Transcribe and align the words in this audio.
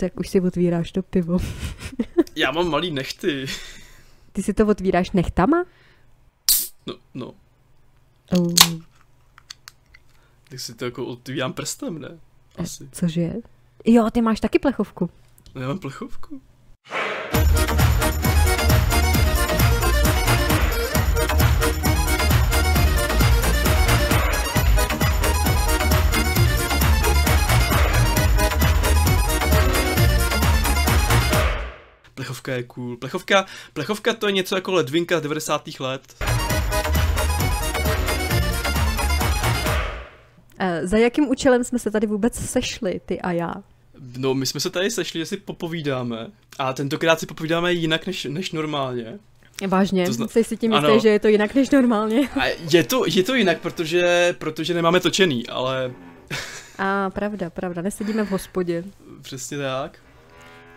Tak 0.00 0.20
už 0.20 0.28
si 0.28 0.40
otvíráš 0.40 0.92
to 0.92 1.02
pivo. 1.02 1.38
Já 2.36 2.50
mám 2.50 2.68
malý 2.70 2.90
nechty. 2.90 3.46
Ty 4.32 4.42
si 4.42 4.54
to 4.54 4.66
otvíráš 4.66 5.10
nechtama? 5.10 5.64
No, 6.86 6.94
no. 7.14 7.34
Oh. 8.38 8.54
Tak 10.48 10.60
si 10.60 10.74
to 10.74 10.84
jako 10.84 11.06
otvírám 11.06 11.52
prstem, 11.52 11.98
ne? 11.98 12.18
Asi. 12.56 12.88
Cože? 12.92 13.32
Jo, 13.84 14.10
ty 14.10 14.22
máš 14.22 14.40
taky 14.40 14.58
plechovku. 14.58 15.10
No, 15.54 15.60
já 15.60 15.68
mám 15.68 15.78
plechovku. 15.78 16.40
Plechovka 32.50 32.56
je 32.56 32.62
cool. 32.62 32.96
Plechovka, 32.96 33.46
plechovka 33.72 34.14
to 34.14 34.26
je 34.26 34.32
něco 34.32 34.54
jako 34.54 34.72
ledvinka 34.72 35.18
z 35.18 35.22
90. 35.22 35.68
let. 35.80 36.14
E, 40.58 40.86
za 40.86 40.96
jakým 40.96 41.28
účelem 41.28 41.64
jsme 41.64 41.78
se 41.78 41.90
tady 41.90 42.06
vůbec 42.06 42.34
sešli, 42.34 43.00
ty 43.06 43.20
a 43.20 43.32
já? 43.32 43.54
No, 44.18 44.34
my 44.34 44.46
jsme 44.46 44.60
se 44.60 44.70
tady 44.70 44.90
sešli, 44.90 45.20
že 45.20 45.26
si 45.26 45.36
popovídáme. 45.36 46.26
A 46.58 46.72
tentokrát 46.72 47.20
si 47.20 47.26
popovídáme 47.26 47.72
jinak 47.72 48.06
než, 48.06 48.24
než 48.24 48.52
normálně. 48.52 49.18
Vážně? 49.68 50.06
To 50.06 50.12
zna... 50.12 50.28
Jsi 50.28 50.44
si 50.44 50.56
tím 50.56 50.72
jistý, 50.72 51.00
že 51.00 51.08
je 51.08 51.18
to 51.18 51.28
jinak 51.28 51.54
než 51.54 51.70
normálně? 51.70 52.28
A 52.28 52.46
je 52.70 52.84
to, 52.84 53.04
je 53.06 53.22
to 53.22 53.34
jinak, 53.34 53.60
protože, 53.60 54.34
protože 54.38 54.74
nemáme 54.74 55.00
točený, 55.00 55.46
ale... 55.46 55.92
A 56.78 57.10
pravda, 57.10 57.50
pravda, 57.50 57.82
nesedíme 57.82 58.24
v 58.24 58.30
hospodě. 58.30 58.84
Přesně 59.22 59.58
tak. 59.58 59.98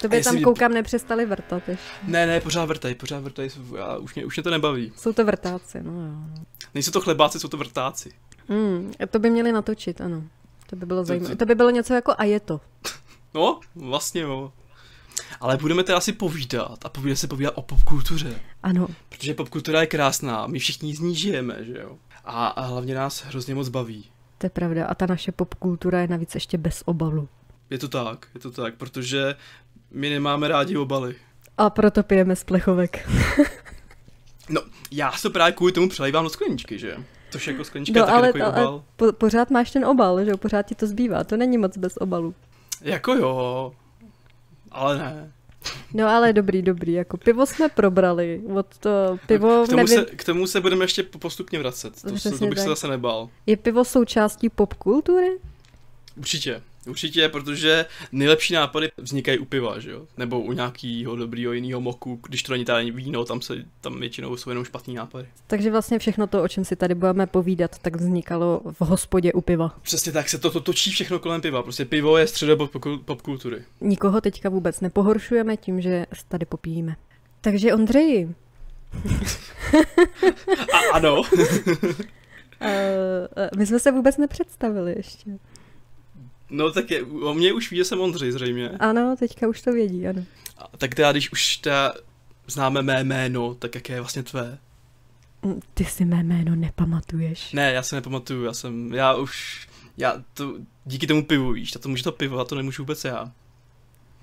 To 0.02 0.10
by 0.10 0.24
tam 0.24 0.42
koukám 0.42 0.74
nepřestali 0.74 1.26
vrtat 1.26 1.70
ještě. 1.70 1.86
Ne, 2.04 2.26
ne, 2.26 2.42
pořád 2.42 2.66
vrtají, 2.66 2.96
pořád 2.96 3.20
vrtají, 3.20 3.50
já, 3.78 3.98
už, 3.98 4.16
mě, 4.16 4.26
už 4.26 4.38
mě 4.38 4.44
to 4.44 4.50
nebaví. 4.50 4.92
Jsou 4.96 5.14
to 5.14 5.26
vrtáci, 5.26 5.84
no 5.84 5.92
jo. 5.92 6.44
Nejsou 6.74 6.92
to 6.92 7.02
chlebáci, 7.02 7.40
jsou 7.40 7.48
to 7.48 7.58
vrtáci. 7.58 8.12
Hmm, 8.48 8.92
to 9.10 9.20
by 9.20 9.30
měli 9.30 9.52
natočit, 9.52 10.02
ano. 10.02 10.24
To 10.70 10.76
by 10.76 10.86
bylo 10.86 11.04
zajímavé. 11.04 11.36
To 11.36 11.46
by 11.46 11.56
bylo 11.56 11.70
něco 11.70 11.94
jako 11.94 12.14
a 12.18 12.24
je 12.24 12.40
to. 12.40 12.62
No, 13.36 13.60
vlastně 13.76 14.22
jo. 14.22 14.54
Ale 15.40 15.58
budeme 15.58 15.84
teda 15.84 15.98
asi 15.98 16.14
povídat 16.14 16.86
a 16.86 16.92
budeme 17.00 17.16
se 17.16 17.28
povídat 17.28 17.54
o 17.58 17.62
popkultuře. 17.62 18.40
Ano. 18.64 18.88
Protože 19.10 19.34
popkultura 19.34 19.82
je 19.82 19.88
krásná, 19.88 20.48
my 20.48 20.60
všichni 20.60 20.96
z 20.96 21.00
ní 21.00 21.16
žijeme, 21.16 21.58
že 21.66 21.78
jo. 21.78 21.98
A, 22.26 22.48
a 22.48 22.62
hlavně 22.62 22.96
nás 22.96 23.24
hrozně 23.24 23.56
moc 23.56 23.70
baví. 23.70 24.06
To 24.38 24.46
je 24.46 24.50
pravda 24.50 24.86
a 24.86 24.96
ta 24.96 25.06
naše 25.06 25.32
popkultura 25.32 26.02
je 26.02 26.08
navíc 26.08 26.36
ještě 26.36 26.58
bez 26.58 26.84
obalu. 26.86 27.30
Je 27.70 27.78
to 27.78 27.88
tak, 27.88 28.28
je 28.34 28.40
to 28.40 28.52
tak, 28.52 28.76
protože 28.76 29.36
my 29.94 30.10
nemáme 30.10 30.48
rádi 30.48 30.78
obaly. 30.78 31.16
A 31.58 31.70
proto 31.70 32.04
pijeme 32.04 32.36
z 32.36 32.44
plechovek. 32.44 33.10
no, 34.50 34.62
já 34.92 35.12
se 35.12 35.30
právě 35.30 35.54
kvůli 35.54 35.72
tomu 35.72 35.90
přelejvám 35.90 36.24
do 36.24 36.30
skleničky, 36.30 36.80
že? 36.80 36.98
Tož 37.32 37.48
jako 37.48 37.64
sklenička 37.64 38.00
no, 38.00 38.10
ale, 38.10 38.28
takový 38.28 38.42
ale 38.42 38.52
obal. 38.52 38.84
Po, 38.96 39.14
pořád 39.14 39.50
máš 39.52 39.72
ten 39.72 39.86
obal, 39.86 40.26
že 40.26 40.38
Pořád 40.38 40.62
ti 40.64 40.76
to 40.76 40.88
zbývá, 40.88 41.24
to 41.24 41.38
není 41.38 41.58
moc 41.58 41.78
bez 41.78 41.98
obalu. 41.98 42.36
Jako 42.82 43.14
jo, 43.14 43.74
ale 44.72 44.98
ne. 44.98 45.32
No 45.94 46.08
ale 46.08 46.34
dobrý, 46.34 46.62
dobrý, 46.62 46.94
jako 46.94 47.18
pivo 47.18 47.46
jsme 47.46 47.70
probrali, 47.70 48.42
od 48.56 48.78
to 48.78 49.18
pivo... 49.28 49.64
K 49.66 49.70
tomu, 49.70 49.78
nevím... 49.78 50.00
se, 50.00 50.06
k 50.06 50.24
tomu 50.24 50.48
se 50.48 50.62
budeme 50.62 50.84
ještě 50.84 51.04
postupně 51.04 51.60
vracet, 51.60 52.02
to, 52.02 52.18
se, 52.18 52.32
to 52.32 52.46
bych 52.46 52.56
tak. 52.56 52.64
se 52.64 52.70
zase 52.70 52.88
nebál. 52.88 53.30
Je 53.46 53.58
pivo 53.58 53.86
součástí 53.86 54.50
popkultury? 54.50 55.40
Určitě, 56.18 56.62
Určitě, 56.88 57.30
protože 57.30 57.86
nejlepší 58.12 58.54
nápady 58.54 58.92
vznikají 58.98 59.40
u 59.40 59.46
piva, 59.46 59.80
že 59.80 59.92
jo? 59.92 60.06
Nebo 60.18 60.42
u 60.42 60.54
nějakého 60.54 61.16
dobrýho 61.16 61.54
jiného 61.54 61.82
moku, 61.82 62.20
když 62.28 62.44
to 62.44 62.52
není 62.52 62.66
tady 62.66 62.92
víno, 62.92 63.26
tam, 63.26 63.42
se, 63.42 63.66
tam 63.82 64.00
většinou 64.00 64.38
jsou 64.38 64.50
jenom 64.50 64.66
špatný 64.66 64.94
nápady. 64.94 65.28
Takže 65.48 65.72
vlastně 65.72 66.00
všechno 66.00 66.28
to, 66.28 66.44
o 66.44 66.48
čem 66.48 66.66
si 66.66 66.76
tady 66.76 66.96
budeme 66.96 67.28
povídat, 67.28 67.80
tak 67.80 67.96
vznikalo 67.96 68.62
v 68.66 68.82
hospodě 68.82 69.34
u 69.34 69.42
piva. 69.42 69.76
Přesně 69.82 70.12
tak, 70.12 70.30
se 70.30 70.38
to, 70.38 70.52
to 70.52 70.60
točí 70.60 70.92
všechno 70.92 71.20
kolem 71.20 71.42
piva. 71.42 71.64
Prostě 71.64 71.86
pivo 71.86 72.18
je 72.18 72.28
středo 72.28 72.70
popkultury. 73.06 73.58
Pop 73.58 73.66
Nikoho 73.82 74.22
teďka 74.22 74.50
vůbec 74.50 74.82
nepohoršujeme 74.82 75.58
tím, 75.58 75.82
že 75.82 76.06
tady 76.28 76.46
popijíme. 76.46 76.96
Takže 77.42 77.74
Ondřeji. 77.74 78.36
A, 80.74 80.78
ano. 80.94 81.22
uh, 81.22 81.28
my 83.58 83.66
jsme 83.66 83.80
se 83.80 83.92
vůbec 83.92 84.18
nepředstavili 84.18 84.94
ještě. 84.98 85.32
No 86.54 86.72
tak 86.72 86.92
je, 86.92 87.04
o 87.04 87.34
mě 87.34 87.54
už 87.54 87.72
ví, 87.72 87.78
že 87.78 87.86
jsem 87.86 88.02
Ondřej 88.02 88.32
zřejmě. 88.32 88.70
Ano, 88.70 89.16
teďka 89.20 89.48
už 89.48 89.62
to 89.62 89.72
vědí, 89.72 90.08
ano. 90.08 90.24
A, 90.58 90.78
tak 90.78 90.96
teda, 90.96 91.12
když 91.12 91.32
už 91.32 91.58
ta 91.58 91.94
známe 92.48 92.82
mé 92.82 93.04
jméno, 93.04 93.56
tak 93.56 93.76
jaké 93.76 93.94
je 93.94 94.02
vlastně 94.02 94.24
tvé? 94.24 94.58
Mm, 95.42 95.60
ty 95.74 95.86
si 95.86 96.06
mé 96.06 96.24
jméno 96.24 96.56
nepamatuješ. 96.56 97.54
Ne, 97.54 97.74
já 97.74 97.84
se 97.84 97.96
nepamatuju, 97.96 98.44
já 98.44 98.54
jsem, 98.54 98.94
já 98.94 99.16
už, 99.16 99.68
já 99.98 100.24
to, 100.34 100.56
díky 100.86 101.08
tomu 101.08 101.26
pivu, 101.26 101.52
víš, 101.52 101.76
a 101.76 101.80
to 101.80 101.90
může 101.90 102.04
to 102.04 102.12
pivo, 102.12 102.40
a 102.40 102.46
to 102.46 102.56
nemůžu 102.56 102.84
vůbec 102.84 103.04
já. 103.04 103.32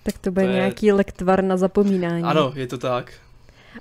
Tak 0.02 0.18
to 0.18 0.30
bude 0.30 0.46
to 0.46 0.52
nějaký 0.52 0.86
je... 0.86 0.94
lektvar 0.94 1.44
na 1.44 1.56
zapomínání. 1.56 2.24
Ano, 2.24 2.52
je 2.56 2.66
to 2.66 2.78
tak. 2.78 3.12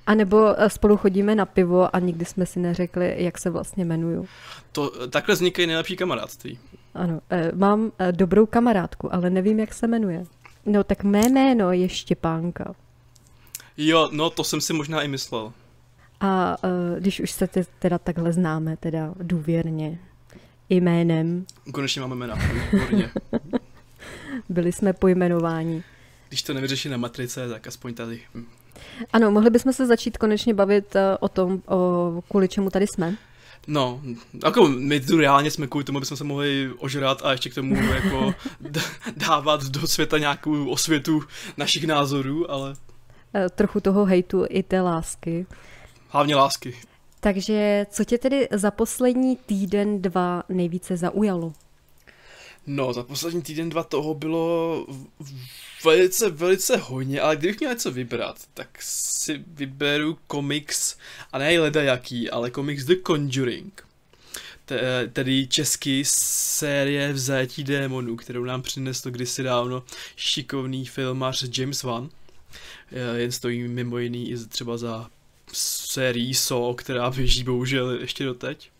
A 0.07 0.15
nebo 0.15 0.61
eh, 0.61 0.69
spolu 0.69 0.97
chodíme 0.97 1.35
na 1.35 1.45
pivo 1.45 1.95
a 1.95 1.99
nikdy 1.99 2.25
jsme 2.25 2.45
si 2.45 2.59
neřekli, 2.59 3.15
jak 3.17 3.37
se 3.37 3.49
vlastně 3.49 3.85
jmenuju. 3.85 4.27
To, 4.71 5.07
takhle 5.07 5.35
vznikají 5.35 5.67
nejlepší 5.67 5.95
kamarádství. 5.95 6.59
Ano, 6.99 7.21
eh, 7.29 7.51
mám 7.55 7.91
eh, 7.99 8.11
dobrou 8.11 8.45
kamarádku, 8.45 9.13
ale 9.13 9.29
nevím, 9.29 9.59
jak 9.59 9.73
se 9.73 9.87
jmenuje. 9.87 10.25
No 10.65 10.83
tak 10.83 11.03
mé 11.03 11.29
jméno 11.29 11.71
je 11.71 11.89
Štěpánka. 11.89 12.75
Jo, 13.77 14.09
no 14.11 14.29
to 14.29 14.43
jsem 14.43 14.61
si 14.61 14.73
možná 14.73 15.01
i 15.01 15.07
myslel. 15.07 15.53
A 16.21 16.57
když 16.99 17.19
už 17.19 17.31
se 17.31 17.47
teda 17.79 17.97
takhle 17.97 18.33
známe, 18.33 18.77
teda 18.77 19.13
důvěrně, 19.17 19.99
jménem. 20.69 21.45
Konečně 21.73 22.01
máme 22.01 22.15
jména, 22.15 22.35
Byli 24.49 24.71
jsme 24.71 24.93
pojmenováni. 24.93 25.83
Když 26.27 26.43
to 26.43 26.53
nevyřeší 26.53 26.89
na 26.89 26.97
matrice, 26.97 27.49
tak 27.49 27.67
aspoň 27.67 27.93
tady. 27.93 28.21
Ano, 29.13 29.31
mohli 29.31 29.49
bychom 29.49 29.73
se 29.73 29.85
začít 29.85 30.17
konečně 30.17 30.53
bavit 30.53 30.95
o 31.19 31.29
tom, 31.29 31.61
o, 31.67 32.21
kvůli 32.29 32.47
čemu 32.47 32.69
tady 32.69 32.85
jsme. 32.87 33.15
No, 33.67 34.01
jako 34.43 34.67
my 34.67 34.99
tu 34.99 35.17
reálně 35.17 35.51
jsme 35.51 35.67
kvůli 35.67 35.83
tomu, 35.83 35.97
abychom 35.97 36.17
se 36.17 36.23
mohli 36.23 36.69
ožrat 36.77 37.21
a 37.25 37.31
ještě 37.31 37.49
k 37.49 37.55
tomu 37.55 37.75
jako 37.75 38.33
dávat 39.17 39.63
do 39.63 39.87
světa 39.87 40.17
nějakou 40.17 40.69
osvětu 40.69 41.23
našich 41.57 41.87
názorů, 41.87 42.51
ale... 42.51 42.75
E, 43.35 43.49
trochu 43.49 43.79
toho 43.79 44.05
hejtu 44.05 44.45
i 44.49 44.63
té 44.63 44.81
lásky. 44.81 45.45
Hlavně 46.09 46.35
lásky. 46.35 46.75
Takže 47.19 47.85
co 47.89 48.03
tě 48.03 48.17
tedy 48.17 48.47
za 48.51 48.71
poslední 48.71 49.35
týden, 49.35 50.01
dva 50.01 50.43
nejvíce 50.49 50.97
zaujalo? 50.97 51.53
No, 52.67 52.93
za 52.93 53.03
poslední 53.03 53.41
týden, 53.41 53.69
dva 53.69 53.83
toho 53.83 54.13
bylo 54.13 54.85
velice, 55.83 56.29
velice 56.29 56.77
hodně, 56.77 57.21
ale 57.21 57.35
kdybych 57.35 57.59
měl 57.59 57.71
něco 57.71 57.91
vybrat, 57.91 58.37
tak 58.53 58.81
si 58.81 59.43
vyberu 59.47 60.19
komiks, 60.27 60.97
a 61.31 61.37
ne 61.37 61.59
leda 61.59 61.83
jaký, 61.83 62.29
ale 62.29 62.51
komiks 62.51 62.83
The 62.83 62.95
Conjuring. 63.07 63.85
Tedy 65.13 65.47
český 65.47 66.03
série 66.05 67.13
Vzajetí 67.13 67.63
démonů, 67.63 68.15
kterou 68.15 68.43
nám 68.43 68.61
přinesl 68.61 69.11
kdysi 69.11 69.43
dávno 69.43 69.83
šikovný 70.15 70.85
filmař 70.85 71.57
James 71.57 71.83
Wan. 71.83 72.09
Jen 73.15 73.31
stojí 73.31 73.67
mimo 73.67 73.97
jiný 73.97 74.31
i 74.31 74.37
třeba 74.37 74.77
za 74.77 75.09
sérií 75.53 76.33
So, 76.33 76.73
která 76.73 77.09
běží 77.09 77.43
bohužel 77.43 77.91
ještě 77.91 78.23
doteď. 78.23 78.71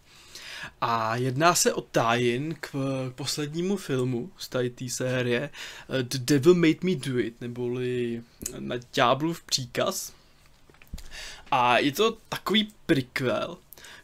A 0.81 1.15
jedná 1.15 1.55
se 1.55 1.73
o 1.73 1.81
tajin 1.81 2.55
k 2.59 2.71
poslednímu 3.15 3.77
filmu 3.77 4.31
z 4.37 4.47
té 4.47 4.89
série 4.89 5.49
The 6.01 6.17
Devil 6.17 6.55
Made 6.55 6.79
Me 6.83 6.95
Do 6.95 7.19
It, 7.19 7.41
neboli 7.41 8.21
na 8.59 8.75
ďáblův 8.93 9.43
příkaz. 9.43 10.13
A 11.51 11.77
je 11.77 11.91
to 11.91 12.17
takový 12.29 12.71
prequel, 12.85 13.57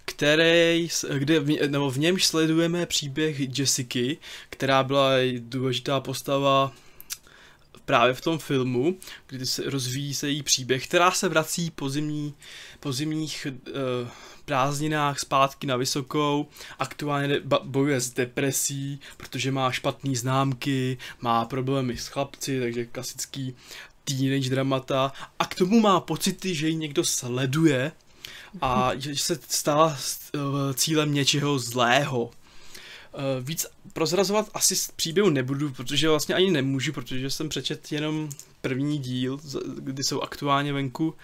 který, 0.06 0.88
kde, 1.18 1.40
nebo 1.68 1.92
v 1.92 2.00
němž 2.00 2.26
sledujeme 2.26 2.86
příběh 2.86 3.60
Jessiky, 3.60 4.18
která 4.50 4.84
byla 4.84 5.12
důležitá 5.40 6.00
postava 6.00 6.74
právě 7.86 8.14
v 8.14 8.22
tom 8.22 8.40
filmu, 8.40 8.98
kdy 9.28 9.46
se 9.46 9.70
rozvíjí 9.70 10.14
se 10.14 10.30
její 10.30 10.44
příběh, 10.44 10.88
která 10.88 11.12
se 11.12 11.30
vrací 11.30 11.72
po, 11.72 11.90
zimní, 11.90 12.34
po 12.80 12.94
zimních 12.94 13.48
uh, 13.50 14.10
prázdninách 14.46 15.20
zpátky 15.20 15.68
na 15.68 15.76
vysokou, 15.76 16.48
aktuálně 16.80 17.42
bojuje 17.64 18.00
s 18.00 18.10
depresí, 18.10 19.00
protože 19.18 19.52
má 19.52 19.72
špatné 19.72 20.16
známky, 20.16 20.98
má 21.22 21.46
problémy 21.46 21.98
s 21.98 22.08
chlapci, 22.08 22.60
takže 22.60 22.86
klasický 22.86 23.56
teenage 24.04 24.50
dramata 24.50 25.12
a 25.40 25.46
k 25.46 25.56
tomu 25.56 25.80
má 25.80 26.00
pocity, 26.00 26.56
že 26.56 26.68
ji 26.68 26.76
někdo 26.76 27.04
sleduje 27.04 27.92
a 28.62 28.92
že 28.96 29.16
se 29.16 29.40
stala 29.48 29.98
eh, 30.36 30.40
cílem 30.74 31.14
něčeho 31.14 31.60
zlého. 31.60 32.32
víc 33.42 33.66
prozrazovat 33.94 34.50
asi 34.54 34.76
z 34.76 34.92
příběhu 34.92 35.30
nebudu, 35.30 35.70
protože 35.70 36.10
vlastně 36.10 36.36
ani 36.36 36.52
nemůžu, 36.52 36.94
protože 36.94 37.30
jsem 37.30 37.50
přečet 37.50 37.92
jenom 37.92 38.30
první 38.62 39.00
díl, 39.00 39.40
kdy 39.78 40.04
jsou 40.04 40.22
aktuálně 40.22 40.74
venku. 40.74 41.16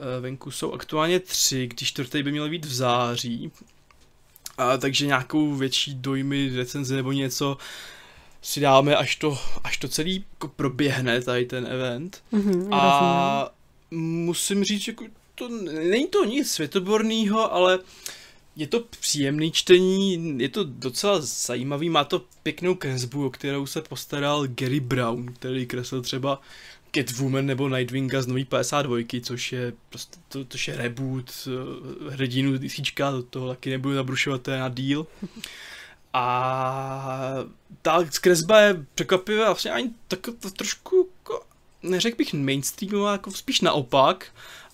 Uh, 0.00 0.22
venku 0.22 0.50
jsou 0.50 0.72
aktuálně 0.72 1.20
tři, 1.20 1.66
když 1.66 1.88
čtvrtý 1.88 2.22
by 2.22 2.30
měl 2.32 2.48
být 2.50 2.64
v 2.64 2.74
září. 2.74 3.52
A, 4.58 4.76
takže 4.76 5.06
nějakou 5.06 5.54
větší 5.54 5.94
dojmy, 5.94 6.56
recenze 6.56 6.96
nebo 6.96 7.12
něco 7.12 7.56
si 8.42 8.60
dáme, 8.60 8.96
až 8.96 9.16
to, 9.16 9.38
až 9.64 9.76
to 9.76 9.88
celý 9.88 10.24
jako 10.32 10.48
proběhne, 10.48 11.22
tady 11.22 11.46
ten 11.46 11.66
event. 11.66 12.22
Mm-hmm, 12.32 12.74
a 12.74 13.50
musím 13.90 14.64
říct, 14.64 14.82
že 14.82 14.92
jako 14.92 15.04
to, 15.34 15.48
není 15.88 16.06
to 16.06 16.24
nic 16.24 16.50
světoborného, 16.50 17.54
ale 17.54 17.78
je 18.56 18.66
to 18.66 18.80
příjemný 19.00 19.52
čtení, 19.52 20.34
je 20.42 20.48
to 20.48 20.64
docela 20.64 21.20
zajímavý, 21.20 21.90
má 21.90 22.04
to 22.04 22.24
pěknou 22.42 22.74
kresbu, 22.74 23.26
o 23.26 23.30
kterou 23.30 23.66
se 23.66 23.82
postaral 23.82 24.46
Gary 24.46 24.80
Brown, 24.80 25.32
který 25.32 25.66
kreslil 25.66 26.02
třeba 26.02 26.40
Catwoman 26.94 27.46
nebo 27.46 27.68
Nightwinga 27.68 28.22
z 28.22 28.26
nový 28.26 28.44
52, 28.44 28.98
což 29.22 29.52
je 29.52 29.72
prostě, 29.88 30.18
to, 30.28 30.44
to 30.44 30.58
je 30.68 30.76
reboot 30.76 31.30
uh, 31.46 32.12
hrdinu 32.12 32.58
DCčka, 32.58 33.10
to 33.10 33.22
toho 33.22 33.48
taky 33.48 33.70
nebudu 33.70 33.94
zabrušovat, 33.94 34.42
to 34.42 34.50
je 34.50 34.58
na 34.58 34.68
díl. 34.68 35.06
A 36.12 37.34
ta 37.82 38.04
kresba 38.20 38.60
je 38.60 38.86
překvapivá, 38.94 39.44
vlastně 39.44 39.70
ani 39.70 39.90
tak 40.08 40.20
to 40.40 40.50
trošku, 40.50 41.08
jako, 41.20 41.44
neřekl 41.82 42.16
bych 42.16 42.34
mainstreamová, 42.34 43.12
jako 43.12 43.30
spíš 43.30 43.60
naopak. 43.60 44.26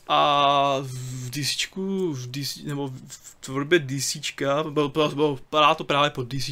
A 0.08 0.78
v 0.82 1.30
DC, 1.30 1.66
v 2.12 2.30
DC, 2.30 2.56
nebo 2.56 2.88
v 3.08 3.36
tvorbě 3.40 3.78
DC, 3.78 4.16
bylo, 4.70 4.88
bylo, 4.88 5.38
bylo, 5.50 5.74
to 5.76 5.84
právě 5.84 6.10
pod 6.10 6.28
DC, 6.28 6.50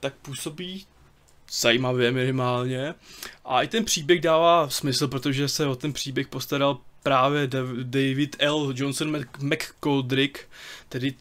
tak 0.00 0.14
působí 0.14 0.86
zajímavě 1.50 2.12
minimálně. 2.12 2.94
A 3.44 3.62
i 3.62 3.68
ten 3.68 3.84
příběh 3.84 4.20
dává 4.20 4.68
smysl, 4.68 5.08
protože 5.08 5.48
se 5.48 5.66
o 5.66 5.76
ten 5.76 5.92
příběh 5.92 6.28
postaral 6.28 6.78
právě 7.02 7.46
David 7.82 8.36
L. 8.38 8.72
Johnson 8.76 9.24
McColdrick, 9.38 10.38
tedy 10.88 11.14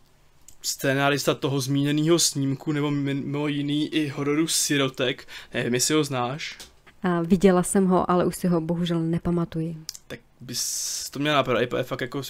scénárista 0.61 1.33
toho 1.33 1.61
zmíněného 1.61 2.19
snímku, 2.19 2.71
nebo 2.71 2.91
mimo 2.91 3.47
jiný 3.47 3.87
i 3.87 4.07
hororu 4.07 4.47
Sirotek. 4.47 5.27
Nevím, 5.53 5.73
jestli 5.73 5.95
ho 5.95 6.03
znáš. 6.03 6.57
A 7.03 7.21
viděla 7.21 7.63
jsem 7.63 7.87
ho, 7.87 8.11
ale 8.11 8.25
už 8.25 8.35
si 8.35 8.47
ho 8.47 8.61
bohužel 8.61 8.99
nepamatuji. 8.99 9.77
Tak 10.07 10.19
bys 10.41 11.09
to 11.09 11.19
měl 11.19 11.33
napravit, 11.33 11.73
je 11.77 11.83
fakt 11.83 12.01
jako 12.01 12.21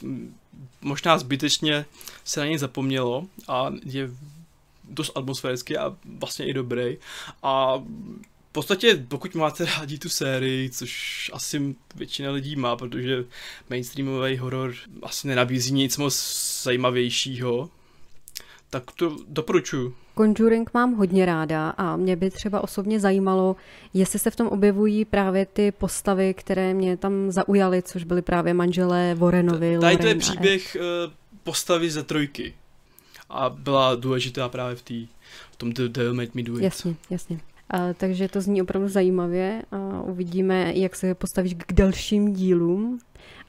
možná 0.81 1.17
zbytečně 1.17 1.85
se 2.23 2.39
na 2.39 2.45
něj 2.45 2.57
zapomnělo 2.57 3.27
a 3.47 3.73
je 3.85 4.09
dost 4.89 5.11
atmosférický 5.15 5.77
a 5.77 5.95
vlastně 6.19 6.45
i 6.45 6.53
dobrý. 6.53 6.97
A 7.43 7.77
v 8.49 8.51
podstatě, 8.51 9.05
pokud 9.07 9.35
máte 9.35 9.65
rádi 9.65 9.97
tu 9.97 10.09
sérii, 10.09 10.69
což 10.69 11.31
asi 11.33 11.75
většina 11.95 12.31
lidí 12.31 12.55
má, 12.55 12.75
protože 12.75 13.25
mainstreamový 13.69 14.37
horor 14.37 14.73
asi 15.03 15.27
nenabízí 15.27 15.73
nic 15.73 15.97
moc 15.97 16.15
zajímavějšího, 16.63 17.69
tak 18.69 18.91
to 18.91 19.17
doporučuju. 19.27 19.95
Conjuring 20.17 20.69
mám 20.73 20.93
hodně 20.93 21.25
ráda 21.25 21.69
a 21.69 21.95
mě 21.95 22.15
by 22.15 22.29
třeba 22.29 22.63
osobně 22.63 22.99
zajímalo, 22.99 23.55
jestli 23.93 24.19
se 24.19 24.31
v 24.31 24.35
tom 24.35 24.47
objevují 24.47 25.05
právě 25.05 25.45
ty 25.45 25.71
postavy, 25.71 26.33
které 26.33 26.73
mě 26.73 26.97
tam 26.97 27.31
zaujaly, 27.31 27.81
což 27.81 28.03
byly 28.03 28.21
právě 28.21 28.53
manželé 28.53 29.15
Warrenovi. 29.15 29.77
Tady 29.81 29.97
to 29.97 30.07
je 30.07 30.15
příběh 30.15 30.75
eh, 30.75 30.79
postavy 31.43 31.91
ze 31.91 32.03
trojky 32.03 32.53
a 33.29 33.49
byla 33.49 33.95
důležitá 33.95 34.49
právě 34.49 34.75
v, 34.75 34.81
tý, 34.81 35.07
v 35.51 35.55
tom 35.55 35.73
The 35.73 35.87
Devil 35.87 36.13
Made 36.13 36.31
Me 36.33 36.43
Do 36.43 36.57
It. 36.57 36.63
Jasně, 36.63 36.95
jasně. 37.09 37.39
A, 37.69 37.93
takže 37.93 38.27
to 38.27 38.41
zní 38.41 38.61
opravdu 38.61 38.87
zajímavě 38.87 39.61
a 39.71 40.01
uvidíme, 40.01 40.73
jak 40.75 40.95
se 40.95 41.15
postavíš 41.15 41.53
k 41.57 41.73
dalším 41.73 42.33
dílům. 42.33 42.99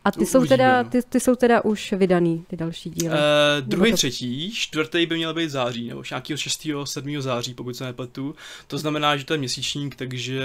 A 0.04 0.10
ty 0.10 0.26
jsou, 0.26 0.46
teda, 0.46 0.82
no. 0.82 0.88
ty, 0.88 1.02
ty 1.02 1.20
jsou 1.20 1.34
teda 1.34 1.64
už 1.64 1.92
vydaný, 1.92 2.44
ty 2.48 2.56
další 2.56 2.90
díly. 2.90 3.14
Uh, 3.14 3.68
druhý, 3.68 3.90
to... 3.90 3.96
třetí, 3.96 4.52
čtvrtý 4.54 5.06
by 5.06 5.16
měl 5.16 5.34
být 5.34 5.50
září, 5.50 5.88
nebo 5.88 6.02
nějakého 6.10 6.36
6. 6.36 6.66
7. 6.84 7.20
září, 7.22 7.54
pokud 7.54 7.76
se 7.76 7.84
nepletu. 7.84 8.34
To 8.66 8.78
znamená, 8.78 9.16
že 9.16 9.24
to 9.24 9.34
je 9.34 9.38
měsíčník, 9.38 9.94
takže 9.94 10.40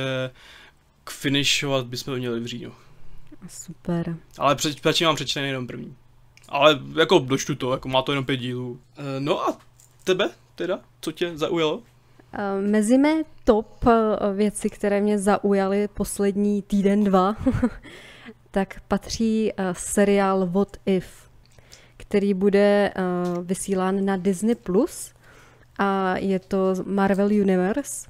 k 1.04 1.10
finishovat 1.10 1.86
bychom 1.86 2.16
měli 2.16 2.40
v 2.40 2.46
říjnu. 2.46 2.72
Super. 3.50 4.18
Ale 4.38 4.56
před, 4.56 4.80
předtím 4.80 5.08
mám 5.08 5.16
přečtený 5.16 5.48
jenom 5.48 5.68
první. 5.68 5.96
Ale 6.50 6.80
jako 7.00 7.20
dočtu 7.20 7.56
to, 7.56 7.72
jako 7.72 7.90
má 7.90 8.02
to 8.02 8.12
jenom 8.12 8.26
pět 8.26 8.38
dílů. 8.38 8.70
Uh, 8.70 8.80
no 9.20 9.42
a 9.42 9.58
tebe 10.04 10.30
teda, 10.56 10.80
co 11.02 11.12
tě 11.12 11.38
zaujalo? 11.38 11.82
Mezi 12.62 12.98
mé 12.98 13.24
top 13.44 13.86
věci, 14.34 14.70
které 14.70 15.02
mě 15.02 15.20
zaujaly 15.20 15.88
poslední 15.88 16.62
týden, 16.62 17.04
dva, 17.04 17.36
tak 18.52 18.82
patří 18.88 19.52
seriál 19.74 20.48
What 20.48 20.78
If, 20.86 21.30
který 21.98 22.34
bude 22.34 22.94
vysílán 23.42 24.06
na 24.06 24.18
Disney+. 24.18 24.56
Plus 24.56 25.14
a 25.78 26.18
je 26.18 26.40
to 26.40 26.76
Marvel 26.86 27.28
Universe. 27.28 28.08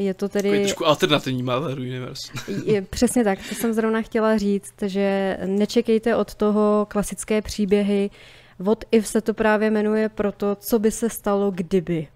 Je 0.00 0.14
to 0.14 0.28
tedy... 0.28 0.48
Takový 0.48 0.64
trošku 0.64 0.86
alternativní 0.86 1.42
Marvel 1.42 1.78
Universe. 1.78 2.32
je, 2.64 2.82
přesně 2.82 3.24
tak, 3.24 3.38
to 3.48 3.54
jsem 3.54 3.72
zrovna 3.72 4.02
chtěla 4.02 4.38
říct, 4.38 4.74
že 4.86 5.38
nečekejte 5.46 6.16
od 6.16 6.34
toho 6.34 6.86
klasické 6.90 7.42
příběhy. 7.42 8.10
What 8.58 8.84
If 8.90 9.06
se 9.06 9.20
to 9.20 9.34
právě 9.34 9.70
jmenuje 9.70 10.08
proto, 10.08 10.56
co 10.60 10.78
by 10.78 10.90
se 10.90 11.10
stalo 11.10 11.50
kdyby. 11.50 12.08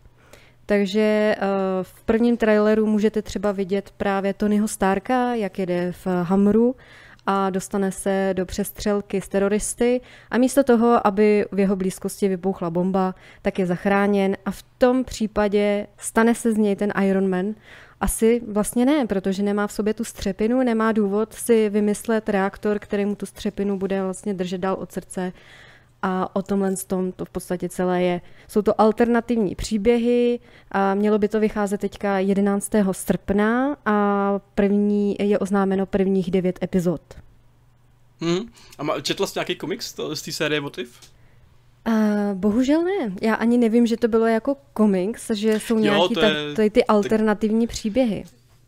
Takže 0.67 1.37
uh, 1.39 1.47
v 1.83 2.03
prvním 2.03 2.37
traileru 2.37 2.87
můžete 2.87 3.23
třeba 3.23 3.53
vidět 3.53 3.91
právě 3.97 4.35
Tonyho 4.35 4.69
Starka, 4.69 5.35
jak 5.35 5.59
jede 5.59 5.93
v 5.93 6.07
Hamru 6.07 6.77
a 7.27 7.51
dostane 7.51 7.93
se 7.93 8.31
do 8.33 8.47
přestřelky 8.47 9.21
s 9.21 9.29
teroristy 9.29 10.01
a 10.31 10.39
místo 10.39 10.65
toho, 10.65 11.07
aby 11.07 11.45
v 11.53 11.59
jeho 11.59 11.77
blízkosti 11.77 12.29
vybuchla 12.29 12.71
bomba, 12.71 13.15
tak 13.43 13.59
je 13.59 13.67
zachráněn 13.67 14.37
a 14.45 14.51
v 14.51 14.63
tom 14.79 15.05
případě 15.05 15.87
stane 15.99 16.35
se 16.35 16.53
z 16.53 16.57
něj 16.57 16.77
ten 16.77 16.93
Iron 17.03 17.29
Man. 17.29 17.55
Asi 18.01 18.43
vlastně 18.49 18.85
ne, 18.85 19.07
protože 19.07 19.43
nemá 19.43 19.67
v 19.67 19.73
sobě 19.73 19.95
tu 19.95 20.05
střepinu, 20.05 20.63
nemá 20.63 20.93
důvod 20.93 21.33
si 21.33 21.69
vymyslet 21.69 22.29
reaktor, 22.29 22.79
který 22.79 23.05
mu 23.05 23.15
tu 23.15 23.27
střepinu 23.27 23.79
bude 23.79 24.03
vlastně 24.03 24.35
držet 24.35 24.59
dál 24.59 24.75
od 24.75 24.93
srdce 24.93 25.33
a 26.07 26.37
o 26.37 26.43
tomhle 26.43 26.77
tom 26.77 27.13
to 27.13 27.25
v 27.25 27.31
podstatě 27.31 27.69
celé 27.69 28.03
je. 28.03 28.21
Jsou 28.49 28.63
to 28.63 28.81
alternativní 28.81 29.55
příběhy 29.55 30.41
a 30.71 30.95
mělo 30.95 31.19
by 31.19 31.29
to 31.29 31.41
vycházet 31.41 31.81
teďka 31.81 32.19
11. 32.19 32.71
srpna 32.93 33.77
a 33.87 34.31
první 34.55 35.17
je 35.21 35.39
oznámeno 35.39 35.87
prvních 35.87 36.31
devět 36.31 36.59
epizod. 36.63 37.01
Hmm. 38.21 38.49
A 38.79 39.01
četla 39.01 39.27
jsi 39.27 39.33
nějaký 39.39 39.57
komiks 39.57 39.95
z 40.15 40.23
té 40.23 40.33
série 40.33 40.61
Motiv? 40.61 41.01
Uh, 41.89 41.95
bohužel 42.35 42.83
ne. 42.83 43.13
Já 43.23 43.35
ani 43.35 43.59
nevím, 43.59 43.87
že 43.87 43.97
to 43.97 44.09
bylo 44.09 44.27
jako 44.27 44.57
komiks, 44.73 45.31
že 45.31 45.61
jsou 45.61 45.79
nějaký 45.79 46.15
jo, 46.15 46.27
je, 46.27 46.55
tady 46.55 46.71
ty 46.71 46.85
alternativní 46.85 47.67
tak... 47.67 47.77
příběhy 47.77 48.25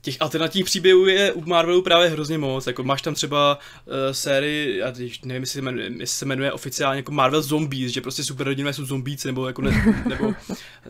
těch 0.07 0.17
alternativních 0.21 0.65
příběhů 0.65 1.07
je 1.07 1.33
u 1.33 1.49
Marvelu 1.49 1.83
právě 1.83 2.09
hrozně 2.09 2.39
moc. 2.39 2.67
Jako 2.67 2.83
máš 2.83 3.03
tam 3.03 3.15
třeba 3.15 3.59
uh, 3.87 3.93
sérii, 4.13 4.79
já 4.79 4.93
teď 4.93 5.25
nevím, 5.25 5.43
jestli 5.43 5.55
se, 5.55 5.63
jmenuje, 5.63 5.85
jestli 5.87 6.19
se 6.19 6.25
jmenuje 6.25 6.53
oficiálně 6.53 6.99
jako 6.99 7.13
Marvel 7.13 7.43
Zombies, 7.43 7.93
že 7.93 8.01
prostě 8.01 8.25
superhrdinové 8.25 8.73
jsou 8.73 8.85
zombíci, 8.85 9.29
nebo 9.29 9.47
jako 9.47 9.63
ne, 9.63 9.95
nebo 10.09 10.35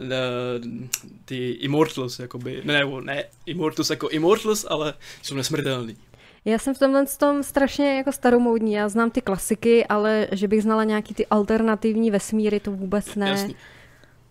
ne, 0.00 0.16
ty 1.24 1.50
Immortals, 1.50 2.18
jakoby, 2.18 2.60
ne, 2.64 2.78
nebo 2.78 3.00
ne 3.00 3.24
Immortals 3.46 3.90
jako 3.90 4.08
Immortals, 4.08 4.66
ale 4.68 4.94
jsou 5.22 5.34
nesmrtelní. 5.34 5.96
Já 6.44 6.58
jsem 6.58 6.74
v 6.74 6.78
tomhle 6.78 7.06
tom 7.18 7.42
strašně 7.42 7.96
jako 7.96 8.12
staromoudní, 8.12 8.72
já 8.72 8.88
znám 8.88 9.10
ty 9.10 9.20
klasiky, 9.20 9.86
ale 9.86 10.28
že 10.32 10.48
bych 10.48 10.62
znala 10.62 10.84
nějaký 10.84 11.14
ty 11.14 11.26
alternativní 11.26 12.10
vesmíry, 12.10 12.60
to 12.60 12.70
vůbec 12.70 13.14
ne. 13.14 13.28
Jasný. 13.28 13.56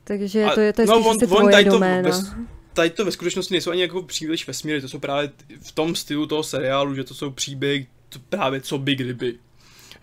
Takže 0.04 0.48
to 0.54 0.60
je, 0.60 0.74
to 0.74 0.82
je 0.82 0.88
no, 0.88 0.94
spíš 0.94 1.06
on, 1.06 1.16
asi 1.16 1.26
on 1.26 1.50
tvoje 1.50 1.64
doména. 1.64 2.10
To, 2.10 2.55
tady 2.76 2.90
to 2.90 3.06
ve 3.06 3.12
skutečnosti 3.12 3.54
nejsou 3.54 3.72
ani 3.72 3.82
jako 3.82 4.04
příliš 4.04 4.48
vesmíry, 4.48 4.82
to 4.82 4.90
jsou 4.90 5.00
právě 5.00 5.32
v 5.62 5.72
tom 5.72 5.96
stylu 5.96 6.28
toho 6.28 6.44
seriálu, 6.44 6.96
že 6.96 7.04
to 7.04 7.14
jsou 7.14 7.32
příběhy 7.32 7.88
to 8.10 8.20
právě 8.30 8.62
co 8.62 8.78
by 8.78 8.96
kdyby. 8.96 9.36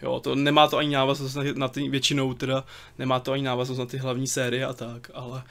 Jo, 0.03 0.21
to 0.21 0.35
nemá 0.35 0.69
to 0.69 0.77
ani 0.77 0.95
návaznost 0.95 1.35
na, 1.35 1.43
na 1.55 1.69
ty, 1.69 1.89
většinou 1.89 2.35
teda 2.35 2.65
nemá 2.99 3.21
to 3.21 3.33
ani 3.33 3.43
návaznost 3.43 3.79
na 3.79 3.87
ty 3.87 3.97
hlavní 3.97 4.27
série 4.27 4.67
a 4.67 4.73
tak, 4.73 5.11
ale... 5.15 5.43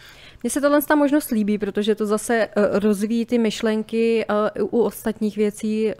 Mně 0.43 0.49
se 0.49 0.61
tohle 0.61 0.81
ta 0.81 0.95
možnost 0.95 1.29
líbí, 1.29 1.57
protože 1.57 1.95
to 1.95 2.05
zase 2.05 2.49
uh, 2.57 2.79
rozvíjí 2.79 3.25
ty 3.25 3.37
myšlenky 3.37 4.25
uh, 4.57 4.79
u 4.79 4.81
ostatních 4.83 5.37
věcí 5.37 5.91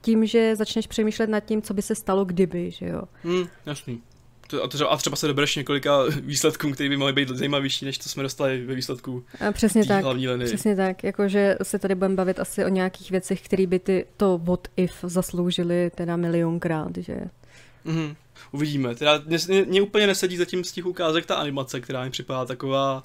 tím, 0.00 0.26
že 0.26 0.56
začneš 0.56 0.86
přemýšlet 0.86 1.30
nad 1.30 1.40
tím, 1.40 1.62
co 1.62 1.74
by 1.74 1.82
se 1.82 1.94
stalo 1.94 2.24
kdyby, 2.24 2.70
že 2.70 2.86
jo. 2.86 3.02
Hmm, 3.22 3.48
jasný 3.66 4.02
a, 4.62 4.68
třeba, 4.68 4.90
a 4.90 4.96
třeba 4.96 5.16
se 5.16 5.26
dobereš 5.26 5.56
několika 5.56 5.98
výsledkům, 6.20 6.72
které 6.72 6.88
by 6.88 6.96
mohly 6.96 7.12
být 7.12 7.28
zajímavější, 7.28 7.84
než 7.84 7.98
to 7.98 8.08
jsme 8.08 8.22
dostali 8.22 8.66
ve 8.66 8.74
výsledku 8.74 9.24
a 9.48 9.52
přesně 9.52 9.86
tak, 9.86 10.02
hlavní 10.02 10.28
linii. 10.28 10.48
Přesně 10.48 10.76
tak, 10.76 11.04
jakože 11.04 11.56
se 11.62 11.78
tady 11.78 11.94
budeme 11.94 12.14
bavit 12.14 12.40
asi 12.40 12.64
o 12.64 12.68
nějakých 12.68 13.10
věcech, 13.10 13.42
které 13.42 13.66
by 13.66 13.78
ty 13.78 14.06
to 14.16 14.40
what 14.42 14.68
if 14.76 14.94
zasloužili 15.02 15.90
teda 15.94 16.16
milionkrát, 16.16 16.96
že 16.96 17.20
Mhm. 17.84 18.16
Uvidíme. 18.52 18.94
Teda 18.94 19.22
mě, 19.26 19.38
mě 19.66 19.82
úplně 19.82 20.06
nesedí 20.06 20.36
zatím 20.36 20.64
z 20.64 20.72
těch 20.72 20.86
ukázek 20.86 21.26
ta 21.26 21.34
animace, 21.34 21.80
která 21.80 22.04
mi 22.04 22.10
připadá 22.10 22.44
taková 22.44 23.02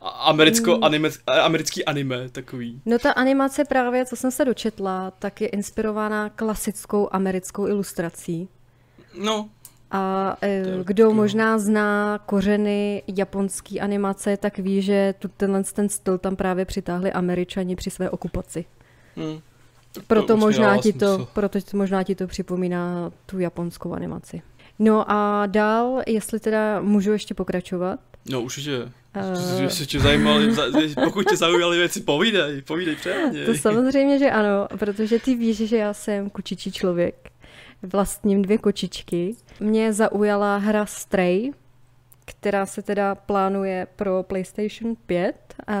americko, 0.00 0.76
mm. 0.76 0.84
anime, 0.84 1.08
americký 1.26 1.84
anime 1.84 2.28
takový. 2.28 2.82
No 2.86 2.98
ta 2.98 3.12
animace 3.12 3.64
právě, 3.64 4.04
co 4.04 4.16
jsem 4.16 4.30
se 4.30 4.44
dočetla, 4.44 5.10
tak 5.10 5.40
je 5.40 5.48
inspirována 5.48 6.28
klasickou 6.28 7.08
americkou 7.12 7.66
ilustrací. 7.66 8.48
No. 9.18 9.48
A 9.96 10.36
e, 10.42 10.62
kdo 10.84 11.08
to... 11.08 11.14
možná 11.14 11.58
zná 11.58 12.18
kořeny 12.26 13.02
japonské 13.16 13.80
animace, 13.80 14.36
tak 14.36 14.58
ví, 14.58 14.82
že 14.82 15.14
tu, 15.18 15.28
tenhle 15.28 15.64
ten 15.64 15.88
styl 15.88 16.18
tam 16.18 16.36
právě 16.36 16.64
přitáhli 16.64 17.12
američani 17.12 17.76
při 17.76 17.90
své 17.90 18.10
okupaci. 18.10 18.64
Hmm. 19.16 19.38
Proto, 20.06 20.36
možná 20.36 20.78
ti 20.78 20.92
to, 20.92 21.28
proto 21.32 21.58
možná 21.72 22.02
ti 22.02 22.14
to 22.14 22.26
připomíná 22.26 23.12
tu 23.26 23.38
japonskou 23.38 23.92
animaci. 23.92 24.42
No 24.78 25.10
a 25.10 25.46
dál, 25.46 26.02
jestli 26.06 26.40
teda 26.40 26.80
můžu 26.80 27.12
ještě 27.12 27.34
pokračovat. 27.34 28.00
No 28.30 28.42
určitě. 28.42 28.92
Uh... 29.62 29.68
Se 29.68 29.86
tě 29.86 30.00
zajímali, 30.00 30.54
pokud 31.04 31.26
tě 31.28 31.36
zaujaly 31.36 31.78
věci, 31.78 32.00
povídej, 32.00 32.62
povídej 32.62 32.96
přesně. 32.96 33.44
To 33.44 33.54
samozřejmě, 33.54 34.18
že 34.18 34.30
ano, 34.30 34.68
protože 34.78 35.18
ty 35.18 35.34
víš, 35.34 35.56
že 35.56 35.76
já 35.76 35.94
jsem 35.94 36.30
kučičí 36.30 36.72
člověk. 36.72 37.30
Vlastním 37.92 38.42
dvě 38.42 38.58
kočičky. 38.58 39.36
Mě 39.60 39.92
zaujala 39.92 40.56
hra 40.56 40.86
Stray, 40.86 41.50
která 42.24 42.66
se 42.66 42.82
teda 42.82 43.14
plánuje 43.14 43.86
pro 43.96 44.22
PlayStation 44.22 44.96
5. 45.06 45.54
A 45.66 45.74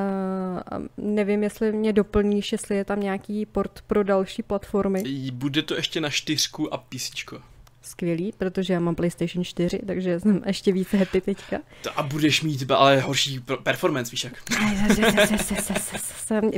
nevím, 0.96 1.42
jestli 1.42 1.72
mě 1.72 1.92
doplníš, 1.92 2.52
jestli 2.52 2.76
je 2.76 2.84
tam 2.84 3.00
nějaký 3.00 3.46
port 3.46 3.80
pro 3.86 4.04
další 4.04 4.42
platformy. 4.42 5.02
Bude 5.32 5.62
to 5.62 5.74
ještě 5.74 6.00
na 6.00 6.10
čtyřku 6.10 6.74
a 6.74 6.78
písíčko 6.78 7.40
skvělý, 7.84 8.32
protože 8.38 8.72
já 8.72 8.80
mám 8.80 8.94
PlayStation 8.94 9.44
4, 9.44 9.78
takže 9.86 10.20
jsem 10.20 10.42
ještě 10.46 10.72
více 10.72 10.96
happy 10.96 11.20
teďka. 11.20 11.58
To 11.82 11.98
a 11.98 12.02
budeš 12.02 12.42
mít 12.42 12.70
ale 12.70 13.00
horší 13.00 13.40
performance, 13.62 14.10
víš 14.10 14.24
jak. 14.24 14.32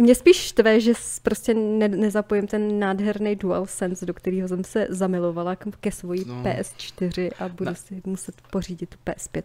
Mě 0.00 0.14
spíš 0.14 0.36
štve, 0.36 0.80
že 0.80 0.92
prostě 1.22 1.54
ne, 1.54 1.88
nezapojím 1.88 2.46
ten 2.46 2.78
nádherný 2.78 3.36
DualSense, 3.36 4.06
do 4.06 4.14
kterého 4.14 4.48
jsem 4.48 4.64
se 4.64 4.86
zamilovala 4.90 5.56
ke 5.56 5.92
svojí 5.92 6.24
no. 6.26 6.42
PS4 6.42 7.30
a 7.38 7.48
budu 7.48 7.64
Na... 7.64 7.74
si 7.74 8.02
muset 8.04 8.34
pořídit 8.50 8.88
tu 8.88 8.96
PS5. 9.06 9.42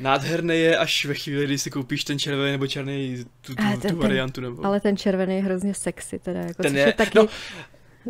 Nádherný 0.00 0.60
je 0.60 0.78
až 0.78 1.04
ve 1.04 1.14
chvíli, 1.14 1.44
kdy 1.44 1.58
si 1.58 1.70
koupíš 1.70 2.04
ten 2.04 2.18
červený 2.18 2.52
nebo 2.52 2.66
černý 2.66 3.24
tu, 3.40 3.54
tu, 3.54 3.62
ten, 3.80 3.90
tu 3.90 3.96
variantu. 3.96 4.40
Nebo... 4.40 4.66
Ale 4.66 4.80
ten 4.80 4.96
červený 4.96 5.36
je 5.36 5.42
hrozně 5.42 5.74
sexy, 5.74 6.18
teda 6.18 6.40
jako, 6.40 6.62
ten 6.62 6.76
je, 6.76 6.86
je 6.86 6.92
taky... 6.92 7.18
No, 7.18 7.28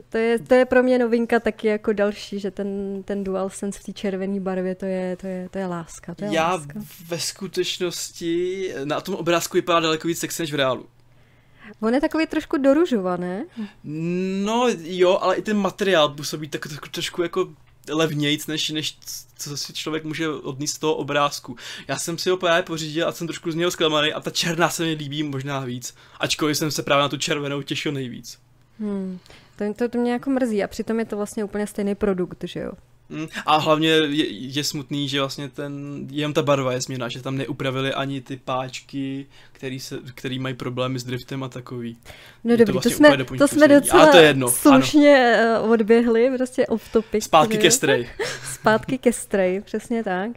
to 0.09 0.19
je, 0.19 0.39
to 0.39 0.55
je 0.55 0.65
pro 0.65 0.83
mě 0.83 0.99
novinka 0.99 1.41
taky 1.41 1.67
jako 1.67 1.93
další, 1.93 2.41
že 2.41 2.51
ten, 2.51 3.03
ten 3.05 3.25
DualSense 3.25 3.81
v 3.81 3.85
té 3.85 3.93
červené 3.93 4.41
barvě, 4.41 4.75
to 4.75 4.87
je, 4.87 5.17
to, 5.17 5.27
je, 5.27 5.49
to 5.49 5.59
je 5.59 5.67
láska. 5.67 6.15
To 6.15 6.25
je 6.25 6.31
Já 6.33 6.55
láska. 6.55 6.81
ve 7.09 7.21
skutečnosti 7.21 8.75
na 8.85 9.01
tom 9.01 9.15
obrázku 9.15 9.57
vypadá 9.57 9.81
daleko 9.81 10.09
víc 10.09 10.19
sexy 10.19 10.43
než 10.43 10.53
v 10.53 10.57
reálu. 10.57 10.87
On 11.81 11.95
je 11.95 12.01
takový 12.01 12.27
trošku 12.27 12.59
doružovaný. 12.59 13.43
No 14.45 14.67
jo, 14.79 15.19
ale 15.21 15.37
i 15.37 15.43
ten 15.43 15.57
materiál 15.57 16.09
působí 16.09 16.49
tak, 16.49 16.67
tak 16.67 16.89
trošku 16.89 17.23
jako 17.23 17.49
levnějc, 17.89 18.47
než, 18.47 18.71
než 18.71 18.99
co 19.37 19.57
si 19.57 19.73
člověk 19.73 20.05
může 20.05 20.29
odníst 20.29 20.75
z 20.75 20.79
toho 20.79 20.95
obrázku. 20.95 21.57
Já 21.89 21.99
jsem 21.99 22.19
si 22.19 22.31
ho 22.31 22.37
právě 22.37 22.63
pořídil 22.63 23.09
a 23.09 23.13
jsem 23.13 23.27
trošku 23.27 23.51
z 23.51 23.55
něho 23.55 23.71
zklamaný 23.71 24.13
a 24.13 24.21
ta 24.21 24.31
černá 24.31 24.71
se 24.71 24.83
mi 24.83 24.93
líbí 24.93 25.23
možná 25.23 25.61
víc. 25.61 25.95
Ačkoliv 26.21 26.57
jsem 26.57 26.71
se 26.71 26.83
právě 26.83 27.03
na 27.03 27.09
tu 27.09 27.17
červenou 27.17 27.63
těšil 27.63 27.93
nejvíc. 27.93 28.39
Hmm. 28.81 29.19
To, 29.61 29.75
to, 29.75 29.89
to 29.89 29.99
mě 29.99 30.13
jako 30.13 30.31
mrzí 30.31 30.65
a 30.65 30.69
přitom 30.69 30.99
je 30.99 31.05
to 31.05 31.17
vlastně 31.17 31.45
úplně 31.45 31.67
stejný 31.67 31.95
produkt, 31.95 32.45
že 32.45 32.61
jo? 32.61 32.73
Mm, 33.09 33.27
a 33.47 33.57
hlavně 33.57 33.89
je, 33.89 34.29
je 34.29 34.65
smutný, 34.65 35.09
že 35.09 35.21
vlastně 35.21 35.49
ten, 35.49 36.07
jenom 36.11 36.33
ta 36.33 36.43
barva 36.43 36.73
je 36.73 36.81
změna, 36.81 37.09
že 37.09 37.23
tam 37.23 37.37
neupravili 37.37 37.95
ani 37.95 38.21
ty 38.21 38.37
páčky, 38.37 39.27
který, 39.53 39.81
se, 39.81 39.99
který 40.15 40.39
mají 40.39 40.55
problémy 40.55 40.99
s 40.99 41.05
driftem 41.05 41.43
a 41.43 41.49
takový. 41.49 41.97
No 42.45 42.57
dobrý, 42.57 42.65
to, 42.67 42.73
vlastně 42.73 42.91
to, 42.91 42.97
jsme, 42.97 43.39
to 43.39 43.49
jsme 43.49 43.69
docela 43.69 44.07
to 44.07 44.17
je 44.17 44.23
jedno, 44.23 44.51
slušně 44.51 45.39
ano. 45.39 45.55
Eh, 45.55 45.59
odběhli, 45.59 46.31
prostě 46.37 46.67
off 46.67 46.93
topic. 46.93 47.25
Zpátky 47.25 47.59
ke 47.59 47.71
stray. 47.71 48.09
Zpátky 48.55 48.99
ke 48.99 49.13
stray, 49.13 49.61
přesně 49.61 50.05
tak. 50.05 50.31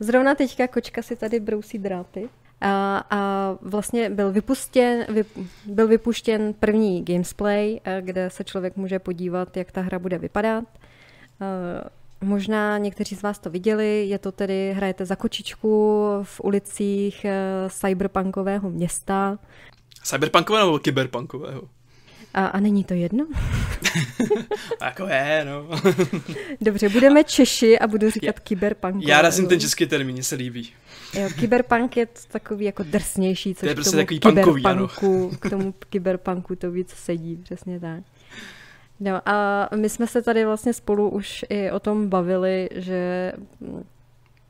Zrovna 0.00 0.34
teďka 0.34 0.68
kočka 0.68 1.02
si 1.02 1.16
tady 1.16 1.40
brousí 1.40 1.78
drápy. 1.78 2.28
A, 2.64 3.04
a 3.10 3.50
vlastně 3.60 4.10
byl, 4.10 4.32
vypustěn, 4.32 5.06
vy, 5.08 5.24
byl 5.64 5.88
vypuštěn 5.88 6.54
první 6.60 7.04
gamesplay, 7.04 7.80
eh, 7.84 8.02
kde 8.04 8.30
se 8.30 8.44
člověk 8.44 8.76
může 8.76 8.98
podívat, 8.98 9.56
jak 9.56 9.72
ta 9.72 9.80
hra 9.80 9.98
bude 9.98 10.18
vypadat. 10.18 10.64
Eh, 11.40 11.88
možná 12.20 12.78
někteří 12.78 13.16
z 13.16 13.22
vás 13.22 13.38
to 13.38 13.50
viděli, 13.50 14.06
je 14.08 14.18
to 14.18 14.32
tedy, 14.32 14.72
hrajete 14.76 15.04
za 15.04 15.16
kočičku 15.16 16.00
v 16.22 16.40
ulicích 16.40 17.24
eh, 17.24 17.68
cyberpunkového 17.70 18.70
města. 18.70 19.38
Cyberpunkového 20.04 20.66
nebo 20.66 20.78
kyberpunkového? 20.78 21.62
A, 22.34 22.46
a 22.46 22.60
není 22.60 22.84
to 22.84 22.94
jedno? 22.94 23.26
jako 24.84 25.06
je, 25.06 25.44
no. 25.44 25.80
Dobře, 26.60 26.88
budeme 26.88 27.24
Češi 27.24 27.78
a 27.78 27.86
budu 27.86 28.10
říkat 28.10 28.40
kyberpunk. 28.40 29.06
Já 29.06 29.22
razím 29.22 29.48
ten 29.48 29.60
český 29.60 29.86
termín, 29.86 30.22
se 30.22 30.34
líbí. 30.34 30.72
Jo, 31.16 31.28
kyberpunk 31.40 31.96
je 31.96 32.08
takový 32.28 32.64
jako 32.64 32.82
drsnější, 32.82 33.54
což 33.54 33.60
to 33.60 33.66
je 33.66 33.74
prostě 33.74 34.04
k 34.04 34.20
tomu 34.20 34.34
takový 34.34 34.62
kyberpunku, 34.62 35.30
k 35.40 35.50
tomu 35.50 35.72
kyberpunku 35.72 36.56
to 36.56 36.70
víc 36.70 36.90
sedí, 36.90 37.36
přesně 37.36 37.80
tak. 37.80 38.02
No 39.00 39.28
a 39.28 39.68
my 39.76 39.88
jsme 39.88 40.06
se 40.06 40.22
tady 40.22 40.44
vlastně 40.44 40.72
spolu 40.72 41.08
už 41.08 41.44
i 41.48 41.70
o 41.70 41.80
tom 41.80 42.08
bavili, 42.08 42.68
že 42.74 43.32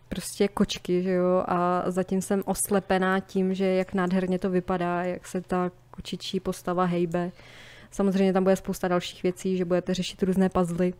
prostě 0.09 0.49
kočky, 0.49 1.02
že 1.02 1.11
jo, 1.11 1.44
a 1.47 1.85
zatím 1.87 2.23
jsem 2.23 2.42
oslepená 2.47 3.21
tím, 3.21 3.54
že 3.54 3.66
jak 3.66 3.94
nádherně 3.94 4.38
to 4.38 4.50
vypadá, 4.50 5.02
jak 5.02 5.26
se 5.26 5.40
ta 5.40 5.71
kočičí 5.90 6.40
postava 6.40 6.85
hejbe. 6.85 7.33
Samozřejmě 7.90 8.33
tam 8.33 8.42
bude 8.42 8.56
spousta 8.56 8.88
dalších 8.88 9.23
věcí, 9.23 9.56
že 9.56 9.64
budete 9.64 9.94
řešit 9.94 10.23
různé 10.23 10.49
puzzle. 10.49 10.90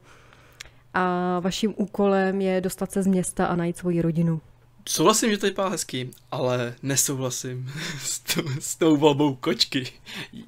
A 0.95 1.39
vaším 1.41 1.75
úkolem 1.77 2.41
je 2.41 2.61
dostat 2.61 2.93
se 2.93 3.03
z 3.03 3.07
města 3.07 3.47
a 3.47 3.57
najít 3.57 3.77
svoji 3.77 4.03
rodinu. 4.03 4.41
Souhlasím, 4.89 5.31
že 5.31 5.39
to 5.39 5.47
vypadá 5.47 5.69
hezky, 5.69 6.11
ale 6.31 6.75
nesouhlasím 6.83 7.73
s, 7.99 8.21
tou, 8.21 8.43
s 8.61 8.77
tou 8.77 8.97
volbou 8.97 9.35
kočky. 9.35 9.93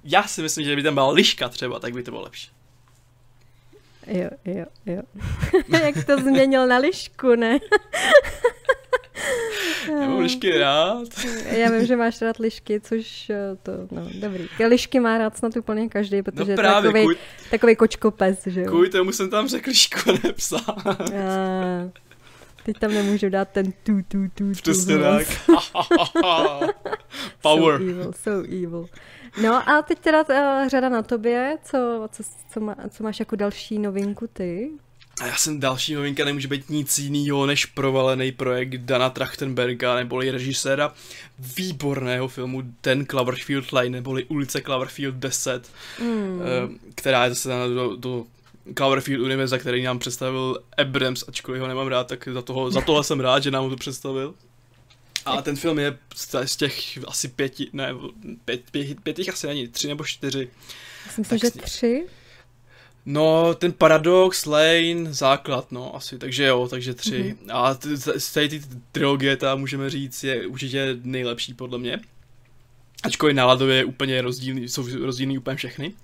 Já 0.04 0.22
si 0.22 0.42
myslím, 0.42 0.64
že 0.64 0.70
kdyby 0.70 0.82
tam 0.82 0.94
byla 0.94 1.10
liška 1.10 1.48
třeba, 1.48 1.78
tak 1.78 1.94
by 1.94 2.02
to 2.02 2.10
bylo 2.10 2.22
lepší. 2.22 2.50
Jo, 4.06 4.30
jo, 4.44 4.64
jo. 4.86 5.02
Jak 5.84 6.04
to 6.04 6.18
změnil 6.18 6.66
na 6.66 6.78
lišku, 6.78 7.34
ne? 7.34 7.58
Já 9.88 10.08
mám 10.08 10.18
lišky 10.18 10.58
rád. 10.58 11.08
Já 11.50 11.70
vím, 11.70 11.86
že 11.86 11.96
máš 11.96 12.22
rád 12.22 12.38
lišky, 12.38 12.80
což 12.80 13.30
eh, 13.30 13.56
to, 13.62 13.72
no, 13.90 14.08
dobrý. 14.20 14.48
Lišky 14.68 15.00
má 15.00 15.18
rád 15.18 15.36
snad 15.36 15.56
úplně 15.56 15.88
každý, 15.88 16.22
protože 16.22 16.52
no 16.52 16.56
právě, 16.56 16.88
je 16.88 16.92
takový, 16.92 17.04
kuj... 17.04 17.16
takový 17.50 17.76
kočkopes, 17.76 18.46
že 18.46 18.60
jo. 18.60 18.66
Kvůli 18.68 18.88
tomu 18.88 19.12
jsem 19.12 19.30
tam 19.30 19.48
řekl 19.48 19.70
lišku, 19.70 19.98
nepsal. 20.24 20.76
Teď 22.66 22.78
tam 22.78 22.94
nemůžu 22.94 23.28
dát 23.28 23.48
ten 23.48 23.72
tu, 23.72 24.02
tu, 24.08 24.28
tu, 24.34 24.54
tu. 24.54 24.60
Přesně 24.62 24.98
tak. 24.98 25.26
Power. 27.42 27.80
So 27.80 27.90
evil, 27.90 28.12
so 28.12 28.48
evil. 28.48 28.86
No 29.42 29.68
a 29.68 29.82
teď 29.82 29.98
teda 29.98 30.22
uh, 30.28 30.68
řada 30.68 30.88
na 30.88 31.02
tobě, 31.02 31.58
co, 31.64 32.08
co, 32.12 32.22
co, 32.52 32.60
má, 32.60 32.76
co 32.90 33.04
máš 33.04 33.20
jako 33.20 33.36
další 33.36 33.78
novinku 33.78 34.26
ty? 34.32 34.70
A 35.20 35.26
já 35.26 35.36
jsem 35.36 35.60
další 35.60 35.94
novinka, 35.94 36.24
nemůže 36.24 36.48
být 36.48 36.70
nic 36.70 36.98
jiného 36.98 37.46
než 37.46 37.66
provalený 37.66 38.32
projekt 38.32 38.76
Dana 38.76 39.10
Trachtenberga, 39.10 39.94
neboli 39.94 40.30
režiséra 40.30 40.94
výborného 41.38 42.28
filmu 42.28 42.62
Ten 42.80 43.06
Cloverfield 43.06 43.72
Line, 43.72 43.96
neboli 43.96 44.24
Ulice 44.24 44.60
Cloverfield 44.60 45.14
10, 45.14 45.70
mm. 46.00 46.78
která 46.94 47.24
je 47.24 47.30
zase 47.30 47.48
do, 47.74 47.96
do 47.96 48.24
Cloverfield 48.74 49.24
univerza, 49.24 49.58
který 49.58 49.82
nám 49.82 49.98
představil 49.98 50.58
Abrams, 50.78 51.24
ačkoliv 51.28 51.60
ho 51.60 51.68
nemám 51.68 51.86
rád, 51.86 52.06
tak 52.06 52.28
za, 52.32 52.42
toho, 52.42 52.70
za 52.70 52.80
tohle 52.80 53.04
jsem 53.04 53.20
rád, 53.20 53.42
že 53.42 53.50
nám 53.50 53.64
ho 53.64 53.70
to 53.70 53.76
představil. 53.76 54.34
A 55.24 55.42
ten 55.42 55.56
film 55.56 55.78
je 55.78 55.98
z 56.44 56.56
těch 56.56 56.98
asi 57.06 57.28
pěti, 57.28 57.68
ne, 57.72 57.94
pět, 58.44 58.60
pět, 58.70 59.00
pět 59.00 59.16
těch 59.16 59.28
asi 59.28 59.46
není, 59.46 59.68
tři 59.68 59.88
nebo 59.88 60.04
čtyři. 60.04 60.48
Já 61.06 61.12
si 61.12 61.20
myslím, 61.20 61.38
že 61.38 61.50
tři. 61.50 62.06
No, 63.06 63.54
ten 63.54 63.72
Paradox, 63.72 64.46
Lane, 64.46 65.14
základ, 65.14 65.72
no, 65.72 65.96
asi, 65.96 66.18
takže 66.18 66.44
jo, 66.44 66.68
takže 66.70 66.94
tři. 66.94 67.36
Mm-hmm. 67.38 67.50
A 67.52 67.78
z 68.18 68.32
té 68.32 68.48
trilogie, 68.92 69.36
ta 69.36 69.54
můžeme 69.54 69.90
říct, 69.90 70.24
je 70.24 70.46
určitě 70.46 70.96
nejlepší 71.02 71.54
podle 71.54 71.78
mě. 71.78 72.00
Ačkoliv 73.02 73.36
náladově 73.36 73.76
je 73.76 73.84
úplně 73.84 74.22
rozdílný, 74.22 74.68
jsou 74.68 75.04
rozdílný 75.04 75.38
úplně 75.38 75.56
všechny. 75.56 75.94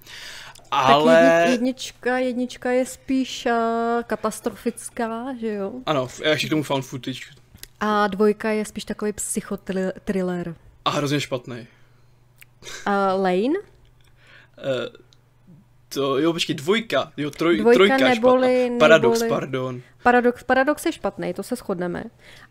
Ale... 0.73 1.41
Tak 1.43 1.49
jednička, 1.51 2.19
jednička 2.19 2.71
je 2.71 2.87
spíš 2.87 3.47
uh, 3.47 4.03
katastrofická, 4.03 5.35
že 5.41 5.55
jo? 5.55 5.73
Ano, 5.87 6.09
ještě 6.25 6.47
k 6.47 6.51
tomu 6.51 6.63
found 6.63 6.85
footage. 6.85 7.21
A 7.81 8.07
dvojka 8.07 8.51
je 8.51 8.65
spíš 8.65 8.85
takový 8.85 9.13
psychotriller. 9.13 10.55
A 10.85 10.91
hrozně 10.91 11.21
špatný. 11.21 11.67
Uh, 12.87 13.23
Lane? 13.23 13.59
Uh, 13.59 13.63
to, 15.95 16.19
jo, 16.19 16.33
počkej, 16.33 16.55
dvojka, 16.55 17.13
jo, 17.17 17.31
troj, 17.31 17.57
Dvojka 17.59 17.77
trojka 17.77 17.97
neboli- 18.09 18.65
špatná. 18.65 18.79
Paradox, 18.79 19.21
neboli- 19.21 19.29
pardon. 19.29 19.81
Paradox, 20.03 20.43
paradox 20.45 20.87
je 20.87 20.93
špatný, 20.93 21.35
to 21.35 21.43
se 21.43 21.57
shodneme, 21.57 22.05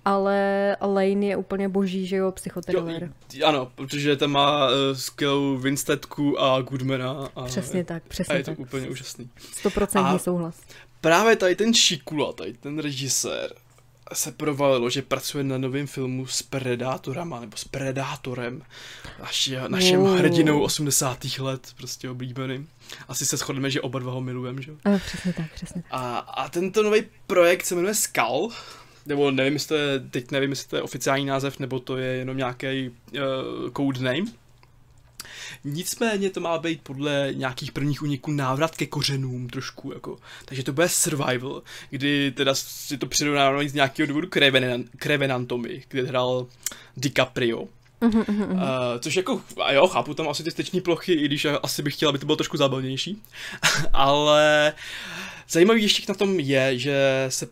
ale 0.05 0.37
Lane 0.81 1.25
je 1.25 1.35
úplně 1.37 1.69
boží, 1.69 2.07
že 2.07 2.15
jo, 2.15 2.31
i- 3.33 3.43
ano, 3.43 3.71
protože 3.75 4.15
tam 4.15 4.31
má 4.31 4.67
uh, 4.67 4.73
skvělou 4.93 5.57
Winstetku 5.57 6.41
a 6.41 6.61
Goodmana. 6.61 7.29
A, 7.35 7.43
Přesně 7.45 7.83
tak, 7.83 8.03
A 8.05 8.09
přesně 8.09 8.35
je 8.35 8.43
to 8.43 8.51
tak. 8.51 8.59
úplně 8.59 8.89
úžasný. 8.89 9.29
Stoprocentní 9.51 10.15
A- 10.15 10.17
souhlas. 10.17 10.61
Právě 11.01 11.35
tady 11.35 11.55
ten 11.55 11.73
Šikula, 11.73 12.33
tady 12.33 12.53
ten 12.53 12.79
režisér, 12.79 13.53
se 14.13 14.31
provalilo, 14.31 14.89
že 14.89 15.01
pracuje 15.01 15.43
na 15.43 15.57
novém 15.57 15.87
filmu 15.87 16.27
s 16.27 16.41
Predátorama, 16.41 17.39
nebo 17.39 17.57
s 17.57 17.63
Predátorem, 17.63 18.61
naši, 19.19 19.55
naším 19.67 19.99
Wow. 19.99 20.17
hrdinou 20.17 20.61
80. 20.61 21.25
let, 21.39 21.67
prostě 21.77 22.09
oblíbeným. 22.09 22.69
Asi 23.07 23.25
se 23.25 23.37
shodneme, 23.37 23.71
že 23.71 23.81
oba 23.81 23.99
dva 23.99 24.11
ho 24.11 24.21
milujeme, 24.21 24.61
že? 24.61 24.71
jo? 24.71 24.77
A, 24.95 24.97
přesně 24.97 25.33
tak, 25.33 25.45
přesně 25.53 25.81
tak. 25.81 25.91
A, 25.91 26.17
a 26.17 26.49
tento 26.49 26.83
nový 26.83 27.03
projekt 27.27 27.65
se 27.65 27.75
jmenuje 27.75 27.95
Skal, 27.95 28.47
nebo 29.05 29.31
nevím, 29.31 29.53
jestli 29.53 29.67
to 29.67 29.75
je, 29.75 29.99
teď 29.99 30.31
nevím, 30.31 30.49
jestli 30.49 30.67
to 30.69 30.75
je 30.75 30.81
oficiální 30.81 31.25
název, 31.25 31.59
nebo 31.59 31.79
to 31.79 31.97
je 31.97 32.07
jenom 32.07 32.37
nějaký 32.37 32.89
uh, 32.89 33.71
code 33.77 33.99
name. 33.99 34.31
Nicméně 35.63 36.29
to 36.29 36.39
má 36.39 36.57
být 36.57 36.81
podle 36.81 37.29
nějakých 37.33 37.71
prvních 37.71 38.01
úniků 38.01 38.31
návrat 38.31 38.75
ke 38.75 38.85
kořenům 38.85 39.49
trošku, 39.49 39.91
jako. 39.93 40.17
Takže 40.45 40.63
to 40.63 40.73
bude 40.73 40.89
survival, 40.89 41.61
kdy 41.89 42.31
teda 42.31 42.55
si 42.55 42.97
to 42.97 43.05
přirovnávají 43.05 43.69
z 43.69 43.73
nějakého 43.73 44.07
důvodu 44.07 44.27
k, 44.27 44.37
Revenant, 44.37 44.87
k 44.97 45.05
Revenantomi, 45.05 45.83
kde 45.87 46.03
hrál 46.03 46.47
DiCaprio. 46.97 47.67
Uh, 48.01 48.61
což 48.99 49.15
jako, 49.15 49.41
a 49.63 49.73
jo, 49.73 49.87
chápu 49.87 50.13
tam 50.13 50.29
asi 50.29 50.43
ty 50.43 50.51
steční 50.51 50.81
plochy, 50.81 51.13
i 51.13 51.25
když 51.25 51.47
asi 51.63 51.83
bych 51.83 51.93
chtěl, 51.93 52.09
aby 52.09 52.19
to 52.19 52.25
bylo 52.25 52.35
trošku 52.35 52.57
zábavnější. 52.57 53.21
Ale 53.93 54.73
zajímavý 55.49 55.81
ještě 55.81 56.03
na 56.09 56.15
tom 56.15 56.39
je, 56.39 56.79
že 56.79 57.25
se 57.29 57.47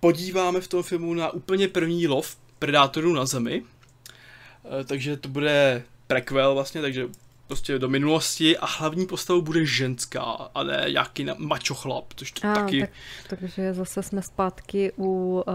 podíváme 0.00 0.60
v 0.60 0.68
tom 0.68 0.82
filmu 0.82 1.14
na 1.14 1.30
úplně 1.30 1.68
první 1.68 2.06
lov 2.06 2.36
predátorů 2.58 3.12
na 3.12 3.26
zemi. 3.26 3.62
Uh, 3.62 4.84
takže 4.84 5.16
to 5.16 5.28
bude 5.28 5.82
prequel 6.06 6.54
vlastně, 6.54 6.80
takže 6.80 7.08
prostě 7.50 7.78
do 7.78 7.88
minulosti 7.88 8.58
a 8.58 8.66
hlavní 8.66 9.06
postavou 9.06 9.42
bude 9.42 9.66
ženská 9.66 10.22
a 10.54 10.62
ne 10.62 10.86
nějaký 10.92 11.24
na- 11.24 11.34
macho 11.38 11.74
chlap, 11.74 12.04
což 12.16 12.32
to 12.32 12.48
A, 12.48 12.54
taky... 12.54 12.80
tak, 12.80 12.90
takže 13.28 13.74
zase 13.74 14.02
jsme 14.02 14.22
zpátky 14.22 14.92
u 14.98 15.42
uh, 15.46 15.52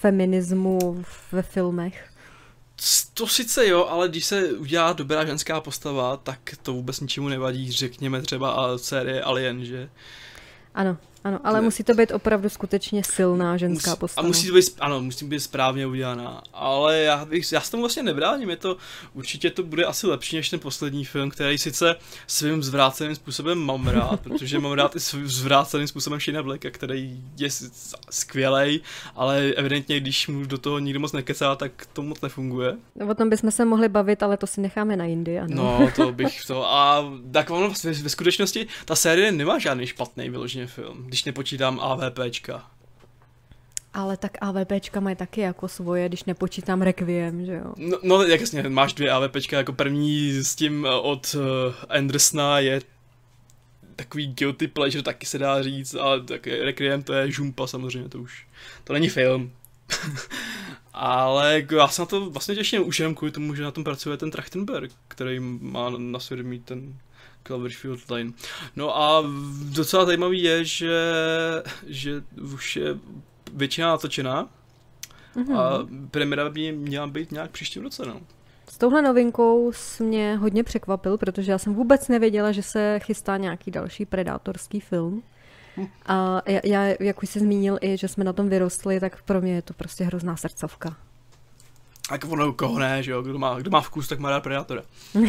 feminismu 0.00 1.04
ve 1.32 1.42
filmech. 1.42 2.10
To 3.14 3.26
sice 3.26 3.66
jo, 3.66 3.86
ale 3.86 4.08
když 4.08 4.24
se 4.24 4.52
udělá 4.52 4.92
dobrá 4.92 5.24
ženská 5.24 5.60
postava, 5.60 6.16
tak 6.16 6.38
to 6.62 6.72
vůbec 6.72 7.00
ničemu 7.00 7.28
nevadí, 7.28 7.72
řekněme 7.72 8.22
třeba 8.22 8.50
a 8.50 8.78
série 8.78 9.22
Alien, 9.22 9.64
že? 9.64 9.88
Ano, 10.74 10.96
ano, 11.24 11.40
ale 11.44 11.60
musí 11.60 11.84
to 11.84 11.94
být 11.94 12.10
opravdu 12.12 12.48
skutečně 12.48 13.04
silná 13.04 13.56
ženská 13.56 13.90
Musí- 13.90 14.00
postava. 14.00 14.24
A 14.24 14.28
musí 14.28 14.46
to 14.48 14.54
být, 14.54 14.64
ano, 14.80 15.00
musí 15.00 15.24
být 15.26 15.40
správně 15.40 15.86
udělaná. 15.86 16.42
Ale 16.52 16.98
já, 16.98 17.24
bych, 17.24 17.52
já 17.52 17.60
s 17.60 17.70
tomu 17.70 17.82
vlastně 17.82 18.02
nebráním, 18.02 18.50
je 18.50 18.56
to, 18.56 18.76
určitě 19.14 19.50
to 19.50 19.62
bude 19.62 19.84
asi 19.84 20.06
lepší 20.06 20.36
než 20.36 20.50
ten 20.50 20.60
poslední 20.60 21.04
film, 21.04 21.30
který 21.30 21.58
sice 21.58 21.96
svým 22.26 22.62
zvráceným 22.62 23.14
způsobem 23.14 23.58
mám 23.58 23.88
rád, 23.88 24.20
protože 24.20 24.58
mám 24.58 24.72
rád 24.72 24.96
i 24.96 25.00
svým 25.00 25.28
zvráceným 25.28 25.88
způsobem 25.88 26.20
Shane 26.20 26.42
Blacka, 26.42 26.70
který 26.70 27.20
je 27.38 27.48
skvělej, 28.10 28.80
ale 29.14 29.42
evidentně, 29.56 30.00
když 30.00 30.28
mu 30.28 30.44
do 30.44 30.58
toho 30.58 30.78
nikdo 30.78 31.00
moc 31.00 31.12
nekecá, 31.12 31.54
tak 31.54 31.72
to 31.92 32.02
moc 32.02 32.20
nefunguje. 32.20 32.76
O 33.10 33.14
tom 33.14 33.30
bychom 33.30 33.50
se 33.50 33.64
mohli 33.64 33.88
bavit, 33.88 34.22
ale 34.22 34.36
to 34.36 34.46
si 34.46 34.60
necháme 34.60 34.96
na 34.96 35.04
jindy, 35.04 35.38
ano. 35.38 35.48
No, 35.56 35.90
to 35.96 36.12
bych 36.12 36.44
to. 36.44 36.72
A 36.72 37.04
tak 37.32 37.50
ono 37.50 37.72
ve, 37.84 37.92
ve 37.92 38.08
skutečnosti 38.08 38.66
ta 38.84 38.96
série 38.96 39.32
nemá 39.32 39.58
žádný 39.58 39.86
špatný 39.86 40.30
vyloženě 40.30 40.66
film, 40.66 41.07
když 41.08 41.24
nepočítám 41.24 41.80
AVPčka. 41.80 42.70
Ale 43.94 44.16
tak 44.16 44.38
AVPčka 44.40 45.00
mají 45.00 45.16
taky 45.16 45.40
jako 45.40 45.68
svoje, 45.68 46.08
když 46.08 46.24
nepočítám 46.24 46.82
Requiem, 46.82 47.46
že 47.46 47.52
jo. 47.52 47.74
No, 47.76 47.98
no 48.02 48.22
jak 48.22 48.40
jasně, 48.40 48.62
máš 48.62 48.92
dvě 48.92 49.10
AVPčka, 49.10 49.56
jako 49.56 49.72
první 49.72 50.30
s 50.32 50.54
tím 50.54 50.86
eh, 50.86 50.94
od 50.94 51.34
uh, 51.34 51.42
Andersona 51.88 52.58
je 52.58 52.80
takový 53.96 54.26
guilty 54.26 54.68
pleasure, 54.68 55.02
taky 55.02 55.26
se 55.26 55.38
dá 55.38 55.62
říct, 55.62 55.94
ale 55.94 56.24
tak 56.24 56.46
Requiem 56.46 57.02
to 57.02 57.12
je 57.12 57.30
žumpa 57.30 57.66
samozřejmě, 57.66 58.08
to 58.08 58.18
už, 58.18 58.46
to 58.84 58.92
není 58.92 59.08
film. 59.08 59.52
Ale 60.92 61.54
jako 61.54 61.74
já 61.74 61.88
se 61.88 62.02
na 62.02 62.06
to 62.06 62.30
vlastně 62.30 62.54
těším 62.54 62.88
už 62.88 62.98
jenom 62.98 63.14
kvůli 63.14 63.32
tomu, 63.32 63.54
že 63.54 63.62
na 63.62 63.70
tom 63.70 63.84
pracuje 63.84 64.16
ten 64.16 64.30
Trachtenberg, 64.30 64.92
který 65.08 65.40
má 65.40 65.90
na 65.90 66.18
svědomí 66.18 66.60
ten 66.60 66.94
Cloverfield 67.48 68.10
Lane. 68.10 68.30
No 68.76 68.96
a 69.00 69.24
docela 69.74 70.04
zajímavý 70.06 70.42
je, 70.42 70.64
že, 70.64 71.02
že 71.86 72.22
už 72.54 72.76
je 72.76 72.96
většina 73.54 73.88
natočená, 73.88 74.48
Mhm. 75.34 75.56
a 75.56 75.88
premiéra 76.10 76.50
by 76.50 76.72
měla 76.72 77.06
být 77.06 77.32
nějak 77.32 77.50
příštím 77.50 77.82
roce, 77.82 78.06
no. 78.06 78.20
S 78.70 78.78
touhle 78.78 79.02
novinkou 79.02 79.72
jsi 79.72 80.02
mě 80.02 80.36
hodně 80.36 80.64
překvapil, 80.64 81.18
protože 81.18 81.52
já 81.52 81.58
jsem 81.58 81.74
vůbec 81.74 82.08
nevěděla, 82.08 82.52
že 82.52 82.62
se 82.62 83.00
chystá 83.02 83.36
nějaký 83.36 83.70
další 83.70 84.06
predátorský 84.06 84.80
film. 84.80 85.22
A 86.06 86.42
já, 86.46 86.60
já, 86.64 86.94
jak 87.00 87.22
už 87.22 87.28
jsi 87.28 87.40
zmínil 87.40 87.78
i, 87.80 87.96
že 87.96 88.08
jsme 88.08 88.24
na 88.24 88.32
tom 88.32 88.48
vyrostli, 88.48 89.00
tak 89.00 89.22
pro 89.22 89.40
mě 89.40 89.54
je 89.54 89.62
to 89.62 89.74
prostě 89.74 90.04
hrozná 90.04 90.36
srdcovka. 90.36 90.96
Tak 92.08 92.24
ono 92.28 92.52
koho 92.52 92.78
ne, 92.78 93.02
že 93.02 93.10
jo, 93.10 93.22
kdo 93.22 93.38
má, 93.38 93.58
kdo 93.58 93.70
má 93.70 93.80
vkus, 93.80 94.08
tak 94.08 94.18
má 94.18 94.30
rád 94.30 94.42
Predátora. 94.42 94.82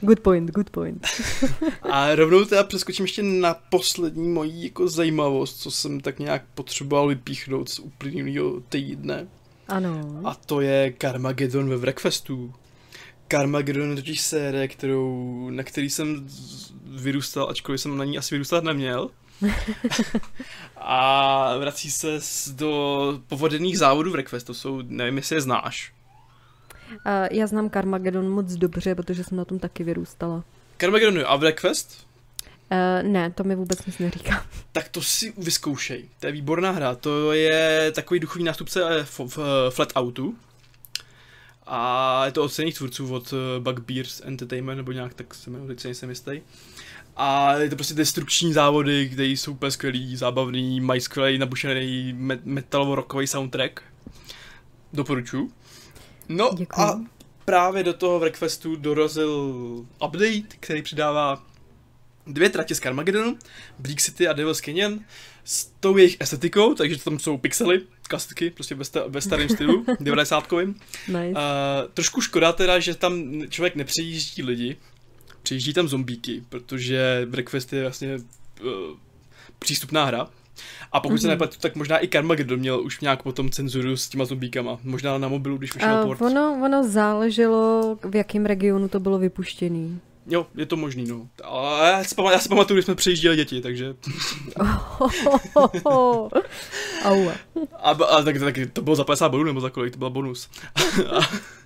Good 0.00 0.20
point, 0.20 0.50
good 0.50 0.70
point. 0.70 1.06
A 1.82 2.14
rovnou 2.14 2.44
teda 2.44 2.64
přeskočím 2.64 3.04
ještě 3.04 3.22
na 3.22 3.54
poslední 3.54 4.28
mojí 4.28 4.64
jako 4.64 4.88
zajímavost, 4.88 5.60
co 5.60 5.70
jsem 5.70 6.00
tak 6.00 6.18
nějak 6.18 6.44
potřeboval 6.54 7.08
vypíchnout 7.08 7.68
z 7.68 7.78
uplynulého 7.78 8.60
týdne. 8.60 9.26
Ano. 9.68 10.20
A 10.24 10.34
to 10.34 10.60
je 10.60 10.94
Carmageddon 11.00 11.68
ve 11.68 11.76
Wreckfestu. 11.76 12.54
Carmageddon 13.28 13.90
je 13.90 13.96
totiž 13.96 14.20
série, 14.20 14.68
kterou, 14.68 15.50
na 15.50 15.62
který 15.62 15.90
jsem 15.90 16.28
vyrůstal, 16.84 17.50
ačkoliv 17.50 17.80
jsem 17.80 17.96
na 17.96 18.04
ní 18.04 18.18
asi 18.18 18.34
vyrůstat 18.34 18.64
neměl. 18.64 19.10
A 20.76 21.56
vrací 21.56 21.90
se 21.90 22.18
do 22.52 23.20
povodených 23.28 23.78
závodů 23.78 24.10
v 24.10 24.12
Wreckfest, 24.12 24.46
to 24.46 24.54
jsou, 24.54 24.82
nevím, 24.82 25.16
jestli 25.16 25.36
je 25.36 25.40
znáš. 25.40 25.92
A 27.04 27.34
já 27.34 27.46
znám 27.46 27.70
Carmageddon 27.70 28.28
moc 28.28 28.52
dobře, 28.52 28.94
protože 28.94 29.24
jsem 29.24 29.36
na 29.36 29.44
tom 29.44 29.58
taky 29.58 29.84
vyrůstala. 29.84 30.44
Carmageddon 30.78 31.24
a 31.26 31.36
Wreckfest? 31.36 32.06
Uh, 32.72 33.08
ne, 33.08 33.30
to 33.30 33.44
mi 33.44 33.54
vůbec 33.54 33.86
nic 33.86 33.98
neříká. 33.98 34.46
Tak 34.72 34.88
to 34.88 35.02
si 35.02 35.32
vyzkoušej. 35.38 36.08
To 36.20 36.26
je 36.26 36.32
výborná 36.32 36.70
hra. 36.70 36.94
To 36.94 37.32
je 37.32 37.92
takový 37.94 38.20
duchovní 38.20 38.44
nástupce 38.44 38.82
eh, 38.88 39.00
f- 39.00 39.20
f- 39.20 39.38
Flatoutu. 39.70 40.36
A 41.66 42.22
je 42.26 42.32
to 42.32 42.42
od 42.44 42.48
stejných 42.48 42.74
tvůrců 42.76 43.14
od 43.14 43.32
eh, 43.32 43.60
Bugbears 43.60 44.20
Entertainment, 44.24 44.76
nebo 44.76 44.92
nějak 44.92 45.14
tak 45.14 45.34
se 45.34 45.50
jmenuje, 45.50 45.68
teď 45.68 45.80
si 45.80 45.88
nejsem 45.88 46.10
jistý. 46.10 46.40
A 47.16 47.54
je 47.54 47.70
to 47.70 47.76
prostě 47.76 47.94
destrukční 47.94 48.52
závody, 48.52 49.08
kde 49.08 49.24
jsou 49.26 49.52
úplně 49.52 49.70
skvělý, 49.70 50.16
zábavný, 50.16 50.80
mají 50.80 51.00
skvělý 51.00 51.38
nabušený 51.38 52.12
me- 52.16 52.40
metalovo-rockový 52.44 53.26
soundtrack. 53.26 53.82
Doporučuji. 54.92 55.50
No 56.28 56.50
Děkuji. 56.56 56.80
a 56.80 57.00
právě 57.44 57.82
do 57.82 57.92
toho 57.92 58.18
Wreckfestu 58.20 58.76
dorazil 58.76 59.30
update, 60.06 60.56
který 60.60 60.82
přidává 60.82 61.42
dvě 62.26 62.50
tratě 62.50 62.74
z 62.74 62.80
Carmageddonu, 62.80 63.38
Bleak 63.78 64.00
City 64.02 64.28
a 64.28 64.32
Devil's 64.32 64.60
Canyon, 64.60 65.00
s 65.44 65.64
tou 65.80 65.96
jejich 65.96 66.16
estetikou, 66.20 66.74
takže 66.74 67.04
tam 67.04 67.18
jsou 67.18 67.38
pixely, 67.38 67.80
klasiky, 68.08 68.50
prostě 68.50 68.74
ve, 68.74 68.84
sta- 68.84 69.04
ve 69.08 69.20
starém 69.20 69.48
stylu, 69.48 69.84
90 70.00 70.52
Nice. 70.52 71.18
Uh, 71.30 71.36
trošku 71.94 72.20
škoda 72.20 72.52
teda, 72.52 72.78
že 72.78 72.94
tam 72.94 73.42
člověk 73.48 73.74
nepřejíždí 73.76 74.42
lidi, 74.42 74.76
přijíždí 75.44 75.72
tam 75.72 75.88
zombíky, 75.88 76.42
protože 76.48 77.26
Breakfast 77.30 77.72
je 77.72 77.82
vlastně 77.82 78.16
uh, 78.64 78.70
přístupná 79.58 80.04
hra. 80.04 80.28
A 80.92 81.00
pokud 81.00 81.14
mm-hmm. 81.14 81.20
se 81.20 81.26
Mhm. 81.26 81.30
nepletu, 81.30 81.56
tak 81.60 81.76
možná 81.76 82.04
i 82.04 82.08
Carmageddon 82.08 82.58
měl 82.58 82.80
už 82.80 83.00
nějak 83.00 83.22
potom 83.22 83.50
cenzuru 83.50 83.96
s 83.96 84.08
těma 84.08 84.24
zombíkama. 84.24 84.78
Možná 84.84 85.18
na 85.18 85.28
mobilu, 85.28 85.56
když 85.58 85.74
vyšel 85.74 85.96
Uh, 86.00 86.06
port. 86.06 86.22
ono, 86.22 86.60
ono 86.64 86.88
záleželo, 86.88 87.98
v 88.10 88.16
jakém 88.16 88.46
regionu 88.46 88.88
to 88.88 89.00
bylo 89.00 89.18
vypuštěný. 89.18 90.00
Jo, 90.26 90.46
je 90.54 90.66
to 90.66 90.76
možný, 90.76 91.04
no. 91.08 91.28
Ale 91.44 91.90
já 91.90 92.04
si, 92.04 92.14
pamatuju, 92.14 92.32
já 92.32 92.38
si 92.38 92.48
pamatuju, 92.48 92.76
když 92.76 92.84
jsme 92.84 92.94
přejížděli 92.94 93.36
děti, 93.36 93.60
takže... 93.60 93.94
Aua. 97.04 97.32
A, 97.82 97.90
a 97.90 98.22
tak, 98.22 98.38
tak, 98.38 98.54
to 98.72 98.82
bylo 98.82 98.96
za 98.96 99.04
50 99.04 99.28
bodů, 99.28 99.44
nebo 99.44 99.60
za 99.60 99.70
kolik, 99.70 99.92
to 99.92 99.98
byl 99.98 100.10
bonus. 100.10 100.48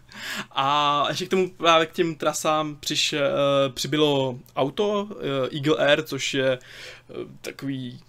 a, 0.51 1.05
ještě 1.09 1.27
k 1.27 1.31
tomu 1.31 1.51
právě 1.51 1.87
k 1.87 1.93
těm 1.93 2.15
trasám 2.15 2.77
přiš, 2.77 3.13
uh, 3.13 3.19
přibylo 3.75 4.39
auto 4.57 5.03
uh, 5.03 5.17
Eagle 5.53 5.77
Air, 5.77 6.03
což 6.03 6.35
je 6.35 6.59
uh, 7.09 7.17
takový 7.41 8.01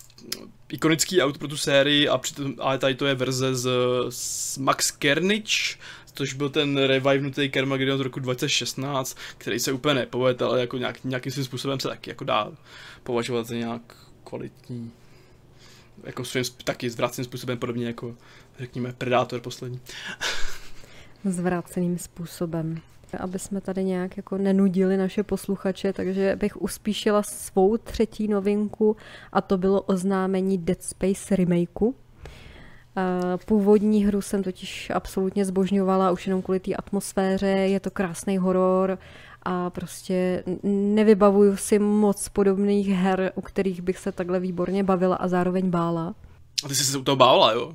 ikonický 0.69 1.21
auto 1.21 1.39
pro 1.39 1.47
tu 1.47 1.57
sérii 1.57 2.09
a 2.09 2.17
přitom, 2.17 2.53
ale 2.59 2.77
tady 2.77 2.95
to 2.95 3.05
je 3.05 3.15
verze 3.15 3.55
z, 3.55 3.69
z 4.09 4.57
Max 4.57 4.91
Kernich, 4.91 5.79
což 6.13 6.33
byl 6.33 6.49
ten 6.49 6.77
revivenutý 6.77 7.51
Carmageddon 7.51 7.97
z 7.97 8.01
roku 8.01 8.19
2016, 8.19 9.17
který 9.37 9.59
se 9.59 9.71
úplně 9.71 9.93
nepovedl, 9.93 10.45
ale 10.45 10.59
jako 10.59 10.77
nějak, 10.77 11.03
nějakým 11.03 11.31
svým 11.31 11.45
způsobem 11.45 11.79
se 11.79 11.87
taky 11.87 12.09
jako 12.09 12.23
dá 12.23 12.51
považovat 13.03 13.47
za 13.47 13.55
nějak 13.55 13.81
kvalitní 14.23 14.91
jako 16.03 16.25
svým 16.25 16.43
taky 16.63 16.89
zvráceným 16.89 17.25
způsobem, 17.25 17.57
podobně 17.57 17.85
jako 17.85 18.15
řekněme 18.59 18.93
Predátor 18.93 19.41
poslední. 19.41 19.79
Zvráceným 21.25 21.97
způsobem. 21.97 22.77
Aby 23.19 23.39
jsme 23.39 23.61
tady 23.61 23.83
nějak 23.83 24.17
jako 24.17 24.37
nenudili 24.37 24.97
naše 24.97 25.23
posluchače, 25.23 25.93
takže 25.93 26.35
bych 26.35 26.61
uspíšila 26.61 27.23
svou 27.23 27.77
třetí 27.77 28.27
novinku 28.27 28.97
a 29.31 29.41
to 29.41 29.57
bylo 29.57 29.81
oznámení 29.81 30.57
Dead 30.57 30.83
Space 30.83 31.35
remakeu. 31.35 31.95
Původní 33.45 34.05
hru 34.05 34.21
jsem 34.21 34.43
totiž 34.43 34.89
absolutně 34.95 35.45
zbožňovala 35.45 36.11
už 36.11 36.27
jenom 36.27 36.41
kvůli 36.41 36.59
té 36.59 36.73
atmosféře, 36.73 37.47
je 37.47 37.79
to 37.79 37.91
krásný 37.91 38.37
horor 38.37 38.97
a 39.43 39.69
prostě 39.69 40.43
nevybavuju 40.63 41.57
si 41.57 41.79
moc 41.79 42.29
podobných 42.29 42.89
her, 42.89 43.31
u 43.35 43.41
kterých 43.41 43.81
bych 43.81 43.97
se 43.97 44.11
takhle 44.11 44.39
výborně 44.39 44.83
bavila 44.83 45.15
a 45.15 45.27
zároveň 45.27 45.69
bála. 45.69 46.15
A 46.65 46.67
ty 46.67 46.75
jsi 46.75 46.85
se 46.85 46.97
u 46.97 47.03
toho 47.03 47.15
bála, 47.15 47.51
jo? 47.51 47.73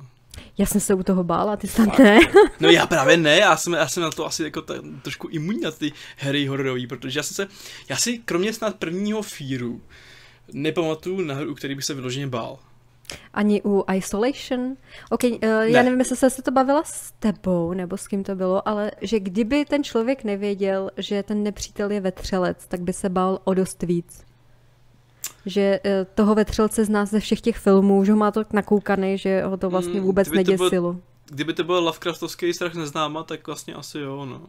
Já 0.57 0.65
jsem 0.65 0.81
se 0.81 0.93
u 0.93 1.03
toho 1.03 1.23
bála, 1.23 1.57
ty 1.57 1.67
snad 1.67 1.99
ne. 1.99 2.19
no 2.59 2.69
já 2.69 2.87
právě 2.87 3.17
ne, 3.17 3.37
já 3.37 3.57
jsem, 3.57 3.73
já 3.73 3.87
jsem 3.87 4.03
na 4.03 4.11
to 4.11 4.25
asi 4.25 4.43
jako 4.43 4.61
ta, 4.61 4.73
trošku 5.01 5.27
imunní 5.27 5.61
na 5.61 5.71
ty 5.71 5.91
hry 6.17 6.45
hororový, 6.45 6.87
protože 6.87 7.19
já 7.19 7.23
jsem 7.23 7.35
se, 7.35 7.47
já 7.89 7.97
si 7.97 8.17
kromě 8.17 8.53
snad 8.53 8.75
prvního 8.75 9.21
fíru 9.21 9.81
nepamatuju 10.53 11.21
na 11.21 11.35
hru, 11.35 11.55
který 11.55 11.75
bych 11.75 11.85
se 11.85 11.93
vyloženě 11.93 12.27
bál. 12.27 12.59
Ani 13.33 13.61
u 13.65 13.83
Isolation? 13.93 14.75
Ok, 15.09 15.23
uh, 15.23 15.39
já 15.61 15.83
nevím, 15.83 15.99
jestli 15.99 16.15
jsem 16.15 16.29
se 16.29 16.41
to 16.41 16.51
bavila 16.51 16.83
s 16.83 17.11
tebou, 17.11 17.73
nebo 17.73 17.97
s 17.97 18.07
kým 18.07 18.23
to 18.23 18.35
bylo, 18.35 18.67
ale 18.67 18.91
že 19.01 19.19
kdyby 19.19 19.65
ten 19.65 19.83
člověk 19.83 20.23
nevěděl, 20.23 20.91
že 20.97 21.23
ten 21.23 21.43
nepřítel 21.43 21.91
je 21.91 22.01
vetřelec, 22.01 22.67
tak 22.67 22.81
by 22.81 22.93
se 22.93 23.09
bál 23.09 23.39
o 23.43 23.53
dost 23.53 23.83
víc. 23.83 24.24
Že 25.45 25.79
uh, 25.85 25.91
toho 26.15 26.35
vetřelce 26.35 26.85
z 26.85 26.89
nás 26.89 27.09
ze 27.09 27.19
všech 27.19 27.41
těch 27.41 27.57
filmů, 27.57 28.05
že 28.05 28.11
ho 28.11 28.17
má 28.17 28.31
to 28.31 28.43
nakoukaný, 28.53 29.17
že 29.17 29.43
ho 29.43 29.57
to 29.57 29.69
vlastně 29.69 29.99
mm, 29.99 30.05
vůbec 30.05 30.29
mm, 30.29 30.35
neděsilo. 30.35 30.69
To 30.69 30.93
byl, 30.93 31.01
kdyby 31.25 31.53
to 31.53 31.63
byl 31.63 31.79
Lovecraftovský 31.79 32.53
strach 32.53 32.73
neznáma, 32.73 33.23
tak 33.23 33.47
vlastně 33.47 33.73
asi 33.73 33.99
jo, 33.99 34.25
no. 34.25 34.41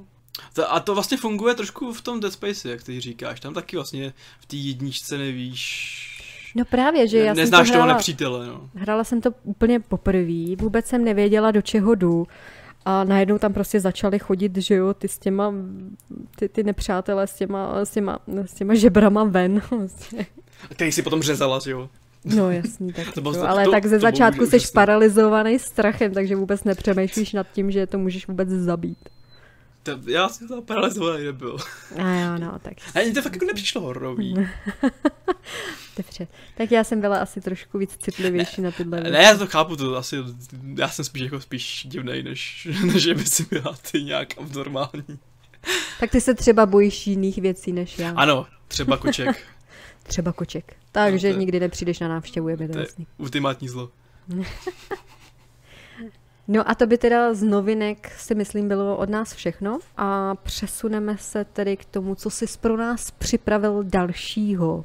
A 0.68 0.80
to 0.80 0.94
vlastně 0.94 1.16
funguje 1.16 1.54
trošku 1.54 1.92
v 1.92 2.00
tom 2.00 2.20
Dead 2.20 2.32
Space, 2.32 2.70
jak 2.70 2.82
ty 2.82 3.00
říkáš. 3.00 3.40
Tam 3.40 3.54
taky 3.54 3.76
vlastně 3.76 4.12
v 4.40 4.46
té 4.46 4.56
jedničce 4.56 5.18
nevíš, 5.18 6.16
No 6.56 6.64
právě, 6.64 7.08
že 7.08 7.18
já 7.18 7.34
Neznáš 7.34 7.66
jsem 7.66 7.72
to 7.72 7.72
hrála, 7.72 7.86
toho 7.86 7.96
nepřítele, 7.96 8.46
no. 8.46 8.70
Hrála 8.74 9.04
jsem 9.04 9.20
to 9.20 9.30
úplně 9.42 9.80
poprvé, 9.80 10.56
vůbec 10.58 10.86
jsem 10.86 11.04
nevěděla, 11.04 11.50
do 11.50 11.62
čeho 11.62 11.94
jdu. 11.94 12.26
A 12.84 13.04
najednou 13.04 13.38
tam 13.38 13.52
prostě 13.52 13.80
začaly 13.80 14.18
chodit, 14.18 14.56
že 14.56 14.74
jo, 14.74 14.94
ty 14.94 15.08
s 15.08 15.18
těma, 15.18 15.52
ty, 16.36 16.48
ty 16.48 16.62
nepřátelé 16.62 17.26
s 17.26 17.34
těma, 17.34 17.84
s 17.84 17.90
těma, 17.90 18.18
s 18.44 18.54
těma 18.54 18.74
žebrama 18.74 19.24
ven. 19.24 19.62
Vlastně. 19.70 20.26
A 20.70 20.74
ty 20.74 20.92
jsi 20.92 21.02
potom 21.02 21.22
řezala, 21.22 21.58
že 21.58 21.70
jo? 21.70 21.90
No 22.24 22.50
jasný, 22.50 22.92
tak 22.92 23.12
to, 23.14 23.20
to, 23.20 23.48
ale 23.48 23.64
to, 23.64 23.70
tak 23.70 23.86
ze 23.86 23.96
to 23.96 24.00
začátku 24.00 24.46
jsi 24.46 24.58
paralizovaný 24.74 25.58
strachem, 25.58 26.14
takže 26.14 26.36
vůbec 26.36 26.64
nepřemýšlíš 26.64 27.32
nad 27.32 27.46
tím, 27.52 27.70
že 27.70 27.86
to 27.86 27.98
můžeš 27.98 28.26
vůbec 28.28 28.48
zabít. 28.48 28.98
To, 29.82 29.98
já 30.06 30.28
jsem 30.28 30.48
tam 30.48 30.62
paralizovaný 30.62 31.24
nebyl. 31.24 31.56
A 31.96 32.14
jo, 32.14 32.38
no, 32.38 32.58
tak. 32.62 32.72
A 32.94 33.14
to 33.14 33.22
fakt 33.22 33.32
jako 33.32 33.46
nepřišlo 33.46 33.80
hororový. 33.80 34.34
Dobře, 35.96 36.26
tak 36.56 36.70
já 36.70 36.84
jsem 36.84 37.00
byla 37.00 37.18
asi 37.18 37.40
trošku 37.40 37.78
víc 37.78 37.96
citlivější 37.96 38.60
ne, 38.60 38.64
na 38.64 38.70
tyhle 38.70 39.00
věci. 39.00 39.12
Ne, 39.12 39.22
já 39.22 39.38
to 39.38 39.46
chápu, 39.46 39.76
to 39.76 39.96
asi, 39.96 40.16
já 40.76 40.88
jsem 40.88 41.04
spíš 41.04 41.22
jako 41.22 41.40
spíš 41.40 41.86
divnej, 41.88 42.22
než, 42.22 42.68
než 42.84 43.06
by 43.06 43.24
si 43.24 43.46
byla 43.50 43.76
ty 43.90 44.02
nějak 44.02 44.28
normální. 44.54 45.18
Tak 46.00 46.10
ty 46.10 46.20
se 46.20 46.34
třeba 46.34 46.66
bojíš 46.66 47.06
jiných 47.06 47.38
věcí 47.38 47.72
než 47.72 47.98
já. 47.98 48.10
Ano, 48.10 48.46
třeba 48.68 48.96
koček. 48.96 49.46
Třeba 50.06 50.32
koček. 50.32 50.76
Takže 50.92 51.32
no, 51.32 51.38
nikdy 51.38 51.60
nepřijdeš 51.60 51.98
na 51.98 52.08
návštěvu, 52.08 52.48
je 52.48 52.56
mi 52.56 52.66
to, 52.66 52.72
to 52.72 52.78
jasný. 52.78 53.06
ultimátní 53.18 53.68
zlo. 53.68 53.90
No 56.48 56.70
a 56.70 56.74
to 56.74 56.86
by 56.86 56.98
teda 56.98 57.34
z 57.34 57.42
novinek 57.42 58.12
si 58.18 58.34
myslím 58.34 58.68
bylo 58.68 58.96
od 58.96 59.10
nás 59.10 59.34
všechno 59.34 59.78
a 59.96 60.34
přesuneme 60.34 61.18
se 61.18 61.44
tedy 61.44 61.76
k 61.76 61.84
tomu, 61.84 62.14
co 62.14 62.30
jsi 62.30 62.46
pro 62.60 62.76
nás 62.76 63.10
připravil 63.10 63.82
dalšího. 63.82 64.84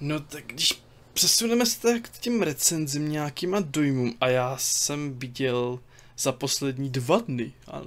No 0.00 0.20
tak 0.20 0.44
když 0.46 0.82
přesuneme 1.12 1.66
se 1.66 1.80
tak 1.80 2.02
k 2.02 2.18
těm 2.18 2.42
recenzím 2.42 3.08
nějakýma 3.08 3.60
dojmům 3.60 4.14
a 4.20 4.28
já 4.28 4.56
jsem 4.58 5.18
viděl 5.18 5.78
za 6.18 6.32
poslední 6.32 6.90
dva 6.90 7.20
dny, 7.20 7.52
a 7.66 7.82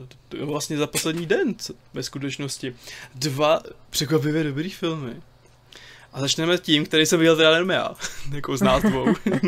vlastně 0.46 0.78
za 0.78 0.88
poslední 0.88 1.26
den 1.26 1.56
ve 1.94 2.04
skutečnosti, 2.04 2.76
dva 3.16 3.62
překvapivě 3.90 4.44
dobrý 4.44 4.70
filmy. 4.70 5.22
A 6.18 6.20
začneme 6.20 6.58
tím, 6.58 6.86
který 6.86 7.06
jsem 7.06 7.20
viděl 7.20 7.36
teda 7.36 7.54
jenom 7.54 7.70
já, 7.70 7.96
jako 8.36 8.58
z 8.58 8.62
nás 8.62 8.84
dvou. 8.84 9.06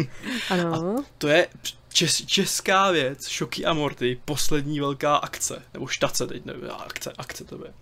ano. 0.50 0.96
A 1.00 1.04
to 1.18 1.28
je 1.28 1.48
čes, 1.94 2.26
česká 2.26 2.92
věc, 2.92 3.28
Šoky 3.28 3.66
a 3.66 3.74
Morty, 3.74 4.20
poslední 4.26 4.80
velká 4.80 5.16
akce, 5.16 5.62
nebo 5.74 5.88
štace 5.88 6.28
teď 6.28 6.46
nevím, 6.46 6.70
akce, 6.72 7.14
akce 7.18 7.44
to 7.44 7.56
je. 7.56 7.74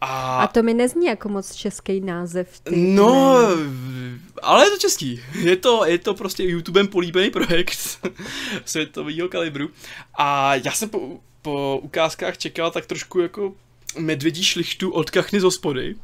A... 0.00 0.38
a 0.38 0.46
to 0.46 0.62
mi 0.62 0.74
nezní 0.74 1.06
jako 1.06 1.28
moc 1.28 1.54
český 1.54 2.00
název. 2.00 2.60
Ty, 2.60 2.76
no, 2.76 3.40
ne? 3.56 4.18
ale 4.42 4.66
je 4.66 4.70
to 4.70 4.78
český. 4.78 5.20
Je 5.34 5.56
to, 5.56 5.84
je 5.84 5.98
to 5.98 6.14
prostě 6.14 6.42
YouTubem 6.42 6.88
políbený 6.88 7.30
projekt 7.30 7.78
světového 8.64 9.28
kalibru. 9.28 9.70
A 10.14 10.54
já 10.54 10.72
jsem 10.72 10.88
po, 10.88 11.20
po 11.42 11.78
ukázkách 11.82 12.38
čekal 12.38 12.70
tak 12.70 12.86
trošku 12.86 13.20
jako 13.20 13.54
medvědí 13.98 14.44
šlichtu 14.44 14.90
od 14.90 15.10
kachny 15.10 15.40
z 15.40 15.42
hospody. 15.42 15.96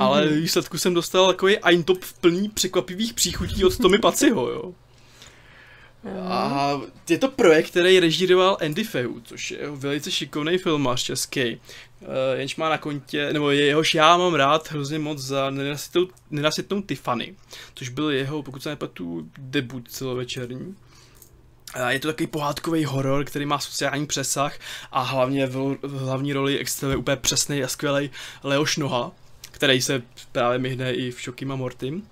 Ale 0.00 0.26
mm. 0.26 0.40
výsledku 0.40 0.78
jsem 0.78 0.94
dostal 0.94 1.26
takový 1.26 1.58
eintop 1.58 2.04
v 2.04 2.12
plný 2.12 2.48
překvapivých 2.48 3.14
příchutí 3.14 3.64
od 3.64 3.78
Tommy 3.78 3.98
Paciho, 3.98 4.48
jo. 4.50 4.74
A 6.28 6.80
je 7.08 7.18
to 7.18 7.28
projekt, 7.28 7.70
který 7.70 8.00
režíroval 8.00 8.56
Andy 8.64 8.84
Feu, 8.84 9.20
což 9.24 9.50
je 9.50 9.70
velice 9.70 10.10
šikovný 10.10 10.58
filmář 10.58 11.02
český. 11.02 11.60
Uh, 12.00 12.08
jenž 12.32 12.56
má 12.56 12.68
na 12.68 12.78
kontě, 12.78 13.32
nebo 13.32 13.50
jehož 13.50 13.94
já 13.94 14.16
mám 14.16 14.34
rád 14.34 14.70
hrozně 14.70 14.98
moc 14.98 15.18
za 15.18 15.50
nenasytnou, 15.50 16.08
nenasytnou 16.30 16.82
Tiffany, 16.82 17.34
což 17.74 17.88
byl 17.88 18.10
jeho, 18.10 18.42
pokud 18.42 18.62
se 18.62 18.68
nepletu, 18.68 19.28
debut 19.38 19.90
celovečerní. 19.90 20.76
Je 21.88 22.00
to 22.00 22.08
takový 22.08 22.26
pohádkový 22.26 22.84
horor, 22.84 23.24
který 23.24 23.46
má 23.46 23.58
sociální 23.58 24.06
přesah 24.06 24.58
a 24.92 25.02
hlavně 25.02 25.46
v, 25.46 25.76
v 25.82 25.98
hlavní 25.98 26.32
roli 26.32 26.58
extrémně 26.58 26.96
úplně 26.96 27.16
přesný 27.16 27.64
a 27.64 27.68
skvělý 27.68 28.10
Leoš 28.42 28.76
Noha, 28.76 29.12
který 29.60 29.82
se 29.82 30.02
právě 30.32 30.58
myhne 30.58 30.92
i 30.92 31.10
v 31.10 31.20
Šokým 31.20 31.52
a 31.52 31.56
Mortym. 31.56 32.02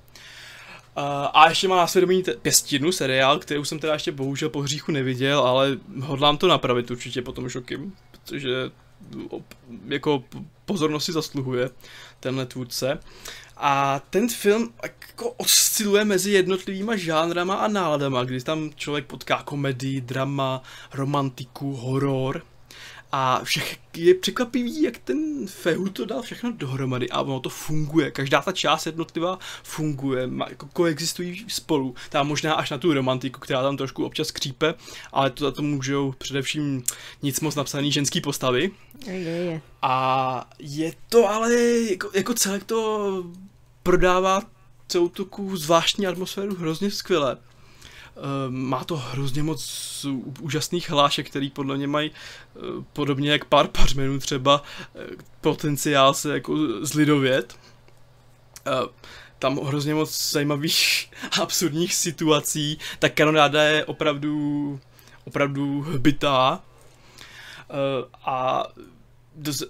A 1.33 1.49
ještě 1.49 1.69
má 1.69 1.77
následovní 1.77 2.25
pěstinu 2.43 2.93
seriál, 2.93 3.39
který 3.39 3.65
jsem 3.65 3.79
teda 3.79 3.93
ještě 3.93 4.13
bohužel 4.13 4.49
po 4.49 4.61
hříchu 4.61 4.93
neviděl, 4.93 5.41
ale 5.41 5.79
hodlám 6.01 6.37
to 6.37 6.49
napravit 6.49 6.91
určitě 6.91 7.23
potom 7.23 7.49
šokim, 7.49 7.93
protože 8.11 8.51
jako 9.89 10.25
pozornost 10.65 11.05
si 11.05 11.13
zasluhuje 11.13 11.71
tenhle 12.21 12.47
tvůrce. 12.47 12.99
A 13.57 14.01
ten 14.11 14.29
film 14.29 14.73
jako 14.83 15.31
osciluje 15.31 16.05
mezi 16.05 16.31
jednotlivýma 16.31 16.97
žánrama 16.97 17.55
a 17.55 17.69
náladama, 17.69 18.25
kdy 18.25 18.41
tam 18.41 18.71
člověk 18.77 19.07
potká 19.07 19.43
komedii, 19.43 20.01
drama, 20.01 20.63
romantiku, 20.95 21.77
horor. 21.77 22.43
A 23.13 23.41
všech 23.45 23.77
je 23.97 24.15
překvapivý, 24.15 24.83
jak 24.83 24.99
ten 24.99 25.47
Fehu 25.47 25.89
to 25.89 26.05
dal 26.05 26.23
všechno 26.23 26.53
dohromady 26.53 27.11
a 27.11 27.21
ono 27.21 27.41
to 27.41 27.49
funguje. 27.49 28.11
Každá 28.11 28.43
ta 28.43 28.53
část 28.53 28.87
jednotlivá 28.87 29.39
funguje, 29.63 30.27
má, 30.27 30.47
jako 30.49 30.69
koexistují 30.73 31.45
spolu. 31.49 31.95
Tam 32.11 32.27
možná 32.27 32.55
až 32.55 32.71
na 32.71 32.79
tu 32.79 32.93
romantiku, 32.93 33.41
která 33.41 33.63
tam 33.63 33.77
trošku 33.77 34.05
občas 34.05 34.31
křípe, 34.31 34.75
ale 35.13 35.31
to 35.31 35.45
za 35.45 35.51
to 35.51 35.63
můžou 35.63 36.15
především 36.19 36.85
nic 37.23 37.41
moc 37.41 37.55
napsaný 37.55 37.93
ženský 37.93 38.21
postavy. 38.21 38.71
Je, 39.07 39.15
je. 39.15 39.61
A 39.83 40.51
je 40.59 40.93
to 41.09 41.29
ale, 41.29 41.55
jako, 41.91 42.11
jako 42.15 42.35
celek 42.35 42.65
to 42.65 43.25
prodává 43.83 44.43
celou 44.89 45.09
tu 45.09 45.57
zvláštní 45.57 46.07
atmosféru 46.07 46.55
hrozně 46.55 46.91
skvěle. 46.91 47.37
Eh, 48.19 48.51
má 48.51 48.85
to 48.85 48.97
hrozně 48.97 49.43
moc 49.43 50.07
úžasných 50.41 50.91
hlášek, 50.91 51.31
který 51.31 51.51
podle 51.51 51.77
mě 51.77 51.87
mají 51.87 52.11
eh, 52.11 52.61
podobně 52.93 53.31
jak 53.31 53.45
pár 53.45 53.69
pařmenů 53.69 54.19
třeba 54.19 54.63
eh, 54.95 55.07
potenciál 55.41 56.15
se 56.15 56.33
jako 56.35 56.57
zlidovět. 56.87 57.59
Tam 59.39 59.59
hrozně 59.59 59.95
moc 59.95 60.31
zajímavých 60.33 61.11
absurdních 61.43 61.95
situací. 61.95 62.79
Ta 62.99 63.09
kanonáda 63.09 63.63
je 63.63 63.85
opravdu 63.85 64.81
opravdu 65.25 65.87
bytá. 65.99 66.63
A 68.25 68.65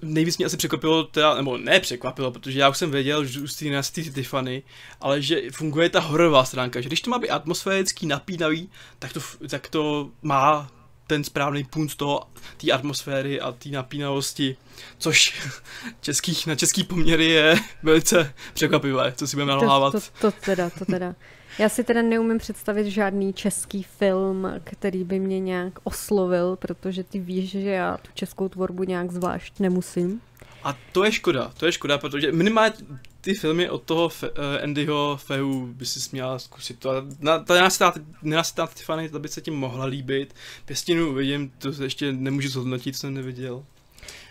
nejvíc 0.02 0.38
mě 0.38 0.46
asi 0.46 0.56
překvapilo, 0.56 1.04
teda, 1.04 1.34
nebo 1.34 1.58
ne 1.58 1.80
překvapilo, 1.80 2.30
protože 2.30 2.60
já 2.60 2.68
už 2.68 2.78
jsem 2.78 2.90
věděl, 2.90 3.24
že 3.24 3.40
už 3.40 3.52
z 3.52 3.90
té 3.90 4.02
Tiffany, 4.02 4.62
ale 5.00 5.22
že 5.22 5.42
funguje 5.50 5.88
ta 5.88 6.00
hororová 6.00 6.44
stránka, 6.44 6.80
že 6.80 6.88
když 6.88 7.00
to 7.00 7.10
má 7.10 7.18
být 7.18 7.30
atmosférický, 7.30 8.06
napínavý, 8.06 8.70
tak 8.98 9.12
to, 9.12 9.20
tak 9.48 9.68
to 9.68 10.10
má 10.22 10.70
ten 11.06 11.24
správný 11.24 11.64
punt 11.64 11.94
toho, 11.94 12.22
té 12.56 12.72
atmosféry 12.72 13.40
a 13.40 13.52
té 13.52 13.68
napínavosti, 13.68 14.56
což 14.98 15.42
českých, 16.00 16.46
na 16.46 16.54
český 16.54 16.84
poměry 16.84 17.26
je 17.26 17.56
velice 17.82 18.34
překvapivé, 18.54 19.12
co 19.16 19.26
si 19.26 19.36
budeme 19.36 19.52
nalhávat. 19.52 19.92
To, 19.92 20.00
to, 20.00 20.30
to 20.30 20.36
teda, 20.44 20.70
to 20.70 20.84
teda. 20.84 21.14
Já 21.58 21.68
si 21.68 21.84
teda 21.84 22.02
neumím 22.02 22.38
představit 22.38 22.86
žádný 22.86 23.32
český 23.32 23.82
film, 23.82 24.52
který 24.64 25.04
by 25.04 25.18
mě 25.18 25.40
nějak 25.40 25.72
oslovil, 25.84 26.56
protože 26.56 27.04
ty 27.04 27.18
víš, 27.18 27.50
že 27.50 27.70
já 27.70 27.96
tu 27.96 28.10
českou 28.14 28.48
tvorbu 28.48 28.84
nějak 28.84 29.12
zvlášť 29.12 29.60
nemusím. 29.60 30.20
A 30.62 30.78
to 30.92 31.04
je 31.04 31.12
škoda, 31.12 31.52
to 31.56 31.66
je 31.66 31.72
škoda, 31.72 31.98
protože 31.98 32.32
minimálně 32.32 32.72
ty 33.20 33.34
filmy 33.34 33.70
od 33.70 33.82
toho 33.82 34.08
Fe, 34.08 34.30
uh, 34.30 34.36
Andyho 34.62 35.16
Feu 35.16 35.66
by 35.66 35.86
si 35.86 36.00
měla 36.12 36.38
zkusit 36.38 36.78
to. 36.78 36.90
Na, 37.20 37.38
ta 37.38 37.54
nenasytá 38.22 38.68
Tiffany, 38.74 39.08
ta 39.08 39.18
by 39.18 39.28
se 39.28 39.40
tím 39.40 39.54
mohla 39.54 39.84
líbit. 39.84 40.34
Pěstinu 40.64 41.14
vidím, 41.14 41.52
to 41.58 41.82
ještě 41.82 42.12
nemůžu 42.12 42.48
zhodnotit, 42.48 42.96
jsem 42.96 43.14
neviděl. 43.14 43.64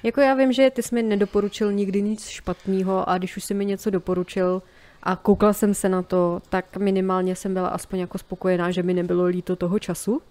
Jako 0.04 0.22
já 0.22 0.34
vím, 0.34 0.54
že 0.54 0.70
ty 0.70 0.84
jsi 0.84 0.96
mi 0.96 1.04
nedoporučil 1.04 1.72
nikdy 1.72 2.02
nic 2.02 2.28
špatného 2.28 3.10
a 3.10 3.18
když 3.18 3.38
už 3.38 3.44
jsi 3.44 3.54
mi 3.54 3.66
něco 3.66 3.90
doporučil 3.90 4.62
a 5.04 5.16
koukla 5.16 5.54
jsem 5.54 5.74
se 5.74 5.90
na 5.90 6.02
to, 6.02 6.42
tak 6.50 6.78
minimálně 6.78 7.36
jsem 7.36 7.54
byla 7.54 7.68
aspoň 7.68 8.00
jako 8.00 8.18
spokojená, 8.18 8.72
že 8.72 8.84
mi 8.84 8.94
nebylo 8.94 9.26
líto 9.26 9.56
toho 9.56 9.80
času. 9.80 10.22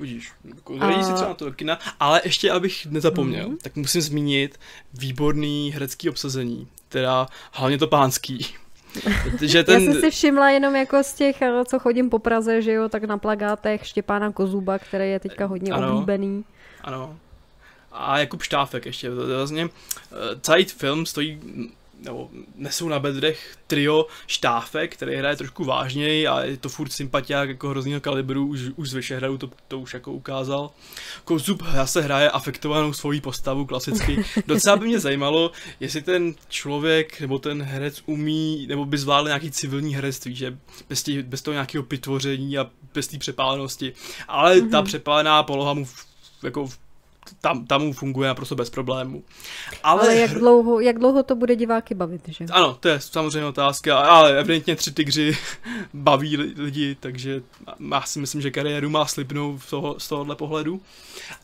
Udíš, 0.00 0.32
jako 0.44 0.76
a... 0.80 1.02
si 1.02 1.12
třeba 1.12 1.34
to 1.34 1.52
kina, 1.52 1.78
ale 2.00 2.20
ještě 2.24 2.50
abych 2.50 2.86
nezapomněl, 2.86 3.48
mm-hmm. 3.48 3.58
tak 3.62 3.76
musím 3.76 4.00
zmínit 4.00 4.60
výborný 4.94 5.72
herecký 5.72 6.08
obsazení, 6.08 6.68
teda 6.88 7.26
hlavně 7.52 7.78
to 7.78 7.86
pánský. 7.86 8.46
Že 9.40 9.64
ten... 9.64 9.82
Já 9.82 9.92
jsem 9.92 10.00
si 10.00 10.10
všimla 10.10 10.50
jenom 10.50 10.76
jako 10.76 11.02
z 11.02 11.14
těch, 11.14 11.42
co 11.64 11.78
chodím 11.78 12.10
po 12.10 12.18
Praze, 12.18 12.62
že 12.62 12.72
jo, 12.72 12.88
tak 12.88 13.04
na 13.04 13.18
plagátech 13.18 13.86
Štěpána 13.86 14.32
Kozuba, 14.32 14.78
který 14.78 15.10
je 15.10 15.20
teďka 15.20 15.46
hodně 15.46 15.72
ano, 15.72 15.92
oblíbený. 15.92 16.44
Ano. 16.80 17.16
A 17.92 18.18
Jakub 18.18 18.42
Štáfek 18.42 18.86
ještě. 18.86 19.10
Vlastně 19.10 19.64
eh, 19.64 20.40
celý 20.40 20.64
film 20.64 21.06
stojí 21.06 21.40
nebo 22.04 22.30
nesou 22.56 22.88
na 22.88 22.98
bedrech 22.98 23.56
trio 23.66 24.06
štáfek, 24.26 24.96
který 24.96 25.16
hraje 25.16 25.36
trošku 25.36 25.64
vážněji 25.64 26.26
a 26.26 26.44
je 26.44 26.56
to 26.56 26.68
furt 26.68 26.92
sympatiák 26.92 27.48
jako 27.48 27.68
hroznýho 27.68 28.00
kalibru, 28.00 28.46
už, 28.46 28.60
už 28.76 28.90
z 28.90 28.94
Vyšehradu 28.94 29.38
to, 29.38 29.50
to 29.68 29.78
už 29.78 29.94
jako 29.94 30.12
ukázal. 30.12 30.70
Kouzub 31.24 31.62
se 31.84 32.02
hraje 32.02 32.30
afektovanou 32.30 32.92
svojí 32.92 33.20
postavu 33.20 33.66
klasicky. 33.66 34.24
Docela 34.46 34.76
by 34.76 34.86
mě 34.86 35.00
zajímalo, 35.00 35.50
jestli 35.80 36.02
ten 36.02 36.34
člověk 36.48 37.20
nebo 37.20 37.38
ten 37.38 37.62
herec 37.62 38.02
umí, 38.06 38.66
nebo 38.66 38.84
by 38.84 38.98
zvládl 38.98 39.26
nějaký 39.26 39.50
civilní 39.50 39.94
herectví, 39.94 40.34
že 40.34 40.58
bez, 40.88 41.02
tý, 41.02 41.22
bez 41.22 41.42
toho 41.42 41.52
nějakého 41.52 41.84
pitvoření 41.84 42.58
a 42.58 42.70
bez 42.94 43.08
té 43.08 43.18
přepálenosti. 43.18 43.92
Ale 44.28 44.56
mm-hmm. 44.56 44.70
ta 44.70 44.80
mhm. 44.80 44.86
přepálená 44.86 45.42
poloha 45.42 45.74
mu 45.74 45.86
jako 46.42 46.68
tam, 47.40 47.66
tam 47.66 47.82
mu 47.82 47.92
funguje 47.92 48.28
naprosto 48.28 48.54
bez 48.54 48.70
problémů. 48.70 49.24
Ale, 49.82 50.02
ale 50.02 50.16
jak, 50.16 50.30
dlouho, 50.30 50.80
jak 50.80 50.98
dlouho 50.98 51.22
to 51.22 51.34
bude 51.34 51.56
diváky 51.56 51.94
bavit, 51.94 52.28
že? 52.28 52.44
Ano, 52.50 52.76
to 52.80 52.88
je 52.88 53.00
samozřejmě 53.00 53.44
otázka, 53.44 53.98
ale 53.98 54.38
evidentně 54.38 54.76
tři 54.76 54.92
tygři 54.92 55.38
baví 55.94 56.36
lidi, 56.36 56.96
takže 57.00 57.42
já 57.90 58.02
si 58.02 58.18
myslím, 58.18 58.40
že 58.40 58.50
kariéru 58.50 58.90
má 58.90 59.06
slibnou 59.06 59.58
z, 59.58 59.70
toho, 59.70 60.00
z 60.00 60.08
tohohle 60.08 60.36
pohledu. 60.36 60.80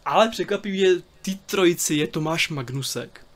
Ale 0.04 0.28
překvapivě 0.28 0.94
ty 1.22 1.38
trojici 1.46 1.94
je 1.94 2.06
Tomáš 2.06 2.48
Magnusek 2.48 3.26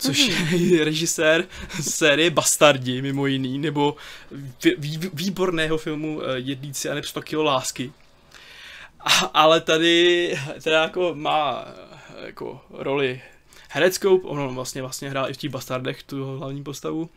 což 0.00 0.28
mm. 0.28 0.48
je 0.54 0.84
režisér 0.84 1.44
série 1.80 2.30
Bastardi, 2.30 3.02
mimo 3.02 3.26
jiný, 3.26 3.58
nebo 3.58 3.96
výborného 5.12 5.78
filmu 5.78 6.22
eh, 6.22 6.38
Jedlíci 6.38 6.88
a 6.88 6.94
nebo 6.94 7.06
100 7.06 7.22
kilo 7.22 7.42
lásky. 7.42 7.92
A, 9.00 9.10
ale 9.34 9.60
tady 9.60 10.38
teda 10.62 10.82
jako 10.82 11.10
má 11.14 11.64
jako 12.26 12.60
roli 12.70 13.22
hereckou, 13.68 14.16
ono 14.16 14.54
vlastně 14.54 14.82
vlastně 14.82 15.10
hrál 15.10 15.30
i 15.30 15.32
v 15.32 15.36
těch 15.36 15.50
Bastardech 15.50 16.02
tu 16.02 16.38
hlavní 16.38 16.62
postavu, 16.62 17.10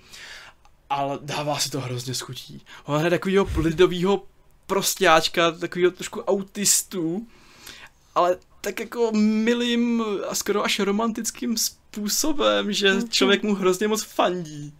ale 0.89 1.19
dává 1.21 1.59
si 1.59 1.69
to 1.69 1.79
hrozně 1.79 2.13
schutí. 2.13 2.61
On 2.85 3.03
je 3.03 3.09
takovýho 3.09 3.47
lidovýho 3.55 4.23
prostáčka, 4.65 5.51
takovýho 5.51 5.91
trošku 5.91 6.21
autistů, 6.21 7.27
ale 8.15 8.37
tak 8.61 8.79
jako 8.79 9.11
milým 9.15 10.03
a 10.29 10.35
skoro 10.35 10.63
až 10.63 10.79
romantickým 10.79 11.57
způsobem, 11.57 12.73
že 12.73 12.93
mhm. 12.93 13.09
člověk 13.09 13.43
mu 13.43 13.55
hrozně 13.55 13.87
moc 13.87 14.03
fandí 14.03 14.73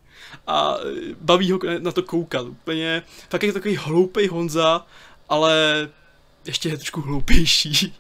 a 0.48 0.78
baví 1.22 1.52
ho 1.52 1.60
na 1.80 1.92
to 1.92 2.04
koukat. 2.04 2.48
Úplně, 2.48 3.04
tak 3.30 3.44
je 3.44 3.54
takový 3.54 3.76
hloupý 3.76 4.28
Honza, 4.28 4.86
ale 5.30 5.54
ještě 6.46 6.70
je 6.70 6.78
trošku 6.78 7.02
hloupější. 7.02 7.94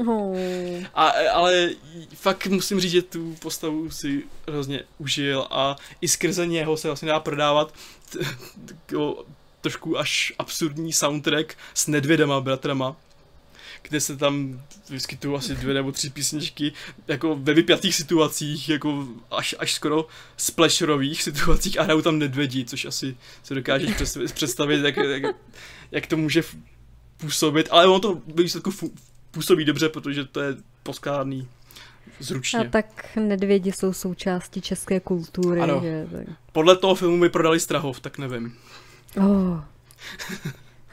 Oh. 0.00 0.36
A, 0.94 1.08
ale 1.32 1.70
fakt 2.14 2.46
musím 2.46 2.80
říct, 2.80 2.92
že 2.92 3.02
tu 3.02 3.36
postavu 3.42 3.90
si 3.90 4.22
hrozně 4.48 4.82
užil 4.98 5.46
a 5.50 5.76
i 6.00 6.08
skrze 6.08 6.46
něho 6.46 6.76
se 6.76 6.88
vlastně 6.88 7.08
dá 7.08 7.20
prodávat 7.20 7.74
t- 8.12 8.18
t- 8.86 8.96
trošku 9.60 9.98
až 9.98 10.32
absurdní 10.38 10.92
soundtrack 10.92 11.54
s 11.74 11.86
Nedvědama 11.86 12.40
bratrama, 12.40 12.96
kde 13.82 14.00
se 14.00 14.16
tam 14.16 14.62
vyskytují 14.90 15.36
asi 15.36 15.54
dvě 15.54 15.74
nebo 15.74 15.92
tři 15.92 16.10
písničky 16.10 16.72
jako 17.08 17.36
ve 17.36 17.54
vypjatých 17.54 17.94
situacích, 17.94 18.68
jako 18.68 19.08
až, 19.30 19.54
až 19.58 19.74
skoro 19.74 20.06
splasherových 20.36 21.22
situacích 21.22 21.80
a 21.80 21.82
hrajou 21.82 22.02
tam 22.02 22.18
nedvědí, 22.18 22.64
což 22.64 22.84
asi 22.84 23.16
se 23.42 23.54
dokážeš 23.54 23.90
představit, 24.34 24.84
jak, 24.84 24.96
jak, 24.96 25.36
jak 25.90 26.06
to 26.06 26.16
může 26.16 26.42
působit, 27.16 27.68
ale 27.70 27.86
ono 27.86 28.00
to 28.00 28.22
výsledku 28.26 28.70
působí 29.34 29.64
dobře, 29.64 29.88
protože 29.88 30.24
to 30.24 30.40
je 30.40 30.56
poskládaný 30.82 31.48
zručně. 32.18 32.58
A 32.58 32.64
tak 32.64 33.16
nedvědi 33.16 33.72
jsou 33.72 33.92
součástí 33.92 34.60
české 34.60 35.00
kultury. 35.00 35.60
Ano. 35.60 35.80
Že, 35.82 36.06
tak... 36.12 36.36
Podle 36.52 36.76
toho 36.76 36.94
filmu 36.94 37.16
mi 37.16 37.28
prodali 37.28 37.60
Strahov, 37.60 38.00
tak 38.00 38.18
nevím. 38.18 38.56
Oh. 39.16 39.60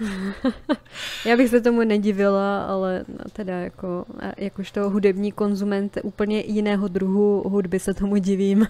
Já 1.26 1.38
bych 1.38 1.50
se 1.50 1.62
tomu 1.62 1.84
nedivila, 1.84 2.66
ale 2.66 3.06
teda 3.34 3.54
jako, 3.58 4.06
jakožto 4.38 4.90
hudební 4.90 5.32
konzument 5.32 5.98
úplně 6.04 6.42
jiného 6.42 6.88
druhu 6.88 7.44
hudby 7.50 7.80
se 7.80 7.94
tomu 7.94 8.18
divím. 8.18 8.68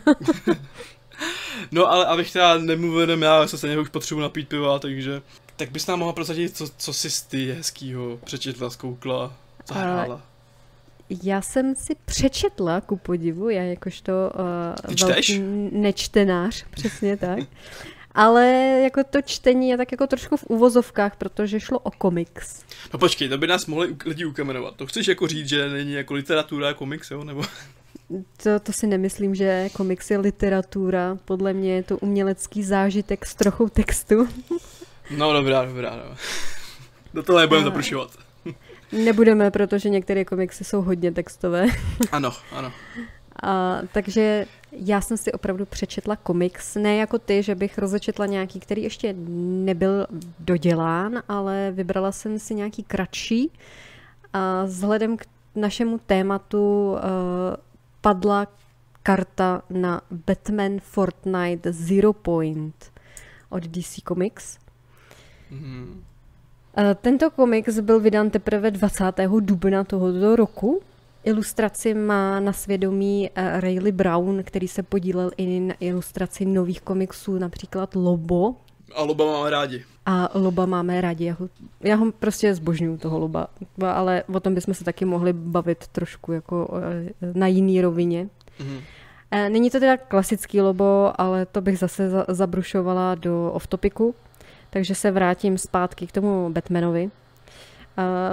no 1.71 1.91
ale 1.91 2.05
abych 2.05 2.33
teda 2.33 2.57
nemluvil 2.57 3.23
já 3.23 3.47
se 3.47 3.57
stejně 3.57 3.79
už 3.79 3.89
potřebuji 3.89 4.21
napít 4.21 4.47
piva, 4.47 4.79
takže 4.79 5.21
tak 5.55 5.71
bys 5.71 5.87
nám 5.87 5.99
mohla 5.99 6.13
prosadit, 6.13 6.57
co, 6.57 6.69
co 6.77 6.93
jsi 6.93 7.27
ty 7.27 7.51
hezkýho 7.51 8.19
přečetla, 8.23 8.69
zkoukla, 8.69 9.33
zahrála. 9.67 10.21
Já 11.23 11.41
jsem 11.41 11.75
si 11.75 11.95
přečetla, 12.05 12.81
ku 12.81 12.97
podivu, 12.97 13.49
já 13.49 13.63
jakožto 13.63 14.11
uh, 14.89 15.07
velký 15.07 15.39
nečtenář, 15.71 16.65
přesně 16.71 17.17
tak. 17.17 17.39
Ale 18.15 18.45
jako 18.83 19.03
to 19.03 19.21
čtení 19.21 19.69
je 19.69 19.77
tak 19.77 19.91
jako 19.91 20.07
trošku 20.07 20.37
v 20.37 20.43
uvozovkách, 20.43 21.15
protože 21.15 21.59
šlo 21.59 21.79
o 21.79 21.91
komiks. 21.91 22.65
No 22.93 22.99
počkej, 22.99 23.29
to 23.29 23.37
by 23.37 23.47
nás 23.47 23.65
mohli 23.65 23.95
lidi 24.05 24.25
ukamenovat. 24.25 24.75
To 24.75 24.87
chceš 24.87 25.07
jako 25.07 25.27
říct, 25.27 25.49
že 25.49 25.69
není 25.69 25.93
jako 25.93 26.13
literatura 26.13 26.69
a 26.69 26.73
komiks, 26.73 27.11
jo? 27.11 27.23
Nebo... 27.23 27.43
To, 28.43 28.59
to 28.59 28.73
si 28.73 28.87
nemyslím, 28.87 29.35
že 29.35 29.69
komiks 29.73 30.11
je 30.11 30.17
literatura. 30.17 31.17
Podle 31.25 31.53
mě 31.53 31.73
je 31.73 31.83
to 31.83 31.97
umělecký 31.97 32.63
zážitek 32.63 33.25
s 33.25 33.35
trochou 33.35 33.69
textu. 33.69 34.27
No 35.17 35.33
dobrá, 35.33 35.65
dobrá. 35.65 35.95
No. 35.95 36.15
Do 37.13 37.23
toho 37.23 37.39
nebudeme 37.39 37.65
zaprušovat. 37.65 38.11
Nebudeme, 38.91 39.51
protože 39.51 39.89
některé 39.89 40.25
komiksy 40.25 40.63
jsou 40.63 40.81
hodně 40.81 41.11
textové. 41.11 41.67
Ano, 42.11 42.31
ano. 42.51 42.71
A, 43.43 43.79
takže 43.91 44.45
já 44.71 45.01
jsem 45.01 45.17
si 45.17 45.31
opravdu 45.31 45.65
přečetla 45.65 46.15
komiks, 46.15 46.75
ne 46.75 46.95
jako 46.95 47.19
ty, 47.19 47.43
že 47.43 47.55
bych 47.55 47.77
rozečetla 47.77 48.25
nějaký, 48.25 48.59
který 48.59 48.83
ještě 48.83 49.15
nebyl 49.65 50.07
dodělán, 50.39 51.23
ale 51.27 51.71
vybrala 51.71 52.11
jsem 52.11 52.39
si 52.39 52.55
nějaký 52.55 52.83
kratší. 52.83 53.51
A 54.33 54.63
vzhledem 54.63 55.17
k 55.17 55.25
našemu 55.55 55.97
tématu 55.97 56.91
uh, 56.91 56.99
padla 58.01 58.47
karta 59.03 59.61
na 59.69 60.01
Batman 60.11 60.79
Fortnite 60.79 61.73
Zero 61.73 62.13
Point 62.13 62.91
od 63.49 63.63
DC 63.63 63.99
Comics. 64.07 64.57
Mm-hmm. 65.51 66.10
Tento 67.01 67.31
komiks 67.31 67.79
byl 67.79 67.99
vydán 67.99 68.29
teprve 68.29 68.71
20. 68.71 69.03
dubna 69.39 69.83
tohoto 69.83 70.35
roku. 70.35 70.81
Ilustraci 71.23 71.93
má 71.93 72.39
na 72.39 72.53
svědomí 72.53 73.29
eh, 73.35 73.61
Rayleigh 73.61 73.95
Brown, 73.95 74.43
který 74.43 74.67
se 74.67 74.83
podílel 74.83 75.31
i 75.37 75.59
na 75.59 75.75
ilustraci 75.79 76.45
nových 76.45 76.81
komiksů, 76.81 77.37
například 77.37 77.95
Lobo. 77.95 78.55
A 78.95 79.03
Loba 79.03 79.25
máme 79.25 79.49
rádi. 79.49 79.83
A 80.05 80.29
Loba 80.33 80.65
máme 80.65 81.01
rádi. 81.01 81.25
Já 81.25 81.33
ho, 81.33 81.49
já 81.81 81.95
ho 81.95 82.11
prostě 82.11 82.55
zbožňuju, 82.55 82.97
toho 82.97 83.19
Loba. 83.19 83.47
Ale 83.85 84.23
o 84.33 84.39
tom 84.39 84.55
bychom 84.55 84.73
se 84.73 84.83
taky 84.83 85.05
mohli 85.05 85.33
bavit 85.33 85.87
trošku 85.87 86.31
jako 86.31 86.69
eh, 86.73 87.31
na 87.33 87.47
jiný 87.47 87.81
rovině. 87.81 88.29
Mm-hmm. 88.59 88.81
Není 89.49 89.69
to 89.69 89.79
teda 89.79 89.97
klasický 89.97 90.61
Lobo, 90.61 91.13
ale 91.21 91.45
to 91.45 91.61
bych 91.61 91.79
zase 91.79 92.09
zabrušovala 92.27 93.15
do 93.15 93.51
off-topiku 93.53 94.15
takže 94.71 94.95
se 94.95 95.11
vrátím 95.11 95.57
zpátky 95.57 96.07
k 96.07 96.11
tomu 96.11 96.49
Batmanovi. 96.49 97.09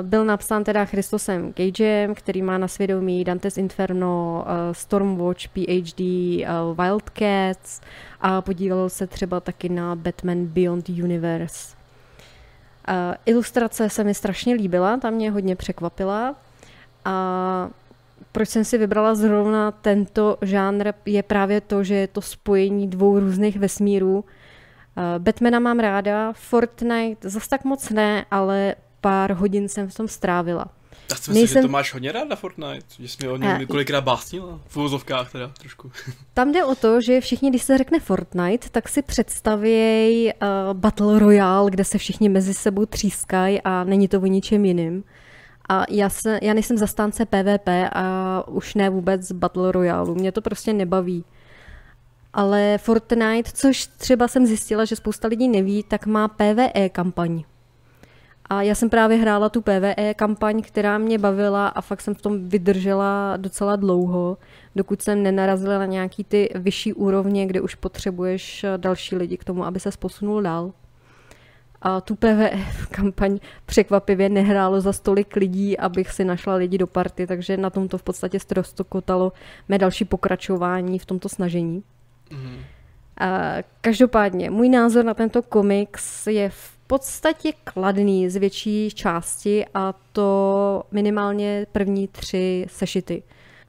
byl 0.02 0.24
napsán 0.24 0.64
teda 0.64 0.84
Christosem 0.84 1.52
Gagem, 1.56 2.14
který 2.14 2.42
má 2.42 2.58
na 2.58 2.68
svědomí 2.68 3.24
Dante's 3.24 3.58
Inferno, 3.58 4.44
uh, 4.46 4.72
Stormwatch, 4.72 5.48
PhD, 5.48 6.00
uh, 6.00 6.84
Wildcats 6.84 7.80
a 8.20 8.42
podílel 8.42 8.88
se 8.88 9.06
třeba 9.06 9.40
taky 9.40 9.68
na 9.68 9.96
Batman 9.96 10.46
Beyond 10.46 10.88
Universe. 10.88 11.78
Ilustrace 13.26 13.90
se 13.90 14.04
mi 14.04 14.14
strašně 14.14 14.54
líbila, 14.54 14.96
ta 14.96 15.10
mě 15.10 15.30
hodně 15.30 15.56
překvapila 15.56 16.34
a 17.04 17.68
proč 18.32 18.48
jsem 18.48 18.64
si 18.64 18.78
vybrala 18.78 19.14
zrovna 19.14 19.70
tento 19.70 20.38
žánr, 20.42 20.92
je 21.06 21.22
právě 21.22 21.60
to, 21.60 21.84
že 21.84 21.94
je 21.94 22.06
to 22.06 22.20
spojení 22.20 22.88
dvou 22.88 23.18
různých 23.18 23.58
vesmírů. 23.58 24.24
Batmana 25.18 25.58
mám 25.58 25.78
ráda, 25.78 26.32
Fortnite 26.32 27.30
zas 27.30 27.48
tak 27.48 27.64
moc 27.64 27.90
ne, 27.90 28.26
ale 28.30 28.74
pár 29.00 29.32
hodin 29.32 29.68
jsem 29.68 29.88
v 29.88 29.94
tom 29.94 30.08
strávila. 30.08 30.66
Já 31.10 31.16
si 31.16 31.20
myslím, 31.20 31.34
Nejsem... 31.34 31.62
že 31.62 31.68
to 31.68 31.72
máš 31.72 31.92
hodně 31.92 32.12
rád 32.12 32.28
na 32.28 32.36
Fortnite, 32.36 32.86
že 32.98 33.08
jsi 33.08 33.16
mi 33.22 33.28
o 33.28 33.36
něm 33.36 33.58
několikrát 33.58 34.00
básnila, 34.00 34.60
v 34.66 34.76
úvozovkách 34.76 35.32
teda 35.32 35.52
trošku. 35.60 35.90
Tam 36.34 36.52
jde 36.52 36.64
o 36.64 36.74
to, 36.74 37.00
že 37.00 37.20
všichni, 37.20 37.50
když 37.50 37.62
se 37.62 37.78
řekne 37.78 38.00
Fortnite, 38.00 38.68
tak 38.68 38.88
si 38.88 39.02
představějí 39.02 40.32
uh, 40.32 40.38
Battle 40.72 41.18
Royale, 41.18 41.70
kde 41.70 41.84
se 41.84 41.98
všichni 41.98 42.28
mezi 42.28 42.54
sebou 42.54 42.86
třískají 42.86 43.60
a 43.62 43.84
není 43.84 44.08
to 44.08 44.20
o 44.20 44.26
ničem 44.26 44.64
jiným. 44.64 45.04
A 45.68 45.84
já, 45.90 46.08
se, 46.08 46.38
já 46.42 46.54
nejsem 46.54 46.78
zastánce 46.78 47.26
PvP 47.26 47.68
a 47.92 48.44
už 48.48 48.74
ne 48.74 48.90
vůbec 48.90 49.32
Battle 49.32 49.72
Royale. 49.72 50.14
Mě 50.14 50.32
to 50.32 50.42
prostě 50.42 50.72
nebaví. 50.72 51.24
Ale 52.32 52.78
Fortnite, 52.78 53.50
což 53.54 53.86
třeba 53.86 54.28
jsem 54.28 54.46
zjistila, 54.46 54.84
že 54.84 54.96
spousta 54.96 55.28
lidí 55.28 55.48
neví, 55.48 55.82
tak 55.82 56.06
má 56.06 56.28
PvE 56.28 56.88
kampaň. 56.92 57.42
A 58.50 58.62
já 58.62 58.74
jsem 58.74 58.90
právě 58.90 59.16
hrála 59.16 59.48
tu 59.48 59.62
PvE 59.62 60.14
kampaň, 60.16 60.62
která 60.62 60.98
mě 60.98 61.18
bavila 61.18 61.68
a 61.68 61.80
fakt 61.80 62.00
jsem 62.00 62.14
v 62.14 62.22
tom 62.22 62.48
vydržela 62.48 63.36
docela 63.36 63.76
dlouho, 63.76 64.38
dokud 64.76 65.02
jsem 65.02 65.22
nenarazila 65.22 65.78
na 65.78 65.86
nějaký 65.86 66.24
ty 66.24 66.48
vyšší 66.54 66.92
úrovně, 66.92 67.46
kde 67.46 67.60
už 67.60 67.74
potřebuješ 67.74 68.64
další 68.76 69.16
lidi 69.16 69.36
k 69.36 69.44
tomu, 69.44 69.64
aby 69.64 69.80
se 69.80 69.90
posunul 69.98 70.42
dál. 70.42 70.72
A 71.82 72.00
tu 72.00 72.14
PvE 72.14 72.50
kampaň 72.90 73.38
překvapivě 73.66 74.28
nehrálo 74.28 74.80
za 74.80 74.92
stolik 74.92 75.36
lidí, 75.36 75.78
abych 75.78 76.10
si 76.10 76.24
našla 76.24 76.54
lidi 76.54 76.78
do 76.78 76.86
party, 76.86 77.26
takže 77.26 77.56
na 77.56 77.70
tom 77.70 77.88
to 77.88 77.98
v 77.98 78.02
podstatě 78.02 78.40
strostokotalo 78.40 79.32
mé 79.68 79.78
další 79.78 80.04
pokračování 80.04 80.98
v 80.98 81.06
tomto 81.06 81.28
snažení. 81.28 81.82
Mm. 82.30 82.58
A 83.20 83.56
každopádně, 83.80 84.50
můj 84.50 84.68
názor 84.68 85.04
na 85.04 85.14
tento 85.14 85.42
komiks 85.42 86.26
je 86.26 86.50
v 86.50 86.78
podstatě 86.86 87.52
kladný 87.64 88.30
z 88.30 88.36
větší 88.36 88.90
části 88.90 89.66
a 89.74 89.94
to 90.12 90.82
minimálně 90.92 91.66
první 91.72 92.08
tři 92.08 92.66
sešity. 92.68 93.22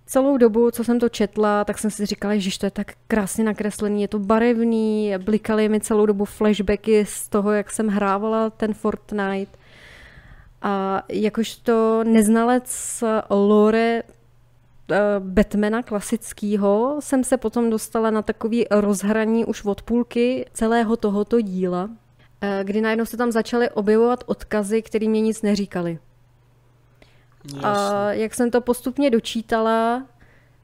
Celou 0.06 0.38
dobu, 0.38 0.72
co 0.72 0.84
jsem 0.84 1.00
to 1.00 1.10
četla, 1.10 1.66
tak 1.66 1.78
jsem 1.78 1.92
si 1.92 2.06
říkala, 2.06 2.36
že 2.38 2.60
to 2.60 2.66
je 2.66 2.72
tak 2.72 2.92
krásně 3.08 3.44
nakreslený, 3.44 4.02
je 4.02 4.08
to 4.08 4.20
barevný, 4.20 5.14
blikaly 5.18 5.70
mi 5.70 5.80
celou 5.80 6.06
dobu 6.06 6.26
flashbacky 6.26 7.06
z 7.06 7.28
toho, 7.28 7.52
jak 7.52 7.72
jsem 7.72 7.88
hrávala 7.88 8.50
ten 8.50 8.74
Fortnite. 8.74 9.58
A 10.62 11.04
jakožto 11.10 12.04
neznalec 12.04 13.04
lore 13.30 14.04
Batmana 15.20 15.84
klasického 15.84 16.98
jsem 17.00 17.24
se 17.24 17.38
potom 17.38 17.70
dostala 17.70 18.10
na 18.10 18.22
takový 18.22 18.66
rozhraní 18.72 19.46
už 19.46 19.66
od 19.66 19.82
půlky 19.82 20.46
celého 20.54 20.98
tohoto 20.98 21.42
díla, 21.42 21.90
eh, 22.42 22.62
kdy 22.64 22.82
najednou 22.82 23.06
se 23.06 23.18
tam 23.18 23.32
začaly 23.32 23.70
objevovat 23.70 24.24
odkazy, 24.26 24.82
které 24.82 25.08
mě 25.08 25.22
nic 25.22 25.42
neříkali. 25.42 26.00
A 27.64 28.14
jak 28.14 28.34
jsem 28.34 28.52
to 28.52 28.62
postupně 28.62 29.10
dočítala, 29.10 30.06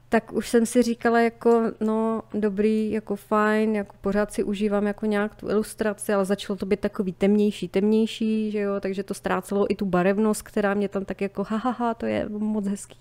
tak 0.08 0.32
už 0.32 0.48
jsem 0.48 0.66
si 0.66 0.82
říkala 0.82 1.20
jako, 1.20 1.62
no 1.80 2.22
dobrý, 2.34 2.90
jako 2.90 3.16
fajn, 3.16 3.76
jako 3.76 3.96
pořád 4.00 4.32
si 4.32 4.44
užívám 4.44 4.86
jako 4.86 5.06
nějak 5.06 5.34
tu 5.34 5.50
ilustraci, 5.50 6.12
ale 6.12 6.24
začalo 6.24 6.56
to 6.56 6.66
být 6.66 6.80
takový 6.80 7.12
temnější, 7.12 7.68
temnější, 7.68 8.50
že 8.50 8.58
jo, 8.58 8.80
takže 8.80 9.02
to 9.02 9.14
ztrácelo 9.14 9.72
i 9.72 9.74
tu 9.74 9.84
barevnost, 9.84 10.42
která 10.42 10.74
mě 10.74 10.88
tam 10.88 11.04
tak 11.04 11.20
jako 11.20 11.44
ha, 11.48 11.56
ha, 11.56 11.70
ha 11.70 11.94
to 11.94 12.06
je 12.06 12.28
moc 12.28 12.66
hezký. 12.66 12.98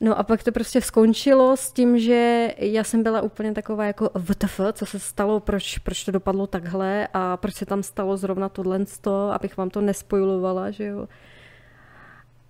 No 0.00 0.18
a 0.18 0.22
pak 0.22 0.42
to 0.42 0.52
prostě 0.52 0.80
skončilo 0.80 1.56
s 1.56 1.72
tím, 1.72 1.98
že 1.98 2.50
já 2.58 2.84
jsem 2.84 3.02
byla 3.02 3.20
úplně 3.20 3.52
taková 3.52 3.84
jako 3.84 4.10
VTF, 4.14 4.60
co 4.72 4.86
se 4.86 4.98
stalo, 4.98 5.40
proč, 5.40 5.78
proč 5.78 6.04
to 6.04 6.12
dopadlo 6.12 6.46
takhle 6.46 7.08
a 7.12 7.36
proč 7.36 7.54
se 7.54 7.66
tam 7.66 7.82
stalo 7.82 8.16
zrovna 8.16 8.48
tohle, 8.48 8.84
abych 9.32 9.56
vám 9.56 9.70
to 9.70 9.80
nespojulovala, 9.80 10.70
že 10.70 10.84
jo 10.84 11.06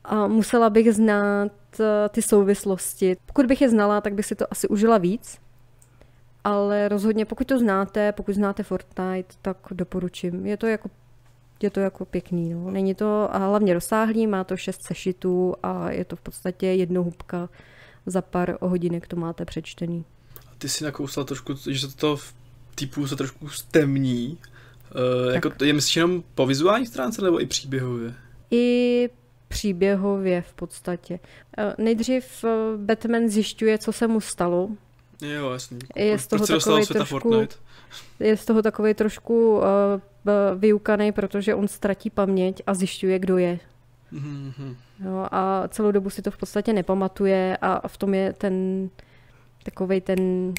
a 0.04 0.26
musela 0.26 0.70
bych 0.70 0.92
znát 0.94 1.52
eh, 1.80 2.08
ty 2.08 2.22
souvislosti. 2.22 3.16
Pokud 3.26 3.46
bych 3.46 3.60
je 3.60 3.68
znala, 3.68 4.00
tak 4.00 4.14
bych 4.14 4.26
si 4.26 4.34
to 4.34 4.44
asi 4.50 4.68
užila 4.68 4.98
víc, 4.98 5.38
ale 6.44 6.88
rozhodně 6.88 7.24
pokud 7.24 7.46
to 7.46 7.58
znáte, 7.58 8.12
pokud 8.12 8.34
znáte 8.34 8.62
Fortnite, 8.62 9.34
tak 9.42 9.56
doporučím. 9.70 10.46
Je 10.46 10.56
to 10.56 10.66
jako 10.66 10.90
je 11.62 11.70
to 11.70 11.80
jako 11.80 12.04
pěkný. 12.04 12.54
No. 12.54 12.70
Není 12.70 12.94
to 12.94 13.34
a 13.34 13.38
hlavně 13.38 13.74
rozsáhlý, 13.74 14.26
má 14.26 14.44
to 14.44 14.56
šest 14.56 14.82
sešitů 14.82 15.54
a 15.62 15.90
je 15.90 16.04
to 16.04 16.16
v 16.16 16.20
podstatě 16.20 16.66
jednohubka 16.66 17.48
za 18.06 18.22
pár 18.22 18.58
hodinek 18.60 19.06
to 19.06 19.16
máte 19.16 19.44
přečtený. 19.44 20.04
A 20.50 20.54
ty 20.58 20.68
si 20.68 20.84
nakousla 20.84 21.24
trošku, 21.24 21.54
že 21.70 21.88
se 21.88 21.96
to 21.96 22.16
v 22.16 22.34
typu 22.74 23.06
se 23.06 23.16
trošku 23.16 23.48
stemní. 23.48 24.38
Uh, 25.26 25.34
jako, 25.34 25.52
je 25.64 25.72
myslíš 25.72 25.96
jenom 25.96 26.22
po 26.34 26.46
vizuální 26.46 26.86
stránce 26.86 27.22
nebo 27.22 27.42
i 27.42 27.46
příběhově? 27.46 28.14
I 28.50 29.10
příběhově 29.50 30.42
v 30.42 30.52
podstatě. 30.52 31.20
Eh, 31.58 31.74
nejdřív 31.78 32.44
eh, 32.44 32.48
Batman 32.76 33.28
zjišťuje, 33.28 33.78
co 33.78 33.92
se 33.92 34.06
mu 34.06 34.20
stalo. 34.20 34.68
Jo, 35.22 35.50
jasný. 35.50 35.78
Je 35.96 36.18
z 36.18 36.26
toho 36.26 36.46
takový 36.46 36.86
trošku, 36.86 37.48
je 38.20 38.36
z 38.36 38.44
toho 38.44 38.62
takový 38.62 38.94
trošku 38.94 39.56
uh, 39.56 39.64
vyukaný, 40.56 41.12
protože 41.12 41.54
on 41.54 41.68
ztratí 41.68 42.10
paměť 42.10 42.62
a 42.66 42.74
zjišťuje, 42.74 43.18
kdo 43.18 43.38
je. 43.38 43.58
Mm-hmm. 44.12 44.76
Jo, 45.04 45.28
a 45.30 45.68
celou 45.68 45.90
dobu 45.90 46.10
si 46.10 46.22
to 46.22 46.30
v 46.30 46.36
podstatě 46.36 46.72
nepamatuje 46.72 47.56
a 47.62 47.88
v 47.88 47.96
tom 47.96 48.14
je 48.14 48.32
ten 48.32 48.88
takový 49.62 50.00
ten 50.00 50.52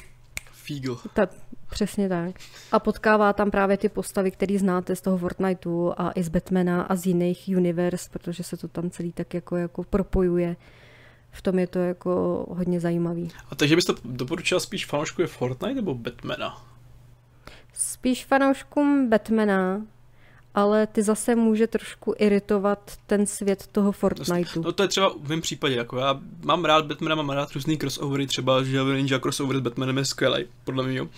Fígl. 0.52 0.98
Ta, 1.14 1.28
přesně 1.70 2.08
tak. 2.08 2.34
A 2.72 2.78
potkává 2.78 3.32
tam 3.32 3.50
právě 3.50 3.76
ty 3.76 3.88
postavy, 3.88 4.30
které 4.30 4.58
znáte 4.58 4.96
z 4.96 5.00
toho 5.00 5.18
Fortniteu 5.18 5.92
a 5.96 6.12
i 6.14 6.22
z 6.22 6.28
Batmana 6.28 6.82
a 6.82 6.96
z 6.96 7.06
jiných 7.06 7.50
univerz, 7.56 8.08
protože 8.08 8.42
se 8.42 8.56
to 8.56 8.68
tam 8.68 8.90
celý 8.90 9.12
tak 9.12 9.34
jako, 9.34 9.56
jako 9.56 9.84
propojuje. 9.84 10.56
V 11.32 11.42
tom 11.42 11.58
je 11.58 11.66
to 11.66 11.78
jako 11.78 12.46
hodně 12.48 12.80
zajímavý. 12.80 13.30
A 13.50 13.54
takže 13.54 13.76
byste 13.76 13.92
doporučila 14.04 14.60
spíš 14.60 14.86
fanoušku 14.86 15.20
je 15.20 15.26
Fortnite 15.26 15.74
nebo 15.74 15.94
Batmana? 15.94 16.64
Spíš 17.74 18.24
fanouškům 18.24 19.08
Batmana, 19.10 19.82
ale 20.54 20.86
ty 20.86 21.02
zase 21.02 21.34
může 21.34 21.66
trošku 21.66 22.14
iritovat 22.18 22.92
ten 23.06 23.26
svět 23.26 23.66
toho 23.66 23.92
Fortniteu. 23.92 24.62
No 24.62 24.72
to 24.72 24.82
je 24.82 24.88
třeba 24.88 25.14
v 25.22 25.28
mém 25.28 25.40
případě, 25.40 25.74
jako 25.74 25.98
já 25.98 26.20
mám 26.44 26.64
rád 26.64 26.86
Batmana, 26.86 27.14
mám 27.14 27.30
rád 27.30 27.52
různý 27.52 27.78
crossovery, 27.78 28.26
třeba 28.26 28.62
že 28.62 28.84
Ninja 28.84 29.18
crossover 29.18 29.56
s 29.56 29.60
Batmanem 29.60 29.98
je 29.98 30.04
skvělý, 30.04 30.44
podle 30.64 30.86
mě. 30.86 31.08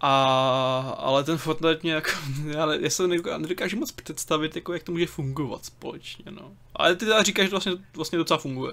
A, 0.00 0.96
ale 0.98 1.24
ten 1.24 1.38
Fortnite 1.38 1.80
mě 1.82 1.92
jako, 1.92 2.10
já, 2.46 2.74
já 2.74 2.90
se 2.90 3.08
nedokážu 3.38 3.76
moc 3.76 3.92
představit, 3.92 4.56
jako 4.56 4.72
jak 4.72 4.82
to 4.82 4.92
může 4.92 5.06
fungovat 5.06 5.64
společně, 5.64 6.24
no. 6.30 6.52
Ale 6.76 6.96
ty 6.96 7.04
teda 7.04 7.22
říkáš, 7.22 7.44
že 7.44 7.50
to 7.50 7.54
vlastně, 7.54 7.72
vlastně 7.96 8.18
docela 8.18 8.38
funguje. 8.38 8.72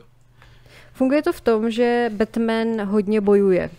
Funguje 0.93 1.21
to 1.21 1.34
v 1.34 1.41
tom, 1.41 1.71
že 1.71 2.12
Batman 2.13 2.82
hodně 2.82 3.21
bojuje. 3.21 3.69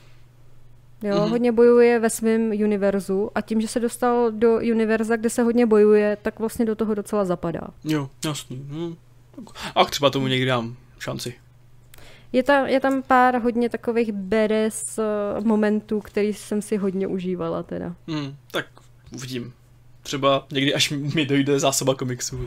Jo, 1.03 1.17
mm-hmm. 1.17 1.29
hodně 1.29 1.53
bojuje 1.53 1.99
ve 1.99 2.11
svém 2.11 2.51
univerzu 2.51 3.31
a 3.35 3.41
tím, 3.41 3.61
že 3.61 3.69
se 3.69 3.81
dostal 3.81 4.31
do 4.31 4.55
univerza, 4.55 5.17
kde 5.17 5.31
se 5.31 5.43
hodně 5.43 5.67
bojuje, 5.67 6.17
tak 6.23 6.39
vlastně 6.39 6.65
do 6.65 6.75
toho 6.75 6.95
docela 6.95 7.25
zapadá. 7.25 7.61
Jo, 7.85 8.11
jasný. 8.25 8.57
Hm. 8.57 8.95
A 9.75 9.85
třeba 9.85 10.11
tomu 10.11 10.27
někdy 10.27 10.47
dám 10.47 10.77
šanci. 10.99 11.35
Je 12.33 12.43
tam, 12.43 12.67
je 12.67 12.81
tam 12.81 13.03
pár 13.03 13.39
hodně 13.39 13.69
takových 13.69 14.13
beres 14.13 14.99
uh, 14.99 15.45
momentů, 15.45 16.01
který 16.01 16.35
jsem 16.35 16.63
si 16.63 16.77
hodně 16.77 17.07
užívala 17.07 17.63
teda. 17.63 17.95
Mm, 18.07 18.37
tak 18.51 18.67
uvidím. 19.15 19.53
Třeba 20.03 20.47
někdy, 20.53 20.75
až 20.75 20.91
mi 20.91 21.27
dojde 21.27 21.61
zásoba 21.61 21.95
komiksů. 21.95 22.47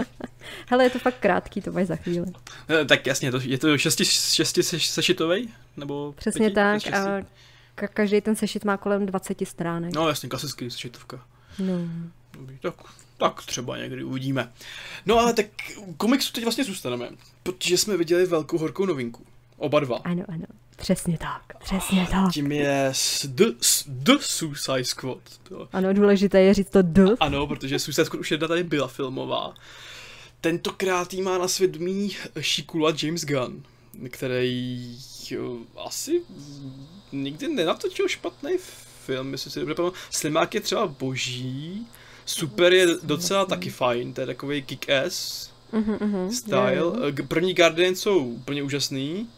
Hele, 0.66 0.84
je 0.84 0.90
to 0.90 0.98
fakt 0.98 1.18
krátký, 1.20 1.60
to 1.60 1.72
máš 1.72 1.86
za 1.86 1.96
chvíli. 1.96 2.26
Eh, 2.68 2.84
tak 2.84 3.06
jasně, 3.06 3.30
to, 3.30 3.40
je 3.42 3.58
to 3.58 3.78
šesti, 3.78 4.04
šesti 4.04 4.62
sešitovej? 4.62 5.48
Nebo 5.76 6.12
Přesně 6.16 6.50
pěti, 6.50 6.54
tak 6.54 6.94
a 6.94 7.20
Ka- 7.76 7.88
každý 7.94 8.20
ten 8.20 8.36
sešit 8.36 8.64
má 8.64 8.76
kolem 8.76 9.06
20 9.06 9.46
stránek. 9.46 9.94
No 9.94 10.08
jasně, 10.08 10.28
klasický 10.28 10.70
sešitovka. 10.70 11.24
No. 11.58 11.74
Dobrý, 12.32 12.58
tak, 12.58 12.74
tak 13.18 13.42
třeba 13.46 13.78
někdy 13.78 14.04
uvidíme. 14.04 14.52
No 15.06 15.18
ale 15.18 15.32
tak 15.34 15.46
komiksu 15.96 16.32
teď 16.32 16.44
vlastně 16.44 16.64
zůstaneme, 16.64 17.08
protože 17.42 17.78
jsme 17.78 17.96
viděli 17.96 18.26
velkou 18.26 18.58
horkou 18.58 18.86
novinku. 18.86 19.26
Oba 19.56 19.80
dva. 19.80 19.96
Ano, 20.04 20.24
ano. 20.28 20.44
Přesně 20.76 21.18
tak, 21.18 21.42
přesně 21.64 22.06
tak. 22.10 22.32
Tím 22.32 22.52
je 22.52 22.92
The, 23.24 23.44
the 23.86 24.12
Suicide 24.20 24.84
Squad. 24.84 25.18
To. 25.48 25.68
Ano, 25.72 25.92
důležité 25.92 26.40
je 26.40 26.54
říct 26.54 26.70
to 26.70 26.82
The. 26.82 27.10
Ano, 27.20 27.46
protože 27.46 27.78
Suicide 27.78 28.04
Squad 28.04 28.20
už 28.20 28.30
jedna 28.30 28.48
tady 28.48 28.62
byla 28.64 28.88
filmová. 28.88 29.54
tentokrát 30.40 31.12
jí 31.14 31.22
má 31.22 31.38
na 31.38 31.48
svědomí 31.48 32.16
Šikula 32.40 32.92
James 33.02 33.24
Gunn, 33.24 33.62
který 34.10 34.98
jo, 35.30 35.58
asi 35.84 36.22
nikdy 37.12 37.48
nenatočil 37.48 38.08
špatný 38.08 38.52
film, 39.06 39.32
jestli 39.32 39.50
si 39.50 39.60
dobře 39.60 39.74
pamatuju. 39.74 40.02
Slimák 40.10 40.54
je 40.54 40.60
třeba 40.60 40.86
boží, 40.86 41.86
Super 42.26 42.72
je 42.72 42.86
docela 43.02 43.44
taky 43.44 43.70
fajn, 43.70 44.12
to 44.14 44.20
je 44.20 44.26
takový 44.26 44.62
kick-ass 44.62 45.48
Uh-huh, 45.72 45.98
uh-huh. 45.98 46.28
style. 46.30 47.12
G- 47.12 47.22
První 47.22 47.54
Guardian 47.54 47.94
jsou 47.94 48.18
úplně 48.18 48.62
úžasný, 48.62 49.28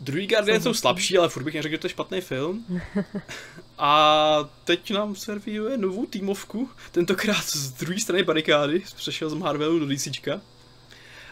druhý 0.00 0.26
Guardian 0.26 0.62
jsou 0.62 0.74
slabší, 0.74 1.18
ale 1.18 1.28
furt 1.28 1.42
bych 1.42 1.54
neřekl, 1.54 1.74
že 1.74 1.78
to 1.78 1.86
je 1.86 1.90
špatný 1.90 2.20
film. 2.20 2.66
A 3.78 4.48
teď 4.64 4.90
nám 4.90 5.14
servíruje 5.14 5.78
novou 5.78 6.06
týmovku, 6.06 6.70
tentokrát 6.92 7.44
z 7.44 7.72
druhé 7.72 8.00
strany 8.00 8.22
barikády, 8.22 8.82
přešel 8.96 9.30
z 9.30 9.34
Marvelu 9.34 9.78
do 9.78 9.86
DCčka. 9.86 10.40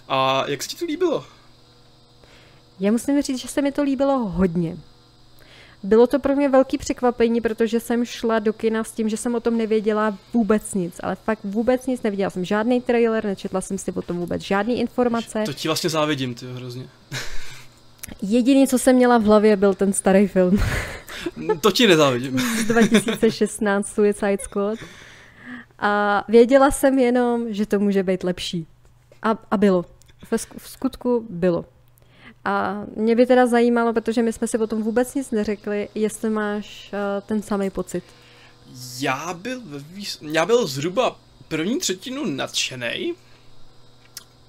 A 0.09 0.45
jak 0.47 0.62
se 0.62 0.69
ti 0.69 0.77
to 0.77 0.85
líbilo? 0.85 1.25
Já 2.81 2.93
musím 2.93 3.23
říct, 3.23 3.39
že 3.39 3.49
se 3.49 3.62
mi 3.62 3.73
to 3.73 3.83
líbilo 3.83 4.19
hodně. 4.19 4.77
Bylo 5.83 6.07
to 6.07 6.19
pro 6.19 6.37
mě 6.37 6.49
velký 6.49 6.79
překvapení, 6.79 7.41
protože 7.41 7.81
jsem 7.81 8.05
šla 8.05 8.39
do 8.39 8.53
kina 8.53 8.85
s 8.85 8.93
tím, 8.93 9.09
že 9.09 9.17
jsem 9.17 9.35
o 9.35 9.41
tom 9.41 9.59
nevěděla 9.59 10.19
vůbec 10.33 10.75
nic, 10.75 10.95
ale 11.03 11.17
fakt 11.17 11.41
vůbec 11.45 11.87
nic 11.87 12.03
neviděla 12.03 12.31
jsem 12.31 12.45
žádný 12.45 12.81
trailer, 12.81 13.25
nečetla 13.25 13.61
jsem 13.61 13.79
si 13.79 13.93
o 13.93 14.03
tom 14.03 14.19
vůbec 14.19 14.43
žádný 14.43 14.81
informace. 14.81 15.43
To 15.47 15.53
ti 15.53 15.69
vlastně 15.69 15.91
závidím, 15.91 16.35
ty 16.35 16.47
hrozně. 16.53 16.89
Jediný, 18.22 18.68
co 18.68 18.78
jsem 18.78 18.96
měla 18.96 19.18
v 19.18 19.22
hlavě, 19.22 19.57
byl 19.57 19.74
ten 19.74 19.92
starý 19.92 20.26
film 20.26 20.59
To 21.61 21.72
ti 21.72 21.86
nezávidím. 21.86 22.38
z 22.59 22.64
2016 22.64 23.94
Suicide 23.94 24.38
Squad. 24.42 24.78
A 25.78 26.24
věděla 26.28 26.70
jsem 26.70 26.98
jenom, 26.98 27.52
že 27.52 27.66
to 27.66 27.78
může 27.78 28.02
být 28.02 28.24
lepší. 28.24 28.66
A, 29.22 29.38
a 29.50 29.57
bylo. 29.57 29.84
V 30.57 30.68
skutku 30.68 31.26
bylo. 31.30 31.64
A 32.44 32.84
mě 32.96 33.16
by 33.16 33.26
teda 33.26 33.46
zajímalo, 33.46 33.92
protože 33.92 34.22
my 34.22 34.32
jsme 34.32 34.48
si 34.48 34.59
o 34.59 34.66
tom 34.66 34.82
vůbec 34.82 35.14
nic 35.14 35.30
neřekli, 35.30 35.88
jestli 35.94 36.30
máš 36.30 36.92
uh, 36.92 37.26
ten 37.26 37.42
samý 37.42 37.70
pocit. 37.70 38.05
Já 39.00 39.34
byl, 39.34 39.62
já 40.22 40.46
byl 40.46 40.66
zhruba 40.66 41.20
první 41.48 41.78
třetinu 41.78 42.24
nadšený, 42.24 43.14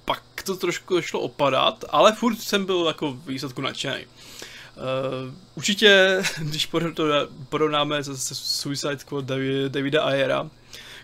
pak 0.06 0.22
to 0.44 0.56
trošku 0.56 1.02
šlo 1.02 1.20
opadat, 1.20 1.84
ale 1.88 2.12
furt 2.12 2.36
jsem 2.40 2.64
byl 2.64 2.84
jako 2.86 3.12
výsledku 3.12 3.60
nadšený. 3.60 4.06
Uh, 4.06 5.34
určitě, 5.54 6.22
když 6.38 6.68
porovnáme 7.48 8.04
se, 8.04 8.16
se 8.16 8.34
Suicide 8.34 8.98
Squad 8.98 9.24
Davi- 9.24 9.68
Davida 9.68 10.02
Ayera, 10.02 10.50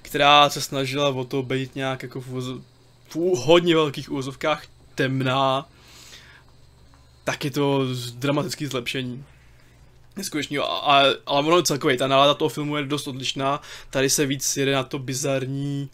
která 0.03 0.51
se 0.51 0.61
snažila 0.61 1.09
o 1.09 1.25
to 1.25 1.43
být 1.43 1.75
nějak 1.75 2.03
jako 2.03 2.21
v, 2.21 2.29
úvozo- 2.29 2.63
v 3.09 3.15
hodně 3.17 3.75
velkých 3.75 4.11
úvozovkách 4.11 4.65
temná, 4.95 5.69
tak 7.25 7.45
je 7.45 7.51
to 7.51 7.87
dramatické 8.15 8.69
zlepšení. 8.69 9.25
Neskutečný, 10.17 10.59
ale 10.59 11.17
ono 11.25 11.63
celkově, 11.63 11.97
ta 11.97 12.07
nálada 12.07 12.35
toho 12.35 12.49
filmu 12.49 12.77
je 12.77 12.85
dost 12.85 13.09
odlišná, 13.09 13.61
tady 13.91 14.11
se 14.11 14.27
víc 14.27 14.57
jede 14.57 14.73
na 14.73 14.85
to 14.85 14.99
bizarní, 14.99 15.91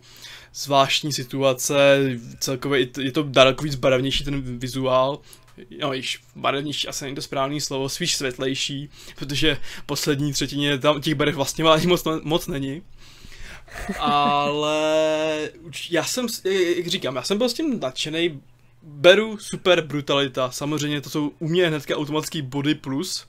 zvláštní 0.55 1.12
situace, 1.12 1.99
celkově 2.40 2.88
je 2.99 3.12
to- 3.12 3.22
daleko 3.22 3.64
víc 3.64 3.74
barevnější 3.74 4.24
ten 4.24 4.59
vizuál, 4.59 5.20
no 5.80 5.92
již 5.92 6.20
barevnější 6.36 6.88
asi 6.88 7.05
není 7.05 7.14
to 7.14 7.22
správný 7.22 7.61
slovo, 7.61 7.88
spíš 7.88 8.16
světlejší, 8.16 8.88
protože 9.16 9.57
poslední 9.86 10.32
třetině 10.32 10.78
tam 10.78 11.01
těch 11.01 11.14
barev 11.14 11.34
vlastně 11.34 11.64
ani 11.64 11.86
moc, 11.86 12.05
moc 12.22 12.46
není. 12.46 12.82
Ale 13.99 15.51
já 15.90 16.05
jsem, 16.05 16.26
jak 16.76 16.86
říkám, 16.86 17.16
já 17.16 17.22
jsem 17.22 17.38
byl 17.38 17.49
s 17.49 17.55
tím 17.55 17.80
nadšený, 17.80 18.40
beru 18.82 19.38
super 19.38 19.80
brutalita, 19.80 20.51
samozřejmě 20.51 21.01
to 21.01 21.11
jsou 21.11 21.32
u 21.38 21.49
mě 21.49 21.68
hnedka 21.68 21.96
automatický 21.96 22.42
body 22.42 22.74
plus, 22.74 23.26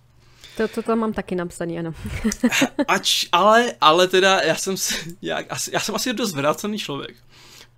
To, 0.59 0.67
to 0.67 0.83
tam 0.83 0.99
mám 0.99 1.13
taky 1.13 1.35
napsaný, 1.35 1.79
ano. 1.79 1.93
Ač, 2.87 3.25
ale, 3.31 3.73
ale 3.81 4.07
teda 4.07 4.41
já 4.41 4.55
jsem 4.55 4.77
si, 4.77 5.17
jak, 5.21 5.45
asi, 5.49 5.71
já 5.73 5.79
jsem 5.79 5.95
asi 5.95 6.13
dost 6.13 6.33
vrácený 6.33 6.77
člověk, 6.77 7.15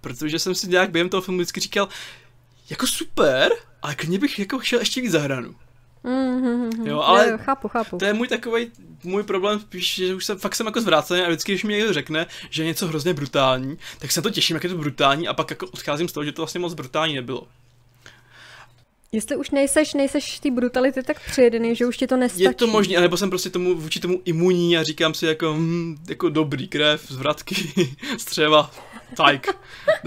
protože 0.02 0.40
jsem 0.40 0.56
si 0.56 0.68
nějak 0.68 0.92
během 0.92 1.10
toho 1.10 1.22
filmu 1.22 1.38
vždycky 1.38 1.60
říkal, 1.60 1.88
jako 2.70 2.88
super, 2.88 3.52
ale 3.82 3.96
klidně 3.96 4.20
bych 4.20 4.40
jako 4.40 4.60
šel 4.60 4.80
ještě 4.80 5.02
víc 5.02 5.12
za 5.12 5.20
hranu. 5.20 5.56
Mm-hmm. 6.06 6.88
Jo, 6.88 7.00
ale 7.02 7.30
jo, 7.32 7.38
chápu, 7.38 7.68
chápu. 7.68 7.98
To 7.98 8.06
je 8.06 8.14
můj 8.14 8.28
takový 8.28 8.72
můj 9.04 9.24
problém, 9.24 9.60
spíš, 9.60 9.96
že 9.96 10.16
už 10.16 10.26
jsem, 10.26 10.38
fakt 10.38 10.56
jsem 10.56 10.66
jako 10.66 10.82
zvrácený 10.82 11.22
a 11.22 11.28
vždycky, 11.28 11.52
když 11.52 11.64
mi 11.64 11.74
někdo 11.74 11.94
řekne, 11.94 12.26
že 12.50 12.64
je 12.64 12.68
něco 12.68 12.88
hrozně 12.88 13.14
brutální, 13.14 13.78
tak 14.00 14.12
se 14.12 14.20
na 14.20 14.24
to 14.24 14.30
těším, 14.30 14.56
jak 14.56 14.64
je 14.64 14.70
to 14.70 14.78
brutální 14.78 15.28
a 15.28 15.34
pak 15.34 15.50
jako 15.50 15.68
odcházím 15.68 16.08
z 16.08 16.12
toho, 16.12 16.24
že 16.24 16.32
to 16.32 16.42
vlastně 16.42 16.60
moc 16.60 16.74
brutální 16.74 17.16
nebylo. 17.16 17.48
Jestli 19.14 19.36
už 19.36 19.52
nejseš, 19.52 19.94
nejseš 19.94 20.40
ty 20.40 20.52
brutality 20.52 21.04
tak 21.04 21.20
přijedený, 21.20 21.76
že 21.76 21.86
už 21.86 21.98
ti 21.98 22.08
to 22.08 22.18
nestačí. 22.18 22.44
Je 22.44 22.54
to 22.54 22.68
možné, 22.68 22.98
anebo 22.98 23.18
jsem 23.18 23.30
prostě 23.30 23.50
tomu, 23.50 23.76
vůči 23.76 24.00
tomu 24.00 24.22
imunní 24.26 24.78
a 24.78 24.84
říkám 24.84 25.14
si 25.14 25.26
jako, 25.26 25.54
hm, 25.54 25.98
jako 26.10 26.30
dobrý 26.30 26.68
krev, 26.68 27.12
zvratky, 27.12 27.56
střeva, 28.18 28.72
tajk, 29.18 29.48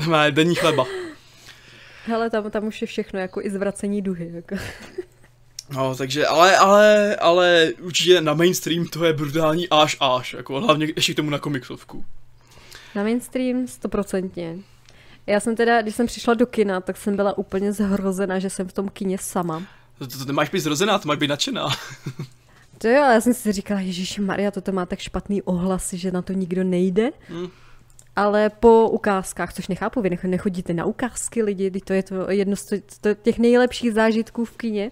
má 0.06 0.30
denní 0.30 0.54
chleba. 0.54 0.86
Hele, 2.06 2.30
tam, 2.30 2.50
tam 2.50 2.66
už 2.66 2.80
je 2.80 2.86
všechno, 2.86 3.20
jako 3.20 3.42
i 3.42 3.50
zvracení 3.50 4.02
duhy. 4.02 4.30
Jako. 4.34 4.56
No, 5.70 5.94
takže, 5.94 6.26
ale, 6.26 6.56
ale, 6.56 7.16
ale 7.16 7.72
určitě 7.80 8.20
na 8.20 8.34
mainstream 8.34 8.86
to 8.86 9.04
je 9.04 9.12
brutální 9.12 9.68
až 9.68 9.96
až, 10.00 10.32
jako 10.32 10.60
hlavně 10.60 10.88
ještě 10.96 11.12
k 11.12 11.16
tomu 11.16 11.30
na 11.30 11.38
komiksovku. 11.38 12.04
Na 12.94 13.02
mainstream 13.02 13.66
stoprocentně. 13.66 14.58
Já 15.26 15.40
jsem 15.40 15.56
teda, 15.56 15.82
když 15.82 15.94
jsem 15.94 16.06
přišla 16.06 16.34
do 16.34 16.46
kina, 16.46 16.80
tak 16.80 16.96
jsem 16.96 17.16
byla 17.16 17.38
úplně 17.38 17.72
zhrozena, 17.72 18.38
že 18.38 18.50
jsem 18.50 18.68
v 18.68 18.72
tom 18.72 18.88
kině 18.88 19.18
sama. 19.18 19.62
To, 19.98 20.06
to, 20.06 20.18
to 20.18 20.24
nemáš 20.24 20.48
být 20.50 20.60
zrozená, 20.60 20.98
to 20.98 21.08
máš 21.08 21.18
být 21.18 21.28
nadšená. 21.28 21.68
To 22.78 22.88
jo, 22.88 23.02
ale 23.02 23.14
já 23.14 23.20
jsem 23.20 23.34
si 23.34 23.52
říkala, 23.52 23.80
Ježíši 23.80 24.20
Maria, 24.20 24.50
toto 24.50 24.72
má 24.72 24.86
tak 24.86 24.98
špatný 24.98 25.42
ohlasy, 25.42 25.98
že 25.98 26.10
na 26.10 26.22
to 26.22 26.32
nikdo 26.32 26.64
nejde. 26.64 27.10
Hmm. 27.28 27.48
Ale 28.16 28.50
po 28.50 28.88
ukázkách, 28.90 29.52
což 29.52 29.68
nechápu, 29.68 30.00
vy 30.00 30.10
nech- 30.10 30.24
nechodíte 30.24 30.74
na 30.74 30.84
ukázky 30.84 31.42
lidi, 31.42 31.70
to 31.70 31.92
je 31.92 32.02
to 32.02 32.30
jedno 32.30 32.56
z 32.56 32.64
to- 32.64 32.76
to- 33.00 33.14
těch 33.14 33.38
nejlepších 33.38 33.92
zážitků 33.92 34.44
v 34.44 34.56
kině. 34.56 34.90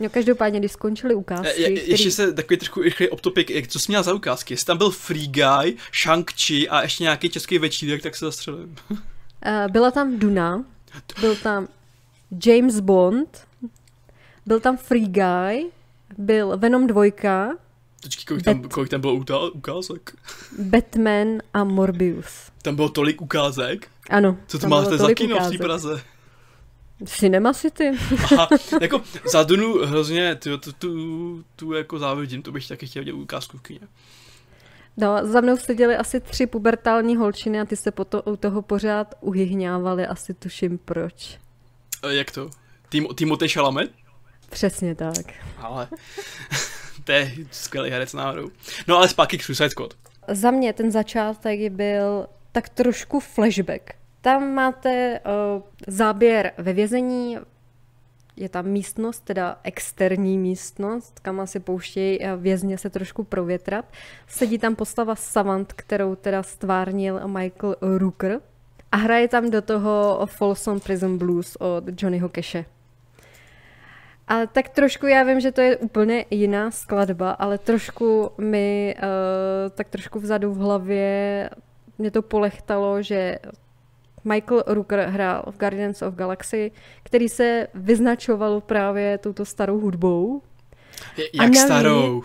No 0.00 0.08
každopádně, 0.10 0.58
když 0.58 0.72
skončily 0.72 1.14
ukázky, 1.14 1.62
Je, 1.62 1.70
je, 1.70 1.90
ještě 1.90 2.10
se 2.10 2.32
takový 2.32 2.56
trošku 2.58 2.82
rychlý 2.82 3.08
optopik, 3.08 3.50
jak, 3.50 3.66
co 3.68 3.78
jsi 3.78 3.92
měl 3.92 4.02
za 4.02 4.14
ukázky? 4.14 4.54
Jestli 4.54 4.66
tam 4.66 4.78
byl 4.78 4.90
Free 4.90 5.28
Guy, 5.28 5.76
Shang-Chi 5.92 6.66
a 6.70 6.82
ještě 6.82 7.02
nějaký 7.02 7.28
český 7.30 7.58
večírek, 7.58 8.02
tak 8.02 8.16
se 8.16 8.24
zastřelím. 8.24 8.74
Uh, 9.46 9.72
byla 9.72 9.90
tam 9.90 10.18
Duna, 10.18 10.64
byl 11.20 11.36
tam 11.36 11.68
James 12.46 12.80
Bond, 12.80 13.46
byl 14.46 14.60
tam 14.60 14.76
Free 14.76 15.08
Guy, 15.08 15.70
byl 16.18 16.58
Venom 16.58 16.86
2, 16.86 17.04
Počkej, 18.02 18.24
kolik 18.24 18.44
tam, 18.44 18.62
kolik 18.62 18.90
tam 18.90 19.00
bylo 19.00 19.14
utá- 19.14 19.50
ukázek? 19.52 20.16
Batman 20.58 21.26
a 21.54 21.64
Morbius. 21.64 22.50
Tam 22.62 22.76
bylo 22.76 22.88
tolik 22.88 23.22
ukázek? 23.22 23.88
Ano. 24.10 24.36
Co 24.46 24.58
to 24.58 24.68
máte 24.68 24.98
za 24.98 25.14
kino 25.14 25.36
v 25.36 25.38
té 25.38 25.44
ukázek. 25.44 25.60
Praze? 25.60 26.02
Cinema 27.04 27.52
City. 27.52 27.90
Aha, 28.24 28.48
jako 28.80 29.02
za 29.30 29.42
Dunu 29.42 29.78
hrozně 29.84 30.34
tu, 30.34 30.58
tu, 30.58 30.72
tu, 30.72 31.44
tu 31.56 31.72
jako 31.72 31.98
závidím, 31.98 32.42
to 32.42 32.52
bych 32.52 32.68
taky 32.68 32.86
chtěl 32.86 33.04
dělat 33.04 33.18
ukázku 33.18 33.58
v 33.58 33.62
kině. 33.62 33.80
No, 34.96 35.26
za 35.26 35.40
mnou 35.40 35.56
seděly 35.56 35.96
asi 35.96 36.20
tři 36.20 36.46
pubertální 36.46 37.16
holčiny 37.16 37.60
a 37.60 37.64
ty 37.64 37.76
se 37.76 37.90
poto, 37.90 38.22
u 38.22 38.36
toho 38.36 38.62
pořád 38.62 39.14
uhyhňávaly, 39.20 40.06
asi 40.06 40.34
tuším 40.34 40.78
proč. 40.78 41.38
E, 42.08 42.14
jak 42.14 42.30
to? 42.30 42.50
Tým, 42.88 43.06
Timothée 43.14 43.48
Chalamet? 43.48 43.90
Přesně 44.50 44.94
tak. 44.94 45.26
Ale 45.58 45.88
to 47.04 47.12
je 47.12 47.32
skvělý 47.50 47.90
herec 47.90 48.12
náhodou. 48.12 48.48
No 48.86 48.96
ale 48.96 49.08
zpátky 49.08 49.38
k 49.38 49.42
Suicide 49.42 49.70
Squad. 49.70 49.94
Za 50.28 50.50
mě 50.50 50.72
ten 50.72 50.90
začátek 50.90 51.72
byl 51.72 52.26
tak 52.52 52.68
trošku 52.68 53.20
flashback. 53.20 53.82
Tam 54.20 54.54
máte 54.54 55.20
uh, 55.20 55.62
záběr 55.86 56.52
ve 56.58 56.72
vězení, 56.72 57.38
je 58.36 58.48
tam 58.48 58.66
místnost, 58.66 59.20
teda 59.20 59.58
externí 59.64 60.38
místnost, 60.38 61.20
kam 61.20 61.40
asi 61.40 61.60
pouštějí 61.60 62.22
eh, 62.22 62.36
vězně 62.36 62.78
se 62.78 62.90
trošku 62.90 63.24
provětrat. 63.24 63.84
Sedí 64.26 64.58
tam 64.58 64.76
postava 64.76 65.14
Savant, 65.14 65.72
kterou 65.72 66.14
teda 66.14 66.42
stvárnil 66.42 67.28
Michael 67.28 67.76
Rooker. 67.80 68.40
A 68.92 68.96
hraje 68.96 69.28
tam 69.28 69.50
do 69.50 69.62
toho 69.62 70.20
Folsom 70.26 70.80
Prison 70.80 71.18
Blues 71.18 71.56
od 71.56 71.84
Johnnyho 72.02 72.28
Cache. 72.28 72.64
A 74.28 74.46
tak 74.46 74.68
trošku, 74.68 75.06
já 75.06 75.22
vím, 75.22 75.40
že 75.40 75.52
to 75.52 75.60
je 75.60 75.76
úplně 75.76 76.24
jiná 76.30 76.70
skladba, 76.70 77.30
ale 77.30 77.58
trošku 77.58 78.30
mi, 78.38 78.94
uh, 78.98 79.70
tak 79.70 79.88
trošku 79.88 80.20
vzadu 80.20 80.54
v 80.54 80.58
hlavě 80.58 81.50
mě 82.00 82.10
to 82.10 82.22
polechtalo, 82.22 83.02
že 83.02 83.38
Michael 84.24 84.62
Rooker 84.66 85.00
hrál 85.00 85.42
v 85.50 85.58
Guardians 85.58 86.02
of 86.02 86.14
Galaxy, 86.14 86.70
který 87.02 87.28
se 87.28 87.66
vyznačoval 87.74 88.60
právě 88.60 89.18
touto 89.18 89.44
starou 89.44 89.80
hudbou. 89.80 90.42
Je, 91.16 91.24
jak 91.34 91.46
navíc- 91.46 91.64
starou. 91.64 92.22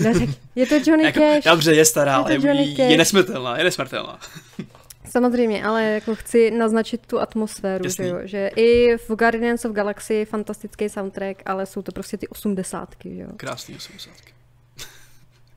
No, 0.00 0.12
tak 0.12 0.22
je 0.54 0.66
to 0.66 0.74
Johnny 0.86 1.04
Jako, 1.04 1.18
Cash. 1.20 1.44
dobře, 1.44 1.74
je 1.74 1.84
stará, 1.84 2.12
Je 2.12 2.18
to 2.18 2.24
ale 2.24 2.34
Johnny 2.34 2.64
je, 2.68 2.76
Cash. 2.76 2.90
je 2.90 2.96
nesmrtelná, 2.96 3.58
je 3.58 3.64
nesmrtelná. 3.64 4.18
Samozřejmě, 5.10 5.64
ale 5.64 5.84
jako 5.84 6.14
chci 6.14 6.50
naznačit 6.50 7.06
tu 7.06 7.20
atmosféru, 7.20 7.88
že, 7.88 8.06
jo? 8.08 8.16
že 8.24 8.50
i 8.56 8.96
v 8.96 9.10
Guardians 9.16 9.64
of 9.64 9.72
Galaxy 9.72 10.14
je 10.14 10.26
fantastický 10.26 10.88
soundtrack, 10.88 11.42
ale 11.46 11.66
jsou 11.66 11.82
to 11.82 11.92
prostě 11.92 12.16
ty 12.16 12.28
osmdesátky, 12.28 13.18
jo. 13.18 13.28
Krásný 13.36 13.76
osmdesátky. 13.76 14.32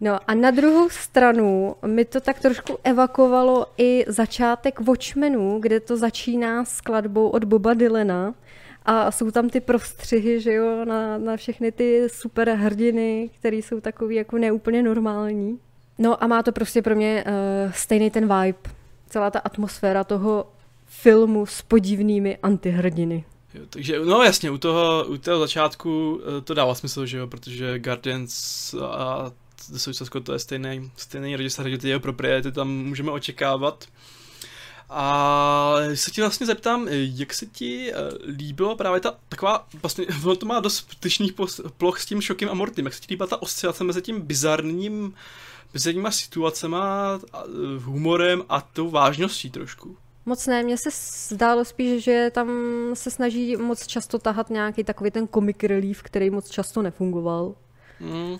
No 0.02 0.20
a 0.28 0.34
na 0.34 0.52
druhou 0.52 0.90
stranu 0.90 1.76
mi 1.86 2.06
to 2.06 2.22
tak 2.22 2.40
trošku 2.40 2.78
evakovalo 2.84 3.66
i 3.78 4.06
začátek 4.08 4.80
Watchmenu, 4.80 5.60
kde 5.60 5.80
to 5.80 5.98
začíná 5.98 6.66
skladbou 6.66 7.30
od 7.30 7.44
Boba 7.44 7.74
Dylena 7.74 8.34
a 8.86 9.12
jsou 9.12 9.32
tam 9.32 9.50
ty 9.50 9.60
prostřihy, 9.60 10.42
že 10.42 10.54
jo, 10.54 10.86
na, 10.86 11.18
na 11.18 11.38
všechny 11.38 11.72
ty 11.72 12.08
super 12.12 12.50
hrdiny, 12.50 13.30
které 13.40 13.56
jsou 13.56 13.82
takový 13.82 14.16
jako 14.16 14.38
neúplně 14.38 14.84
normální. 14.84 15.60
No 15.98 16.24
a 16.24 16.28
má 16.28 16.44
to 16.44 16.52
prostě 16.52 16.82
pro 16.82 16.96
mě 16.96 17.24
uh, 17.28 17.72
stejný 17.72 18.12
ten 18.12 18.24
vibe. 18.24 18.60
Celá 19.10 19.32
ta 19.32 19.40
atmosféra 19.40 20.04
toho 20.04 20.46
filmu 20.86 21.46
s 21.46 21.62
podivnými 21.62 22.38
antihrdiny. 22.44 23.24
Jo, 23.54 23.62
takže, 23.70 24.00
no 24.00 24.24
jasně, 24.24 24.52
u 24.52 24.58
toho, 24.58 25.06
u 25.08 25.18
toho 25.18 25.40
začátku 25.40 26.14
uh, 26.14 26.42
to 26.44 26.54
dává 26.54 26.76
smysl, 26.76 27.06
že 27.06 27.18
jo, 27.18 27.28
protože 27.28 27.80
Guardians 27.80 28.74
a 28.74 29.32
Squad 29.78 30.24
to 30.24 30.34
je 30.34 30.40
stejný, 30.40 30.92
stejný 30.96 31.36
režisér, 31.36 31.70
že 31.70 31.78
ty 31.78 31.90
jeho 31.90 32.00
propriety 32.00 32.52
tam 32.52 32.70
můžeme 32.70 33.12
očekávat. 33.12 33.86
A 34.90 35.76
se 35.94 36.12
ti 36.12 36.22
vlastně 36.22 36.46
zeptám, 36.46 36.88
jak 36.92 37.34
se 37.34 37.46
ti 37.46 37.94
eh, 37.94 37.96
líbilo 38.28 38.76
právě 38.76 39.02
ta 39.02 39.16
taková, 39.30 39.68
vlastně 39.82 40.06
ono 40.24 40.36
to 40.36 40.46
má 40.46 40.60
dost 40.60 40.92
styčných 40.92 41.34
ploch 41.78 42.00
s 42.00 42.06
tím 42.06 42.22
šokem 42.22 42.50
a 42.50 42.54
Mortym, 42.54 42.86
jak 42.86 42.94
se 42.94 43.02
ti 43.02 43.08
líbila 43.10 43.28
ta 43.28 43.42
oscilace 43.42 43.84
mezi 43.84 44.02
tím 44.02 44.22
bizarním, 44.22 45.14
bizarníma 45.74 46.12
situacema, 46.12 47.20
humorem 47.84 48.44
a 48.50 48.62
tou 48.62 48.90
vážností 48.90 49.50
trošku? 49.50 49.98
Moc 50.26 50.48
ne, 50.48 50.64
mně 50.64 50.78
se 50.78 50.90
zdálo 51.36 51.66
spíš, 51.66 52.04
že 52.04 52.32
tam 52.34 52.50
se 52.94 53.12
snaží 53.12 53.56
moc 53.56 53.88
často 53.88 54.20
tahat 54.20 54.50
nějaký 54.50 54.84
takový 54.84 55.12
ten 55.12 55.28
comic 55.28 55.58
relief, 55.64 56.02
který 56.02 56.30
moc 56.30 56.50
často 56.50 56.82
nefungoval. 56.82 57.56
Mm 58.00 58.38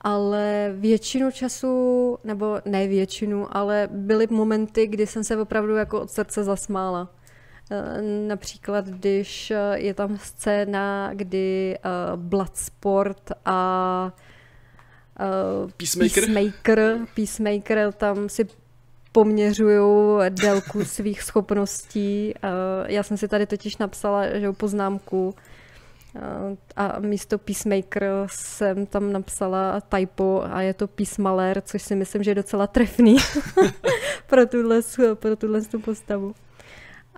ale 0.00 0.72
většinu 0.76 1.30
času, 1.30 2.18
nebo 2.24 2.60
ne 2.64 2.88
většinu, 2.88 3.56
ale 3.56 3.88
byly 3.92 4.26
momenty, 4.30 4.86
kdy 4.86 5.06
jsem 5.06 5.24
se 5.24 5.36
opravdu 5.36 5.76
jako 5.76 6.00
od 6.00 6.10
srdce 6.10 6.44
zasmála. 6.44 7.08
Eh, 7.70 8.02
například, 8.02 8.86
když 8.86 9.50
eh, 9.50 9.56
je 9.74 9.94
tam 9.94 10.18
scéna, 10.18 11.10
kdy 11.14 11.78
uh, 11.84 12.20
Bloodsport 12.20 13.32
a 13.44 14.12
Peacemaker. 15.76 16.24
Peacemaker, 16.24 16.98
Peacemaker 17.14 17.92
tam 17.92 18.28
si 18.28 18.46
poměřují 19.12 20.20
délku 20.28 20.84
svých 20.84 21.22
schopností. 21.22 22.34
Já 22.86 23.02
jsem 23.02 23.16
si 23.16 23.28
tady 23.28 23.46
totiž 23.46 23.76
napsala 23.76 24.38
že 24.38 24.52
poznámku, 24.52 25.34
a 26.76 26.98
místo 26.98 27.38
Peacemaker 27.38 28.12
jsem 28.26 28.86
tam 28.86 29.12
napsala 29.12 29.80
typo 29.80 30.42
a 30.50 30.62
je 30.62 30.74
to 30.74 30.88
Peacemaler, 30.88 31.62
což 31.64 31.82
si 31.82 31.94
myslím, 31.94 32.22
že 32.22 32.30
je 32.30 32.34
docela 32.34 32.66
trefný 32.66 33.16
pro 34.26 34.46
tuhle, 34.46 34.80
pro 35.14 35.36
tuhle 35.36 35.62
tu 35.62 35.80
postavu. 35.80 36.34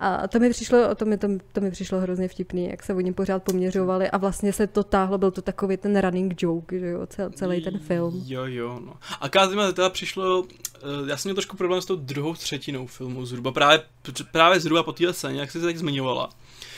A 0.03 0.27
to 0.27 0.39
mi 0.39 0.49
přišlo, 0.49 0.95
to 0.95 1.05
mi, 1.05 1.17
to, 1.17 1.27
to 1.51 1.61
mi 1.61 1.71
přišlo 1.71 1.99
hrozně 1.99 2.27
vtipný, 2.27 2.69
jak 2.69 2.83
se 2.83 2.93
oni 2.93 3.13
pořád 3.13 3.43
poměřovali 3.43 4.09
a 4.09 4.17
vlastně 4.17 4.53
se 4.53 4.67
to 4.67 4.83
táhlo, 4.83 5.17
byl 5.17 5.31
to 5.31 5.41
takový 5.41 5.77
ten 5.77 5.99
running 5.99 6.43
joke, 6.43 6.79
že 6.79 6.87
jo, 6.87 7.07
cel, 7.07 7.29
celý 7.29 7.61
ten 7.61 7.79
film. 7.79 8.23
Jo, 8.25 8.41
jo, 8.45 8.79
no. 8.85 8.93
A 9.21 9.29
Kázima 9.29 9.71
teda 9.71 9.89
přišlo, 9.89 10.45
eh, 10.75 11.09
já 11.09 11.17
jsem 11.17 11.29
měl 11.29 11.35
trošku 11.35 11.57
problém 11.57 11.81
s 11.81 11.85
tou 11.85 11.95
druhou 11.95 12.33
třetinou 12.33 12.87
filmu 12.87 13.25
zhruba, 13.25 13.51
právě, 13.51 13.83
právě 14.31 14.59
zhruba 14.59 14.83
po 14.83 14.91
té 14.91 15.13
scéně, 15.13 15.39
jak 15.39 15.51
jsi 15.51 15.59
se 15.59 15.65
tak 15.65 15.77
zmiňovala. 15.77 16.29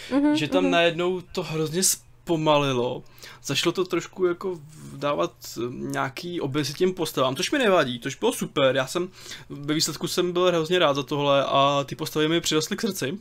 Mm-hmm, 0.09 0.33
že 0.33 0.47
tam 0.47 0.65
mm-hmm. 0.65 0.69
najednou 0.69 1.21
to 1.21 1.43
hrozně 1.43 1.81
zpomalilo. 2.23 3.03
Zašlo 3.43 3.71
to 3.71 3.85
trošku 3.85 4.25
jako 4.25 4.59
dávat 4.95 5.33
eh, 5.57 5.61
nějaký 5.69 6.41
obězy 6.41 6.73
těm 6.73 6.93
postavám, 6.93 7.35
což 7.35 7.51
mi 7.51 7.59
nevadí, 7.59 7.99
což 7.99 8.15
bylo 8.15 8.33
super. 8.33 8.75
Já 8.75 8.87
jsem, 8.87 9.09
ve 9.49 9.73
výsledku 9.73 10.07
jsem 10.07 10.31
byl 10.31 10.47
hrozně 10.47 10.79
rád 10.79 10.93
za 10.93 11.03
tohle 11.03 11.45
a 11.45 11.83
ty 11.85 11.95
postavy 11.95 12.27
mi 12.27 12.41
přirostly 12.41 12.77
k 12.77 12.81
srdci. 12.81 13.17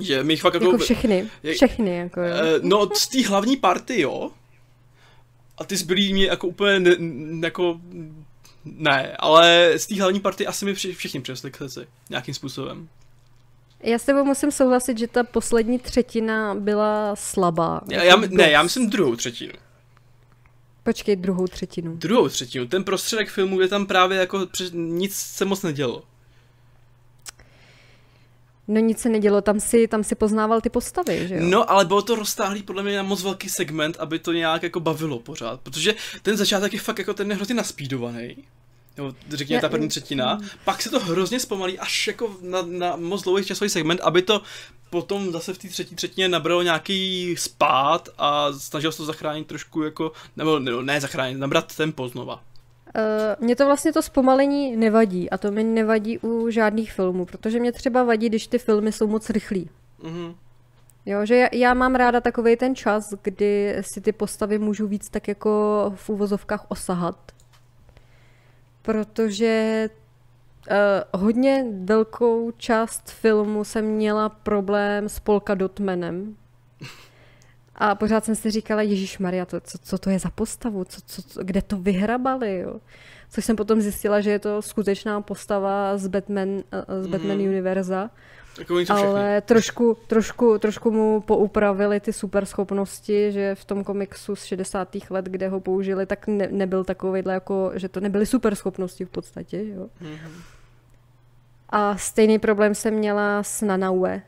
Že 0.00 0.24
mi 0.24 0.36
fakt 0.36 0.54
jako... 0.54 0.66
Jako 0.66 0.78
všechny, 0.78 1.30
všechny 1.52 1.96
jako 1.96 2.20
jo. 2.20 2.34
Eh, 2.34 2.60
no, 2.62 2.88
z 2.94 3.08
té 3.08 3.28
hlavní 3.28 3.56
party, 3.56 4.00
jo. 4.00 4.30
A 5.58 5.64
ty 5.64 5.76
zbylí 5.76 6.12
mě 6.12 6.26
jako 6.26 6.46
úplně 6.46 6.80
ne, 6.80 6.96
jako... 7.46 7.80
Ne, 8.64 9.16
ale 9.18 9.72
z 9.76 9.86
té 9.86 10.00
hlavní 10.00 10.20
party 10.20 10.46
asi 10.46 10.64
mi 10.64 10.74
všichni 10.74 11.20
přirostly 11.20 11.50
k 11.50 11.56
srdci. 11.56 11.86
Nějakým 12.10 12.34
způsobem. 12.34 12.88
Já 13.82 13.98
s 13.98 14.04
tebou 14.04 14.24
musím 14.24 14.50
souhlasit, 14.50 14.98
že 14.98 15.06
ta 15.06 15.24
poslední 15.24 15.78
třetina 15.78 16.54
byla 16.54 17.16
slabá. 17.16 17.80
Já, 17.90 18.02
já, 18.02 18.16
ne, 18.16 18.50
já 18.50 18.62
myslím 18.62 18.90
druhou 18.90 19.16
třetinu. 19.16 19.52
Počkej, 20.82 21.16
druhou 21.16 21.46
třetinu. 21.46 21.96
Druhou 21.96 22.28
třetinu. 22.28 22.66
Ten 22.66 22.84
prostředek 22.84 23.28
filmu 23.28 23.60
je 23.60 23.68
tam 23.68 23.86
právě 23.86 24.18
jako 24.18 24.46
nic 24.72 25.14
se 25.14 25.44
moc 25.44 25.62
nedělo. 25.62 26.02
No 28.68 28.80
nic 28.80 28.98
se 28.98 29.08
nedělo, 29.08 29.40
tam 29.40 29.60
si, 29.60 29.88
tam 29.88 30.04
si 30.04 30.14
poznával 30.14 30.60
ty 30.60 30.70
postavy, 30.70 31.28
že 31.28 31.34
jo? 31.34 31.40
No, 31.44 31.70
ale 31.70 31.84
bylo 31.84 32.02
to 32.02 32.14
roztáhlý 32.14 32.62
podle 32.62 32.82
mě 32.82 32.96
na 32.96 33.02
moc 33.02 33.22
velký 33.22 33.48
segment, 33.48 33.96
aby 33.96 34.18
to 34.18 34.32
nějak 34.32 34.62
jako 34.62 34.80
bavilo 34.80 35.18
pořád, 35.18 35.60
protože 35.60 35.94
ten 36.22 36.36
začátek 36.36 36.72
je 36.72 36.80
fakt 36.80 36.98
jako 36.98 37.14
ten 37.14 37.32
hrozně 37.32 37.54
naspídovaný 37.54 38.36
nebo 38.98 39.14
řekněme 39.28 39.60
ta 39.60 39.68
první 39.68 39.88
třetina, 39.88 40.34
mm. 40.34 40.48
pak 40.64 40.82
se 40.82 40.90
to 40.90 41.00
hrozně 41.00 41.40
zpomalí 41.40 41.78
až 41.78 42.06
jako 42.06 42.36
na, 42.42 42.62
na 42.62 42.96
moc 42.96 43.22
dlouhý 43.22 43.44
časový 43.44 43.70
segment, 43.70 44.00
aby 44.00 44.22
to 44.22 44.42
potom 44.90 45.32
zase 45.32 45.54
v 45.54 45.58
té 45.58 45.68
třetí 45.68 45.94
třetině 45.94 46.28
nabralo 46.28 46.62
nějaký 46.62 47.34
spát 47.38 48.08
a 48.18 48.52
snažil 48.52 48.92
se 48.92 48.98
to 48.98 49.04
zachránit 49.04 49.46
trošku 49.46 49.82
jako, 49.82 50.12
nebo, 50.36 50.58
nebo 50.58 50.82
ne 50.82 51.00
zachránit, 51.00 51.38
nabrat 51.38 51.76
tempo 51.76 52.08
znova. 52.08 52.34
Uh, 52.96 53.44
mně 53.44 53.56
to 53.56 53.66
vlastně 53.66 53.92
to 53.92 54.02
zpomalení 54.02 54.76
nevadí 54.76 55.30
a 55.30 55.38
to 55.38 55.50
mi 55.50 55.64
nevadí 55.64 56.18
u 56.18 56.50
žádných 56.50 56.92
filmů, 56.92 57.26
protože 57.26 57.60
mě 57.60 57.72
třeba 57.72 58.02
vadí, 58.02 58.28
když 58.28 58.46
ty 58.46 58.58
filmy 58.58 58.92
jsou 58.92 59.06
moc 59.06 59.30
rychlí. 59.30 59.70
Mm-hmm. 60.02 60.34
Jo, 61.06 61.26
že 61.26 61.36
já, 61.36 61.48
já 61.52 61.74
mám 61.74 61.94
ráda 61.94 62.20
takový 62.20 62.56
ten 62.56 62.76
čas, 62.76 63.04
kdy 63.22 63.76
si 63.80 64.00
ty 64.00 64.12
postavy 64.12 64.58
můžu 64.58 64.86
víc 64.86 65.08
tak 65.10 65.28
jako 65.28 65.92
v 65.96 66.08
úvozovkách 66.08 66.66
osahat 66.68 67.32
protože 68.88 69.88
uh, 70.70 71.20
hodně 71.20 71.64
velkou 71.84 72.50
část 72.50 73.10
filmu 73.10 73.64
jsem 73.64 73.84
měla 73.84 74.28
problém 74.28 75.08
s 75.08 75.20
Polka 75.20 75.54
Dotmanem. 75.54 76.36
A 77.74 77.94
pořád 77.94 78.24
jsem 78.24 78.34
si 78.34 78.50
říkala, 78.50 78.82
Ježíš 78.82 79.18
Maria, 79.18 79.46
to, 79.46 79.60
co, 79.60 79.78
co 79.78 79.98
to 79.98 80.10
je 80.10 80.18
za 80.18 80.30
postavu, 80.30 80.84
co, 80.84 81.00
co, 81.06 81.22
co, 81.22 81.44
kde 81.44 81.62
to 81.62 81.76
vyhrabali, 81.76 82.58
jo? 82.58 82.80
Což 83.30 83.44
jsem 83.44 83.56
potom 83.56 83.80
zjistila, 83.80 84.20
že 84.20 84.30
je 84.30 84.38
to 84.38 84.62
skutečná 84.62 85.20
postava 85.20 85.98
z 85.98 86.06
Batman, 86.06 86.48
uh, 86.48 86.62
z 87.00 87.06
Batman 87.06 87.38
mm. 87.38 87.44
univerza. 87.44 88.10
Ale 88.88 89.40
trošku, 89.40 89.96
trošku, 90.06 90.58
trošku 90.58 90.90
mu 90.90 91.20
poupravili 91.20 92.00
ty 92.00 92.12
super 92.12 92.46
schopnosti, 92.46 93.32
že 93.32 93.54
v 93.54 93.64
tom 93.64 93.84
komiksu 93.84 94.36
z 94.36 94.44
60. 94.44 94.96
let, 95.10 95.24
kde 95.24 95.48
ho 95.48 95.60
použili, 95.60 96.06
tak 96.06 96.26
ne, 96.26 96.48
nebyl 96.50 96.84
takovýhle 96.84 97.34
jako, 97.34 97.72
že 97.74 97.88
to 97.88 98.00
nebyly 98.00 98.26
super 98.26 98.54
schopnosti 98.54 99.04
v 99.04 99.08
podstatě, 99.10 99.68
jo. 99.68 99.88
Mm-hmm. 100.02 100.42
A 101.68 101.96
stejný 101.96 102.38
problém 102.38 102.74
jsem 102.74 102.94
měla 102.94 103.42
s 103.42 103.62
Nanaue, 103.62 104.22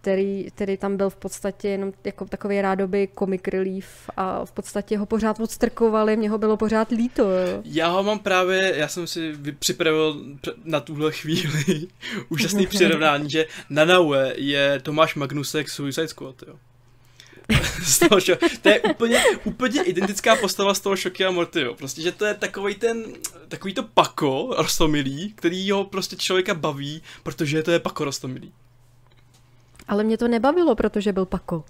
který, 0.00 0.50
který 0.50 0.76
tam 0.76 0.96
byl 0.96 1.10
v 1.10 1.16
podstatě 1.16 1.68
jenom 1.68 1.92
jako 2.04 2.24
takový 2.24 2.60
rádoby 2.60 3.08
comic 3.18 3.42
relief 3.46 4.10
a 4.16 4.44
v 4.44 4.52
podstatě 4.52 4.98
ho 4.98 5.06
pořád 5.06 5.40
odstrkovali, 5.40 6.16
mě 6.16 6.30
ho 6.30 6.38
bylo 6.38 6.56
pořád 6.56 6.90
líto. 6.90 7.22
Jo. 7.22 7.62
Já 7.64 7.88
ho 7.88 8.02
mám 8.02 8.18
právě, 8.18 8.72
já 8.76 8.88
jsem 8.88 9.06
si 9.06 9.32
připravil 9.58 10.22
na 10.64 10.80
tuhle 10.80 11.12
chvíli 11.12 11.86
úžasný 12.28 12.66
přirovnání, 12.66 13.30
že 13.30 13.46
Nanaue 13.70 14.32
je 14.36 14.80
Tomáš 14.82 15.14
Magnusek 15.14 15.68
Suicide 15.68 16.08
Squad, 16.08 16.42
jo. 16.46 16.54
z 17.82 17.98
toho 17.98 18.20
šo- 18.20 18.58
to 18.62 18.68
je 18.68 18.80
úplně, 18.80 19.22
úplně 19.44 19.82
identická 19.82 20.36
postava 20.36 20.74
z 20.74 20.80
toho 20.80 20.96
Šoky 20.96 21.24
a 21.24 21.30
Morty, 21.30 21.60
jo. 21.60 21.74
Prostě, 21.74 22.02
že 22.02 22.12
to 22.12 22.24
je 22.24 22.34
takový 22.34 22.74
ten, 22.74 23.04
takový 23.48 23.74
to 23.74 23.82
pako 23.82 24.54
rostomilý, 24.58 25.32
který 25.32 25.70
ho 25.70 25.84
prostě 25.84 26.16
člověka 26.16 26.54
baví, 26.54 27.02
protože 27.22 27.62
to 27.62 27.70
je 27.70 27.78
pako 27.78 28.04
rostomilý. 28.04 28.52
Ale 29.88 30.04
mě 30.04 30.18
to 30.18 30.28
nebavilo, 30.28 30.74
protože 30.74 31.12
byl 31.12 31.26
Pako. 31.26 31.64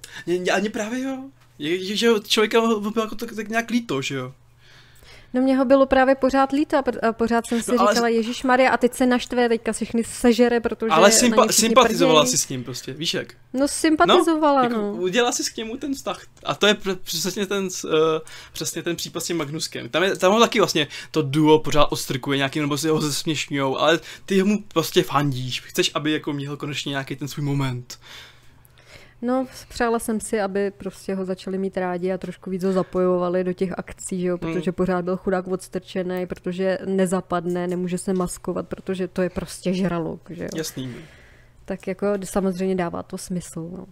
Ani 0.53 0.69
právě 0.69 1.03
jo. 1.03 1.25
Je, 1.59 1.97
že 1.97 2.09
člověka 2.27 2.61
bylo 2.61 2.93
jako 3.01 3.15
tak, 3.15 3.35
tak 3.37 3.49
nějak 3.49 3.71
líto, 3.71 4.03
že 4.03 4.15
jo. 4.15 4.35
No 5.35 5.43
mě 5.43 5.57
ho 5.57 5.65
bylo 5.65 5.87
právě 5.87 6.15
pořád 6.15 6.53
líto 6.53 6.77
a 7.03 7.13
pořád 7.13 7.47
jsem 7.47 7.63
si 7.63 7.71
No, 7.71 7.77
no, 7.77 7.83
ale- 7.83 7.93
říkala, 7.95 8.09
Ježíš 8.09 8.43
Maria, 8.43 8.71
a 8.71 8.77
teď 8.77 8.95
se 8.95 9.07
naštve, 9.07 9.49
teďka 9.49 9.73
všechny 9.73 10.05
sežere, 10.05 10.61
protože 10.61 10.91
Ale 10.91 11.09
sympa- 11.11 11.51
sympatizovala 11.53 12.21
prdějí. 12.23 12.37
si 12.39 12.45
s 12.45 12.49
ním 12.49 12.65
prostě, 12.65 12.93
víš 12.93 13.15
jak? 13.15 13.35
No 13.53 13.69
sympatizovala, 13.69 14.63
jako 14.63 14.77
no. 14.77 14.93
Udělala 14.93 15.33
si 15.33 15.53
k 15.53 15.57
němu 15.57 15.77
ten 15.77 15.95
vztah. 15.95 16.21
A 16.45 16.55
to 16.55 16.67
je 16.67 16.75
pr- 16.75 16.99
přesně 17.05 17.47
ten, 17.47 17.65
uh, 17.85 17.91
přesně 18.53 18.83
ten 18.83 18.97
případ 18.97 19.21
s 19.21 19.27
tím 19.27 19.37
Magnuskem. 19.37 19.89
Tam, 19.89 20.03
je, 20.03 20.17
tam 20.17 20.33
ho 20.33 20.41
taky 20.41 20.59
vlastně 20.61 20.89
to 21.11 21.23
duo 21.23 21.59
pořád 21.59 21.85
ostrkuje 21.85 22.37
nějakým, 22.37 22.63
nebo 22.63 22.79
si 22.79 22.89
ho 22.89 23.01
zesměšňujou, 23.01 23.79
ale 23.79 24.01
ty 24.27 24.43
mu 24.43 24.63
prostě 24.69 25.03
fandíš. 25.03 25.61
Chceš, 25.61 25.91
aby 25.95 26.13
jako 26.13 26.33
měl 26.33 26.57
konečně 26.57 26.91
nějaký 26.91 27.17
ten 27.17 27.29
svůj 27.29 27.45
moment. 27.45 27.99
No, 29.27 29.47
přála 29.69 29.99
jsem 29.99 30.21
si, 30.21 30.41
aby 30.41 30.71
prostě 30.71 31.15
ho 31.15 31.25
začali 31.25 31.59
mít 31.59 31.77
rádi 31.77 32.13
a 32.13 32.19
trošku 32.19 32.51
víc 32.51 32.65
ho 32.65 32.73
zapojovali 32.73 33.45
do 33.45 33.53
těch 33.53 33.79
akcí, 33.79 34.21
že 34.21 34.27
jo, 34.27 34.39
Hmm. 34.43 34.53
protože 34.53 34.73
pořád 34.73 35.05
byl 35.05 35.17
chudák 35.17 35.49
odstrčený, 35.49 36.27
protože 36.27 36.79
nezapadne, 36.87 37.67
nemůže 37.67 37.99
se 37.99 38.13
maskovat, 38.13 38.69
protože 38.69 39.09
to 39.09 39.23
je 39.23 39.31
prostě 39.31 39.75
žralok, 39.75 40.31
že 40.31 40.43
jo. 40.45 40.49
Jasný. 40.57 40.95
Tak 41.65 41.87
jako 41.87 42.07
samozřejmě 42.25 42.75
dává 42.75 43.03
to 43.03 43.19
smysl, 43.19 43.69
no. 43.73 43.87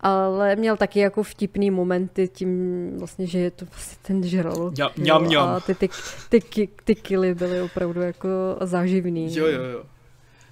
Ale 0.00 0.56
měl 0.56 0.76
taky 0.76 1.00
jako 1.00 1.22
vtipný 1.22 1.70
momenty 1.70 2.28
tím 2.28 2.90
vlastně, 2.98 3.26
že 3.26 3.38
je 3.38 3.50
to 3.50 3.64
vlastně 3.64 3.98
ten 4.02 4.22
žralok. 4.22 4.76
Ňam, 4.78 4.90
jo, 4.96 5.04
ňam, 5.04 5.28
ňam. 5.28 5.48
A 5.48 5.60
ty, 5.60 5.74
ty, 5.74 5.88
ty, 6.28 6.40
ty, 6.40 6.68
ty 6.84 6.94
kily 6.94 7.34
byly 7.34 7.60
opravdu 7.60 8.00
jako 8.00 8.28
záživný. 8.60 9.36
Jo, 9.36 9.46
jo, 9.46 9.62
jo. 9.62 9.82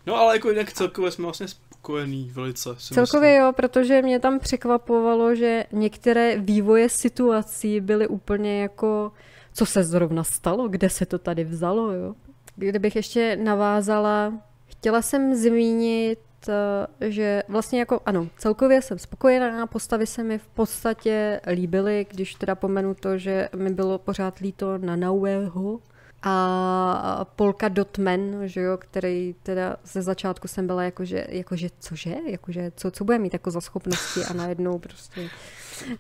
No 0.07 0.17
ale 0.17 0.35
jako 0.37 0.51
jinak 0.51 0.73
celkově 0.73 1.11
jsme 1.11 1.25
vlastně 1.25 1.47
spokojení 1.85 2.31
velice. 2.35 2.71
Celkově 2.79 3.37
jo, 3.37 3.53
protože 3.57 4.03
mě 4.03 4.21
tam 4.21 4.39
překvapovalo, 4.39 5.35
že 5.35 5.65
některé 5.73 6.39
vývoje 6.39 6.89
situací 6.89 7.81
byly 7.81 8.09
úplně 8.09 8.63
jako, 8.63 9.13
co 9.53 9.67
se 9.67 9.85
zrovna 9.85 10.25
stalo, 10.25 10.69
kde 10.69 10.91
se 10.91 11.07
to 11.07 11.19
tady 11.19 11.45
vzalo, 11.45 11.93
jo. 11.93 12.15
Kdybych 12.57 12.97
ještě 12.97 13.37
navázala, 13.37 14.33
chtěla 14.67 15.03
jsem 15.03 15.35
zmínit, 15.35 16.19
eh, 16.49 17.11
že 17.11 17.43
vlastně 17.49 17.79
jako, 17.79 18.01
ano, 18.07 18.29
celkově 18.39 18.83
jsem 18.83 18.99
spokojená, 18.99 19.67
postavy 19.67 20.07
se 20.07 20.23
mi 20.23 20.39
v 20.39 20.47
podstatě 20.47 21.41
líbily, 21.53 22.07
když 22.11 22.35
teda 22.35 22.55
pomenu 22.55 22.95
to, 22.95 23.19
že 23.19 23.49
mi 23.57 23.71
bylo 23.71 23.99
pořád 23.99 24.39
líto 24.39 24.79
na 24.79 24.97
Naueho, 24.97 25.81
a 26.27 27.27
Polka 27.37 27.69
Dotman, 27.69 28.21
že 28.45 28.61
jo, 28.61 28.77
který 28.77 29.35
teda 29.43 29.77
ze 29.85 30.03
začátku 30.03 30.49
jsem 30.49 30.67
byla 30.67 30.83
jakože, 30.83 31.27
jakože 31.29 31.69
cože, 31.81 32.15
jakože 32.27 32.73
co, 32.77 32.91
co 32.91 33.05
bude 33.05 33.19
mít 33.19 33.33
jako 33.33 33.51
za 33.51 33.61
schopnosti 33.61 34.21
a 34.31 34.33
najednou 34.33 34.79
prostě 34.79 35.31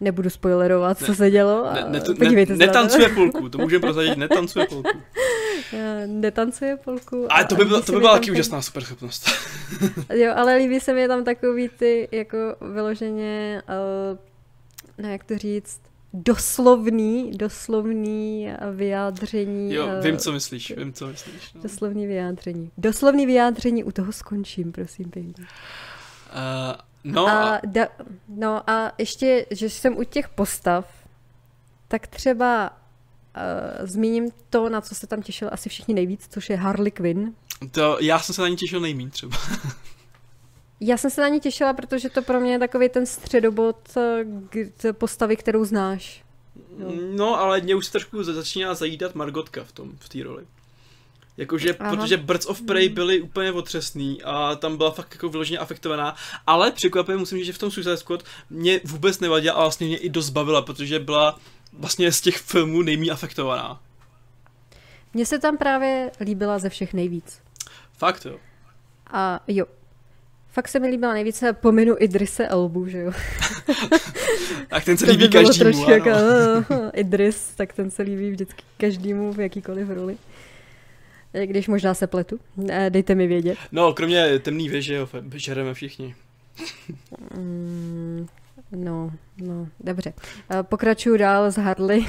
nebudu 0.00 0.30
spoilerovat, 0.30 0.98
co 0.98 1.14
se 1.14 1.30
dělo. 1.30 1.66
A 1.66 1.74
Ne, 1.74 1.80
ne, 1.80 1.88
ne, 1.88 2.00
to. 2.46 2.54
netancuje 2.54 3.08
polku, 3.08 3.48
to 3.48 3.58
můžeme 3.58 3.80
prozradit, 3.80 4.18
netancuje 4.18 4.66
polku. 4.66 4.88
Netancuje 6.06 6.76
polku. 6.76 7.26
Ale 7.32 7.44
to 7.44 7.54
by, 7.54 7.64
byla, 7.64 7.80
to 7.80 7.92
by 7.92 7.98
byla 7.98 8.10
tam 8.12 8.18
taky 8.20 8.26
ten- 8.26 8.34
úžasná 8.34 8.62
superschopnost. 8.62 9.26
Jo, 10.14 10.32
ale 10.36 10.56
líbí 10.56 10.80
se 10.80 10.94
mi 10.94 11.08
tam 11.08 11.24
takový 11.24 11.68
ty, 11.68 12.08
jako 12.12 12.36
vyloženě, 12.72 13.62
uh, 14.12 14.18
no 14.98 15.08
jak 15.08 15.24
to 15.24 15.38
říct, 15.38 15.80
doslovný, 16.14 17.30
doslovný 17.30 18.48
vyjádření. 18.72 19.74
Jo, 19.74 19.88
eh, 19.88 20.00
vím, 20.00 20.18
co 20.18 20.32
myslíš, 20.32 20.72
vím, 20.76 20.92
co 20.92 21.06
myslíš. 21.06 21.52
No. 21.54 21.62
Doslovný 21.62 22.06
vyjádření. 22.06 22.70
Doslovný 22.78 23.26
vyjádření, 23.26 23.84
u 23.84 23.92
toho 23.92 24.12
skončím, 24.12 24.72
prosím 24.72 25.10
pěkně. 25.10 25.34
Uh, 25.38 25.44
no, 27.04 27.26
a, 27.26 27.56
a, 27.56 27.60
da, 27.66 27.86
no 28.28 28.70
a 28.70 28.92
ještě, 28.98 29.46
že 29.50 29.70
jsem 29.70 29.96
u 29.96 30.04
těch 30.04 30.28
postav, 30.28 30.86
tak 31.88 32.06
třeba 32.06 32.70
uh, 32.70 33.86
zmíním 33.86 34.30
to, 34.50 34.68
na 34.68 34.80
co 34.80 34.94
se 34.94 35.06
tam 35.06 35.22
těšil 35.22 35.48
asi 35.52 35.68
všichni 35.68 35.94
nejvíc, 35.94 36.26
což 36.30 36.50
je 36.50 36.56
Harley 36.56 36.90
Quinn. 36.90 37.34
to, 37.70 37.98
já 38.00 38.18
jsem 38.18 38.34
se 38.34 38.42
na 38.42 38.48
ní 38.48 38.56
těšil 38.56 38.80
nejmín 38.80 39.10
třeba. 39.10 39.36
Já 40.87 40.97
jsem 40.97 41.11
se 41.11 41.20
na 41.20 41.28
ní 41.28 41.41
těšila, 41.41 41.72
protože 41.72 42.11
to 42.11 42.22
pro 42.22 42.41
mě 42.41 42.53
je 42.53 42.59
takový 42.59 42.89
ten 42.89 43.07
středobod 43.07 43.76
eh, 44.85 44.93
postavy, 44.93 45.37
kterou 45.37 45.64
znáš. 45.64 46.24
Jo. 46.78 46.93
No, 47.16 47.41
ale 47.41 47.61
mě 47.61 47.74
už 47.74 47.87
se 47.87 47.93
trošku 47.93 48.22
za- 48.22 48.32
začíná 48.32 48.74
zajídat 48.74 49.14
Margotka 49.14 49.64
v 49.64 49.72
tom, 49.72 49.93
v 49.99 50.09
té 50.09 50.22
roli. 50.22 50.45
Jakože, 51.37 51.74
Aha. 51.74 51.97
protože 51.97 52.16
Birds 52.16 52.47
of 52.47 52.62
Prey 52.62 52.89
byly 52.89 53.20
úplně 53.20 53.53
otřesný 53.53 54.22
a 54.22 54.55
tam 54.57 54.76
byla 54.76 54.91
fakt 54.91 55.14
jako 55.14 55.28
vyloženě 55.28 55.59
afektovaná, 55.59 56.16
ale 56.47 56.70
překvapivě 56.72 57.18
musím 57.18 57.39
říct, 57.39 57.47
že 57.47 57.53
v 57.53 57.59
tom 57.59 57.70
Suicide 57.70 57.97
Squad 57.97 58.22
mě 58.51 58.80
vůbec 58.85 59.20
nevadila 59.20 59.55
a 59.55 59.61
vlastně 59.62 59.87
mě 59.87 59.97
i 59.97 60.09
dost 60.09 60.30
bavila, 60.30 60.62
protože 60.62 60.99
byla 60.99 61.39
vlastně 61.72 62.12
z 62.12 62.20
těch 62.20 62.37
filmů 62.37 62.82
nejmí 62.82 63.11
afektovaná. 63.11 63.80
Mně 65.14 65.26
se 65.26 65.39
tam 65.39 65.57
právě 65.57 66.11
líbila 66.20 66.59
ze 66.59 66.68
všech 66.68 66.95
nejvíc. 66.95 67.41
Fakt 67.99 68.24
jo. 68.26 68.37
A 69.12 69.41
jo, 69.49 69.66
fakt 70.55 70.68
se 70.68 70.80
mi 70.80 70.88
líbila 70.88 71.12
nejvíce, 71.12 71.52
pominu 71.52 71.96
Idrise 71.98 72.48
Elbu, 72.48 72.86
že 72.86 72.98
jo. 72.98 73.12
Tak 74.68 74.84
ten 74.84 74.96
se 74.96 75.07
líbí 75.07 75.24
by 75.24 75.28
každému, 75.28 75.70
trošku 75.72 75.90
jako, 75.90 76.11
ano. 76.11 76.64
uh, 76.70 76.90
Idris, 76.94 77.52
tak 77.57 77.72
ten 77.72 77.90
se 77.90 78.02
líbí 78.02 78.30
vždycky 78.30 78.62
každému 78.76 79.32
v 79.32 79.40
jakýkoliv 79.40 79.90
roli. 79.90 80.16
Eh, 81.34 81.46
Když 81.46 81.68
možná 81.68 81.94
se 81.94 82.07
pletu, 82.07 82.38
Eh, 82.70 82.90
dejte 82.90 83.14
mi 83.14 83.26
vědět. 83.26 83.59
No, 83.72 83.92
kromě 83.94 84.38
temný 84.38 84.68
věže, 84.68 84.94
jo, 84.94 85.09
žereme 85.34 85.74
všichni. 85.74 86.14
Mm, 87.36 88.26
no, 88.72 89.11
no, 89.38 89.68
dobře. 89.80 90.12
Eh, 90.50 90.62
Pokračuju 90.62 91.16
dál 91.16 91.44
s 91.50 91.57
Harley. 91.57 92.07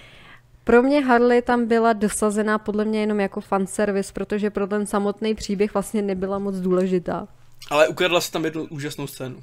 Pro 0.64 0.82
mě 0.82 1.04
Harley 1.04 1.42
tam 1.42 1.66
byla 1.66 1.92
dosazená 1.92 2.58
podle 2.58 2.84
mě 2.84 3.00
jenom 3.00 3.20
jako 3.20 3.40
fanservice, 3.40 4.12
protože 4.12 4.50
pro 4.50 4.66
ten 4.66 4.86
samotný 4.86 5.34
příběh 5.34 5.74
vlastně 5.74 6.02
nebyla 6.02 6.38
moc 6.38 6.56
důležitá. 6.56 7.28
Ale 7.70 7.88
ukradla 7.88 8.20
si 8.20 8.32
tam 8.32 8.44
jednu 8.44 8.64
úžasnou 8.64 9.06
scénu. 9.06 9.42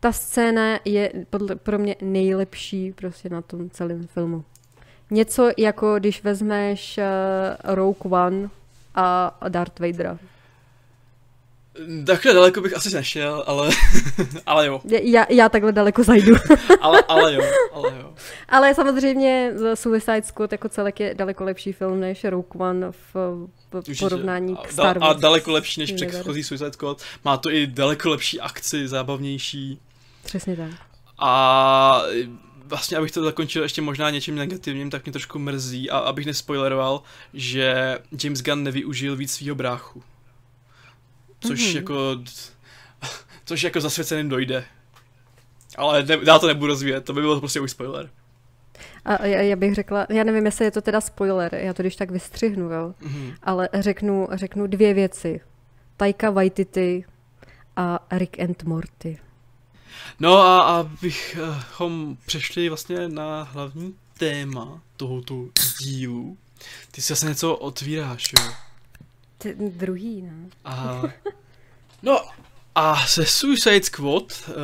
Ta 0.00 0.12
scéna 0.12 0.78
je 0.84 1.12
podle, 1.30 1.56
pro 1.56 1.78
mě 1.78 1.96
nejlepší 2.00 2.92
prostě 2.92 3.28
na 3.28 3.42
tom 3.42 3.70
celém 3.70 4.06
filmu. 4.06 4.44
Něco 5.10 5.50
jako 5.56 5.98
když 5.98 6.24
vezmeš 6.24 6.98
uh, 6.98 7.74
Rogue 7.74 8.20
One 8.20 8.50
a 8.94 9.38
Darth 9.48 9.80
Vadera. 9.80 10.18
Takhle 12.06 12.34
daleko 12.34 12.60
bych 12.60 12.76
asi 12.76 12.94
nešel, 12.94 13.44
ale, 13.46 13.70
ale 14.46 14.66
jo, 14.66 14.80
Já, 14.84 15.26
já 15.30 15.48
takhle 15.48 15.72
daleko 15.72 16.02
zajdu. 16.04 16.36
ale, 16.80 17.02
ale 17.08 17.34
jo, 17.34 17.42
ale 17.72 17.92
jo. 18.00 18.14
Ale 18.48 18.74
samozřejmě 18.74 19.52
Suicide 19.74 20.22
Squad 20.22 20.52
jako 20.52 20.68
celek 20.68 21.00
je 21.00 21.14
daleko 21.14 21.44
lepší 21.44 21.72
film 21.72 22.00
než 22.00 22.24
Rogue 22.24 22.68
One 22.68 22.92
v, 22.92 23.14
v 23.72 23.98
porovnání 23.98 24.56
A 24.58 24.62
k 24.66 24.72
Star 24.72 24.96
A 24.96 25.00
Wars. 25.00 25.20
daleko 25.20 25.52
lepší 25.52 25.80
než 25.80 25.92
předchozí 25.92 26.42
Suicide 26.42 26.72
Squad. 26.72 27.02
Má 27.24 27.36
to 27.36 27.50
i 27.50 27.66
daleko 27.66 28.10
lepší 28.10 28.40
akci, 28.40 28.88
zábavnější. 28.88 29.80
Přesně 30.24 30.56
tak. 30.56 30.70
A 31.18 32.02
vlastně, 32.66 32.96
abych 32.96 33.10
to 33.10 33.24
zakončil 33.24 33.62
ještě 33.62 33.82
možná 33.82 34.10
něčím 34.10 34.34
negativním, 34.36 34.90
tak 34.90 35.04
mě 35.04 35.12
trošku 35.12 35.38
mrzí, 35.38 35.90
a 35.90 35.98
abych 35.98 36.26
nespoileroval, 36.26 37.02
že 37.34 37.98
James 38.24 38.42
Gunn 38.42 38.62
nevyužil 38.62 39.16
víc 39.16 39.32
svého 39.32 39.54
bráchu. 39.54 40.02
Což 41.40 41.66
Mhm. 41.66 41.76
jako... 41.76 41.94
Což 43.44 43.62
jako 43.62 43.80
zasvěceným 43.80 44.28
dojde. 44.28 44.64
Ale 45.76 46.02
ne, 46.02 46.18
já 46.26 46.38
to 46.38 46.46
nebudu 46.46 46.66
rozvíjet, 46.66 47.04
to 47.04 47.12
by 47.12 47.20
bylo 47.20 47.38
prostě 47.40 47.60
už 47.60 47.70
spoiler. 47.70 48.10
A 49.04 49.26
já, 49.26 49.40
já 49.40 49.56
bych 49.56 49.74
řekla, 49.74 50.06
já 50.10 50.24
nevím, 50.24 50.46
jestli 50.46 50.64
je 50.64 50.70
to 50.70 50.80
teda 50.80 51.00
spoiler, 51.00 51.54
já 51.54 51.72
to 51.74 51.82
když 51.82 51.96
tak 51.96 52.10
vystřihnu, 52.10 52.70
jo. 52.72 52.94
Mhm. 53.00 53.34
Ale 53.42 53.68
řeknu, 53.74 54.28
řeknu 54.32 54.66
dvě 54.66 54.94
věci. 54.94 55.40
Taika 55.96 56.30
Waititi 56.30 57.04
a 57.76 57.98
Rick 58.10 58.40
and 58.40 58.62
Morty. 58.62 59.18
No 60.20 60.36
a 60.38 60.60
abychom 60.60 62.16
přešli 62.26 62.68
vlastně 62.68 63.08
na 63.08 63.42
hlavní 63.42 63.94
téma 64.18 64.82
tohoto 64.96 65.34
dílu. 65.80 66.36
Ty 66.90 67.02
si 67.02 67.12
asi 67.12 67.26
něco 67.26 67.54
otvíráš, 67.56 68.32
jo? 68.38 68.52
Ten 69.42 69.78
druhý, 69.78 70.22
no. 70.22 70.48
A, 70.64 71.02
no 72.02 72.20
a 72.74 73.06
se 73.06 73.26
Suicide 73.26 73.82
Squad 73.82 74.22
uh, 74.48 74.54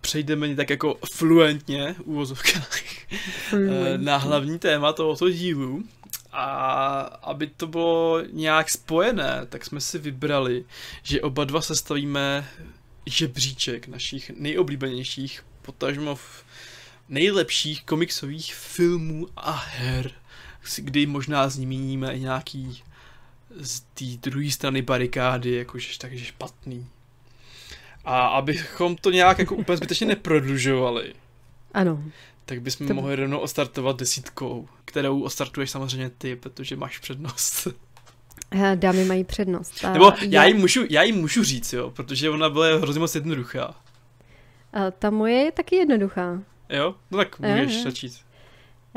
přejdeme 0.00 0.54
tak 0.54 0.70
jako 0.70 0.98
fluentně 1.12 1.94
v 1.98 2.00
úvozovkách 2.00 2.80
eh, 3.52 3.98
na 3.98 4.16
hlavní 4.16 4.58
téma 4.58 4.92
tohoto 4.92 5.30
dílu. 5.30 5.84
A 6.32 7.00
aby 7.22 7.46
to 7.46 7.66
bylo 7.66 8.22
nějak 8.32 8.70
spojené, 8.70 9.46
tak 9.48 9.64
jsme 9.64 9.80
si 9.80 9.98
vybrali, 9.98 10.64
že 11.02 11.20
oba 11.20 11.44
dva 11.44 11.60
sestavíme 11.60 12.48
žebříček 13.06 13.88
našich 13.88 14.30
nejoblíbenějších, 14.30 15.44
potažmo 15.62 16.14
v 16.14 16.44
nejlepších 17.08 17.84
komiksových 17.84 18.54
filmů 18.54 19.28
a 19.36 19.52
her, 19.52 20.10
kdy 20.76 21.06
možná 21.06 21.48
zmíníme 21.48 22.14
i 22.16 22.20
nějaký 22.20 22.82
z 23.60 23.80
té 23.80 24.04
druhé 24.30 24.50
strany 24.50 24.82
barikády, 24.82 25.50
jakože 25.54 25.98
takže 25.98 26.24
špatný. 26.24 26.86
A 28.04 28.26
abychom 28.26 28.96
to 28.96 29.10
nějak 29.10 29.38
jako 29.38 29.54
úplně 29.54 29.76
zbytečně 29.76 30.06
neprodlužovali, 30.06 31.14
Ano. 31.74 32.02
tak 32.44 32.60
bychom 32.62 32.88
To- 32.88 32.94
mohli 32.94 33.16
rovnou 33.16 33.38
ostartovat 33.38 33.96
desítkou, 33.96 34.68
kterou 34.84 35.22
ostartuješ 35.22 35.70
samozřejmě 35.70 36.10
ty, 36.10 36.36
protože 36.36 36.76
máš 36.76 36.98
přednost. 36.98 37.68
Dámy 38.74 39.04
mají 39.04 39.24
přednost. 39.24 39.84
A 39.84 39.92
Nebo 39.92 40.12
já 40.28 40.44
jí, 40.44 40.54
můžu, 40.54 40.84
já 40.90 41.02
jí 41.02 41.12
můžu 41.12 41.44
říct, 41.44 41.72
jo, 41.72 41.90
protože 41.90 42.30
ona 42.30 42.50
byla 42.50 42.76
hrozně 42.76 43.00
moc 43.00 43.14
jednoduchá. 43.14 43.74
a 44.72 44.90
ta 44.90 45.10
moje 45.10 45.34
je 45.34 45.52
taky 45.52 45.76
jednoduchá. 45.76 46.42
Jo? 46.68 46.94
No 47.10 47.18
tak 47.18 47.38
můžeš 47.40 47.82
začít. 47.82 48.12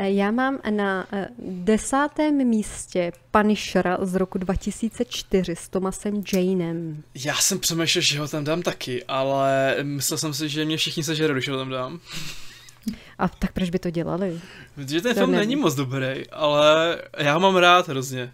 Eh, 0.02 0.12
Já 0.12 0.32
mám 0.32 0.60
na 0.70 1.08
eh, 1.14 1.28
desátém 1.40 2.36
místě 2.48 3.12
Punishera 3.32 3.98
z 4.02 4.16
roku 4.16 4.38
2004 4.38 5.56
s 5.56 5.70
Thomasem 5.70 6.24
Janem. 6.34 7.04
Já 7.26 7.36
jsem 7.36 7.60
přemýšlel, 7.60 8.02
že 8.02 8.20
ho 8.20 8.28
tam 8.28 8.44
dám 8.44 8.62
taky, 8.62 9.04
ale 9.08 9.76
myslel 9.84 10.18
jsem 10.18 10.34
si, 10.34 10.50
že 10.50 10.66
mě 10.66 10.78
všichni 10.78 11.04
sežerou, 11.04 11.34
když 11.34 11.50
ho 11.50 11.58
tam 11.58 11.70
dám. 11.70 12.00
A 13.20 13.28
tak 13.28 13.52
proč 13.52 13.70
by 13.70 13.80
to 13.80 13.90
dělali? 13.90 14.40
Protože 14.76 15.02
ten 15.02 15.14
To 15.14 15.20
film 15.20 15.32
nevím. 15.32 15.50
není 15.50 15.56
moc 15.62 15.76
dobrý, 15.76 16.30
ale 16.32 16.98
já 17.18 17.34
ho 17.34 17.40
mám 17.40 17.56
rád 17.56 17.88
hrozně. 17.88 18.32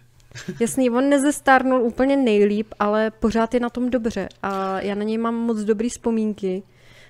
Jasný, 0.60 0.90
on 0.90 1.08
nezestárnul 1.08 1.82
úplně 1.82 2.16
nejlíp, 2.16 2.74
ale 2.78 3.10
pořád 3.10 3.54
je 3.54 3.60
na 3.60 3.70
tom 3.70 3.90
dobře 3.90 4.28
a 4.42 4.80
já 4.80 4.94
na 4.94 5.02
něj 5.02 5.18
mám 5.18 5.34
moc 5.34 5.58
dobrý 5.58 5.88
vzpomínky. 5.88 6.62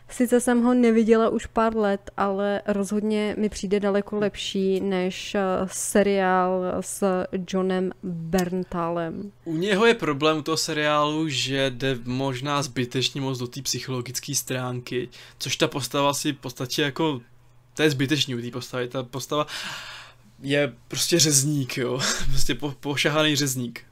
Sice 0.09 0.41
jsem 0.41 0.63
ho 0.63 0.75
neviděla 0.75 1.29
už 1.29 1.47
pár 1.47 1.77
let, 1.77 2.11
ale 2.17 2.63
rozhodně 2.67 3.35
mi 3.39 3.49
přijde 3.49 3.81
daleko 3.81 4.17
lepší 4.17 4.81
než 4.81 5.35
eh, 5.35 5.41
seriál 5.67 6.63
s 6.81 7.25
Johnem 7.49 7.93
Berntalem. 8.03 9.33
U 9.45 9.57
něho 9.57 9.87
je 9.87 9.95
problém 9.95 10.39
u 10.39 10.43
toho 10.43 10.57
seriálu, 10.57 11.29
že 11.29 11.71
jde 11.71 11.99
možná 12.05 12.63
zbytečně 12.63 13.21
moc 13.21 13.39
do 13.39 13.47
té 13.47 13.63
psychologické 13.63 14.35
stránky, 14.35 15.09
což 15.39 15.57
ta 15.57 15.69
postava 15.69 16.15
si 16.15 16.33
v 16.33 16.37
podstatě 16.37 16.83
jako, 16.83 17.21
to 17.75 17.83
je 17.83 17.91
zbytečný 17.91 18.35
u 18.35 18.41
té 18.41 18.51
postavy, 18.51 18.89
ta 18.89 19.03
postava 19.03 19.47
je 20.43 20.73
prostě 20.89 21.19
řezník, 21.19 21.77
jo, 21.77 22.01
prostě 22.31 22.55
po, 22.55 22.75
pošahaný 22.81 23.37
řezník. 23.37 23.85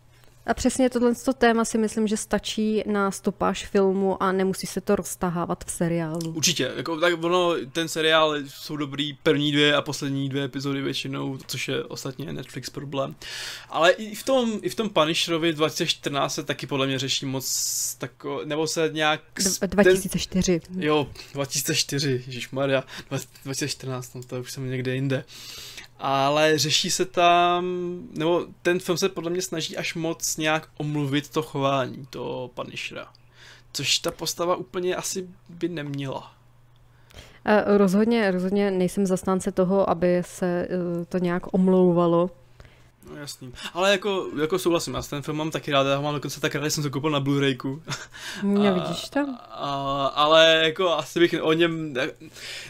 A 0.47 0.55
přesně 0.55 0.91
tohle 0.91 1.13
téma 1.39 1.65
si 1.65 1.79
myslím, 1.79 2.07
že 2.07 2.17
stačí 2.17 2.83
na 2.87 3.11
stopáž 3.11 3.67
filmu 3.67 4.23
a 4.23 4.33
nemusí 4.33 4.67
se 4.67 4.81
to 4.81 4.97
roztahávat 4.97 5.65
v 5.65 5.71
seriálu. 5.71 6.33
Určitě, 6.33 6.73
jako, 6.77 7.01
tak 7.01 7.25
ono, 7.25 7.55
ten 7.73 7.89
seriál 7.89 8.37
jsou 8.49 8.77
dobrý 8.77 9.13
první 9.13 9.53
dvě 9.53 9.77
a 9.77 9.83
poslední 9.83 10.29
dvě 10.29 10.45
epizody 10.45 10.83
většinou, 10.83 11.39
což 11.47 11.69
je 11.69 11.85
ostatně 11.85 12.33
Netflix 12.33 12.71
problém. 12.71 13.15
Ale 13.69 13.91
i 13.91 14.15
v 14.15 14.23
tom, 14.23 14.59
i 14.63 14.69
v 14.69 14.75
tom 14.75 14.91
Punisherovi 14.91 15.53
2014 15.53 16.35
se 16.35 16.43
taky 16.43 16.67
podle 16.67 16.87
mě 16.87 16.99
řeší 16.99 17.27
moc 17.27 17.97
tako, 17.99 18.41
nebo 18.45 18.67
se 18.67 18.91
nějak... 18.93 19.21
D- 19.61 19.67
2004. 19.67 20.61
Ten, 20.61 20.83
jo, 20.83 21.11
2004, 21.33 22.25
Maria, 22.53 22.85
2014, 23.45 24.15
no 24.15 24.23
to 24.23 24.41
už 24.41 24.53
jsem 24.53 24.71
někde 24.71 24.95
jinde. 24.95 25.25
Ale 26.07 26.59
řeší 26.59 26.91
se 26.91 27.05
tam, 27.05 27.65
nebo 28.13 28.47
ten 28.63 28.81
film 28.81 28.99
se 28.99 29.09
podle 29.09 29.31
mě 29.31 29.43
snaží 29.43 29.77
až 29.77 29.95
moc 29.95 30.37
nějak 30.37 30.69
omluvit 30.77 31.29
to 31.29 31.43
chování 31.43 32.07
toho 32.11 32.49
Punishera. 32.49 33.07
Což 33.73 33.99
ta 33.99 34.11
postava 34.11 34.57
úplně 34.57 34.97
asi 34.97 35.29
by 35.49 35.69
neměla. 35.69 36.33
Eh, 37.45 37.79
Rozhodně, 37.79 38.31
rozhodně 38.31 38.71
nejsem 38.71 39.07
zastánce 39.07 39.53
toho, 39.53 39.91
aby 39.91 40.23
se 40.27 40.69
eh, 40.71 41.05
to 41.05 41.19
nějak 41.19 41.55
omlouvalo. 41.55 42.31
No 43.11 43.17
jasný. 43.17 43.53
Ale 43.75 43.91
jako, 43.91 44.29
jako 44.41 44.59
souhlasím, 44.59 44.95
já 44.95 45.03
ten 45.03 45.23
film 45.23 45.37
mám 45.37 45.51
taky 45.51 45.71
rád, 45.71 45.87
já 45.87 45.97
ho 45.97 46.03
mám 46.03 46.15
dokonce 46.15 46.41
tak 46.41 46.55
rád, 46.55 46.65
že 46.65 46.71
jsem 46.71 46.83
to 46.83 46.91
koupil 46.91 47.11
na 47.11 47.21
Blu-rayku. 47.21 47.83
Mě 48.43 48.71
A- 48.71 48.75
vidíš 48.75 49.09
tam? 49.09 49.39
A, 49.51 50.07
ale 50.07 50.61
jako 50.65 50.91
asi 50.91 51.21
bych 51.21 51.35
o 51.43 51.53
něm, 51.53 51.95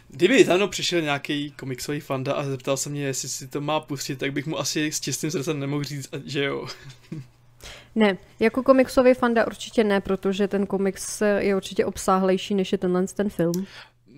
kdyby 0.08 0.44
za 0.44 0.56
mnou 0.56 0.68
přišel 0.68 1.00
nějaký 1.00 1.50
komiksový 1.50 2.00
fanda 2.00 2.32
a 2.34 2.44
zeptal 2.44 2.76
se 2.76 2.90
mě, 2.90 3.04
jestli 3.06 3.28
si 3.28 3.48
to 3.48 3.60
má 3.60 3.80
pustit, 3.80 4.16
tak 4.16 4.32
bych 4.32 4.46
mu 4.46 4.58
asi 4.58 4.92
s 4.92 5.00
čistým 5.00 5.30
srdcem 5.30 5.60
nemohl 5.60 5.84
říct, 5.84 6.08
že 6.24 6.44
jo. 6.44 6.66
Ne, 7.96 8.18
jako 8.40 8.62
komiksový 8.62 9.14
fanda 9.14 9.46
určitě 9.46 9.84
ne, 9.84 10.00
protože 10.00 10.48
ten 10.48 10.66
komiks 10.66 11.20
je 11.38 11.56
určitě 11.56 11.84
obsáhlejší 11.84 12.54
než 12.54 12.72
je 12.72 12.78
tenhle 12.78 13.06
ten 13.06 13.30
film. 13.30 13.66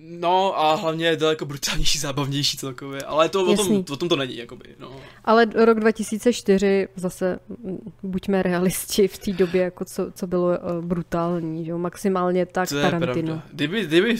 No 0.09 0.59
a 0.59 0.75
hlavně 0.75 1.05
je 1.05 1.17
daleko 1.17 1.45
brutálnější, 1.45 1.99
zábavnější 1.99 2.57
celkově, 2.57 3.01
ale 3.01 3.29
to 3.29 3.45
o 3.45 3.55
tom, 3.55 3.83
o 3.91 3.95
tom 3.95 4.09
to 4.09 4.15
není, 4.15 4.37
jakoby, 4.37 4.75
no. 4.79 4.95
Ale 5.25 5.45
rok 5.65 5.79
2004, 5.79 6.87
zase 6.95 7.39
buďme 8.03 8.43
realisti 8.43 9.07
v 9.07 9.17
té 9.17 9.31
době, 9.31 9.63
jako 9.63 9.85
co, 9.85 10.11
co 10.11 10.27
bylo 10.27 10.53
eh, 10.53 10.81
brutální, 10.81 11.65
že 11.65 11.71
jo? 11.71 11.77
maximálně 11.77 12.45
tak 12.45 12.69
To 12.69 12.81
Tarantino. 12.81 13.41
Kdyby, 13.53 13.85
kdyby, 13.85 14.17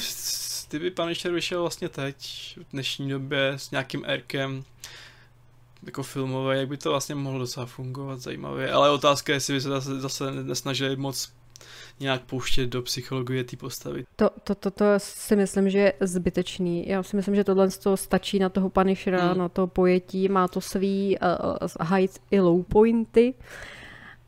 kdyby 0.69 0.91
Punisher 0.91 1.31
vyšel 1.31 1.61
vlastně 1.61 1.89
teď, 1.89 2.15
v 2.57 2.71
dnešní 2.71 3.09
době, 3.09 3.53
s 3.57 3.71
nějakým 3.71 4.03
erkem, 4.05 4.63
jako 5.83 6.03
filmové, 6.03 6.57
jak 6.57 6.67
by 6.67 6.77
to 6.77 6.89
vlastně 6.89 7.15
mohlo 7.15 7.39
docela 7.39 7.65
fungovat 7.65 8.19
zajímavě. 8.19 8.71
Ale 8.71 8.89
otázka 8.89 9.33
je, 9.33 9.35
jestli 9.35 9.53
by 9.53 9.61
se 9.61 9.69
zase, 9.69 9.99
zase 9.99 10.31
nesnažili 10.31 10.95
moc 10.95 11.31
nějak 11.99 12.21
pouštět 12.21 12.67
do 12.67 12.81
psychologie 12.81 13.43
té 13.43 13.57
postavy. 13.57 14.05
To, 14.15 14.29
to, 14.43 14.55
to, 14.55 14.71
to 14.71 14.85
si 14.97 15.35
myslím, 15.35 15.69
že 15.69 15.79
je 15.79 15.93
zbytečný. 16.01 16.87
Já 16.87 17.03
si 17.03 17.15
myslím, 17.15 17.35
že 17.35 17.43
tohle 17.43 17.69
toho 17.69 17.97
stačí 17.97 18.39
na 18.39 18.49
toho 18.49 18.69
Punishera, 18.69 19.17
Hmm. 19.17 19.29
hmm. 19.29 19.39
na 19.39 19.49
to 19.49 19.67
pojetí, 19.67 20.29
má 20.29 20.47
to 20.47 20.61
svý 20.61 21.17
uh, 21.19 21.87
high 21.87 22.07
i 22.31 22.39
low 22.39 22.63
pointy. 22.63 23.33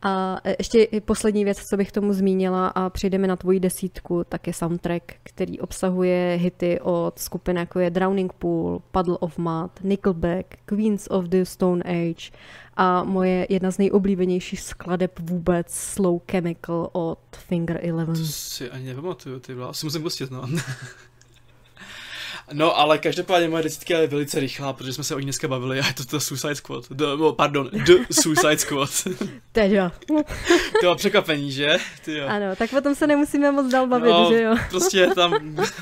A 0.01 0.41
e, 0.43 0.55
ještě 0.59 0.87
poslední 1.05 1.43
věc, 1.43 1.57
co 1.69 1.77
bych 1.77 1.91
tomu 1.91 2.13
zmínila 2.13 2.67
a 2.67 2.89
přejdeme 2.89 3.27
na 3.27 3.35
tvoji 3.35 3.59
desítku, 3.59 4.23
tak 4.29 4.47
je 4.47 4.53
soundtrack, 4.53 5.03
který 5.23 5.59
obsahuje 5.59 6.37
hity 6.41 6.79
od 6.81 7.19
skupin 7.19 7.57
jako 7.57 7.79
je 7.79 7.89
Drowning 7.89 8.33
Pool, 8.33 8.81
Puddle 8.91 9.17
of 9.17 9.37
Mud, 9.37 9.71
Nickelback, 9.83 10.45
Queens 10.65 11.07
of 11.09 11.25
the 11.25 11.43
Stone 11.43 11.83
Age 11.83 12.31
a 12.77 13.03
moje 13.03 13.47
jedna 13.49 13.71
z 13.71 13.77
nejoblíbenějších 13.77 14.61
skladeb 14.61 15.19
vůbec 15.19 15.73
Slow 15.73 16.19
Chemical 16.31 16.89
od 16.91 17.19
Finger 17.37 17.79
Eleven. 17.83 18.15
To 18.15 18.25
si 18.25 18.71
ani 18.71 18.85
nepamatuju, 18.85 19.39
ty 19.39 19.53
vole, 19.53 19.69
asi 19.69 19.85
musím 19.85 20.01
pustit, 20.01 20.31
no. 20.31 20.47
No, 22.53 22.79
ale 22.79 22.97
každopádně 22.97 23.49
moje 23.49 23.63
desítka 23.63 23.97
je 23.97 24.07
velice 24.07 24.39
rychlá, 24.39 24.73
protože 24.73 24.93
jsme 24.93 25.03
se 25.03 25.15
o 25.15 25.19
ní 25.19 25.25
dneska 25.25 25.47
bavili 25.47 25.79
a 25.79 25.87
je 25.87 25.93
to 25.93 26.03
The 26.03 26.17
Suicide 26.17 26.55
Squad. 26.55 26.89
The, 26.89 27.03
no, 27.03 27.33
pardon, 27.33 27.69
The 27.85 27.93
Suicide 28.11 28.57
Squad. 28.57 28.89
Teda. 29.51 29.91
to 30.07 30.79
bylo 30.81 30.95
překvapení, 30.95 31.51
že? 31.51 31.77
Ty 32.05 32.17
jo. 32.17 32.27
Ano, 32.27 32.55
tak 32.55 32.69
potom 32.69 32.95
se 32.95 33.07
nemusíme 33.07 33.51
moc 33.51 33.71
dál 33.71 33.87
bavit, 33.87 34.09
No, 34.09 34.29
že 34.31 34.41
jo? 34.41 34.55
Prostě 34.69 34.97
je 34.97 35.15
tam, 35.15 35.33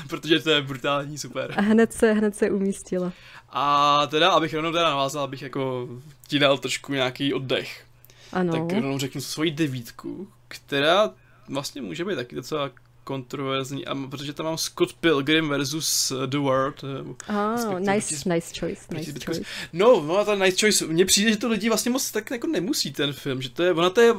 protože 0.08 0.40
to 0.40 0.50
je 0.50 0.62
brutální, 0.62 1.18
super. 1.18 1.54
A 1.56 1.60
hned 1.60 1.92
se, 1.92 2.12
hned 2.12 2.36
se 2.36 2.50
umístila. 2.50 3.12
A 3.50 4.06
teda, 4.06 4.30
abych 4.30 4.54
rovnou 4.54 4.72
teda 4.72 4.84
navázal, 4.84 5.24
abych 5.24 5.42
jako 5.42 5.88
ti 6.26 6.38
dal 6.38 6.58
trošku 6.58 6.92
nějaký 6.92 7.34
oddech. 7.34 7.84
Ano. 8.32 8.52
Tak 8.52 8.72
rovnou 8.72 8.98
řeknu 8.98 9.20
svoji 9.20 9.50
devítku, 9.50 10.28
která 10.48 11.10
vlastně 11.48 11.82
může 11.82 12.04
být 12.04 12.16
taky 12.16 12.36
docela 12.36 12.70
kontroverzní, 13.12 13.86
a 13.86 13.94
protože 14.10 14.32
tam 14.32 14.46
mám 14.46 14.58
Scott 14.58 14.92
Pilgrim 14.92 15.48
versus 15.48 16.12
The 16.26 16.38
World. 16.38 16.84
eh, 16.84 17.52
respektive 17.52 17.80
nice, 17.94 18.14
proti- 18.14 18.28
nice 18.34 18.60
choice, 18.60 18.82
nice 18.94 19.12
choice. 19.26 19.40
No, 19.72 20.00
no, 20.06 20.24
ta 20.24 20.34
Nice 20.34 20.56
Choice, 20.60 20.86
mně 20.86 21.04
přijde, 21.04 21.30
že 21.30 21.36
to 21.36 21.48
lidi 21.48 21.68
vlastně 21.68 21.90
moc 21.90 22.10
tak 22.10 22.30
jako 22.30 22.46
nemusí 22.46 22.92
ten 22.92 23.12
film, 23.12 23.42
že 23.42 23.50
to 23.50 23.62
je, 23.62 23.72
ona 23.72 23.90
to 23.90 24.00
je 24.00 24.14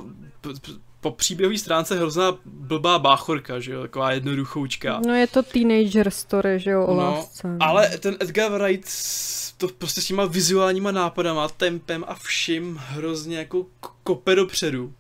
po 1.02 1.12
příběhové 1.12 1.58
stránce 1.58 1.98
hrozná 1.98 2.38
blbá 2.46 3.00
báchorka, 3.00 3.60
že 3.60 3.72
jo, 3.72 3.82
taková 3.82 4.12
jednoduchoučka. 4.12 5.02
No 5.08 5.14
je 5.16 5.28
to 5.28 5.44
teenager 5.44 6.10
story, 6.10 6.60
že 6.60 6.72
jo, 6.72 6.86
o 6.86 6.94
No, 6.96 7.00
lásce. 7.02 7.58
Ale 7.60 7.90
ten 7.98 8.18
Edgar 8.20 8.52
Wright 8.52 8.90
to 9.58 9.68
prostě 9.68 10.02
s 10.02 10.06
těma 10.06 10.26
vizuálníma 10.26 10.92
nápadama, 10.92 11.48
tempem 11.50 12.06
a 12.08 12.16
vším 12.16 12.76
hrozně 12.82 13.38
jako 13.38 13.66
kope 14.04 14.36
dopředu. 14.36 14.94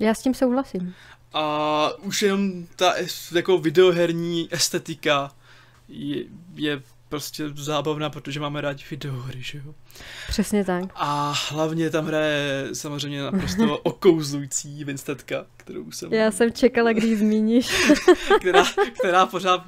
Já 0.00 0.14
s 0.14 0.22
tím 0.22 0.34
souhlasím. 0.34 0.94
A 1.38 1.90
už 2.02 2.22
jenom 2.22 2.66
ta 2.76 2.94
jako 3.34 3.58
videoherní 3.58 4.48
estetika 4.50 5.30
je, 5.88 6.24
je 6.54 6.82
prostě 7.08 7.44
zábavná, 7.54 8.10
protože 8.10 8.40
máme 8.40 8.60
rádi 8.60 8.84
videohry, 8.90 9.42
že 9.42 9.58
jo. 9.58 9.74
Přesně 10.28 10.64
tak. 10.64 10.84
A 10.94 11.34
hlavně 11.50 11.90
tam 11.90 12.06
hraje 12.06 12.68
samozřejmě 12.72 13.22
naprosto 13.22 13.78
okouzlující 13.82 14.84
Vinstetka, 14.84 15.46
kterou 15.56 15.90
jsem, 15.90 16.12
Já 16.12 16.30
jsem 16.30 16.52
čekala, 16.52 16.92
když 16.92 17.18
zmíníš. 17.18 17.90
která, 18.40 18.64
která 19.00 19.26
pořád 19.30 19.64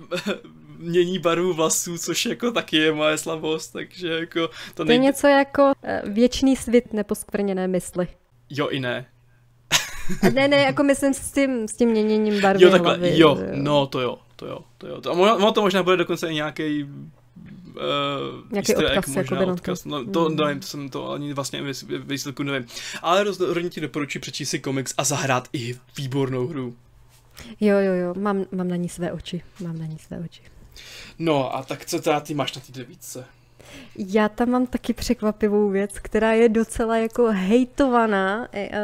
mění 0.79 1.19
barvu 1.19 1.53
vlasů, 1.55 1.99
což 1.99 2.27
jako 2.27 2.51
taky 2.51 2.77
je 2.77 2.93
moje 2.93 3.19
slabost, 3.19 3.73
takže 3.73 4.09
jako 4.09 4.49
to, 4.49 4.55
To 4.75 4.83
je 4.83 4.87
nejde. 4.87 5.05
něco 5.05 5.27
jako 5.27 5.73
eh, 5.83 6.03
věčný 6.07 6.57
svit 6.57 6.93
neposkvrněné 6.93 7.69
mysli. 7.69 8.09
Jo 8.51 8.69
i 8.69 8.81
ne. 8.81 9.07
A 10.23 10.29
ne, 10.31 10.49
ne, 10.49 10.57
jako 10.57 10.83
myslím 10.83 11.15
s 11.15 11.33
tím, 11.33 11.69
s 11.69 11.73
tím 11.73 11.89
měněním 11.91 12.41
barvy 12.41 12.65
Jo 12.65 12.71
takhle, 12.71 12.97
hlavy. 12.97 13.19
jo, 13.19 13.37
že 13.41 13.49
no 13.55 13.87
to 13.87 14.01
jo, 14.01 14.19
to 14.37 14.47
jo, 14.47 14.59
to 14.79 14.87
jo. 14.87 15.01
To, 15.01 15.11
a 15.11 15.13
ono, 15.13 15.53
to 15.53 15.63
možná 15.63 15.83
bude 15.83 15.97
dokonce 15.97 16.29
i 16.31 16.35
nějaký 16.35 16.87
Uh, 17.69 18.51
Nějaký 18.53 18.73
easter 18.73 18.87
egg, 18.93 18.99
odkaz, 18.99 19.15
možná 19.15 19.45
to. 19.45 19.53
odkaz. 19.53 19.85
No, 19.85 20.05
to 20.05 20.29
Mm. 20.29 20.37
nevím, 20.37 20.61
to 20.61 20.67
jsem 20.67 20.89
to 20.89 21.11
ani 21.11 21.33
vlastně 21.33 21.63
výsledku 22.05 22.43
nevím. 22.43 22.69
Ale 23.03 23.25
rozhodně 23.25 23.71
ti 23.71 23.81
doporučuji 23.81 24.19
přečíst 24.21 24.51
si 24.51 24.59
komiks 24.59 24.95
a 24.99 25.05
zahrát 25.05 25.49
i 25.53 25.79
výbornou 25.97 26.47
hru. 26.47 26.77
Jo, 27.61 27.79
jo, 27.79 27.93
jo, 27.93 28.15
mám, 28.17 28.45
mám 28.53 28.69
na 28.69 28.77
ní 28.77 28.89
své 28.89 29.13
oči. 29.13 29.43
Mám 29.61 29.79
na 29.79 29.87
ní 29.87 29.99
své 29.99 30.19
oči. 30.19 30.43
No 31.19 31.57
a 31.57 31.63
tak 31.63 31.85
co 31.87 31.99
teda 32.01 32.21
ty 32.21 32.35
máš 32.35 32.55
na 32.55 32.61
té 32.61 32.73
devítce? 32.73 33.25
Já 33.99 34.29
tam 34.29 34.51
mám 34.51 34.67
taky 34.67 34.93
překvapivou 34.93 35.71
věc, 35.71 35.99
která 35.99 36.33
je 36.33 36.49
docela 36.49 36.97
jako 36.97 37.27
hejtovaná. 37.31 38.49
E, 38.53 38.61
e, 38.61 38.81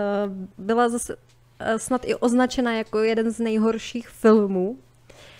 byla 0.59 0.88
zase 0.88 1.16
e, 1.59 1.78
snad 1.78 2.03
i 2.05 2.14
označena 2.14 2.72
jako 2.74 2.99
jeden 2.99 3.30
z 3.30 3.38
nejhorších 3.38 4.09
filmů. 4.09 4.78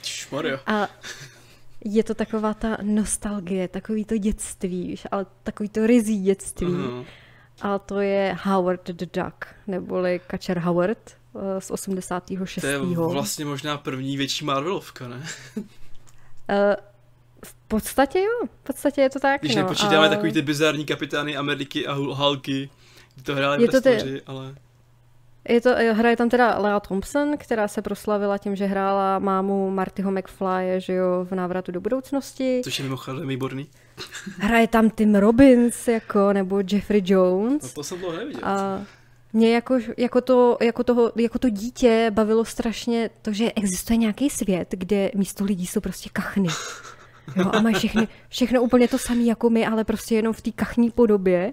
Šmarja. 0.03 0.61
A 0.67 0.89
je 1.85 2.05
to 2.05 2.15
taková 2.15 2.55
ta 2.55 2.77
nostalgie, 2.83 3.69
takový 3.69 4.05
to 4.05 4.19
dětství, 4.19 4.87
víš, 4.87 5.07
ale 5.11 5.27
takový 5.43 5.69
to 5.69 5.87
rizí 5.87 6.23
dětství. 6.23 6.67
Uh-huh. 6.67 7.05
A 7.63 7.79
to 7.79 8.01
je 8.01 8.37
Howard 8.43 8.91
the 8.91 9.07
Duck, 9.23 9.45
neboli 9.67 10.21
Kačer 10.27 10.59
Howard 10.59 11.17
z 11.59 11.71
86. 11.71 12.61
To 12.63 12.67
je 12.67 12.79
vlastně 12.79 13.45
možná 13.45 13.79
první 13.79 14.17
větší 14.17 14.45
Marvelovka, 14.45 15.09
ne? 15.09 15.27
V 17.79 17.83
podstatě 17.83 18.19
jo, 18.19 18.49
v 18.63 18.67
podstatě 18.67 19.01
je 19.01 19.11
to 19.11 19.21
tak. 19.21 19.41
Když 19.41 19.57
no, 19.57 19.63
nepočítáme 19.63 20.07
a... 20.07 20.09
takový 20.09 20.33
ty 20.33 20.43
bizarní 20.43 20.85
kapitány 20.85 21.37
Ameriky 21.37 21.87
a 21.87 21.93
Hulky, 21.93 22.71
to 23.23 23.35
hráli 23.35 23.63
je 23.63 23.69
to 23.69 23.81
ty... 23.81 24.23
ale... 24.27 24.55
Je 25.49 25.61
to, 25.61 25.71
hraje 25.93 26.17
tam 26.17 26.29
teda 26.29 26.59
Lea 26.59 26.81
Thompson, 26.81 27.37
která 27.39 27.69
se 27.69 27.83
proslavila 27.83 28.39
tím, 28.39 28.57
že 28.57 28.65
hrála 28.65 29.19
mámu 29.19 29.71
Martyho 29.71 30.11
McFly, 30.11 30.75
že 30.79 30.93
jo, 30.93 31.27
v 31.31 31.35
návratu 31.35 31.73
do 31.73 31.81
budoucnosti. 31.81 32.61
Což 32.65 32.79
je 32.79 32.83
mimochodem 32.83 33.29
výborný. 33.29 33.67
Hraje 34.39 34.69
tam 34.69 34.91
Tim 34.91 35.15
Robbins, 35.15 35.89
jako, 35.89 36.33
nebo 36.33 36.63
Jeffrey 36.71 37.03
Jones. 37.05 37.63
No 37.63 37.69
to 37.69 37.83
jsem 37.83 37.99
dlouho 37.99 38.17
neviděl. 38.17 38.41
A 38.45 38.83
mě 39.33 39.55
jako, 39.55 39.79
jako, 39.97 40.21
to, 40.21 40.59
jako, 40.61 40.85
toho, 40.85 41.13
jako 41.17 41.39
to 41.39 41.49
dítě 41.49 42.11
bavilo 42.15 42.45
strašně 42.45 43.11
to, 43.23 43.33
že 43.33 43.53
existuje 43.57 43.97
nějaký 43.97 44.31
svět, 44.31 44.69
kde 44.71 45.11
místo 45.15 45.45
lidí 45.45 45.67
jsou 45.67 45.81
prostě 45.81 46.11
kachny. 46.13 46.49
Jo, 47.37 47.51
a 47.53 47.61
mají 47.61 47.75
všechny, 47.75 48.09
všechno 48.29 48.63
úplně 48.63 48.89
to 48.89 48.99
samé 48.99 49.23
jako 49.23 49.51
my, 49.51 49.67
ale 49.67 49.85
prostě 49.85 50.15
jenom 50.15 50.33
v 50.33 50.43
té 50.43 50.51
kachní 50.51 50.91
podobě. 50.91 51.53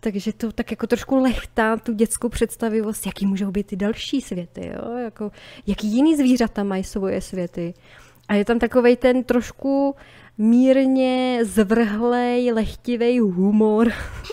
Takže 0.00 0.32
to 0.32 0.52
tak 0.52 0.70
jako 0.70 0.86
trošku 0.86 1.16
lechtá 1.16 1.76
tu 1.76 1.92
dětskou 1.92 2.28
představivost, 2.28 3.06
jaký 3.06 3.26
můžou 3.26 3.50
být 3.50 3.66
ty 3.66 3.76
další 3.76 4.20
světy, 4.20 4.72
jo? 4.74 4.96
Jako, 4.96 5.30
jaký 5.66 5.86
jiný 5.86 6.16
zvířata 6.16 6.64
mají 6.64 6.84
svoje 6.84 7.20
světy. 7.20 7.74
A 8.28 8.34
je 8.34 8.44
tam 8.44 8.58
takovej 8.58 8.96
ten 8.96 9.24
trošku 9.24 9.94
mírně 10.38 11.40
zvrhlej, 11.42 12.52
lehtivý 12.52 13.20
humor, 13.20 13.92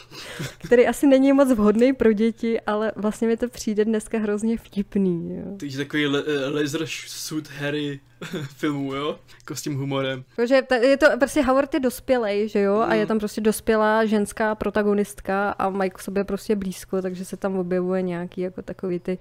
který 0.65 0.87
asi 0.87 1.07
není 1.07 1.33
moc 1.33 1.51
vhodný 1.51 1.93
pro 1.93 2.13
děti, 2.13 2.61
ale 2.61 2.91
vlastně 2.95 3.27
mi 3.27 3.37
to 3.37 3.49
přijde 3.49 3.85
dneska 3.85 4.17
hrozně 4.19 4.57
vtipný. 4.57 5.35
Jo. 5.35 5.57
Takže 5.59 5.77
takový 5.77 6.07
le- 6.07 6.23
laser 6.49 6.81
suit 7.07 7.49
Harry 7.49 7.99
filmů, 8.57 8.93
jo? 8.93 9.19
Jako 9.39 9.55
s 9.55 9.61
tím 9.61 9.77
humorem. 9.77 10.23
Takže 10.35 10.61
je 10.81 10.97
to 10.97 11.07
prostě 11.19 11.41
Howard 11.41 11.73
je 11.73 11.79
dospělej, 11.79 12.49
že 12.49 12.59
jo? 12.59 12.75
Mm. 12.75 12.81
A 12.81 12.93
je 12.93 13.01
mm. 13.01 13.07
tam 13.07 13.19
prostě 13.19 13.41
dospělá 13.41 14.05
ženská 14.05 14.55
protagonistka 14.55 15.49
a 15.49 15.69
mají 15.69 15.89
k 15.89 15.99
sobě 15.99 16.23
prostě 16.23 16.55
blízko, 16.55 17.01
takže 17.01 17.25
se 17.25 17.37
tam 17.37 17.57
objevuje 17.57 18.01
nějaký 18.01 18.41
jako 18.41 18.61
takový 18.61 18.99
ty 18.99 19.17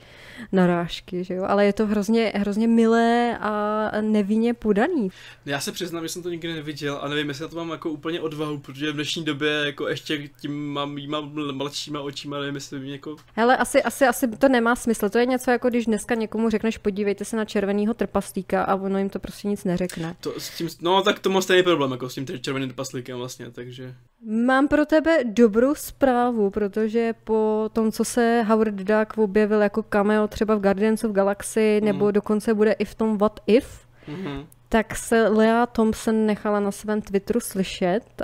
narážky, 0.53 1.25
že 1.25 1.35
jo? 1.35 1.45
Ale 1.49 1.67
je 1.67 1.73
to 1.73 1.87
hrozně, 1.87 2.33
hrozně 2.35 2.69
milé 2.69 3.39
a 3.41 3.91
nevinně 4.01 4.55
podaný. 4.55 5.09
Já 5.47 5.61
se 5.61 5.73
přiznám, 5.73 6.03
že 6.03 6.09
jsem 6.09 6.23
to 6.23 6.31
nikdy 6.31 6.55
neviděl 6.55 6.99
a 7.03 7.09
nevím, 7.09 7.29
jestli 7.29 7.45
já 7.45 7.49
to 7.49 7.57
mám 7.57 7.71
jako 7.71 7.91
úplně 7.91 8.21
odvahu, 8.21 8.59
protože 8.59 8.93
v 8.93 8.95
dnešní 8.95 9.25
době 9.25 9.51
jako 9.51 9.89
ještě 9.89 10.29
tím 10.41 10.73
mám 10.73 10.99
jíma 10.99 11.21
mladšíma 11.53 12.01
očima, 12.01 12.39
nevím, 12.39 12.55
jestli 12.55 12.81
by 12.81 12.91
jako... 12.91 13.17
Hele, 13.35 13.57
asi, 13.57 13.83
asi, 13.83 14.07
asi 14.07 14.29
to 14.29 14.49
nemá 14.49 14.77
smysl. 14.77 15.09
To 15.09 15.19
je 15.19 15.27
něco 15.27 15.51
jako 15.51 15.69
když 15.69 15.87
dneska 15.87 16.15
někomu 16.15 16.51
řekneš, 16.51 16.79
podívejte 16.79 17.25
se 17.25 17.37
na 17.37 17.45
červeného 17.45 17.95
trpaslíka 17.95 18.63
a 18.65 18.75
on 18.75 18.92
ono 18.93 18.99
jim 18.99 19.11
to 19.11 19.19
prostě 19.19 19.49
nic 19.49 19.65
neřekne. 19.65 20.17
To, 20.21 20.41
s 20.41 20.51
tím, 20.51 20.69
no 20.81 21.03
tak 21.03 21.19
to 21.19 21.31
má 21.31 21.41
stejný 21.41 21.63
problém 21.63 21.91
jako 21.91 22.09
s 22.09 22.15
tím 22.15 22.27
červeným 22.27 22.73
paslíkem 22.75 23.19
vlastně, 23.19 23.51
takže... 23.51 23.95
Mám 24.27 24.69
pro 24.69 24.87
tebe 24.87 25.19
dobrou 25.25 25.75
zprávu, 25.75 26.51
protože 26.51 27.15
po 27.25 27.71
tom, 27.73 27.93
co 27.93 28.05
se 28.05 28.43
Howard 28.43 28.75
Duck 28.75 29.19
objevil 29.19 29.63
jako 29.63 29.83
cameo 29.83 30.29
třeba 30.29 30.55
v 30.55 30.61
Guardians 30.61 31.05
of 31.05 31.13
Galaxy, 31.13 31.79
mm. 31.81 31.87
nebo 31.87 32.11
dokonce 32.11 32.55
bude 32.55 32.73
i 32.73 32.85
v 32.85 32.95
tom 32.95 33.19
What 33.19 33.41
If, 33.47 33.81
mm-hmm. 34.09 34.47
tak 34.69 34.97
se 34.97 35.29
Lea 35.29 35.67
Thompson 35.67 36.27
nechala 36.27 36.61
na 36.61 36.71
svém 36.71 37.03
Twitteru 37.03 37.41
slyšet 37.41 38.23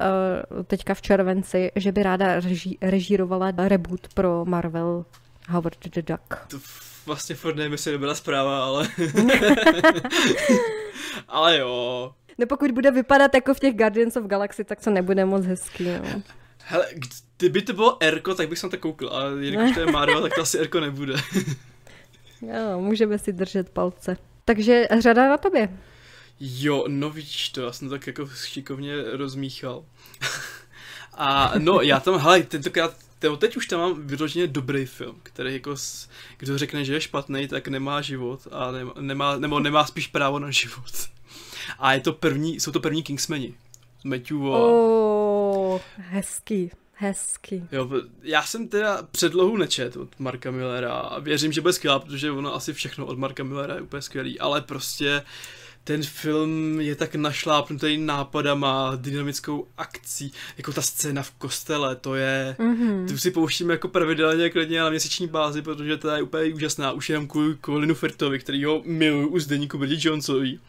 teďka 0.67 0.95
v 0.95 1.03
červenci, 1.03 1.73
že 1.77 1.93
by 1.93 2.03
ráda 2.03 2.41
reží, 2.41 2.79
režírovala 2.83 3.53
reboot 3.57 4.09
pro 4.15 4.45
Marvel 4.45 5.05
Howard 5.49 5.79
the 5.95 6.03
Duck. 6.03 6.55
Vlastně 7.09 7.35
furt 7.35 7.57
nevím, 7.57 7.73
jestli 7.73 7.93
nebyla 7.93 8.15
zpráva, 8.15 8.65
ale... 8.65 8.89
ale 11.29 11.59
jo. 11.59 12.15
No 12.39 12.47
pokud 12.47 12.71
bude 12.71 12.91
vypadat 12.91 13.35
jako 13.35 13.55
v 13.55 13.61
těch 13.61 13.77
Guardians 13.77 14.17
of 14.17 14.25
Galaxy, 14.25 14.65
tak 14.65 14.81
to 14.81 14.91
nebude 14.91 15.25
moc 15.25 15.47
hezký, 15.47 15.85
no. 15.85 16.23
Hele, 16.65 16.87
kdyby 17.39 17.63
to 17.63 17.73
bylo 17.73 17.97
Erko, 18.01 18.35
tak 18.35 18.49
bych 18.49 18.59
se 18.59 18.67
na 18.67 18.71
to 18.71 18.79
koukl, 18.79 19.09
ale 19.09 19.45
jelikož 19.45 19.75
to 19.75 19.81
je 19.81 19.87
Marvel, 19.87 20.23
tak 20.23 20.35
to 20.35 20.41
asi 20.41 20.59
Erko 20.59 20.81
nebude. 20.81 21.15
jo, 22.43 22.81
můžeme 22.81 23.19
si 23.19 23.33
držet 23.33 23.71
palce. 23.71 24.17
Takže 24.45 24.89
řada 24.99 25.29
na 25.29 25.37
tobě. 25.37 25.79
Jo, 26.41 26.85
no 26.89 27.11
víš 27.11 27.49
to, 27.49 27.61
já 27.61 27.73
jsem 27.73 27.91
tak 27.91 28.07
jako 28.07 28.27
šikovně 28.27 29.03
rozmíchal. 29.03 29.85
A 31.15 31.53
no, 31.59 31.81
já 31.81 32.01
tam, 32.01 32.19
hele, 32.19 32.43
tentokrát 32.43 32.95
Teo, 33.19 33.37
teď 33.37 33.57
už 33.57 33.67
tam 33.67 33.81
mám 33.81 34.07
vyloženě 34.07 34.47
dobrý 34.47 34.87
film, 34.87 35.21
který 35.23 35.53
jako, 35.53 35.77
s, 35.77 36.09
kdo 36.37 36.59
řekne, 36.59 36.85
že 36.85 36.95
je 36.95 37.01
špatný, 37.01 37.49
tak 37.49 37.69
nemá 37.69 38.01
život 38.01 38.49
a 38.51 38.71
nemá, 38.71 38.93
nemá, 39.01 39.37
nebo 39.37 39.61
nemá 39.61 39.87
spíš 39.87 40.07
právo 40.07 40.39
na 40.39 40.51
život. 40.51 41.09
A 41.79 41.93
je 41.93 42.01
to 42.01 42.13
první, 42.13 42.61
jsou 42.61 42.73
to 42.73 42.81
první 42.81 43.03
Kingsmeni. 43.03 43.55
Matthew 44.05 44.37
Vaughn. 44.39 44.75
Oh, 44.75 45.81
hezký. 45.97 46.71
Hezky. 47.01 47.65
Jo, 47.73 47.91
já 48.23 48.43
jsem 48.43 48.69
teda 48.69 49.03
předlohu 49.11 49.57
nečet 49.57 49.97
od 49.97 50.19
Marka 50.19 50.51
Millera 50.51 50.93
a 50.93 51.19
věřím, 51.19 51.53
že 51.53 51.61
bude 51.61 51.73
skvělá, 51.73 51.99
protože 51.99 52.31
ono 52.31 52.55
asi 52.55 52.73
všechno 52.73 53.07
od 53.07 53.19
Marka 53.19 53.45
Millera 53.45 53.75
je 53.75 53.81
úplně 53.81 54.03
skvělý, 54.03 54.41
ale 54.41 54.61
prostě 54.61 55.23
ten 55.89 56.03
film 56.03 56.81
je 56.81 56.95
tak 56.95 57.15
našlápnutý 57.15 57.97
nápadama, 57.97 58.93
dynamickou 58.97 59.67
akcí, 59.79 60.33
jako 60.57 60.73
ta 60.73 60.83
scéna 60.83 61.23
v 61.23 61.31
kostele, 61.31 61.97
to 61.97 62.15
je, 62.15 62.57
mm-hmm. 62.59 63.09
tu 63.09 63.19
si 63.19 63.31
pouštíme 63.31 63.75
jako 63.75 63.89
pravidelně 63.89 64.51
klidně 64.51 64.81
na 64.81 64.91
měsíční 64.91 65.27
bázi, 65.27 65.63
protože 65.63 65.97
to 65.97 66.09
je 66.09 66.23
úplně 66.23 66.55
úžasná, 66.55 66.93
už 66.93 67.11
jenom 67.11 67.29
kvůli 67.29 67.57
Colinu 67.65 67.95
Firtovi, 67.95 68.39
který 68.39 68.65
ho 68.65 68.83
miluju 68.85 69.29
u 69.29 69.39
zdeníku 69.39 69.79
Bridget 69.79 70.05
Jonesový. 70.05 70.61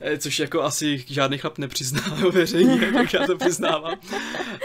Eh, 0.00 0.18
což 0.18 0.38
jako 0.38 0.62
asi 0.62 1.04
žádný 1.08 1.38
chlap 1.38 1.58
nepřizná 1.58 2.02
veřejně, 2.32 2.92
tak 2.94 3.12
já 3.12 3.26
to 3.26 3.36
přiznávám. 3.36 3.98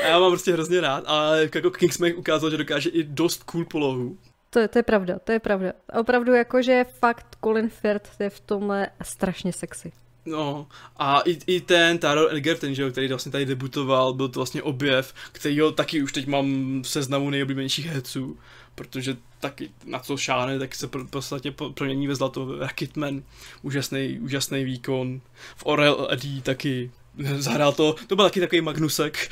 A 0.04 0.08
já 0.08 0.20
mám 0.20 0.32
prostě 0.32 0.54
hrozně 0.54 0.82
rád, 0.82 1.04
ale 1.08 1.50
jako 1.56 1.72
Kingsman 1.72 2.12
ukázal, 2.16 2.50
že 2.50 2.58
dokáže 2.58 2.90
i 2.90 3.04
dost 3.04 3.44
cool 3.44 3.66
polohu. 3.66 4.18
To, 4.54 4.60
je, 4.60 4.68
to 4.68 4.80
je 4.80 4.84
pravda, 4.84 5.20
to 5.20 5.32
je 5.32 5.40
pravda. 5.40 5.74
Opravdu 6.00 6.34
jakože 6.34 6.86
fakt 7.00 7.38
Colin 7.44 7.70
Firth 7.70 8.20
je 8.20 8.30
v 8.30 8.40
tomhle 8.40 8.90
strašně 9.02 9.54
sexy. 9.54 9.92
No, 10.26 10.68
a 10.98 11.20
i, 11.20 11.38
i 11.48 11.62
ten 11.62 11.98
Taron 11.98 12.36
Egerton, 12.36 12.74
že 12.74 12.92
který 12.92 13.08
vlastně 13.08 13.32
tady 13.32 13.46
debutoval, 13.46 14.14
byl 14.14 14.30
to 14.30 14.40
vlastně 14.40 14.62
objev, 14.62 15.14
který 15.32 15.60
ho 15.60 15.72
taky 15.72 16.04
už 16.04 16.12
teď 16.12 16.28
mám 16.28 16.82
v 16.82 16.90
seznamu 16.90 17.30
nejoblíbenějších 17.30 17.86
herců, 17.86 18.38
protože 18.76 19.18
taky 19.40 19.70
na 19.86 20.00
co 20.00 20.18
šáne, 20.18 20.60
tak 20.60 20.76
se 20.76 20.88
v 20.88 21.10
podstatě 21.10 21.52
promění 21.52 22.08
ve 22.08 22.16
zlato 22.16 22.60
Rocketman, 22.60 23.24
úžasný, 23.62 24.20
úžasný 24.20 24.64
výkon, 24.64 25.22
v 25.56 25.66
Orel 25.66 26.08
Eddie 26.12 26.42
taky 26.42 26.92
zahrál 27.38 27.74
to, 27.74 27.96
to 28.08 28.16
byl 28.16 28.26
taky 28.26 28.40
takový 28.40 28.62
Magnusek. 28.62 29.30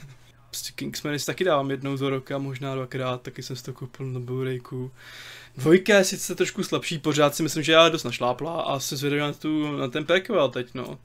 prostě 0.50 0.72
Kingsman 0.74 1.18
si 1.18 1.26
taky 1.26 1.44
dávám 1.44 1.70
jednou 1.70 1.96
za 1.96 2.10
roka, 2.10 2.38
možná 2.38 2.74
dvakrát, 2.74 3.22
taky 3.22 3.42
jsem 3.42 3.56
si 3.56 3.64
to 3.64 3.72
koupil 3.72 4.06
na 4.06 4.20
Blu-rayku. 4.20 4.90
Dvojka 5.56 5.98
je 5.98 6.04
sice 6.04 6.34
trošku 6.34 6.64
slabší, 6.64 6.98
pořád 6.98 7.34
si 7.34 7.42
myslím, 7.42 7.62
že 7.62 7.72
já 7.72 7.88
dost 7.88 8.04
našlápla 8.04 8.62
a 8.62 8.80
se 8.80 8.96
zvědavím 8.96 9.24
na, 9.24 9.32
tu, 9.32 9.76
na 9.76 9.88
ten 9.88 10.04
prequel 10.04 10.48
teď, 10.48 10.74
no. 10.74 10.98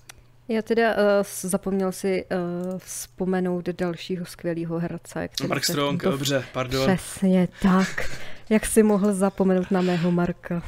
Já 0.47 0.61
teda 0.61 0.93
uh, 0.93 0.99
zapomněl 1.41 1.91
si 1.91 2.25
uh, 2.25 2.79
vzpomenout 2.79 3.65
dalšího 3.69 4.25
skvělého 4.25 4.79
herce. 4.79 5.29
Mark 5.47 5.63
Strong, 5.65 6.03
to... 6.03 6.11
dobře, 6.11 6.45
pardon. 6.53 6.97
Přesně 6.97 7.47
tak. 7.61 8.19
Jak 8.49 8.65
si 8.65 8.83
mohl 8.83 9.13
zapomenout 9.13 9.71
na 9.71 9.81
mého 9.81 10.11
Marka? 10.11 10.63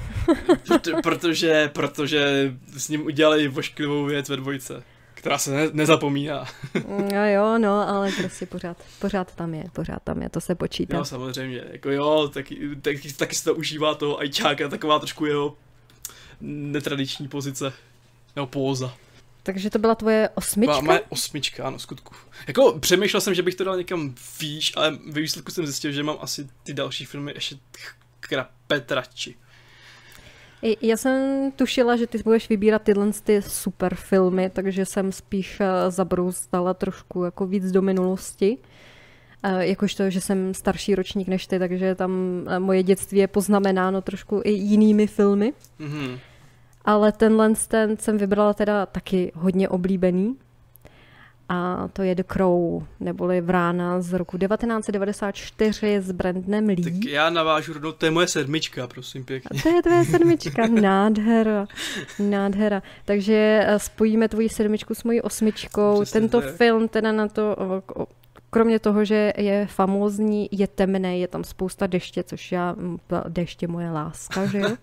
Proto, 0.67 0.91
protože, 1.03 1.71
protože 1.73 2.53
s 2.77 2.89
ním 2.89 3.05
udělali 3.05 3.47
vošklivou 3.47 4.05
věc 4.05 4.29
ve 4.29 4.37
dvojce 4.37 4.83
která 5.17 5.37
se 5.37 5.51
ne, 5.51 5.69
nezapomíná. 5.73 6.45
no 7.11 7.29
jo, 7.29 7.57
no, 7.57 7.89
ale 7.89 8.11
prostě 8.11 8.45
pořád, 8.45 8.77
pořád 8.99 9.35
tam 9.35 9.53
je, 9.53 9.63
pořád 9.73 10.03
tam 10.03 10.21
je, 10.21 10.29
to 10.29 10.41
se 10.41 10.55
počítá. 10.55 10.97
Jo, 10.97 11.05
samozřejmě, 11.05 11.63
jako 11.71 11.89
jo, 11.91 12.31
taky, 12.33 12.75
taky, 12.81 13.13
taky 13.13 13.35
se 13.35 13.43
to 13.43 13.55
užívá 13.55 13.95
toho 13.95 14.19
ajčáka, 14.19 14.67
taková 14.67 14.99
trošku 14.99 15.25
jeho 15.25 15.57
netradiční 16.41 17.27
pozice, 17.27 17.73
nebo 18.35 18.47
póza. 18.47 18.93
Takže 19.43 19.69
to 19.69 19.79
byla 19.79 19.95
tvoje 19.95 20.29
osmička? 20.35 20.81
Moje 20.81 21.01
osmička, 21.09 21.67
ano, 21.67 21.79
skutku. 21.79 22.15
Jako 22.47 22.79
přemýšlel 22.79 23.21
jsem, 23.21 23.33
že 23.33 23.43
bych 23.43 23.55
to 23.55 23.63
dal 23.63 23.77
někam 23.77 24.15
výš, 24.39 24.73
ale 24.75 24.97
ve 25.09 25.21
výsledku 25.21 25.51
jsem 25.51 25.65
zjistil, 25.65 25.91
že 25.91 26.03
mám 26.03 26.17
asi 26.21 26.47
ty 26.63 26.73
další 26.73 27.05
filmy 27.05 27.31
ještě 27.35 27.55
krapetrači. 28.19 29.35
Já 30.81 30.97
jsem 30.97 31.51
tušila, 31.51 31.95
že 31.95 32.07
ty 32.07 32.17
budeš 32.17 32.49
vybírat 32.49 32.81
tyhle 32.81 33.11
ty 33.23 33.41
super 33.41 33.95
filmy, 33.95 34.49
takže 34.49 34.85
jsem 34.85 35.11
spíš 35.11 35.59
eh, 35.59 35.91
zabrouzdala 35.91 36.73
trošku 36.73 37.23
jako 37.23 37.47
víc 37.47 37.71
do 37.71 37.81
minulosti. 37.81 38.57
Eh, 39.43 39.67
jakož 39.67 39.95
to, 39.95 40.09
že 40.09 40.21
jsem 40.21 40.53
starší 40.53 40.95
ročník 40.95 41.27
než 41.27 41.47
ty, 41.47 41.59
takže 41.59 41.95
tam 41.95 42.11
eh, 42.47 42.59
moje 42.59 42.83
dětství 42.83 43.17
je 43.17 43.27
poznamenáno 43.27 44.01
trošku 44.01 44.41
i 44.43 44.51
jinými 44.51 45.07
filmy. 45.07 45.53
Mm-hmm. 45.79 46.19
Ale 46.85 47.11
tenhle 47.11 47.53
ten 47.67 47.97
jsem 47.97 48.17
vybrala 48.17 48.53
teda 48.53 48.85
taky 48.85 49.31
hodně 49.35 49.69
oblíbený 49.69 50.35
a 51.49 51.89
to 51.93 52.03
je 52.03 52.15
The 52.15 52.23
Crow, 52.23 52.83
neboli 52.99 53.41
Vrána 53.41 54.01
z 54.01 54.13
roku 54.13 54.37
1994 54.37 56.01
s 56.01 56.11
Brandnem 56.11 56.67
Lee. 56.67 56.83
Tak 56.83 56.93
já 57.09 57.29
navážu 57.29 57.73
rovnou, 57.73 57.91
to 57.91 58.05
je 58.05 58.11
moje 58.11 58.27
sedmička, 58.27 58.87
prosím 58.87 59.25
pěkně. 59.25 59.59
A 59.59 59.63
to 59.63 59.69
je 59.69 59.81
tvoje 59.81 60.05
sedmička, 60.05 60.67
nádhera, 60.81 61.67
nádhera. 62.19 62.83
Takže 63.05 63.63
eh, 63.67 63.79
spojíme 63.79 64.29
tvoji 64.29 64.49
sedmičku 64.49 64.95
s 64.95 65.03
mojí 65.03 65.21
osmičkou. 65.21 66.01
Přesně 66.01 66.21
Tento 66.21 66.41
tak. 66.41 66.55
film 66.55 66.87
teda 66.87 67.11
na 67.11 67.27
to, 67.27 67.55
kromě 68.49 68.79
toho, 68.79 69.05
že 69.05 69.33
je 69.37 69.67
famózní, 69.67 70.49
je 70.51 70.67
temný, 70.67 71.21
je 71.21 71.27
tam 71.27 71.43
spousta 71.43 71.87
deště, 71.87 72.23
což 72.23 72.51
já, 72.51 72.75
deště 73.27 73.67
moje 73.67 73.91
láska, 73.91 74.45
že 74.45 74.59
jo? 74.59 74.69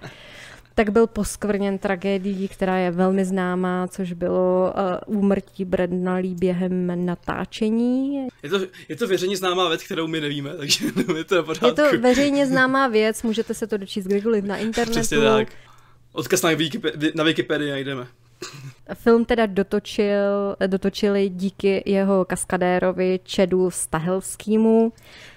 tak 0.75 0.91
byl 0.91 1.07
poskvrněn 1.07 1.79
tragédií, 1.79 2.49
která 2.49 2.77
je 2.77 2.91
velmi 2.91 3.25
známá, 3.25 3.89
což 3.89 4.13
bylo 4.13 4.75
uh, 5.07 5.19
úmrtí 5.19 5.65
Bradna 5.65 6.15
Lee 6.15 6.35
během 6.35 7.07
natáčení. 7.07 8.29
Je 8.43 8.51
to, 8.51 8.61
je 8.89 8.97
to 8.97 9.07
veřejně 9.07 9.37
známá 9.37 9.69
věc, 9.69 9.83
kterou 9.83 10.07
my 10.07 10.21
nevíme, 10.21 10.55
takže 10.59 10.87
je 11.17 11.25
to 11.25 11.35
na 11.63 11.69
Je 11.69 11.73
to 11.73 11.99
veřejně 12.01 12.47
známá 12.47 12.89
věc, 12.89 13.23
můžete 13.23 13.55
se 13.55 13.67
to 13.67 13.77
dočíst 13.77 14.07
kdykoliv 14.07 14.45
na 14.45 14.57
internetu. 14.67 15.01
Přesně 15.01 15.19
tak. 15.19 15.49
Odkaz 16.13 16.43
na, 16.43 16.51
Wikipedii, 16.51 17.13
na 17.15 17.25
Wikipedii 17.25 17.71
najdeme. 17.71 18.07
Film 18.95 19.25
teda 19.25 19.47
dotočil, 19.47 20.57
dotočili 20.67 21.29
díky 21.29 21.83
jeho 21.87 22.25
kaskadérovi 22.25 23.21
Čedu 23.25 23.71
Stahelskému, 23.71 24.93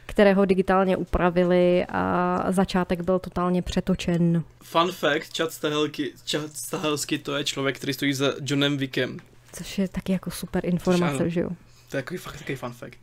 kterého 0.05 0.45
digitálně 0.45 0.97
upravili 0.97 1.85
a 1.89 2.43
začátek 2.49 3.01
byl 3.01 3.19
totálně 3.19 3.61
přetočen. 3.61 4.43
Fun 4.63 4.91
fact, 4.91 5.37
Chad 5.37 5.51
Stahelski, 5.51 6.13
Chad 6.31 6.53
Stahelski 6.53 7.17
to 7.17 7.37
je 7.37 7.43
člověk, 7.43 7.75
který 7.75 7.93
stojí 7.93 8.13
za 8.13 8.33
Johnem 8.41 8.77
Wickem. 8.77 9.17
Což 9.53 9.77
je 9.77 9.87
taky 9.87 10.11
jako 10.11 10.31
super 10.31 10.65
informace, 10.65 11.29
že 11.29 11.41
jo? 11.41 11.49
To 11.89 11.97
je 11.97 12.03
takový 12.03 12.17
fakt 12.17 12.37
takový 12.37 12.55
fun 12.55 12.71
fact. 12.71 12.97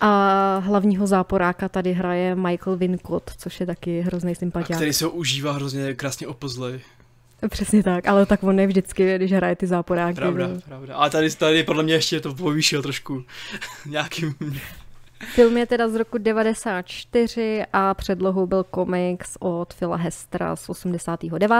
A 0.00 0.58
hlavního 0.58 1.06
záporáka 1.06 1.68
tady 1.68 1.92
hraje 1.92 2.34
Michael 2.34 2.76
Wincott, 2.76 3.30
což 3.38 3.60
je 3.60 3.66
taky 3.66 4.00
hrozný 4.00 4.34
sympatiák. 4.34 4.78
který 4.78 4.92
se 4.92 5.04
ho 5.04 5.10
užívá 5.10 5.52
hrozně 5.52 5.94
krásně 5.94 6.26
opozlej. 6.26 6.80
Přesně 7.48 7.82
tak, 7.82 8.08
ale 8.08 8.26
tak 8.26 8.42
on 8.42 8.60
je 8.60 8.66
vždycky, 8.66 9.16
když 9.16 9.32
hraje 9.32 9.56
ty 9.56 9.66
záporáky. 9.66 10.14
Pravda, 10.14 10.46
ne? 10.46 10.60
pravda. 10.68 10.94
Ale 10.94 11.10
tady, 11.10 11.30
tady 11.30 11.62
podle 11.62 11.82
mě 11.82 11.94
ještě 11.94 12.20
to 12.20 12.34
povýšil 12.34 12.82
trošku 12.82 13.24
nějakým... 13.86 14.34
Film 15.34 15.56
je 15.56 15.66
teda 15.66 15.88
z 15.88 15.94
roku 15.94 16.18
94 16.18 17.64
a 17.72 17.94
předlohou 17.94 18.46
byl 18.46 18.64
komiks 18.64 19.36
od 19.40 19.74
Phila 19.74 19.96
Hestra 19.96 20.56
z 20.56 20.68
89., 20.68 21.50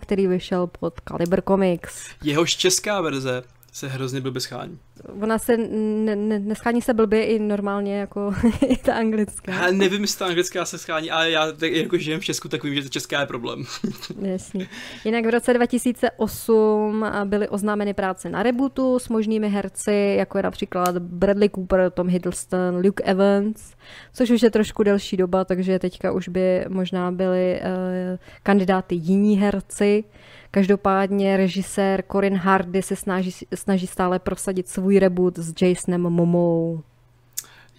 který 0.00 0.26
vyšel 0.26 0.66
pod 0.66 0.94
Caliber 1.08 1.42
Comics. 1.42 2.06
Jehož 2.24 2.56
česká 2.56 3.00
verze 3.00 3.42
se 3.72 3.88
hrozně 3.88 4.20
blbě 4.20 4.40
schání. 4.40 4.78
Ona 5.22 5.38
se 5.38 5.56
ne, 5.56 6.16
ne, 6.16 6.38
neschání 6.38 6.82
se 6.82 6.94
blbě 6.94 7.24
i 7.24 7.38
normálně 7.38 7.98
jako 7.98 8.34
i 8.66 8.76
ta 8.76 8.94
anglická. 8.94 9.52
Já 9.52 9.70
nevím, 9.70 10.02
jestli 10.02 10.18
ta 10.18 10.26
anglická 10.26 10.64
se 10.64 10.78
schání, 10.78 11.10
ale 11.10 11.30
já 11.30 11.52
tak, 11.52 11.72
jako 11.72 11.98
žijem 11.98 12.20
v 12.20 12.24
Česku, 12.24 12.48
tak 12.48 12.64
vím, 12.64 12.74
že 12.74 12.82
to 12.82 12.88
česká 12.88 13.20
je 13.20 13.26
problém. 13.26 13.64
Jasně. 14.22 14.68
Jinak 15.04 15.26
v 15.26 15.30
roce 15.30 15.54
2008 15.54 17.06
byly 17.24 17.48
oznámeny 17.48 17.94
práce 17.94 18.28
na 18.28 18.42
rebootu 18.42 18.98
s 18.98 19.08
možnými 19.08 19.48
herci, 19.48 20.14
jako 20.18 20.38
je 20.38 20.42
například 20.42 20.98
Bradley 20.98 21.48
Cooper, 21.48 21.90
Tom 21.90 22.08
Hiddleston, 22.08 22.76
Luke 22.84 23.04
Evans, 23.04 23.74
což 24.12 24.30
už 24.30 24.42
je 24.42 24.50
trošku 24.50 24.82
delší 24.82 25.16
doba, 25.16 25.44
takže 25.44 25.78
teďka 25.78 26.12
už 26.12 26.28
by 26.28 26.64
možná 26.68 27.10
byli 27.12 27.60
uh, 27.60 28.18
kandidáty 28.42 28.94
jiní 28.94 29.38
herci. 29.38 30.04
Každopádně 30.50 31.36
režisér 31.36 32.04
Corin 32.12 32.36
Hardy 32.36 32.82
se 32.82 32.96
snaží, 32.96 33.30
snaží 33.54 33.86
stále 33.86 34.18
prosadit 34.18 34.68
svůj 34.68 34.89
reboot 34.98 35.38
s 35.38 35.62
Jasonem 35.62 36.00
Momou. 36.00 36.82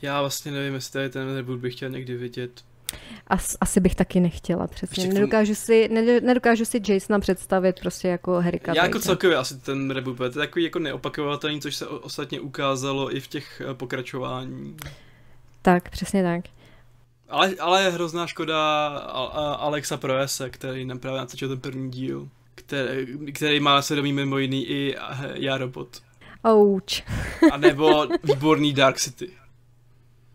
Já 0.01 0.22
vlastně 0.22 0.51
nevím, 0.51 0.74
jestli 0.74 0.93
tady 0.93 1.09
ten 1.09 1.36
reboot 1.36 1.59
bych 1.59 1.76
chtěl 1.76 1.89
někdy 1.89 2.18
vidět. 2.18 2.64
As, 3.28 3.57
asi 3.62 3.80
bych 3.80 3.95
taky 3.95 4.20
nechtěla, 4.20 4.68
přesně. 4.68 5.07
Nedokážu 5.07 5.55
si, 5.55 5.89
nedokážu 6.24 6.66
si 6.66 6.82
Jasona 6.88 7.20
představit 7.20 7.80
prostě 7.80 8.07
jako 8.07 8.41
Harry 8.41 8.59
Já 8.76 8.86
jako 8.86 8.99
celkově 8.99 9.38
asi 9.38 9.57
ten 9.57 9.91
reboot, 9.91 10.18
to 10.18 10.24
je 10.24 10.30
takový 10.30 10.66
jako 10.66 10.80
neopakovatelný, 10.80 11.62
což 11.62 11.76
se 11.76 11.88
ostatně 11.88 12.39
ukázalo 12.39 13.16
i 13.16 13.20
v 13.20 13.28
těch 13.28 13.62
eh, 13.62 13.74
pokračování. 13.74 14.78
Tak, 15.62 15.89
přesně 15.89 16.24
tak. 16.24 16.45
Ale, 17.30 17.55
ale 17.59 17.84
je 17.84 17.89
hrozná 17.89 18.28
škoda 18.28 18.88
Alexa 19.59 19.97
Proese, 19.97 20.49
který 20.49 20.86
nám 20.86 20.99
právě 20.99 21.20
natočil 21.20 21.49
ten 21.49 21.59
první 21.59 21.91
díl 21.91 22.30
který, 22.55 23.34
který 23.34 23.59
má 23.59 23.82
svědomí 23.82 24.14
mimo 24.14 24.38
jiný 24.38 24.70
i 24.70 24.95
Já 25.34 25.57
robot. 25.57 26.01
Ouch. 26.47 27.01
A 27.51 27.57
nebo 27.57 28.07
výborný 28.23 28.73
Dark 28.73 28.97
City. 28.97 29.29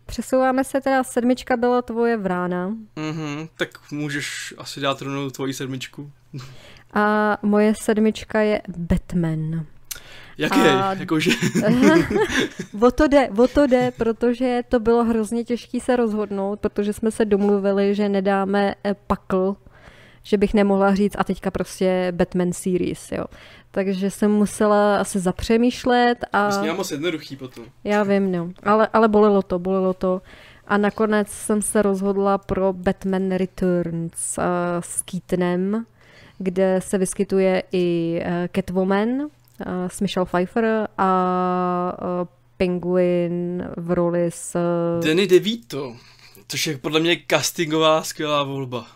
Přesouváme 0.07 0.65
se 0.65 0.81
teda, 0.81 1.05
sedmička 1.05 1.57
byla 1.57 1.83
tvoje 1.83 2.17
vrána. 2.17 2.69
Mhm, 2.97 3.49
tak 3.57 3.69
můžeš 3.91 4.55
asi 4.59 4.81
dát 4.81 5.03
rovnou 5.03 5.31
tvoji 5.31 5.55
sedmičku. 5.55 6.11
A 6.95 7.39
moje 7.43 7.75
sedmička 7.83 8.41
je 8.41 8.63
Batman. 8.77 9.67
Jaký? 10.39 10.61
A... 10.61 10.95
Jakože... 10.95 11.31
o, 12.81 12.91
to 12.91 13.09
jde, 13.09 13.29
o 13.29 13.49
to 13.49 13.67
jde, 13.67 13.93
protože 13.97 14.63
to 14.69 14.81
bylo 14.81 15.05
hrozně 15.05 15.45
těžké 15.45 15.81
se 15.81 15.97
rozhodnout, 15.97 16.61
protože 16.61 16.93
jsme 16.93 17.11
se 17.11 17.25
domluvili, 17.25 17.95
že 17.95 18.09
nedáme 18.09 18.75
eh, 18.85 18.95
pakl 19.07 19.57
že 20.27 20.37
bych 20.37 20.55
nemohla 20.55 20.95
říct 20.95 21.17
a 21.19 21.25
teďka 21.25 21.51
prostě 21.51 22.13
Batman 22.17 22.53
series, 22.53 23.13
jo. 23.13 23.25
Takže 23.71 24.11
jsem 24.11 24.31
musela 24.31 24.97
asi 24.97 25.19
zapřemýšlet 25.21 26.25
a... 26.33 26.43
Vlastně 26.43 26.73
moc 26.73 26.91
jednoduchý 26.91 27.37
potom. 27.37 27.65
Já 27.85 28.03
vím, 28.03 28.33
no. 28.33 28.51
Ale, 28.63 28.89
ale 28.93 29.09
bolelo 29.09 29.43
to, 29.43 29.59
bolelo 29.59 29.95
to. 29.95 30.23
A 30.67 30.77
nakonec 30.77 31.29
jsem 31.29 31.63
se 31.63 31.83
rozhodla 31.83 32.39
pro 32.39 32.73
Batman 32.73 33.31
Returns 33.31 34.39
uh, 34.39 34.45
s 34.81 35.03
Keatonem, 35.03 35.87
kde 36.39 36.81
se 36.83 36.99
vyskytuje 36.99 37.63
i 37.73 38.19
uh, 38.21 38.33
Catwoman 38.55 39.09
uh, 39.09 39.29
s 39.89 40.01
Michelle 40.01 40.27
Pfeiffer 40.27 40.89
a 40.99 41.99
uh, 42.03 42.29
Penguin 42.57 43.69
v 43.77 43.91
roli 43.91 44.31
s... 44.31 44.59
Uh... 44.99 45.07
Danny 45.07 45.27
DeVito, 45.27 45.97
což 46.49 46.67
je 46.67 46.79
podle 46.79 47.01
mě 47.01 47.17
castingová 47.31 48.03
skvělá 48.03 48.43
volba. 48.43 48.87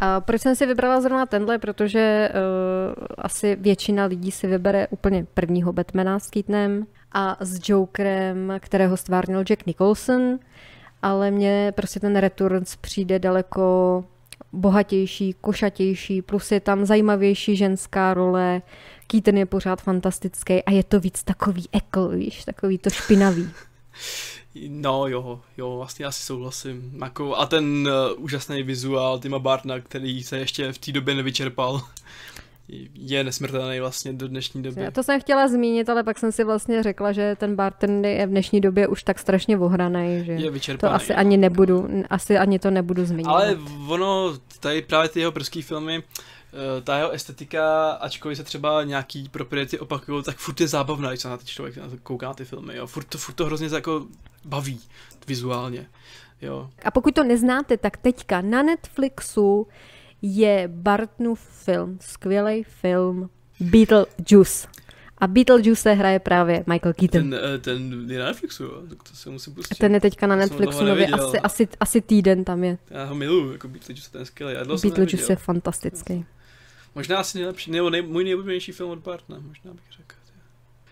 A 0.00 0.20
proč 0.20 0.40
jsem 0.40 0.56
si 0.56 0.66
vybrala 0.66 1.00
zrovna 1.00 1.26
tenhle? 1.26 1.58
Protože 1.58 2.28
uh, 2.32 3.04
asi 3.18 3.56
většina 3.56 4.04
lidí 4.04 4.30
si 4.30 4.46
vybere 4.46 4.88
úplně 4.90 5.26
prvního 5.34 5.72
Batmana 5.72 6.18
s 6.18 6.30
Keatonem 6.30 6.86
a 7.12 7.36
s 7.40 7.68
Jokerem, 7.68 8.52
kterého 8.60 8.96
stvárnil 8.96 9.44
Jack 9.44 9.66
Nicholson, 9.66 10.38
ale 11.02 11.30
mně 11.30 11.72
prostě 11.76 12.00
ten 12.00 12.16
Returns 12.16 12.76
přijde 12.76 13.18
daleko 13.18 14.04
bohatější, 14.52 15.34
košatější, 15.40 16.22
plus 16.22 16.52
je 16.52 16.60
tam 16.60 16.84
zajímavější 16.84 17.56
ženská 17.56 18.14
role, 18.14 18.62
Keaton 19.06 19.36
je 19.36 19.46
pořád 19.46 19.82
fantastický 19.82 20.62
a 20.62 20.70
je 20.70 20.84
to 20.84 21.00
víc 21.00 21.22
takový 21.22 21.68
ekl, 21.72 22.08
víš, 22.08 22.44
takový 22.44 22.78
to 22.78 22.90
špinavý. 22.90 23.50
No 24.68 25.06
jo, 25.06 25.40
jo, 25.56 25.76
vlastně 25.76 26.06
asi 26.06 26.22
souhlasím. 26.22 26.98
Jako, 27.04 27.36
a 27.36 27.46
ten 27.46 27.88
uh, 27.88 28.24
úžasný 28.24 28.62
vizuál 28.62 29.18
Tima 29.18 29.38
Bartna, 29.38 29.80
který 29.80 30.22
se 30.22 30.38
ještě 30.38 30.72
v 30.72 30.78
té 30.78 30.92
době 30.92 31.14
nevyčerpal, 31.14 31.80
je 32.94 33.24
nesmrtelný 33.24 33.80
vlastně 33.80 34.12
do 34.12 34.28
dnešní 34.28 34.62
doby. 34.62 34.82
Já 34.82 34.90
to 34.90 35.02
jsem 35.02 35.20
chtěla 35.20 35.48
zmínit, 35.48 35.88
ale 35.88 36.02
pak 36.02 36.18
jsem 36.18 36.32
si 36.32 36.44
vlastně 36.44 36.82
řekla, 36.82 37.12
že 37.12 37.36
ten 37.36 37.56
Barton 37.56 38.04
je 38.04 38.26
v 38.26 38.30
dnešní 38.30 38.60
době 38.60 38.88
už 38.88 39.02
tak 39.02 39.18
strašně 39.18 39.58
ohraný, 39.58 40.24
že 40.24 40.32
je 40.32 40.50
vyčerpaný, 40.50 40.90
to 40.90 40.94
asi 40.94 41.12
jo. 41.12 41.18
ani 41.18 41.36
nebudu, 41.36 41.88
asi 42.10 42.38
ani 42.38 42.58
to 42.58 42.70
nebudu 42.70 43.04
zmínit. 43.04 43.28
Ale 43.28 43.58
ono, 43.88 44.38
tady 44.60 44.82
právě 44.82 45.08
ty 45.08 45.20
jeho 45.20 45.32
brzký 45.32 45.62
filmy, 45.62 46.02
Eh, 46.02 46.02
ta 46.84 46.98
jeho 46.98 47.10
estetika, 47.10 47.90
ačkoliv 47.90 48.36
se 48.36 48.44
třeba 48.44 48.84
nějaký 48.84 49.28
propriety 49.28 49.78
opakují, 49.78 50.22
tak 50.22 50.36
furt 50.36 50.60
je 50.60 50.68
zábavná, 50.68 51.08
když 51.08 51.20
se 51.20 51.28
na 51.28 51.36
ty 51.36 51.46
člověk 51.46 51.78
kouká 52.02 52.26
na 52.26 52.34
ty 52.34 52.44
filmy, 52.44 52.76
jo. 52.76 52.86
Furt 52.86 53.04
to, 53.04 53.18
furt 53.18 53.34
to 53.34 53.46
hrozně 53.46 53.68
jako 53.72 54.06
baví 54.44 54.80
vizuálně, 55.26 55.86
jo. 56.42 56.70
A 56.84 56.90
pokud 56.90 57.14
to 57.14 57.24
neznáte, 57.24 57.76
tak 57.76 57.96
teďka 57.96 58.40
na 58.40 58.62
Netflixu 58.62 59.66
je 60.22 60.68
Bartnův 60.72 61.40
film, 61.40 61.98
skvělý 62.00 62.62
film 62.62 63.30
Beetlejuice. 63.60 64.68
A 65.18 65.26
Beetlejuice 65.26 65.92
hraje 65.92 66.18
právě 66.18 66.64
Michael 66.66 66.94
Keaton. 66.94 67.30
Ten, 67.30 67.40
eh, 67.54 67.58
ten 67.58 68.10
je 68.10 68.18
na 68.18 68.24
Netflixu, 68.24 68.68
tak 68.88 69.02
to 69.02 69.16
se 69.16 69.30
musím 69.30 69.54
pustit. 69.54 69.78
Ten 69.78 69.94
je 69.94 70.00
teďka 70.00 70.26
na 70.26 70.36
Netflixu 70.36 70.84
nově, 70.84 71.06
asi, 71.06 71.38
asi, 71.38 71.68
asi 71.80 72.00
týden 72.00 72.44
tam 72.44 72.64
je. 72.64 72.78
Já 72.90 73.04
ho 73.04 73.14
miluju, 73.14 73.52
jako 73.52 73.68
Beetlejuice, 73.68 74.10
ten 74.10 74.20
je 74.20 74.26
skvělý. 74.26 74.54
Beetlejuice 74.82 75.32
je 75.32 75.36
fantastický. 75.36 76.24
Možná 76.94 77.18
asi 77.18 77.38
nejlepší, 77.38 77.70
nebo 77.70 77.90
nej, 77.90 78.02
můj 78.02 78.24
nejoblíbenější 78.24 78.72
film 78.72 78.90
od 78.90 78.98
Bartna, 78.98 79.38
možná 79.40 79.72
bych 79.72 79.84
řekl. 79.96 80.14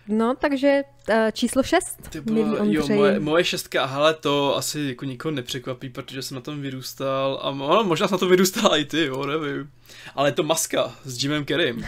No, 0.07 0.35
takže 0.35 0.81
uh, 1.09 1.15
číslo 1.31 1.63
6, 1.63 2.09
Ty 2.09 2.21
byla, 2.21 2.57
jo, 2.63 2.87
moje, 2.87 3.19
moje 3.19 3.43
šestka, 3.43 3.85
ale 3.85 4.13
to 4.13 4.57
asi 4.57 4.79
jako 4.79 5.05
nikoho 5.05 5.31
nepřekvapí, 5.31 5.89
protože 5.89 6.21
jsem 6.21 6.35
na 6.35 6.41
tom 6.41 6.61
vyrůstal 6.61 7.39
a 7.43 7.51
no, 7.51 7.83
možná 7.83 8.07
jsem 8.07 8.15
na 8.15 8.17
tom 8.17 8.29
vyrůstal 8.29 8.77
i 8.77 8.85
ty, 8.85 9.05
jo, 9.05 9.25
nevím. 9.25 9.71
Ale 10.15 10.29
je 10.29 10.33
to 10.33 10.43
Maska 10.43 10.95
s 11.05 11.23
Jimem 11.23 11.45
Kerrym. 11.45 11.85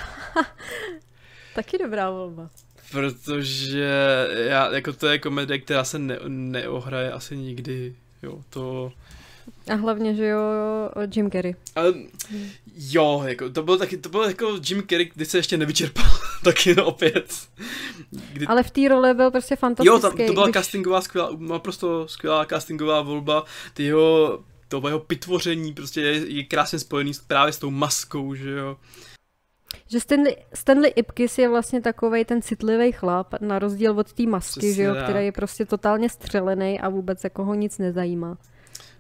Taky 1.56 1.78
dobrá 1.78 2.10
volba. 2.10 2.50
Protože 2.92 3.90
já, 4.48 4.76
jako 4.76 4.94
to 4.94 5.08
je 5.08 5.20
komedie, 5.20 5.60
která 5.60 5.84
se 5.84 6.00
ne, 6.00 6.20
neohraje 6.28 7.12
asi 7.12 7.38
nikdy, 7.38 7.96
jo, 8.24 8.44
to... 8.50 8.92
A 9.72 9.76
hlavně, 9.76 10.16
že 10.16 10.26
jo, 10.26 10.40
Jim 11.16 11.32
Carrey. 11.32 11.56
Ale, 11.76 11.94
jo, 12.76 13.24
jako, 13.28 13.50
to 13.50 13.64
byl 13.64 13.78
taky, 13.78 13.98
to 13.98 14.10
byl 14.10 14.24
jako 14.24 14.60
Jim 14.70 14.84
Carrey, 14.88 15.12
když 15.16 15.28
se 15.28 15.38
ještě 15.38 15.58
nevyčerpal, 15.58 16.06
taky 16.44 16.76
no, 16.76 16.86
opět. 16.86 17.34
Kdy... 18.34 18.46
Ale 18.46 18.64
v 18.64 18.72
té 18.72 18.88
roli 18.88 19.14
byl 19.14 19.32
prostě 19.32 19.56
fantastický. 19.56 19.88
Jo, 19.88 20.00
to, 20.00 20.28
to 20.28 20.34
byla 20.34 20.46
když... 20.48 20.54
castingová 20.54 21.02
skvělá, 21.02 21.30
naprosto 21.40 22.08
skvělá 22.08 22.46
castingová 22.46 23.02
volba, 23.02 23.44
ty 23.74 23.84
jeho, 23.84 24.40
to 24.68 24.88
jeho 24.88 25.00
pitvoření 25.00 25.74
prostě 25.74 26.02
je, 26.02 26.32
je 26.38 26.44
krásně 26.44 26.80
spojený 26.80 27.12
právě 27.28 27.54
s 27.54 27.60
tou 27.60 27.72
maskou, 27.72 28.36
že 28.36 28.52
jo. 28.52 28.78
Že 29.92 30.00
Stanley, 30.00 30.36
Stanley 30.54 30.94
Ipkiss 30.96 31.38
je 31.38 31.50
vlastně 31.50 31.82
takový 31.82 32.26
ten 32.26 32.42
citlivý 32.42 32.92
chlap, 32.92 33.34
na 33.42 33.60
rozdíl 33.60 34.00
od 34.00 34.14
té 34.14 34.24
masky, 34.24 34.60
Přesně, 34.60 34.74
že 34.74 34.84
jo, 34.84 34.96
který 35.04 35.26
je 35.26 35.32
prostě 35.32 35.66
totálně 35.66 36.10
střelený 36.10 36.80
a 36.80 36.90
vůbec 36.90 37.24
jako 37.24 37.46
ho 37.46 37.54
nic 37.54 37.78
nezajímá. 37.78 38.38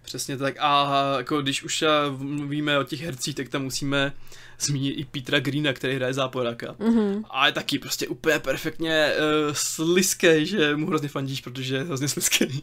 Přesně 0.06 0.38
tak. 0.38 0.56
A 0.60 1.14
jako 1.18 1.42
když 1.42 1.64
už 1.64 1.84
mluvíme 2.18 2.80
o 2.80 2.84
těch 2.84 3.02
hercích, 3.02 3.36
tak 3.36 3.50
tam 3.50 3.64
musíme 3.64 4.14
zmínit 4.60 4.92
i 4.92 5.06
Petra 5.06 5.40
Greena, 5.40 5.74
který 5.74 5.96
hraje 5.96 6.14
záporáka. 6.14 6.74
Mm-hmm. 6.74 7.24
A 7.30 7.48
je 7.48 7.52
taky 7.52 7.80
prostě 7.80 8.08
úplně 8.08 8.40
perfektně 8.40 9.12
uh, 9.14 9.54
sliský, 9.54 10.46
že 10.46 10.76
mu 10.76 10.88
hrozně 10.88 11.10
fandíš, 11.10 11.42
protože 11.42 11.76
je 11.76 11.84
hrozně 11.84 12.08
sliský. 12.08 12.62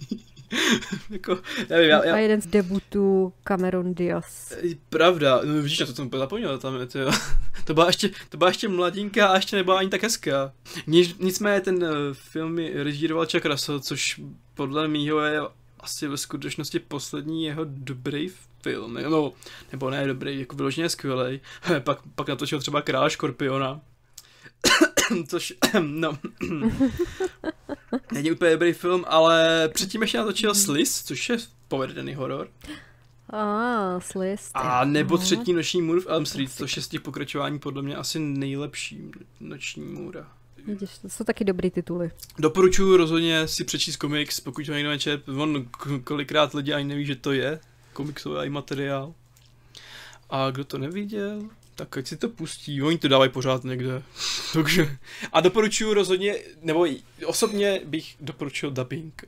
jako, 1.11 1.39
nevím, 1.71 1.91
já, 1.91 2.05
já... 2.05 2.15
A 2.15 2.19
jeden 2.19 2.43
z 2.43 2.47
debutů 2.47 3.33
Cameron 3.45 3.95
Diaz. 3.95 4.53
Pravda, 4.89 5.41
no 5.45 5.63
vidíš, 5.63 5.79
na 5.79 5.87
to 5.87 5.95
jsem 5.95 6.07
úplně 6.07 6.19
zapomněl, 6.19 6.59
tam 6.59 6.81
je 6.81 6.87
to, 6.87 6.99
to, 7.65 7.75
byla 7.75 7.87
ještě, 7.87 8.11
to 8.29 8.37
byla 8.37 8.51
ještě 8.51 8.69
mladinka 8.69 9.27
a 9.27 9.37
ještě 9.37 9.57
nebyla 9.57 9.79
ani 9.79 9.89
tak 9.89 10.03
hezká. 10.03 10.53
Nic, 10.87 11.19
nicméně 11.19 11.61
ten 11.61 11.83
uh, 11.83 11.91
film 12.13 12.59
režíroval 12.75 13.27
Chuck 13.27 13.45
Russell, 13.45 13.81
což 13.81 14.21
podle 14.55 14.89
mýho 14.89 15.21
je 15.21 15.41
asi 15.83 16.09
ve 16.09 16.17
skutečnosti 16.17 16.79
poslední 16.79 17.45
jeho 17.45 17.65
dobrý 17.69 18.31
film, 18.63 18.99
no, 19.11 19.33
nebo 19.73 19.91
ne 19.91 20.07
dobrý, 20.07 20.41
jako 20.41 20.57
vyloženě 20.57 20.89
skvělý. 20.89 21.41
pak, 21.81 21.99
pak 22.15 22.29
natočil 22.29 22.61
třeba 22.61 22.83
Král 22.83 23.11
Škorpiona, 23.11 23.81
což, 25.29 25.55
no, 25.81 26.19
není 28.13 28.33
úplně 28.33 28.51
dobrý 28.51 28.73
film, 28.73 29.05
ale 29.09 29.69
předtím 29.75 30.03
ještě 30.03 30.19
natočil 30.19 30.55
Sliss, 30.55 31.05
což 31.05 31.29
je 31.29 31.37
povedený 31.69 32.15
horor. 32.15 32.49
Ah, 33.35 34.01
Sliss. 34.01 34.51
A 34.55 34.85
nebo 34.85 35.19
třetí 35.19 35.53
noční 35.53 35.83
můr 35.83 36.01
v 36.01 36.07
Elm 36.07 36.27
Street, 36.27 36.53
což 36.53 36.77
je 36.77 36.83
z 36.83 36.89
těch 36.89 37.01
pokračování 37.01 37.59
podle 37.59 37.83
mě 37.83 37.97
asi 37.97 38.19
nejlepší 38.19 39.11
noční 39.41 39.83
můra. 39.85 40.27
Vidíš, 40.67 40.99
to 40.99 41.09
jsou 41.09 41.25
taky 41.25 41.45
dobrý 41.45 41.71
tituly. 41.71 42.11
Doporučuji 42.39 42.97
rozhodně 42.97 43.49
si 43.49 43.65
přečíst 43.65 43.97
komiks, 43.97 44.41
pokud 44.41 44.67
to 44.67 44.73
někdo 44.73 44.91
nečet. 44.91 45.29
On 45.29 45.69
kolikrát 46.05 46.55
lidi 46.55 46.73
ani 46.73 46.89
neví, 46.89 47.07
že 47.07 47.17
to 47.17 47.33
je 47.33 47.61
komiksový 47.93 48.49
materiál. 48.49 49.15
A 50.31 50.51
kdo 50.51 50.65
to 50.65 50.79
neviděl, 50.79 51.43
tak 51.75 51.97
ať 51.97 52.07
si 52.07 52.17
to 52.17 52.29
pustí, 52.29 52.83
oni 52.83 52.99
to 52.99 53.09
dávají 53.09 53.31
pořád 53.31 53.65
někde. 53.65 54.03
Takže, 54.53 54.97
a 55.33 55.41
doporučuji 55.41 55.95
rozhodně, 55.95 56.35
nebo 56.63 56.87
osobně 57.27 57.81
bych 57.85 58.17
doporučil 58.21 58.71
dubbing. 58.71 59.25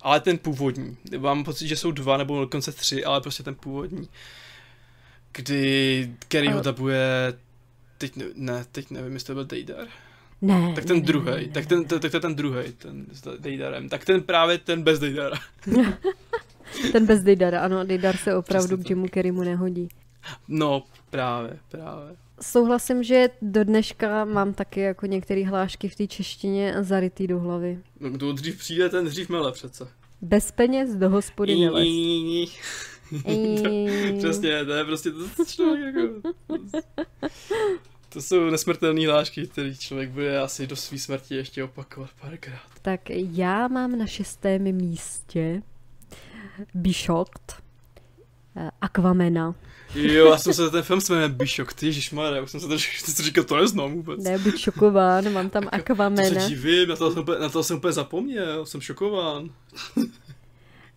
Ale 0.00 0.20
ten 0.20 0.38
původní. 0.38 0.96
Mám 1.18 1.44
pocit, 1.44 1.68
že 1.68 1.76
jsou 1.76 1.90
dva 1.90 2.16
nebo 2.16 2.40
dokonce 2.40 2.72
tři, 2.72 3.04
ale 3.04 3.20
prostě 3.20 3.42
ten 3.42 3.54
původní. 3.54 4.08
Kdy 5.32 6.14
Kerry 6.28 6.48
ho 6.48 6.60
dabuje, 6.60 7.38
teď 7.98 8.12
ne, 8.34 8.66
teď 8.72 8.90
nevím, 8.90 9.12
jestli 9.12 9.26
to 9.26 9.34
byl 9.34 9.44
Dejdar. 9.44 9.88
Ne. 10.42 10.72
Tak 10.74 10.84
ten 10.84 11.02
druhý, 11.02 11.48
tak 11.52 11.66
ten, 11.66 11.84
tak 11.84 12.00
to 12.00 12.16
je 12.16 12.20
ten 12.20 12.34
druhý, 12.34 12.72
ten 12.72 13.06
s 13.12 13.38
Dejdarem. 13.38 13.88
Tak 13.88 14.04
ten 14.04 14.22
právě 14.22 14.58
ten 14.58 14.82
bez 14.82 14.98
Dejdara. 14.98 15.36
ten 16.92 17.06
bez 17.06 17.22
Dejdara, 17.22 17.60
ano, 17.60 17.84
Dejdar 17.84 18.16
se 18.16 18.36
opravdu 18.36 18.76
k 18.78 18.90
Jimu 18.90 19.08
Kerrymu 19.08 19.42
nehodí. 19.42 19.88
No, 20.48 20.82
právě, 21.10 21.58
právě. 21.68 22.16
Souhlasím, 22.40 23.02
že 23.02 23.28
do 23.42 23.64
dneška 23.64 24.24
mám 24.24 24.54
taky 24.54 24.80
jako 24.80 25.06
některé 25.06 25.46
hlášky 25.46 25.88
v 25.88 25.94
té 25.94 26.06
češtině 26.06 26.74
zarytý 26.80 27.26
do 27.26 27.40
hlavy. 27.40 27.78
No 28.00 28.10
kdo 28.10 28.32
dřív 28.32 28.58
přijde, 28.58 28.88
ten 28.88 29.04
dřív 29.04 29.28
mele 29.28 29.52
přece. 29.52 29.88
Bez 30.20 30.50
peněz 30.52 30.94
do 30.94 31.10
hospody 31.10 31.56
nelez. 31.56 31.88
Přesně, 34.18 34.64
to 34.64 34.72
je 34.72 34.84
prostě 34.84 35.10
to 35.10 35.44
člověk 35.44 35.94
jako... 35.94 36.34
To 38.16 38.22
jsou 38.22 38.50
nesmrtelné 38.50 39.06
hlášky, 39.06 39.46
které 39.46 39.74
člověk 39.74 40.10
bude 40.10 40.40
asi 40.40 40.66
do 40.66 40.76
své 40.76 40.98
smrti 40.98 41.34
ještě 41.34 41.64
opakovat 41.64 42.10
párkrát. 42.20 42.60
Tak 42.82 43.00
já 43.10 43.68
mám 43.68 43.98
na 43.98 44.06
šestém 44.06 44.62
místě 44.62 45.62
Bishokt, 46.74 47.62
eh, 48.56 48.70
Aquamena. 48.80 49.54
Jo, 49.94 50.30
já 50.30 50.38
jsem 50.38 50.54
se 50.54 50.70
ten 50.70 50.82
film 50.82 51.00
jmenuje 51.10 51.28
Bishokt, 51.28 51.82
ježišmarja, 51.82 52.42
už 52.42 52.50
jsem 52.50 52.60
se 52.60 52.68
to, 52.68 52.74
to 53.16 53.22
říkal, 53.22 53.44
to 53.44 53.56
neznám 53.56 53.92
vůbec. 53.92 54.24
Ne, 54.24 54.38
buď 54.38 54.58
šokován, 54.58 55.32
mám 55.32 55.50
tam 55.50 55.68
Aquamena. 55.72 56.34
To 56.34 56.40
se 56.40 56.48
divím, 56.48 56.88
na 56.88 56.96
to 56.96 57.10
jsem 57.10 57.22
úplně, 57.22 57.38
na 57.38 57.48
to 57.48 57.62
jsem 57.62 57.76
úplně 57.76 57.92
zapomněl, 57.92 58.66
jsem 58.66 58.80
šokován. 58.80 59.50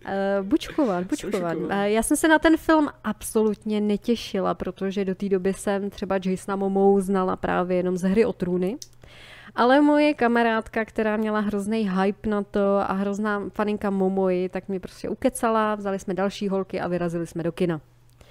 Uh, 0.05 0.47
bučkovan, 0.47 1.03
bučkovan. 1.03 1.57
Uh, 1.57 1.71
já 1.71 2.03
jsem 2.03 2.17
se 2.17 2.27
na 2.27 2.39
ten 2.39 2.57
film 2.57 2.89
absolutně 3.03 3.81
netěšila, 3.81 4.53
protože 4.53 5.05
do 5.05 5.15
té 5.15 5.29
doby 5.29 5.53
jsem 5.53 5.89
třeba 5.89 6.19
Jasona 6.25 6.55
Momou 6.55 6.99
znala 6.99 7.35
právě 7.35 7.77
jenom 7.77 7.97
z 7.97 8.01
hry 8.01 8.25
o 8.25 8.33
trůny. 8.33 8.77
Ale 9.55 9.81
moje 9.81 10.13
kamarádka, 10.13 10.85
která 10.85 11.17
měla 11.17 11.39
hrozný 11.39 11.89
hype 11.89 12.29
na 12.29 12.43
to 12.43 12.77
a 12.77 12.93
hrozná 12.93 13.49
faninka 13.49 13.89
Momoji, 13.89 14.49
tak 14.49 14.69
mi 14.69 14.79
prostě 14.79 15.09
ukecala, 15.09 15.75
vzali 15.75 15.99
jsme 15.99 16.13
další 16.13 16.49
holky 16.49 16.79
a 16.79 16.87
vyrazili 16.87 17.27
jsme 17.27 17.43
do 17.43 17.51
kina. 17.51 17.81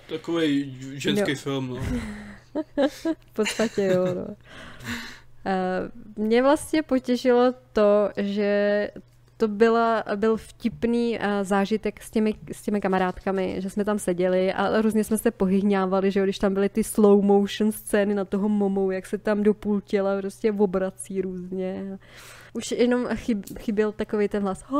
Takový 0.08 0.78
ženský 0.94 1.30
jo. 1.30 1.36
film, 1.36 1.68
no. 1.68 1.76
v 3.20 3.32
podstatě 3.32 3.82
jo, 3.82 4.04
no. 4.14 4.24
Uh, 4.24 6.24
mě 6.24 6.42
vlastně 6.42 6.82
potěšilo 6.82 7.54
to, 7.72 8.08
že 8.16 8.90
to 9.38 9.48
byla, 9.48 10.04
byl 10.16 10.36
vtipný 10.36 11.18
uh, 11.18 11.24
zážitek 11.42 12.02
s 12.02 12.10
těmi, 12.10 12.34
s 12.52 12.62
těmi 12.62 12.80
kamarádkami, 12.80 13.56
že 13.58 13.70
jsme 13.70 13.84
tam 13.84 13.98
seděli 13.98 14.52
a 14.52 14.80
různě 14.80 15.04
jsme 15.04 15.18
se 15.18 15.30
pohyhňávali, 15.30 16.10
že 16.10 16.20
jo, 16.20 16.26
když 16.26 16.38
tam 16.38 16.54
byly 16.54 16.68
ty 16.68 16.84
slow 16.84 17.24
motion 17.24 17.72
scény 17.72 18.14
na 18.14 18.24
toho 18.24 18.48
momou, 18.48 18.90
jak 18.90 19.06
se 19.06 19.18
tam 19.18 19.42
do 19.42 19.54
půl 19.54 19.80
těla 19.80 20.18
prostě 20.18 20.52
obrací 20.52 21.22
různě. 21.22 21.98
Už 22.52 22.70
jenom 22.70 23.06
chyb, 23.14 23.44
chyběl 23.58 23.92
takový 23.92 24.28
ten 24.28 24.42
hlas. 24.42 24.64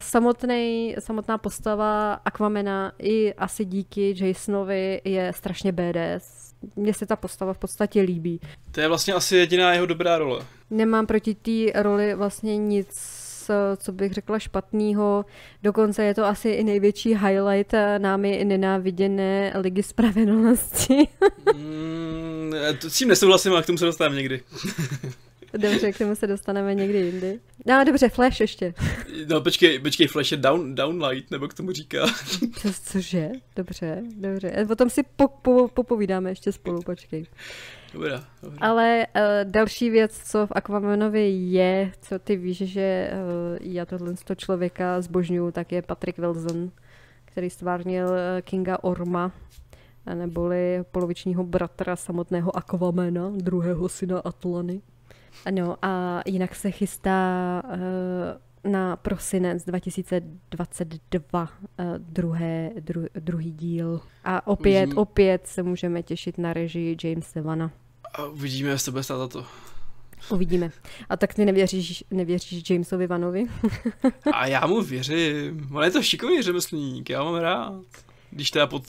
Samotný, 0.00 0.96
samotná 0.98 1.38
postava 1.38 2.12
Aquamena 2.12 2.92
i 2.98 3.34
asi 3.34 3.64
díky 3.64 4.14
Jasonovi 4.26 5.00
je 5.04 5.32
strašně 5.36 5.72
badass 5.72 6.51
mně 6.76 6.94
se 6.94 7.06
ta 7.06 7.16
postava 7.16 7.52
v 7.52 7.58
podstatě 7.58 8.00
líbí. 8.00 8.40
To 8.70 8.80
je 8.80 8.88
vlastně 8.88 9.14
asi 9.14 9.36
jediná 9.36 9.72
jeho 9.72 9.86
dobrá 9.86 10.18
role. 10.18 10.46
Nemám 10.70 11.06
proti 11.06 11.34
té 11.34 11.82
roli 11.82 12.14
vlastně 12.14 12.56
nic 12.56 13.22
co 13.76 13.92
bych 13.92 14.12
řekla 14.12 14.38
špatného. 14.38 15.24
Dokonce 15.62 16.04
je 16.04 16.14
to 16.14 16.24
asi 16.24 16.48
i 16.48 16.64
největší 16.64 17.14
highlight 17.14 17.74
námi 17.98 18.44
nenáviděné 18.44 19.52
ligy 19.56 19.82
spravedlnosti. 19.82 21.08
mm, 21.54 22.52
to 22.80 22.90
s 22.90 22.98
tím 22.98 23.08
nesouhlasím, 23.08 23.52
ale 23.52 23.62
k 23.62 23.66
tomu 23.66 23.78
se 23.78 23.84
dostaneme 23.84 24.16
někdy. 24.16 24.40
Dobře, 25.58 25.92
k 25.92 25.98
tomu 25.98 26.14
se 26.14 26.26
dostaneme 26.26 26.74
někdy 26.74 26.98
jindy. 26.98 27.40
No 27.66 27.84
dobře, 27.84 28.08
Flash 28.08 28.40
ještě. 28.40 28.74
No 29.28 29.40
počkej, 29.40 29.78
počkej, 29.78 30.06
Flash 30.06 30.32
je 30.32 30.36
down, 30.36 30.74
downlight, 30.74 31.30
nebo 31.30 31.48
k 31.48 31.54
tomu 31.54 31.72
říká. 31.72 32.06
Co, 32.58 32.68
cože? 32.84 33.30
Dobře, 33.56 34.02
dobře. 34.16 34.64
Potom 34.68 34.90
si 34.90 35.02
po, 35.16 35.28
po, 35.28 35.68
popovídáme 35.68 36.30
ještě 36.30 36.52
spolu, 36.52 36.82
počkej. 36.82 37.26
Dobrá, 37.92 38.24
dobrá. 38.42 38.58
Ale 38.60 39.06
uh, 39.16 39.50
další 39.50 39.90
věc, 39.90 40.30
co 40.30 40.46
v 40.46 40.52
Aquamanovi 40.52 41.28
je, 41.30 41.92
co 42.00 42.18
ty 42.18 42.36
víš, 42.36 42.56
že 42.58 43.10
uh, 43.12 43.58
já 43.60 43.86
tohle 43.86 44.16
z 44.16 44.24
toho 44.24 44.34
člověka 44.34 45.00
zbožňuju, 45.00 45.50
tak 45.50 45.72
je 45.72 45.82
Patrick 45.82 46.18
Wilson, 46.18 46.70
který 47.24 47.50
stvárnil 47.50 48.06
uh, 48.06 48.14
Kinga 48.40 48.78
Orma, 48.82 49.32
neboli 50.14 50.84
polovičního 50.90 51.44
bratra 51.44 51.96
samotného 51.96 52.56
Aquamana, 52.56 53.32
druhého 53.36 53.88
syna 53.88 54.18
Atlany. 54.18 54.80
Ano, 55.44 55.76
a 55.82 56.22
jinak 56.26 56.54
se 56.54 56.70
chystá 56.70 57.62
uh, 57.64 58.72
na 58.72 58.96
prosinec 58.96 59.64
2022 59.64 61.42
uh, 61.42 61.48
druhé, 61.98 62.70
dru, 62.80 63.06
druhý 63.14 63.52
díl. 63.52 64.00
A 64.24 64.46
opět, 64.46 64.82
Uvidíme. 64.82 65.00
opět 65.00 65.46
se 65.46 65.62
můžeme 65.62 66.02
těšit 66.02 66.38
na 66.38 66.52
režii 66.52 66.96
James 67.04 67.34
Vana. 67.34 67.70
A 68.14 68.24
uvidíme, 68.24 68.70
jestli 68.70 68.92
bude 68.92 69.02
stát 69.02 69.18
za 69.18 69.28
to. 69.28 69.46
Uvidíme. 70.30 70.70
A 71.08 71.16
tak 71.16 71.34
ty 71.34 71.44
nevěříš, 71.44 72.04
nevěříš 72.10 72.70
Jamesovi 72.70 73.06
Vanovi? 73.06 73.46
A 74.32 74.46
já 74.46 74.66
mu 74.66 74.82
věřím. 74.82 75.68
On 75.72 75.84
je 75.84 75.90
to 75.90 76.02
šikovný 76.02 76.42
řemeslník, 76.42 77.10
já 77.10 77.24
mám 77.24 77.34
rád. 77.34 77.82
Když 78.30 78.50
teda 78.50 78.66
pod 78.66 78.82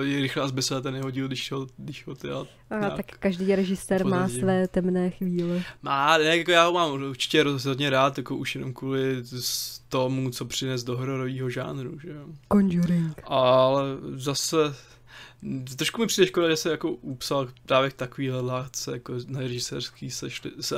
je 0.00 0.20
rychle 0.20 0.48
z 0.48 0.82
ten 0.82 0.94
jeho 0.94 1.10
díl, 1.10 1.26
když 1.26 1.52
ho, 1.52 1.66
když 1.76 2.06
ho 2.06 2.14
teda 2.14 2.46
A 2.70 2.78
nějak 2.78 2.96
tak 2.96 3.06
každý 3.18 3.54
režisér 3.54 4.06
má 4.06 4.28
své 4.28 4.68
temné 4.68 5.10
chvíle. 5.10 5.62
Má, 5.82 6.18
ne, 6.18 6.36
jako 6.36 6.50
já 6.50 6.66
ho 6.66 6.72
mám 6.72 6.92
určitě 6.92 7.42
rozhodně 7.42 7.90
rád, 7.90 8.18
jako 8.18 8.36
už 8.36 8.54
jenom 8.54 8.72
kvůli 8.72 9.22
tomu, 9.88 10.30
co 10.30 10.44
přines 10.44 10.84
do 10.84 10.96
hororového 10.96 11.50
žánru, 11.50 11.98
že 12.00 12.08
jo. 12.08 12.24
Conjuring. 12.52 13.22
Ale 13.24 13.82
zase 14.14 14.56
trošku 15.76 16.00
mi 16.00 16.06
přijde 16.06 16.26
škoda, 16.26 16.48
že 16.48 16.56
se 16.56 16.70
jako 16.70 16.90
upsal 16.90 17.48
právě 17.66 17.90
k 17.90 17.94
takovýhle 17.94 18.40
látce 18.40 18.92
jako 18.92 19.14
na 19.26 19.40
režisérský 19.40 20.10
sešli, 20.10 20.50
se, 20.60 20.76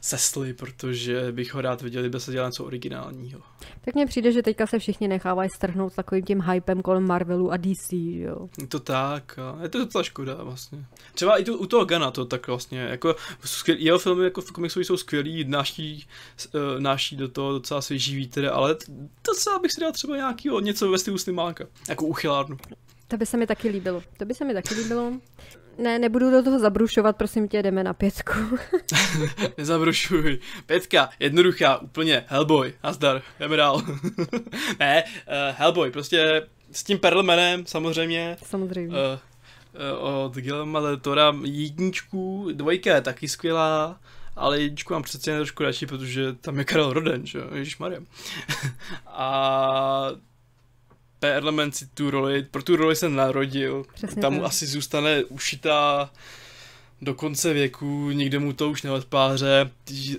sesly, 0.00 0.54
protože 0.54 1.32
bych 1.32 1.54
ho 1.54 1.60
rád 1.60 1.82
viděl, 1.82 2.02
kdyby 2.02 2.20
se 2.20 2.32
dělal 2.32 2.48
něco 2.48 2.64
originálního. 2.64 3.40
Tak 3.84 3.94
mně 3.94 4.06
přijde, 4.06 4.32
že 4.32 4.42
teďka 4.42 4.66
se 4.66 4.78
všichni 4.78 5.08
nechávají 5.08 5.50
strhnout 5.50 5.94
takovým 5.94 6.24
tím 6.24 6.42
hypem 6.42 6.82
kolem 6.82 7.06
Marvelu 7.06 7.52
a 7.52 7.56
DC, 7.56 7.92
jo. 7.92 8.48
Je 8.60 8.66
to 8.66 8.80
tak 8.80 9.38
a 9.38 9.58
je 9.62 9.68
to 9.68 9.78
docela 9.78 10.04
škoda 10.04 10.34
vlastně. 10.34 10.84
Třeba 11.14 11.38
i 11.38 11.44
tu, 11.44 11.56
u 11.56 11.66
toho 11.66 11.84
Gana 11.84 12.10
to 12.10 12.24
tak 12.24 12.46
vlastně, 12.46 12.80
jako 12.80 13.16
skvěl, 13.44 13.78
jeho 13.80 13.98
filmy 13.98 14.24
jako 14.24 14.40
v 14.40 14.52
komiksu 14.52 14.80
jsou 14.80 14.96
skvělý, 14.96 15.44
náší, 15.44 16.06
uh, 16.54 16.60
náší 16.80 17.16
do 17.16 17.28
toho 17.28 17.52
docela 17.52 17.82
svěží 17.82 18.16
vítr, 18.16 18.50
ale 18.52 18.76
docela 19.24 19.58
bych 19.58 19.72
si 19.72 19.80
dal 19.80 19.92
třeba 19.92 20.16
nějakýho 20.16 20.60
něco 20.60 20.90
ve 20.90 20.98
stylu 20.98 21.18
Slimáka, 21.18 21.64
jako 21.88 22.06
uchylárnu. 22.06 22.56
To 23.12 23.18
by 23.18 23.26
se 23.26 23.36
mi 23.36 23.46
taky 23.46 23.68
líbilo. 23.68 24.02
To 24.16 24.24
by 24.24 24.34
se 24.34 24.44
mi 24.44 24.54
taky 24.54 24.74
líbilo. 24.74 25.12
Ne, 25.78 25.98
nebudu 25.98 26.30
do 26.30 26.42
toho 26.42 26.58
zabrušovat, 26.58 27.16
prosím 27.16 27.48
tě, 27.48 27.62
jdeme 27.62 27.84
na 27.84 27.92
pětku. 27.94 28.32
Nezabrušuj. 29.58 30.38
Pětka, 30.66 31.08
jednoduchá, 31.20 31.78
úplně, 31.78 32.24
Hellboy, 32.26 32.74
nazdar, 32.84 33.22
jdeme 33.40 33.56
dál. 33.56 33.82
ne, 34.80 35.04
uh, 35.04 35.10
Hellboy, 35.56 35.90
prostě 35.90 36.46
s 36.72 36.84
tím 36.84 36.98
Perlmanem 36.98 37.66
samozřejmě, 37.66 38.36
Samozřejmě. 38.42 38.96
uh, 38.96 39.18
uh, 39.98 40.24
od 40.24 40.34
Guillerma 40.34 40.80
del 40.80 40.96
Tora 40.96 41.34
jedničku, 41.44 42.48
dvojka 42.52 42.94
je 42.94 43.00
taky 43.00 43.28
skvělá, 43.28 44.00
ale 44.36 44.60
jedničku 44.60 44.92
mám 44.92 45.02
přece 45.02 45.30
jen 45.30 45.38
trošku 45.38 45.62
radši, 45.62 45.86
protože 45.86 46.32
tam 46.32 46.58
je 46.58 46.64
Karel 46.64 46.92
Roden, 46.92 47.26
že 47.26 47.38
jo, 47.38 47.44
ježišmarja. 47.54 48.00
a 49.06 50.08
Perlman 51.22 51.72
si 51.72 51.86
tu 51.86 52.10
roli, 52.10 52.42
pro 52.50 52.62
tu 52.62 52.76
roli 52.76 52.96
se 52.96 53.08
narodil, 53.08 53.84
Přesně 53.94 54.22
tam 54.22 54.32
mu 54.32 54.40
tak. 54.40 54.48
asi 54.48 54.66
zůstane 54.66 55.24
ušitá 55.24 56.10
do 57.02 57.14
konce 57.14 57.52
věku, 57.52 58.10
nikdo 58.10 58.40
mu 58.40 58.52
to 58.52 58.70
už 58.70 58.82
neodpáře, 58.82 59.70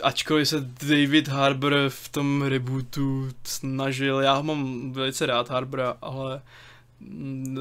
ačkoliv 0.02 0.50
se 0.50 0.70
David 0.88 1.28
Harbour 1.28 1.76
v 1.90 2.10
tom 2.10 2.42
rebootu 2.42 3.30
snažil, 3.44 4.20
já 4.20 4.34
ho 4.34 4.44
mám 4.44 4.92
velice 4.92 5.26
rád 5.26 5.50
Harbora, 5.50 5.98
ale 6.02 6.42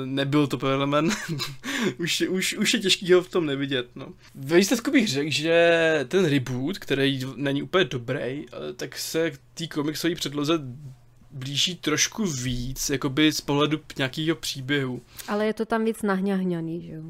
nebyl 0.04 0.46
to 0.46 0.58
Perlman, 0.58 1.10
už, 1.98 2.20
už, 2.20 2.54
už 2.54 2.74
je 2.74 2.80
těžký 2.80 3.12
ho 3.12 3.22
v 3.22 3.30
tom 3.30 3.46
nevidět, 3.46 3.86
no. 3.94 4.06
Ve 4.34 4.56
výsledku 4.56 4.90
bych 4.90 5.08
řekl, 5.08 5.30
že 5.30 6.04
ten 6.08 6.24
reboot, 6.24 6.78
který 6.78 7.20
není 7.36 7.62
úplně 7.62 7.84
dobrý, 7.84 8.18
eh, 8.18 8.44
tak 8.76 8.98
se 8.98 9.30
k 9.30 9.38
té 9.54 9.66
komiksové 9.66 10.14
předloze 10.14 10.60
blíží 11.32 11.74
trošku 11.74 12.26
víc, 12.26 12.90
jakoby 12.90 13.32
z 13.32 13.40
pohledu 13.40 13.80
nějakého 13.98 14.36
příběhu. 14.36 15.02
Ale 15.28 15.46
je 15.46 15.54
to 15.54 15.64
tam 15.66 15.84
víc 15.84 16.02
nahňahňaný, 16.02 16.86
že 16.86 16.92
jo. 16.92 17.02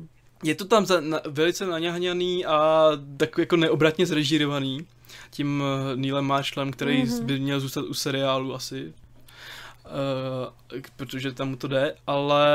Je 0.44 0.54
to 0.54 0.64
tam 0.64 0.86
za, 0.86 1.00
na, 1.00 1.20
velice 1.28 1.66
naňahňaný 1.66 2.46
a 2.46 2.88
tak 3.16 3.38
jako 3.38 3.56
neobratně 3.56 4.06
zrežírovaný 4.06 4.86
tím 5.30 5.60
uh, 5.62 5.96
Neilem 6.00 6.24
Marshallem, 6.24 6.70
který 6.72 7.02
Mhm. 7.02 7.12
mm-hmm. 7.12 7.24
by 7.24 7.40
měl 7.40 7.60
zůstat 7.60 7.84
u 7.84 7.94
seriálu 7.94 8.54
asi, 8.54 8.92
uh, 10.74 10.80
protože 10.96 11.32
tam 11.32 11.48
mu 11.48 11.56
to 11.56 11.68
jde, 11.68 11.94
ale 12.06 12.46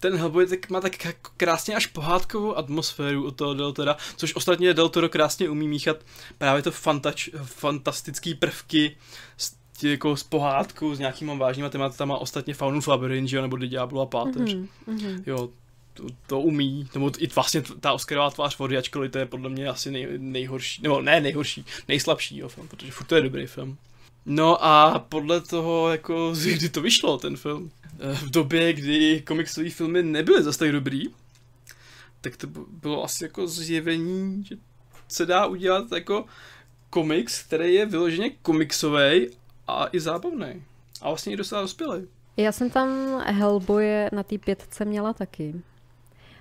ten 0.00 0.16
Hellboy 0.16 0.46
tak 0.46 0.70
má 0.70 0.80
tak 0.80 0.92
krásně 1.36 1.74
až 1.74 1.86
pohádkovou 1.86 2.56
atmosféru 2.56 3.26
od 3.26 3.36
toho 3.36 3.54
Del 3.54 3.72
Tora, 3.72 3.96
což 4.16 4.34
ostatně 4.34 4.74
Del 4.74 4.88
Toro 4.88 5.08
krásně 5.08 5.48
umí 5.50 5.68
míchat 5.68 5.96
právě 6.38 6.62
to 6.62 6.70
fantač, 6.70 7.28
fantastický 7.44 8.34
prvky 8.34 8.96
s, 9.36 9.52
tě- 9.78 9.90
jako 9.90 10.16
s 10.16 10.22
pohádkou, 10.22 10.94
s 10.94 10.98
nějakýma 10.98 11.34
vážnýma 11.34 11.68
tématama, 11.68 12.18
ostatně 12.18 12.54
Faunus 12.54 12.86
Labyrinth, 12.86 13.30
že 13.30 13.36
jo, 13.36 13.42
nebo 13.42 13.56
Diablo 13.56 14.00
a 14.02 14.06
Páteř. 14.06 14.54
Mhm, 14.54 14.68
mhm. 14.86 15.22
Jo, 15.26 15.48
to, 15.94 16.04
to 16.26 16.40
umí, 16.40 16.88
nebo 16.94 17.10
i 17.18 17.26
vlastně 17.26 17.62
ta 17.80 17.92
Oscarová 17.92 18.30
tvář 18.30 18.58
vody, 18.58 18.76
ačkoliv 18.78 19.12
to 19.12 19.18
je 19.18 19.26
podle 19.26 19.50
mě 19.50 19.68
asi 19.68 19.90
nej, 19.90 20.08
nejhorší, 20.18 20.82
nebo 20.82 21.00
ne 21.00 21.20
nejhorší, 21.20 21.64
nejslabší 21.88 22.38
jo, 22.38 22.48
film, 22.48 22.68
protože 22.68 22.92
furt 22.92 23.06
to 23.06 23.14
je 23.16 23.22
dobrý 23.22 23.46
film. 23.46 23.76
No 24.26 24.64
a 24.64 24.98
podle 25.08 25.40
toho, 25.40 25.90
jako, 25.90 26.32
kdy 26.54 26.68
to 26.68 26.80
vyšlo, 26.80 27.18
ten 27.18 27.36
film, 27.36 27.70
eh, 28.00 28.14
v 28.14 28.30
době, 28.30 28.72
kdy 28.72 29.22
komiksové 29.26 29.70
filmy 29.70 30.02
nebyly 30.02 30.42
zase 30.42 30.58
tak 30.58 30.72
dobrý, 30.72 31.04
tak 32.20 32.36
to 32.36 32.46
bylo 32.82 33.04
asi 33.04 33.24
jako 33.24 33.46
zjevení, 33.46 34.44
že 34.44 34.56
se 35.08 35.26
dá 35.26 35.46
udělat 35.46 35.92
jako 35.92 36.24
komiks, 36.90 37.42
který 37.42 37.74
je 37.74 37.86
vyloženě 37.86 38.30
komiksový 38.30 39.28
a 39.68 39.88
i 39.92 40.00
zábavný. 40.00 40.64
A 41.02 41.08
vlastně 41.08 41.32
i 41.32 41.36
docela 41.36 41.60
dospělý. 41.60 42.06
Já 42.36 42.52
jsem 42.52 42.70
tam 42.70 42.88
Hellboye 43.26 44.10
na 44.12 44.22
té 44.22 44.38
pětce 44.38 44.84
měla 44.84 45.12
taky. 45.12 45.54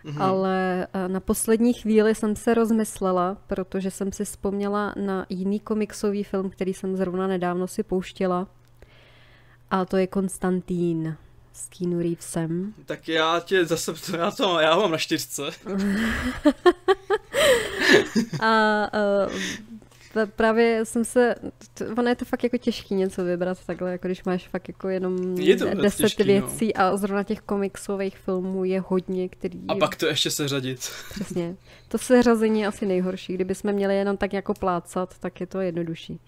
Mhm. 0.04 0.22
Ale 0.22 0.88
eh, 0.94 1.08
na 1.08 1.20
poslední 1.20 1.74
chvíli 1.74 2.16
jsem 2.16 2.36
se 2.36 2.54
rozmyslela, 2.54 3.38
protože 3.48 3.92
jsem 3.92 4.12
si 4.12 4.26
vzpomněla 4.26 4.94
na 5.06 5.26
jiný 5.30 5.60
komiksový 5.60 6.24
film, 6.24 6.50
který 6.50 6.74
jsem 6.74 6.98
zrovna 6.98 7.28
nedávno 7.28 7.68
si 7.68 7.84
pouštěla. 7.84 8.48
A 9.72 9.86
to 9.86 9.98
je 9.98 10.08
Konstantín 10.08 11.18
s 11.54 11.70
Keanu 11.70 12.00
Reevesem. 12.00 12.74
Tak 12.86 13.08
já 13.08 13.40
tě 13.40 13.66
zase, 13.66 13.94
já, 14.18 14.32
to, 14.32 14.60
já 14.60 14.74
ho 14.74 14.82
mám 14.82 14.92
na 14.92 14.98
čtyřce. 14.98 15.44
A 18.40 18.88
uh, 18.94 19.32
právě 20.36 20.86
jsem 20.86 21.06
se, 21.06 21.36
t- 21.74 21.88
ono 21.88 22.10
je 22.10 22.16
to 22.16 22.26
fakt 22.26 22.44
jako 22.44 22.58
těžký 22.58 22.96
něco 22.96 23.24
vybrat 23.24 23.66
takhle, 23.66 23.92
jako 23.92 24.08
když 24.08 24.24
máš 24.24 24.48
fakt 24.48 24.68
jako 24.68 24.90
jenom 24.90 25.38
Je 25.38 25.58
to 25.58 25.66
deset 25.74 26.04
těžký, 26.04 26.24
no. 26.24 26.26
věcí 26.26 26.74
a 26.74 26.98
zrovna 26.98 27.24
těch 27.24 27.42
komiksových 27.42 28.18
filmů 28.18 28.64
je 28.64 28.80
hodně, 28.80 29.30
který... 29.30 29.62
A 29.68 29.76
pak 29.76 29.96
to 29.96 30.06
ještě 30.08 30.32
seřadit. 30.32 30.92
Přesně. 31.10 31.56
To 31.88 31.98
seřazení 31.98 32.62
je 32.62 32.68
asi 32.68 32.86
nejhorší. 32.86 33.34
Kdybychom 33.34 33.72
měli 33.72 33.96
jenom 33.96 34.18
tak 34.18 34.34
jako 34.34 34.54
plácat, 34.54 35.20
tak 35.20 35.40
je 35.40 35.48
to 35.48 35.62
jednodušší. 35.62 36.20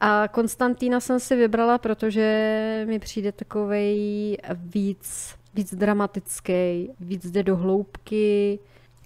A 0.00 0.28
Konstantína 0.28 1.00
jsem 1.00 1.20
si 1.20 1.36
vybrala, 1.36 1.78
protože 1.78 2.84
mi 2.88 2.98
přijde 2.98 3.32
takovej 3.32 4.36
víc, 4.54 5.34
víc 5.54 5.74
dramatický, 5.74 6.90
víc 7.00 7.30
jde 7.30 7.42
do 7.42 7.56
hloubky. 7.56 8.58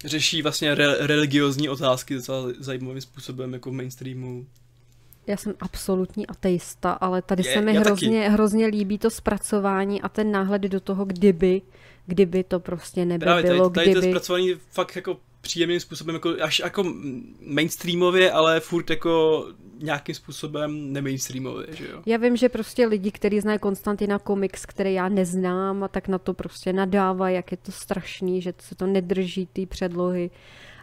Řeší 0.05 0.41
vlastně 0.41 0.75
re- 0.75 1.07
religiozní 1.07 1.69
otázky 1.69 2.15
docela 2.15 2.45
zajímavým 2.59 3.01
způsobem, 3.01 3.53
jako 3.53 3.69
v 3.69 3.73
mainstreamu. 3.73 4.45
Já 5.27 5.37
jsem 5.37 5.53
absolutní 5.59 6.27
ateista, 6.27 6.91
ale 6.91 7.21
tady 7.21 7.43
Je- 7.47 7.53
se 7.53 7.61
mi 7.61 7.73
hrozně, 7.73 8.29
hrozně 8.29 8.67
líbí 8.67 8.97
to 8.97 9.09
zpracování 9.09 10.01
a 10.01 10.09
ten 10.09 10.31
náhled 10.31 10.61
do 10.61 10.79
toho, 10.79 11.05
kdyby, 11.05 11.61
kdyby 12.05 12.43
to 12.43 12.59
prostě 12.59 13.05
nebylo, 13.05 13.31
Právě 13.31 13.43
tady, 13.43 13.59
tady 13.59 13.73
to 13.73 13.79
je 13.79 13.91
kdyby... 13.91 14.07
zpracovaný 14.11 14.53
fakt 14.71 14.95
jako 14.95 15.17
příjemným 15.43 15.79
způsobem, 15.79 16.15
jako 16.15 16.35
až 16.41 16.59
jako 16.59 16.93
mainstreamově, 17.47 18.31
ale 18.31 18.59
furt 18.59 18.89
jako 18.89 19.45
nějakým 19.79 20.15
způsobem 20.15 20.93
nemainstreamově, 20.93 21.67
že 21.75 21.87
jo. 21.91 22.01
Já 22.05 22.17
vím, 22.17 22.37
že 22.37 22.49
prostě 22.49 22.87
lidi, 22.87 23.11
kteří 23.11 23.39
znají 23.39 23.59
Konstantina 23.59 24.19
komiks, 24.19 24.65
který 24.65 24.93
já 24.93 25.09
neznám, 25.09 25.83
a 25.83 25.87
tak 25.87 26.07
na 26.07 26.17
to 26.17 26.33
prostě 26.33 26.73
nadávají, 26.73 27.35
jak 27.35 27.51
je 27.51 27.57
to 27.57 27.71
strašný, 27.71 28.41
že 28.41 28.53
se 28.59 28.75
to 28.75 28.87
nedrží 28.87 29.45
té 29.45 29.65
předlohy 29.65 30.31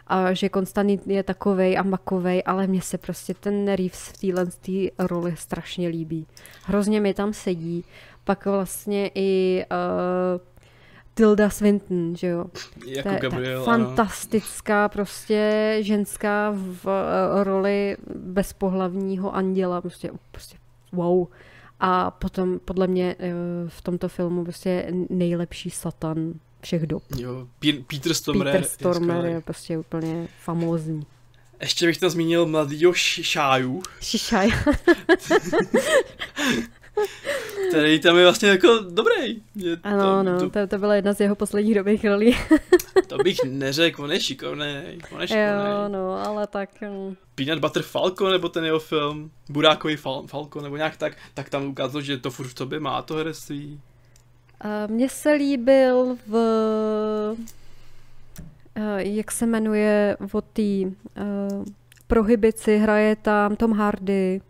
a 0.07 0.33
že 0.33 0.49
Konstantin 0.49 0.99
je 1.05 1.23
takovej 1.23 1.77
a 1.77 1.83
makovej, 1.83 2.43
ale 2.45 2.67
mně 2.67 2.81
se 2.81 2.97
prostě 2.97 3.33
ten 3.33 3.73
Reeves 3.73 4.07
v 4.07 4.17
téhle 4.17 4.45
roli 4.99 5.35
strašně 5.37 5.87
líbí. 5.87 6.27
Hrozně 6.63 7.01
mi 7.01 7.13
tam 7.13 7.33
sedí. 7.33 7.83
Pak 8.23 8.45
vlastně 8.45 9.11
i 9.15 9.63
uh, 9.71 10.50
Tilda 11.13 11.49
Swinton, 11.49 12.15
že 12.15 12.27
jo. 12.27 12.45
Jako 12.85 13.09
je 13.09 13.19
Gabriel, 13.19 13.69
ano. 13.69 13.85
fantastická 13.85 14.89
prostě 14.89 15.77
ženská 15.81 16.53
v 16.55 16.87
eh, 16.87 17.43
roli 17.43 17.97
bezpohlavního 18.15 19.35
anděla, 19.35 19.81
prostě, 19.81 20.11
prostě 20.31 20.57
wow. 20.91 21.27
A 21.79 22.11
potom 22.11 22.59
podle 22.59 22.87
mě 22.87 23.15
eh, 23.19 23.33
v 23.67 23.81
tomto 23.81 24.07
filmu 24.09 24.43
prostě 24.43 24.87
nejlepší 25.09 25.69
satan 25.69 26.33
všech 26.61 26.87
dob. 26.87 27.03
Jo, 27.17 27.47
P- 27.59 27.83
Peter 27.87 28.13
Stormer, 28.13 28.47
Peter 28.47 28.63
Stormer 28.63 29.25
je 29.25 29.31
je 29.31 29.41
prostě 29.41 29.77
úplně 29.77 30.27
famózní. 30.39 31.05
Ještě 31.61 31.85
bych 31.85 31.97
tam 31.97 32.09
zmínil 32.09 32.45
mladýho 32.45 32.93
Šáju. 32.93 33.81
Šišaj. 34.01 34.49
který 37.69 37.99
tam 37.99 38.17
je 38.17 38.23
vlastně 38.23 38.49
jako 38.49 38.79
dobrý. 38.89 39.41
Je 39.55 39.77
ano, 39.83 40.03
to, 40.03 40.23
no, 40.23 40.39
to, 40.39 40.49
to, 40.49 40.67
to 40.67 40.77
byla 40.77 40.95
jedna 40.95 41.13
z 41.13 41.19
jeho 41.19 41.35
posledních 41.35 41.75
dobrých 41.75 42.05
rolí. 42.05 42.37
to 43.07 43.17
bych 43.17 43.37
neřekl, 43.45 44.03
on 44.03 44.11
je 44.11 44.19
šikovný, 44.19 44.65
on 45.11 45.21
je 45.21 45.27
šikovný. 45.27 45.69
jo, 45.71 45.87
no, 45.87 46.27
ale 46.27 46.47
tak... 46.47 46.69
Um... 46.81 47.17
Peanut 47.35 47.59
Butter 47.59 47.83
Falco, 47.83 48.29
nebo 48.29 48.49
ten 48.49 48.65
jeho 48.65 48.79
film, 48.79 49.31
Burákový 49.49 49.95
Fal- 49.95 50.27
Falco, 50.27 50.61
nebo 50.61 50.77
nějak 50.77 50.97
tak, 50.97 51.17
tak 51.33 51.49
tam 51.49 51.65
ukázalo, 51.65 52.01
že 52.01 52.17
to 52.17 52.31
furt 52.31 52.47
v 52.47 52.57
sobě 52.57 52.79
má 52.79 53.01
to 53.01 53.15
herectví. 53.15 53.81
Mně 54.87 55.09
se 55.09 55.31
líbil 55.31 56.17
v... 56.27 56.35
Uh, 58.77 58.97
jak 58.97 59.31
se 59.31 59.45
jmenuje 59.45 60.17
o 60.33 60.41
té 60.41 60.61
uh, 60.61 61.65
prohybici, 62.07 62.77
hraje 62.77 63.15
tam 63.15 63.55
Tom 63.55 63.71
Hardy. 63.71 64.41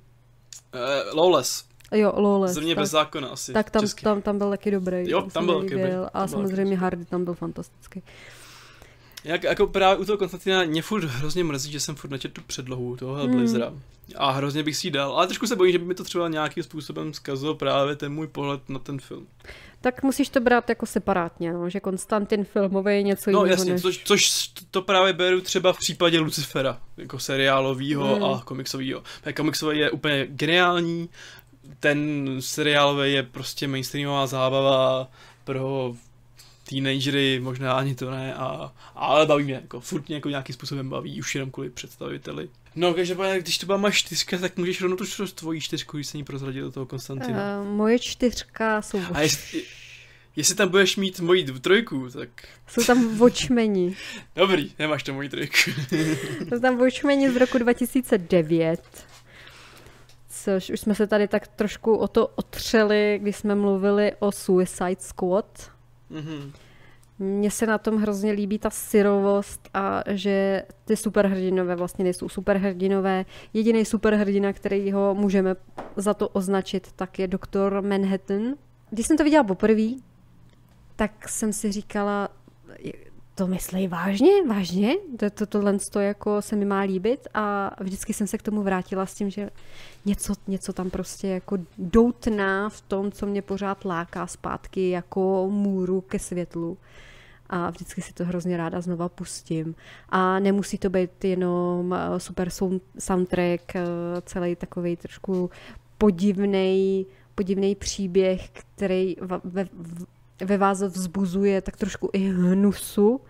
Uh, 0.74 1.18
Lawless. 1.18 1.71
Jo, 1.92 2.14
Lawless. 2.18 2.54
Země 2.54 2.76
tak, 2.76 2.82
bez 2.82 2.92
zákona 2.92 3.28
asi. 3.28 3.54
Tak 3.54 3.70
tam, 3.70 3.86
tam, 4.04 4.22
tam 4.22 4.38
byl 4.38 4.50
taky 4.50 4.72
dobrý. 4.72 5.10
Jo, 5.10 5.22
tam 5.34 5.46
byl 5.46 5.62
taky 5.62 5.76
dobrý. 5.76 5.92
A 6.14 6.28
samozřejmě 6.28 6.78
Hardy 6.78 7.06
tam 7.06 7.26
byl 7.26 7.34
fantastický. 7.34 8.04
Jak, 9.24 9.44
jako 9.44 9.68
právě 9.68 9.98
u 9.98 10.06
toho 10.06 10.18
Konstantina 10.18 10.64
mě 10.64 10.82
furt 10.82 11.04
hrozně 11.04 11.44
mrzí, 11.44 11.72
že 11.72 11.80
jsem 11.80 11.96
furt 11.96 12.10
nečetl 12.10 12.42
předlohu 12.48 12.98
toho. 12.98 13.16
Hmm. 13.16 13.82
A 14.16 14.32
hrozně 14.32 14.64
bych 14.64 14.78
si 14.78 14.88
ji 14.88 14.92
dal, 14.92 15.12
ale 15.12 15.28
trošku 15.28 15.48
se 15.48 15.56
bojím, 15.56 15.72
že 15.72 15.80
by 15.80 15.86
mi 15.86 15.96
to 15.96 16.04
třeba 16.04 16.28
nějakým 16.28 16.64
způsobem 16.64 17.14
zkazilo 17.14 17.56
právě 17.56 17.96
ten 17.96 18.14
můj 18.14 18.28
pohled 18.28 18.70
na 18.70 18.80
ten 18.80 19.00
film. 19.00 19.28
Tak 19.82 20.04
musíš 20.04 20.30
to 20.30 20.40
brát 20.40 20.70
jako 20.70 20.86
separátně, 20.86 21.54
no, 21.54 21.70
že 21.70 21.80
Konstantin 21.80 22.44
filmový 22.44 22.94
je 22.94 23.04
něco 23.04 23.32
no, 23.32 23.40
jiného. 23.40 23.60
jasně, 23.60 23.72
než... 23.72 23.82
což, 23.82 24.04
což, 24.04 24.52
to 24.72 24.82
právě 24.82 25.14
beru 25.14 25.42
třeba 25.42 25.74
v 25.74 25.78
případě 25.78 26.20
Lucifera, 26.20 26.82
jako 26.98 27.20
seriálového 27.20 28.16
hmm. 28.16 28.24
a 28.24 28.42
komiksového. 28.46 29.04
Komiksový 29.36 29.78
je 29.78 29.92
úplně 29.92 30.28
geniální, 30.30 31.10
ten 31.80 32.28
seriálový 32.40 33.14
je 33.14 33.24
prostě 33.24 33.68
mainstreamová 33.68 34.28
zábava 34.28 35.08
pro 35.44 35.96
teenagery, 36.70 37.40
možná 37.40 37.74
ani 37.74 37.96
to 37.96 38.12
ne, 38.12 38.34
a, 38.34 38.74
ale 38.96 39.26
baví 39.26 39.44
mě, 39.44 39.54
jako 39.54 39.80
furt 39.80 40.08
mě 40.08 40.16
jako 40.16 40.30
nějakým 40.30 40.54
způsobem 40.54 40.90
baví, 40.90 41.20
už 41.20 41.36
jenom 41.36 41.52
kvůli 41.52 41.70
představiteli. 41.70 42.50
No, 42.76 42.94
každopádně, 42.94 43.40
když 43.40 43.58
to 43.58 43.66
byla 43.66 43.78
má 43.78 43.92
čtyřka, 43.92 44.38
tak 44.38 44.58
můžeš 44.58 44.82
rovnou 44.82 44.98
tu 44.98 45.28
tvojí 45.28 45.62
čtyřku, 45.62 45.98
když 45.98 46.08
se 46.08 46.18
ní 46.18 46.24
prozradil 46.24 46.66
do 46.66 46.72
toho 46.72 46.86
Konstantina. 46.86 47.62
Uh, 47.62 47.68
moje 47.68 48.00
čtyřka 48.00 48.82
jsou... 48.82 49.00
A 49.14 49.22
jestli, 49.22 49.64
jestli 50.36 50.56
tam 50.56 50.70
budeš 50.70 50.96
mít 50.96 51.20
moji 51.20 51.44
trojku, 51.44 52.10
tak... 52.10 52.30
Jsou 52.68 52.84
tam 52.84 53.18
vočmeni. 53.18 53.96
Dobrý, 54.36 54.72
nemáš 54.80 55.04
to 55.04 55.14
moji 55.14 55.30
trojku. 55.30 55.72
jsou 56.50 56.60
tam 56.62 56.78
vočmeni 56.78 57.32
z 57.32 57.36
roku 57.36 57.58
2009 57.58 59.11
což 60.44 60.70
už 60.70 60.80
jsme 60.80 60.96
se 60.96 61.08
tady 61.08 61.28
tak 61.28 61.48
trošku 61.48 61.96
o 61.96 62.08
to 62.08 62.28
otřeli, 62.28 63.20
když 63.22 63.36
jsme 63.36 63.56
mluvili 63.56 64.12
o 64.20 64.32
Suicide 64.32 64.96
Squad. 65.00 65.72
Mm-hmm. 66.12 66.52
Mně 67.20 67.52
se 67.52 67.66
na 67.66 67.78
tom 67.78 67.98
hrozně 67.98 68.32
líbí 68.32 68.60
ta 68.60 68.70
syrovost 68.70 69.70
a 69.74 70.04
že 70.08 70.64
ty 70.86 70.98
superhrdinové 70.98 71.76
vlastně 71.76 72.04
nejsou 72.04 72.30
superhrdinové. 72.30 73.26
Jediný 73.54 73.86
superhrdina, 73.86 74.54
který 74.54 74.92
ho 74.92 75.16
můžeme 75.16 75.56
za 75.96 76.14
to 76.14 76.30
označit, 76.30 76.92
tak 76.96 77.20
je 77.20 77.28
doktor 77.28 77.82
Manhattan. 77.82 78.42
Když 78.90 79.08
jsem 79.08 79.18
to 79.18 79.24
viděla 79.24 79.44
poprvé, 79.44 79.90
tak 80.96 81.30
jsem 81.30 81.54
si 81.54 81.72
říkala, 81.72 82.30
to 83.42 83.48
myslí 83.48 83.88
vážně, 83.88 84.32
vážně, 84.48 84.96
to, 85.20 85.30
to, 85.30 85.46
tohle 85.46 85.78
to 85.80 86.00
jako 86.00 86.42
se 86.42 86.56
mi 86.56 86.66
má 86.66 86.80
líbit 86.80 87.28
a 87.34 87.72
vždycky 87.84 88.14
jsem 88.14 88.28
se 88.28 88.38
k 88.38 88.42
tomu 88.42 88.64
vrátila 88.64 89.06
s 89.06 89.14
tím, 89.14 89.30
že 89.30 89.50
něco, 90.06 90.34
něco 90.48 90.74
tam 90.74 90.90
prostě 90.90 91.28
jako 91.28 91.58
doutná 91.78 92.70
v 92.70 92.82
tom, 92.82 93.12
co 93.12 93.26
mě 93.26 93.42
pořád 93.42 93.86
láká 93.86 94.28
zpátky 94.28 94.90
jako 94.90 95.48
můru 95.50 96.02
ke 96.02 96.20
světlu 96.20 96.78
a 97.50 97.70
vždycky 97.70 98.02
si 98.02 98.14
to 98.14 98.26
hrozně 98.26 98.58
ráda 98.58 98.82
znova 98.82 99.10
pustím. 99.10 99.76
A 100.10 100.40
nemusí 100.40 100.78
to 100.78 100.90
být 100.90 101.24
jenom 101.24 101.94
eh, 101.94 102.20
super 102.20 102.50
soundtrack, 103.00 103.76
eh, 103.76 103.82
celý 104.26 104.56
takový 104.56 104.96
trošku 104.96 105.50
podivný 105.98 107.06
podivný 107.36 107.76
příběh, 107.76 108.50
který 108.50 109.16
ve, 109.22 109.40
ve, 109.44 109.66
ve 110.46 110.58
vás 110.58 110.82
vzbuzuje 110.82 111.62
tak 111.62 111.78
trošku 111.78 112.10
i 112.14 112.20
hnusu, 112.20 113.22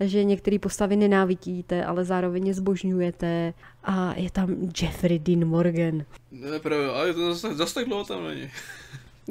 že 0.00 0.24
některé 0.24 0.58
postavy 0.58 0.96
nenávidíte, 0.96 1.84
ale 1.84 2.04
zároveň 2.04 2.46
je 2.46 2.54
zbožňujete 2.54 3.54
a 3.84 4.14
je 4.16 4.30
tam 4.30 4.56
Jeffrey 4.82 5.18
Dean 5.18 5.44
Morgan. 5.44 6.04
Ne, 6.32 6.58
právě, 6.58 6.90
ale 6.90 7.14
to 7.14 7.34
zase, 7.34 7.54
zase 7.54 7.74
tak 7.74 7.86
dlouho 7.86 8.04
tam 8.04 8.24
není. 8.24 8.50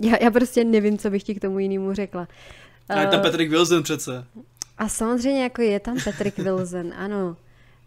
Já, 0.01 0.23
já 0.23 0.31
prostě 0.31 0.63
nevím, 0.63 0.97
co 0.97 1.09
bych 1.09 1.23
ti 1.23 1.35
k 1.35 1.41
tomu 1.41 1.59
jinému 1.59 1.93
řekla. 1.93 2.27
A 2.89 2.99
je 2.99 3.07
tam 3.07 3.21
Patrick 3.21 3.51
Wilson 3.51 3.83
přece. 3.83 4.25
A 4.77 4.89
samozřejmě 4.89 5.43
jako 5.43 5.61
je 5.61 5.79
tam 5.79 5.97
Patrick 6.03 6.37
Wilson, 6.37 6.93
ano. 6.97 7.37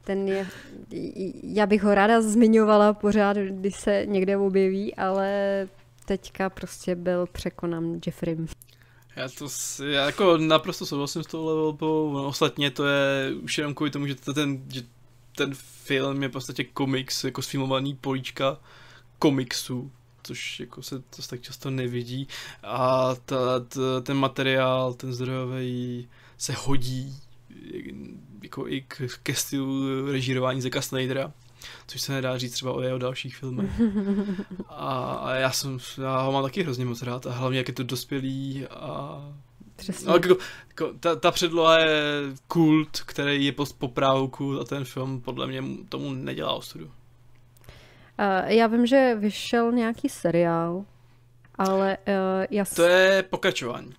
Ten 0.04 0.28
je, 0.28 0.46
já 1.42 1.66
bych 1.66 1.82
ho 1.82 1.94
ráda 1.94 2.22
zmiňovala 2.22 2.92
pořád, 2.92 3.36
když 3.36 3.76
se 3.76 4.06
někde 4.06 4.36
objeví, 4.36 4.94
ale 4.94 5.68
teďka 6.04 6.50
prostě 6.50 6.94
byl 6.94 7.26
překonán 7.32 8.00
Jeffrey. 8.06 8.36
Já 9.16 9.28
to 9.28 9.48
si, 9.48 9.84
já 9.86 10.06
jako 10.06 10.36
naprosto 10.36 10.86
souhlasím 10.86 11.22
s 11.22 11.26
tou 11.26 11.46
levelbou, 11.46 12.12
no, 12.12 12.26
ostatně 12.26 12.70
to 12.70 12.86
je 12.86 13.34
už 13.34 13.58
jenom 13.58 13.74
kvůli 13.74 13.90
tomu, 13.90 14.06
že, 14.06 14.14
to 14.14 14.34
ten, 14.34 14.64
že 14.72 14.82
ten 15.36 15.54
film 15.84 16.22
je 16.22 16.28
v 16.28 16.32
podstatě 16.32 16.64
komiks, 16.64 17.24
jako 17.24 17.42
sfilmovaný 17.42 17.94
políčka 17.94 18.58
komiksu, 19.18 19.92
což 20.22 20.60
jako 20.60 20.82
se 20.82 20.98
to 20.98 21.22
tak 21.30 21.40
často 21.40 21.70
nevidí. 21.70 22.28
A 22.62 23.14
ta, 23.14 23.60
ta, 23.60 24.00
ten 24.02 24.16
materiál, 24.16 24.94
ten 24.94 25.12
zdrojový 25.12 26.08
se 26.38 26.54
hodí 26.58 27.20
jako 28.42 28.68
i 28.68 28.80
k, 28.80 29.02
ke 29.22 29.34
stylu 29.34 30.06
režírování 30.12 30.60
Zeka 30.60 30.82
Snydera 30.82 31.32
což 31.86 32.00
se 32.00 32.12
nedá 32.12 32.38
říct 32.38 32.52
třeba 32.52 32.72
o 32.72 32.80
jeho 32.80 32.98
dalších 32.98 33.36
filmech. 33.36 33.70
A, 34.68 35.14
a 35.14 35.34
já 35.34 35.50
jsem, 35.50 35.78
já 36.02 36.20
ho 36.20 36.32
mám 36.32 36.42
taky 36.42 36.62
hrozně 36.62 36.84
moc 36.84 37.02
rád 37.02 37.26
a 37.26 37.32
hlavně 37.32 37.58
jak 37.58 37.68
je 37.68 37.74
to 37.74 37.82
dospělý 37.82 38.66
a 38.66 39.22
Přesně. 39.76 40.08
No, 40.08 40.14
jako, 40.14 40.36
jako, 40.68 40.92
ta, 41.00 41.16
ta 41.16 41.30
předloha 41.30 41.78
je 41.78 41.96
kult, 42.46 43.00
který 43.00 43.44
je 43.44 43.52
po, 43.52 43.66
po 43.78 43.88
právu 43.88 44.28
kult 44.28 44.60
a 44.60 44.64
ten 44.64 44.84
film 44.84 45.20
podle 45.20 45.46
mě 45.46 45.62
tomu 45.88 46.12
nedělá 46.12 46.52
ostudu. 46.52 46.84
Uh, 46.84 46.90
já 48.46 48.66
vím, 48.66 48.86
že 48.86 49.16
vyšel 49.18 49.72
nějaký 49.72 50.08
seriál, 50.08 50.84
ale 51.54 51.98
uh, 52.08 52.46
já... 52.50 52.64
To 52.64 52.82
je 52.82 53.22
pokračování. 53.22 53.94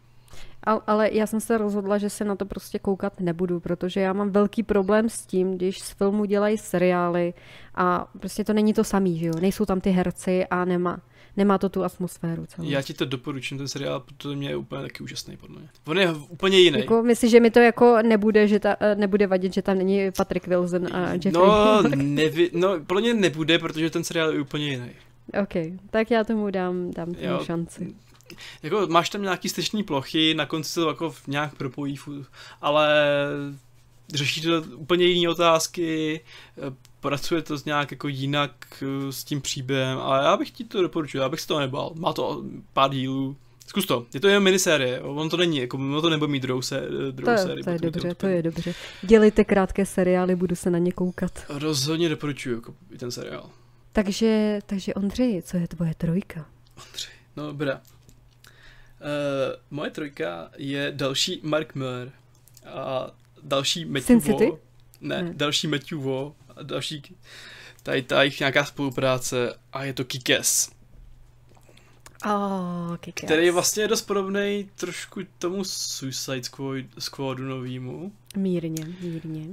Ale, 0.64 0.81
ale 0.88 1.10
já 1.11 1.27
jsem 1.27 1.40
se 1.40 1.57
rozhodla, 1.57 1.98
že 1.98 2.10
se 2.10 2.26
na 2.26 2.35
to 2.35 2.45
prostě 2.45 2.80
koukat 2.80 3.19
nebudu, 3.19 3.60
protože 3.60 3.99
já 3.99 4.14
mám 4.14 4.30
velký 4.30 4.64
problém 4.64 5.10
s 5.10 5.26
tím, 5.26 5.57
když 5.57 5.80
z 5.80 5.91
filmu 5.91 6.26
dělají 6.26 6.57
seriály 6.57 7.34
a 7.76 8.11
prostě 8.19 8.44
to 8.44 8.53
není 8.53 8.73
to 8.73 8.84
samý, 8.84 9.19
že 9.19 9.26
jo? 9.26 9.34
Nejsou 9.41 9.65
tam 9.65 9.81
ty 9.81 9.90
herci 9.90 10.45
a 10.45 10.65
nemá, 10.65 11.02
nemá 11.38 11.57
to 11.57 11.69
tu 11.69 11.84
atmosféru 11.84 12.45
celou. 12.45 12.69
Já 12.69 12.81
ti 12.81 12.94
to 12.94 13.06
doporučím, 13.06 13.57
ten 13.57 13.68
seriál, 13.68 13.99
protože 13.99 14.35
mě 14.35 14.49
je 14.49 14.56
úplně 14.56 14.81
taky 14.81 15.03
úžasný 15.03 15.38
podle 15.38 15.60
mě. 15.60 15.69
On 15.88 15.98
je 15.98 16.11
úplně 16.30 16.60
jiný. 16.60 16.80
Jako, 16.80 17.03
myslíš, 17.03 17.31
že 17.31 17.40
mi 17.40 17.52
to 17.52 17.60
jako 17.60 17.98
nebude, 18.02 18.48
že 18.48 18.60
ta, 18.60 18.76
eh, 18.80 18.95
nebude 18.95 19.27
vadit, 19.27 19.53
že 19.53 19.61
tam 19.61 19.77
není 19.77 20.11
Patrick 20.18 20.48
Wilson 20.48 20.95
a 20.95 21.14
Jeffrey? 21.14 21.31
No, 21.34 21.81
nevi, 21.95 22.49
no 22.53 22.80
podle 22.88 23.02
mě 23.02 23.14
nebude, 23.14 23.60
protože 23.60 23.90
ten 23.90 24.03
seriál 24.03 24.34
je 24.34 24.41
úplně 24.41 24.68
jiný. 24.68 24.90
OK, 25.44 25.80
tak 25.90 26.11
já 26.11 26.23
tomu 26.23 26.49
dám, 26.49 26.91
dám 26.91 27.14
tomu 27.14 27.27
jo, 27.27 27.40
šanci 27.44 27.95
jako 28.64 28.88
máš 28.88 29.10
tam 29.10 29.22
nějaký 29.22 29.49
styční 29.49 29.84
plochy, 29.84 30.34
na 30.34 30.45
konci 30.45 30.69
se 30.69 30.80
to 30.81 30.88
jako 30.88 31.15
nějak 31.27 31.55
propojí, 31.55 31.97
ale 32.61 32.89
řeší 34.14 34.41
to 34.41 34.61
úplně 34.76 35.05
jiné 35.05 35.30
otázky, 35.30 36.22
pracuje 36.99 37.41
to 37.41 37.55
nějak 37.65 37.91
jako 37.91 38.07
jinak 38.07 38.51
eh, 38.81 39.11
s 39.11 39.23
tím 39.23 39.41
příběhem 39.41 39.99
a 39.99 40.23
já 40.23 40.38
bych 40.38 40.51
ti 40.51 40.64
to 40.64 40.81
doporučil, 40.81 41.22
já 41.22 41.30
bych 41.30 41.41
si 41.41 41.47
to 41.47 41.60
nebal. 41.60 41.91
Má 41.95 42.14
to 42.14 42.43
pár 42.73 42.91
dílů, 42.91 43.35
Zkus 43.68 43.85
to, 43.85 44.05
je 44.14 44.19
to 44.19 44.27
jen 44.27 44.43
minisérie, 44.43 45.01
on 45.01 45.30
to 45.30 45.38
není, 45.38 45.57
jako 45.57 45.77
ono 45.77 46.01
to 46.01 46.10
nebo 46.10 46.27
mít 46.27 46.43
druhou, 46.43 46.61
se, 46.61 46.88
druhou 47.11 47.38
to, 47.38 47.43
sérii. 47.43 47.64
To 47.64 47.69
je 47.69 47.80
dobře, 47.80 48.07
to, 48.10 48.15
to 48.15 48.27
je 48.27 48.43
dobře. 48.43 48.73
Dělejte 49.01 49.43
krátké 49.43 49.85
seriály, 49.85 50.35
budu 50.35 50.55
se 50.55 50.69
na 50.69 50.77
ně 50.77 50.91
koukat. 50.91 51.45
Rozhodně 51.49 52.10
doporučuji 52.10 52.55
jako 52.55 52.76
ten 52.97 53.11
seriál. 53.11 53.49
Takže, 53.91 54.60
takže 54.65 54.93
Ondřej, 54.93 55.41
co 55.41 55.57
je 55.57 55.68
tvoje 55.68 55.93
trojka? 55.97 56.45
Ondřej, 56.85 57.14
no 57.38 57.47
dobrá. 57.47 57.81
Uh, 59.04 59.56
moje 59.70 59.92
trojka 59.92 60.50
je 60.58 60.92
další 60.96 61.40
Mark 61.44 61.76
Miller 61.76 62.12
a 62.66 63.12
další 63.44 63.86
Matthew? 63.86 64.20
Vo. 64.20 64.60
Ne, 65.02 65.24
ne, 65.24 65.34
další 65.34 65.68
Matthew 65.68 65.98
Vo 65.98 66.36
a 66.56 66.64
další 66.64 67.16
tady 67.84 68.02
ta 68.02 68.24
jich 68.24 68.40
nějaká 68.40 68.66
spolupráce 68.66 69.56
a 69.74 69.84
je 69.84 69.94
to 69.94 70.06
Kikes. 70.06 70.70
Oh, 72.26 72.98
Kikes. 72.98 73.26
Který 73.26 73.46
je 73.46 73.52
vlastně 73.52 73.88
dost 73.88 74.02
podobný 74.02 74.70
trošku 74.76 75.22
tomu 75.40 75.64
Suicide 75.64 76.44
Squad, 76.44 76.86
Squadu 77.00 77.44
novýmu. 77.44 78.12
Mírně, 78.36 78.86
mírně. 79.02 79.46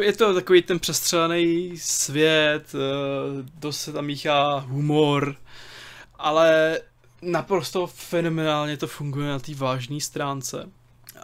Je 0.00 0.12
to 0.12 0.34
takový 0.34 0.62
ten 0.62 0.78
přestřelený 0.78 1.78
svět, 1.78 2.72
dost 3.58 3.80
se 3.80 3.92
tam 3.92 4.06
míchá 4.06 4.58
humor, 4.58 5.36
ale 6.14 6.80
naprosto 7.22 7.86
fenomenálně 7.86 8.76
to 8.76 8.86
funguje 8.86 9.28
na 9.28 9.38
té 9.38 9.54
vážné 9.54 10.00
stránce. 10.00 10.68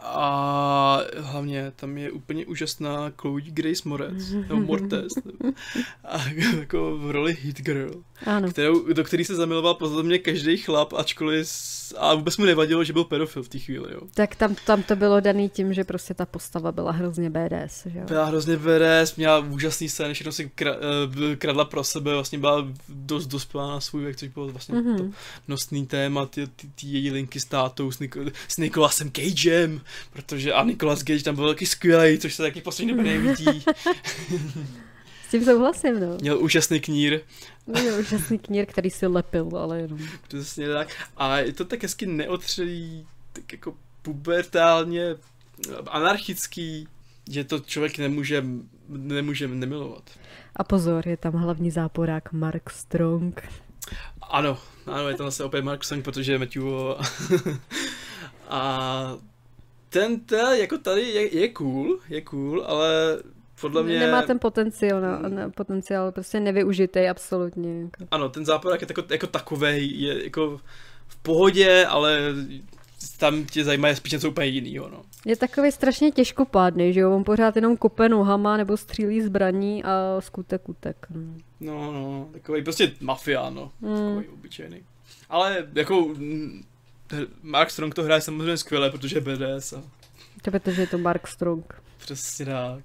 A 0.02 0.98
hlavně 1.18 1.72
tam 1.76 1.98
je 1.98 2.10
úplně 2.10 2.46
úžasná 2.46 3.12
Chloe 3.16 3.42
Grace 3.42 3.88
Moretz, 3.88 4.30
nebo 4.30 4.56
Mortez, 4.56 5.12
nebo, 5.24 5.54
a, 6.04 6.18
jako 6.58 6.98
v 6.98 7.10
roli 7.10 7.36
Hit 7.40 7.60
Girl, 7.60 8.02
ano. 8.26 8.50
Kterou, 8.50 8.92
do 8.92 9.04
který 9.04 9.24
se 9.24 9.34
zamiloval 9.34 9.74
podle 9.74 10.02
mě 10.02 10.18
každý 10.18 10.56
chlap, 10.56 10.92
ačkoliv 10.92 11.48
a 11.98 12.14
vůbec 12.14 12.36
mu 12.36 12.44
nevadilo, 12.44 12.84
že 12.84 12.92
byl 12.92 13.04
pedofil 13.04 13.42
v 13.42 13.48
té 13.48 13.58
chvíli, 13.58 13.92
jo. 13.92 14.00
Tak 14.14 14.34
tam, 14.34 14.54
tam 14.66 14.82
to 14.82 14.96
bylo 14.96 15.20
daný 15.20 15.48
tím, 15.48 15.74
že 15.74 15.84
prostě 15.84 16.14
ta 16.14 16.26
postava 16.26 16.72
byla 16.72 16.92
hrozně 16.92 17.30
BDS, 17.30 17.86
že 17.86 17.98
jo. 17.98 18.04
Byla 18.08 18.24
hrozně 18.24 18.56
BDS, 18.56 19.16
měla 19.16 19.38
úžasný 19.38 19.88
scén, 19.88 20.14
všechno 20.14 20.32
si 20.32 20.50
eh, 20.62 21.36
kradla 21.36 21.64
pro 21.64 21.84
sebe, 21.84 22.14
vlastně 22.14 22.38
byla 22.38 22.68
dost 22.88 23.26
dospělá 23.26 23.68
na 23.68 23.80
svůj 23.80 24.02
věk, 24.02 24.16
což 24.16 24.28
bylo 24.28 24.48
vlastně 24.48 24.74
mm-hmm. 24.74 24.96
to 24.96 25.04
nosný 25.48 25.86
téma, 25.86 26.26
ty, 26.26 26.46
ty, 26.46 26.66
ty 26.66 26.86
její 26.86 27.10
linky 27.10 27.40
s 27.40 27.44
tátou, 27.44 27.92
s, 27.92 28.00
Nik- 28.00 28.32
s 28.48 28.56
Nikolasem 28.56 29.10
Cagem, 29.12 29.80
protože 30.12 30.52
a 30.52 30.64
Nikolas 30.64 30.98
Cage 30.98 31.22
tam 31.22 31.34
byl 31.34 31.48
taky 31.48 31.66
skvělý, 31.66 32.18
což 32.18 32.34
se 32.34 32.42
taky 32.42 32.60
poslední 32.60 32.94
době 32.94 33.12
nevidí. 33.12 33.64
Tím 35.32 35.44
souhlasím, 35.44 36.00
no. 36.00 36.16
Měl 36.20 36.38
úžasný 36.38 36.80
knír. 36.80 37.20
Měl 37.66 38.00
úžasný 38.00 38.38
knír, 38.38 38.66
který 38.66 38.90
si 38.90 39.06
lepil, 39.06 39.48
ale 39.56 39.80
jenom. 39.80 39.98
Přesně 40.28 40.68
tak. 40.68 40.88
A 41.16 41.38
je 41.38 41.52
to 41.52 41.64
tak 41.64 41.82
hezky 41.82 42.06
neotřelý, 42.06 43.06
tak 43.32 43.52
jako 43.52 43.74
pubertálně 44.02 45.16
anarchický, 45.90 46.88
že 47.30 47.44
to 47.44 47.60
člověk 47.60 47.98
nemůže, 47.98 48.44
nemůže 48.88 49.48
nemilovat. 49.48 50.02
A 50.56 50.64
pozor, 50.64 51.08
je 51.08 51.16
tam 51.16 51.32
hlavní 51.32 51.70
záporák 51.70 52.32
Mark 52.32 52.70
Strong. 52.70 53.48
Ano, 54.20 54.58
ano, 54.86 55.08
je 55.08 55.14
tam 55.14 55.26
zase 55.26 55.44
opět 55.44 55.62
Mark 55.62 55.84
Strong, 55.84 56.04
protože 56.04 56.32
je 56.32 56.38
Matthew. 56.38 56.64
a 58.48 59.16
ten, 59.88 60.20
ten 60.20 60.58
jako 60.60 60.78
tady 60.78 61.00
je, 61.02 61.36
je 61.36 61.48
cool, 61.48 61.98
je 62.08 62.20
cool, 62.20 62.64
ale 62.66 63.18
podle 63.62 63.82
mě... 63.82 63.98
Nemá 63.98 64.22
ten 64.22 64.38
potenciál, 64.38 65.00
no, 65.00 65.28
no, 65.28 65.50
potenciál 65.50 66.12
prostě 66.12 66.40
nevyužitý 66.40 67.08
absolutně. 67.08 67.80
Jako. 67.80 68.04
Ano, 68.10 68.28
ten 68.28 68.44
záporák 68.44 68.80
je 68.80 68.86
jako, 68.90 69.02
jako 69.12 69.26
takový, 69.26 70.02
je 70.02 70.24
jako 70.24 70.60
v 71.08 71.16
pohodě, 71.16 71.86
ale 71.86 72.18
tam 73.18 73.44
tě 73.44 73.64
zajímá 73.64 73.94
spíš 73.94 74.12
něco 74.12 74.28
úplně 74.30 74.46
jiného. 74.46 74.88
No. 74.88 75.02
Je 75.26 75.36
takový 75.36 75.72
strašně 75.72 76.10
těžkopádný, 76.10 76.92
že 76.92 77.00
jo? 77.00 77.16
On 77.16 77.24
pořád 77.24 77.56
jenom 77.56 77.76
kope 77.76 78.08
nohama 78.08 78.56
nebo 78.56 78.76
střílí 78.76 79.22
zbraní 79.22 79.84
a 79.84 80.16
skutek 80.20 80.68
utek. 80.68 81.06
No, 81.60 81.92
no, 81.92 81.92
no 81.92 82.28
takový 82.32 82.62
prostě 82.62 82.92
mafián, 83.00 83.54
no. 83.54 83.72
Mm. 83.80 83.96
Takový 83.96 84.28
obyčejný. 84.28 84.82
Ale 85.28 85.66
jako 85.74 86.14
Mark 87.42 87.70
Strong 87.70 87.94
to 87.94 88.02
hraje 88.02 88.20
samozřejmě 88.20 88.56
skvěle, 88.56 88.90
protože 88.90 89.16
je 89.16 89.20
BDS. 89.20 89.72
A... 89.72 89.82
To 90.42 90.50
protože 90.50 90.80
je 90.80 90.86
to 90.86 90.98
Mark 90.98 91.26
Strong. 91.26 91.74
Přesně 91.98 92.46
tak. 92.46 92.84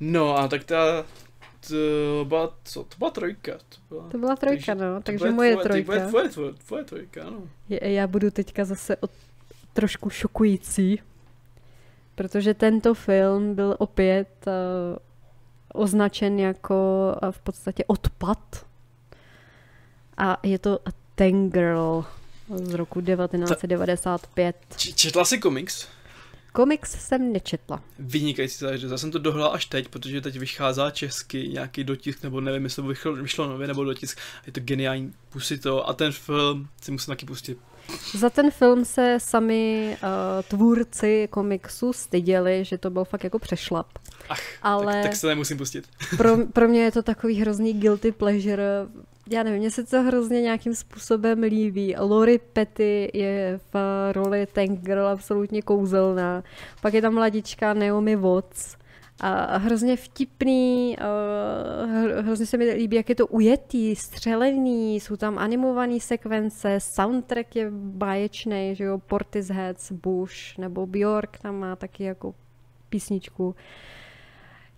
No 0.00 0.36
a 0.38 0.48
tak 0.48 0.64
ta 0.64 1.04
to 1.68 2.24
byla, 2.24 2.54
co, 2.64 2.84
to 2.84 2.96
byla 2.98 3.10
trojka. 3.10 3.52
To 3.52 3.78
byla, 3.88 4.08
to 4.08 4.18
byla 4.18 4.36
trojka, 4.36 4.64
takže, 4.66 4.84
no, 4.84 5.02
takže 5.02 5.30
moje 5.30 5.52
tvoje, 5.52 5.64
trojka. 5.64 6.04
To 6.04 6.08
tvoje, 6.08 6.28
tvoje, 6.28 6.52
tvoje 6.52 6.84
trojka, 6.84 7.24
no. 7.24 7.42
Já 7.68 8.06
budu 8.06 8.30
teďka 8.30 8.64
zase 8.64 8.96
od, 8.96 9.10
trošku 9.72 10.10
šokující, 10.10 11.00
protože 12.14 12.54
tento 12.54 12.94
film 12.94 13.54
byl 13.54 13.76
opět 13.78 14.46
uh, 14.46 15.82
označen 15.82 16.38
jako 16.38 16.74
uh, 17.22 17.30
v 17.30 17.38
podstatě 17.38 17.84
odpad. 17.86 18.66
A 20.16 20.38
je 20.42 20.58
to 20.58 20.78
Ten 21.14 21.50
Girl 21.50 22.04
z 22.54 22.74
roku 22.74 23.00
1995. 23.00 24.56
Četla 24.76 25.24
jsi 25.24 25.38
komiks? 25.38 25.88
Komiks 26.54 27.06
jsem 27.06 27.32
nečetla. 27.32 27.82
Vynikající 27.98 28.58
záležitost. 28.58 28.90
Já 28.90 28.98
jsem 28.98 29.10
to 29.10 29.18
dohlal 29.18 29.50
až 29.54 29.66
teď, 29.66 29.88
protože 29.88 30.20
teď 30.20 30.38
vychází 30.38 30.82
česky 30.92 31.48
nějaký 31.48 31.84
dotisk, 31.84 32.22
nebo 32.22 32.40
nevím, 32.40 32.64
jestli 32.64 32.82
to 32.82 32.88
vyšlo, 32.88 33.12
vyšlo 33.14 33.48
nově 33.48 33.66
nebo 33.66 33.84
dotisk. 33.84 34.18
Je 34.46 34.52
to 34.52 34.60
geniální, 34.60 35.12
pustí 35.28 35.58
to 35.58 35.88
a 35.88 35.92
ten 35.92 36.12
film 36.12 36.68
si 36.82 36.90
musím 36.90 37.12
taky 37.12 37.26
pustit. 37.26 37.58
Za 38.18 38.30
ten 38.30 38.50
film 38.50 38.84
se 38.84 39.16
sami 39.20 39.96
uh, 40.02 40.08
tvůrci 40.48 41.28
komiksu 41.30 41.92
styděli, 41.92 42.64
že 42.64 42.78
to 42.78 42.90
byl 42.90 43.04
fakt 43.04 43.24
jako 43.24 43.38
přešlap. 43.38 43.86
Ach, 44.28 44.40
Ale 44.62 44.92
tak, 44.92 45.02
tak 45.02 45.16
se 45.16 45.26
nemusím 45.26 45.58
pustit. 45.58 45.88
pro, 46.16 46.36
pro 46.46 46.68
mě 46.68 46.82
je 46.82 46.92
to 46.92 47.02
takový 47.02 47.40
hrozný 47.40 47.72
guilty 47.72 48.12
pleasure 48.12 48.86
já 49.30 49.42
nevím, 49.42 49.58
mně 49.60 49.70
se 49.70 49.84
to 49.84 50.02
hrozně 50.02 50.42
nějakým 50.42 50.74
způsobem 50.74 51.42
líbí. 51.42 51.94
Lori 51.98 52.38
Petty 52.38 53.10
je 53.14 53.60
v 53.72 53.76
roli 54.12 54.46
Tank 54.52 54.80
Girl 54.80 55.06
absolutně 55.06 55.62
kouzelná. 55.62 56.42
Pak 56.82 56.94
je 56.94 57.02
tam 57.02 57.14
mladička 57.14 57.74
Naomi 57.74 58.16
Watts. 58.16 58.76
A 59.20 59.56
hrozně 59.56 59.96
vtipný, 59.96 60.96
hrozně 62.20 62.46
se 62.46 62.56
mi 62.56 62.72
líbí, 62.72 62.96
jak 62.96 63.08
je 63.08 63.14
to 63.14 63.26
ujetý, 63.26 63.96
střelený, 63.96 65.00
jsou 65.00 65.16
tam 65.16 65.38
animované 65.38 66.00
sekvence, 66.00 66.78
soundtrack 66.80 67.56
je 67.56 67.70
báječný, 67.70 68.74
že 68.74 68.84
jo, 68.84 68.98
Portishead, 68.98 69.76
Bush, 69.90 70.58
nebo 70.58 70.86
Bjork 70.86 71.38
tam 71.38 71.58
má 71.58 71.76
taky 71.76 72.04
jako 72.04 72.34
písničku. 72.88 73.46
Uh, 73.46 73.54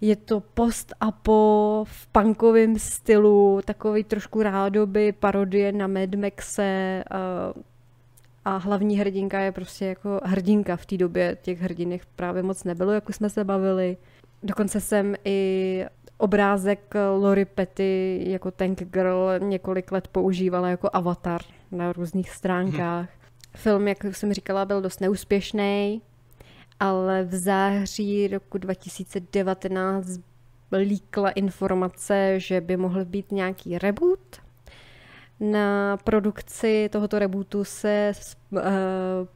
je 0.01 0.17
to 0.17 0.41
post-apo 0.41 1.85
v 1.89 2.07
punkovém 2.07 2.79
stylu, 2.79 3.61
takový 3.65 4.05
trošku 4.05 4.43
rádoby, 4.43 5.13
parodie 5.13 5.73
na 5.73 5.87
Mad 5.87 6.15
Maxe 6.15 7.05
a, 7.11 7.53
a 8.45 8.57
hlavní 8.57 8.99
hrdinka 8.99 9.41
je 9.41 9.53
prostě 9.53 9.87
jako 9.87 10.21
hrdinka 10.25 10.77
v 10.77 10.87
té 10.87 10.97
době. 10.97 11.37
Těch 11.43 11.61
hrdinek 11.61 12.03
právě 12.17 12.43
moc 12.43 12.65
nebylo, 12.65 12.93
jak 12.93 13.15
jsme 13.15 13.31
se 13.31 13.45
bavili. 13.45 13.97
Dokonce 14.43 14.81
jsem 14.81 15.15
i 15.25 15.85
obrázek 16.19 16.95
Lori 17.17 17.45
Petty 17.45 18.23
jako 18.27 18.51
Tank 18.51 18.83
Girl 18.83 19.31
několik 19.39 19.93
let 19.93 20.09
používala 20.09 20.69
jako 20.69 20.91
avatar 20.93 21.41
na 21.73 21.93
různých 21.93 22.31
stránkách. 22.31 23.09
Hmm. 23.09 23.17
Film, 23.55 23.89
jak 23.89 24.05
jsem 24.05 24.33
říkala, 24.33 24.65
byl 24.65 24.81
dost 24.81 25.01
neúspěšný, 25.01 26.03
ale 26.81 27.25
v 27.25 27.35
září 27.35 28.29
roku 28.29 28.59
2019 28.59 30.07
líkla 30.73 31.31
informace, 31.31 32.41
že 32.41 32.61
by 32.61 32.77
mohl 32.77 33.05
být 33.05 33.33
nějaký 33.33 33.79
reboot. 33.79 34.37
Na 35.41 35.97
produkci 35.97 36.89
tohoto 36.93 37.19
rebootu 37.19 37.65
se 37.65 38.13
uh, 38.51 38.61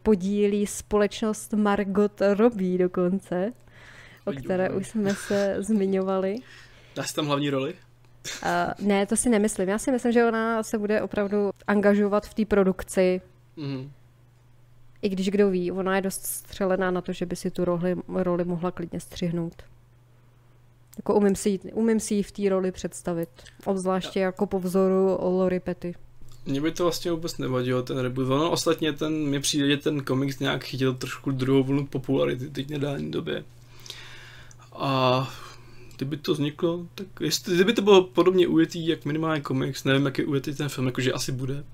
podílí 0.02 0.66
společnost 0.66 1.52
Margot 1.52 2.20
Robbie 2.36 2.78
dokonce, 2.78 3.52
o 4.24 4.32
které 4.32 4.70
už 4.70 4.88
jsme 4.88 5.14
se 5.14 5.56
zmiňovali. 5.58 6.36
Dá 6.96 7.02
si 7.02 7.14
tam 7.14 7.26
hlavní 7.26 7.50
roli? 7.50 7.74
Uh, 8.42 8.86
ne, 8.86 9.06
to 9.06 9.16
si 9.16 9.28
nemyslím. 9.28 9.68
Já 9.68 9.78
si 9.78 9.92
myslím, 9.92 10.12
že 10.12 10.24
ona 10.24 10.62
se 10.62 10.78
bude 10.78 11.02
opravdu 11.02 11.50
angažovat 11.66 12.26
v 12.26 12.34
té 12.34 12.44
produkci. 12.44 13.20
Mm-hmm. 13.58 13.90
I 15.02 15.08
když 15.08 15.30
kdo 15.30 15.50
ví, 15.50 15.72
ona 15.72 15.96
je 15.96 16.02
dost 16.02 16.26
střelená 16.26 16.90
na 16.90 17.00
to, 17.00 17.12
že 17.12 17.26
by 17.26 17.36
si 17.36 17.50
tu 17.50 17.64
roli, 17.64 17.96
roli 18.08 18.44
mohla 18.44 18.70
klidně 18.70 19.00
střihnout. 19.00 19.62
Jako 20.96 21.14
umím 21.14 21.36
si, 21.36 21.50
ji, 21.50 21.58
umím 21.58 22.00
si 22.00 22.14
ji 22.14 22.22
v 22.22 22.32
té 22.32 22.48
roli 22.48 22.72
představit. 22.72 23.28
Obzvláště 23.64 24.20
jako 24.20 24.46
po 24.46 24.60
vzoru 24.60 25.18
Lori 25.20 25.60
Petty. 25.60 25.94
Mně 26.46 26.60
by 26.60 26.72
to 26.72 26.82
vlastně 26.82 27.10
vůbec 27.10 27.38
nevadilo, 27.38 27.82
ten 27.82 27.98
reboot. 27.98 28.30
Ono 28.30 28.50
ostatně 28.50 28.92
ten, 28.92 29.12
mě 29.12 29.40
přijde, 29.40 29.68
že 29.70 29.76
ten 29.76 30.04
komiks 30.04 30.38
nějak 30.38 30.64
chytil 30.64 30.94
trošku 30.94 31.30
druhou 31.30 31.62
vlnu 31.62 31.86
popularity 31.86 32.50
teď 32.50 32.70
nedávné 32.70 33.10
době. 33.10 33.44
A 34.72 35.34
kdyby 35.96 36.16
to 36.16 36.32
vzniklo, 36.32 36.86
tak 36.94 37.06
jestli, 37.20 37.54
kdyby 37.54 37.72
to 37.72 37.82
bylo 37.82 38.04
podobně 38.04 38.48
ujetý, 38.48 38.86
jak 38.86 39.04
minimálně 39.04 39.40
komiks, 39.40 39.84
nevím, 39.84 40.04
jak 40.04 40.18
je 40.18 40.24
ujetý 40.24 40.54
ten 40.54 40.68
film, 40.68 40.86
jakože 40.86 41.12
asi 41.12 41.32
bude, 41.32 41.64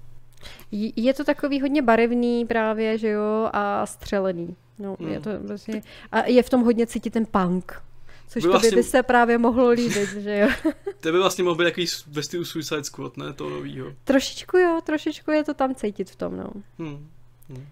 je 0.97 1.15
to 1.15 1.25
takový 1.25 1.61
hodně 1.61 1.83
barevný 1.83 2.47
právě, 2.47 2.99
že 2.99 3.09
jo, 3.09 3.51
a 3.53 3.87
střelený. 3.87 4.57
No, 4.79 4.97
hmm. 5.01 5.09
je 5.09 5.21
to 5.21 5.31
vlastně, 5.41 5.83
a 6.13 6.27
je 6.27 6.43
v 6.43 6.51
tom 6.51 6.65
hodně 6.65 6.87
cítit 6.87 7.13
ten 7.13 7.27
punk. 7.27 7.83
Což 8.29 8.43
by, 8.43 8.49
vlastně, 8.49 8.77
by 8.77 8.83
se 8.83 9.03
právě 9.03 9.39
mohlo 9.39 9.71
líbit, 9.71 10.13
že 10.13 10.39
jo. 10.39 10.73
to 11.01 11.13
by 11.13 11.19
vlastně 11.19 11.45
mohl 11.45 11.57
být 11.57 11.65
takový 11.65 11.87
ve 12.07 12.23
stylu 12.23 12.45
Suicide 12.45 12.85
Squad, 12.85 13.17
ne? 13.17 13.33
To 13.33 13.51
novýho. 13.51 13.93
Trošičku 14.05 14.59
jo, 14.59 14.81
trošičku 14.85 15.31
je 15.31 15.45
to 15.45 15.55
tam 15.55 15.75
cítit 15.75 16.11
v 16.11 16.17
tom, 16.17 16.37
no. 16.37 16.51
Hmm. 16.79 17.09
Hmm. 17.49 17.67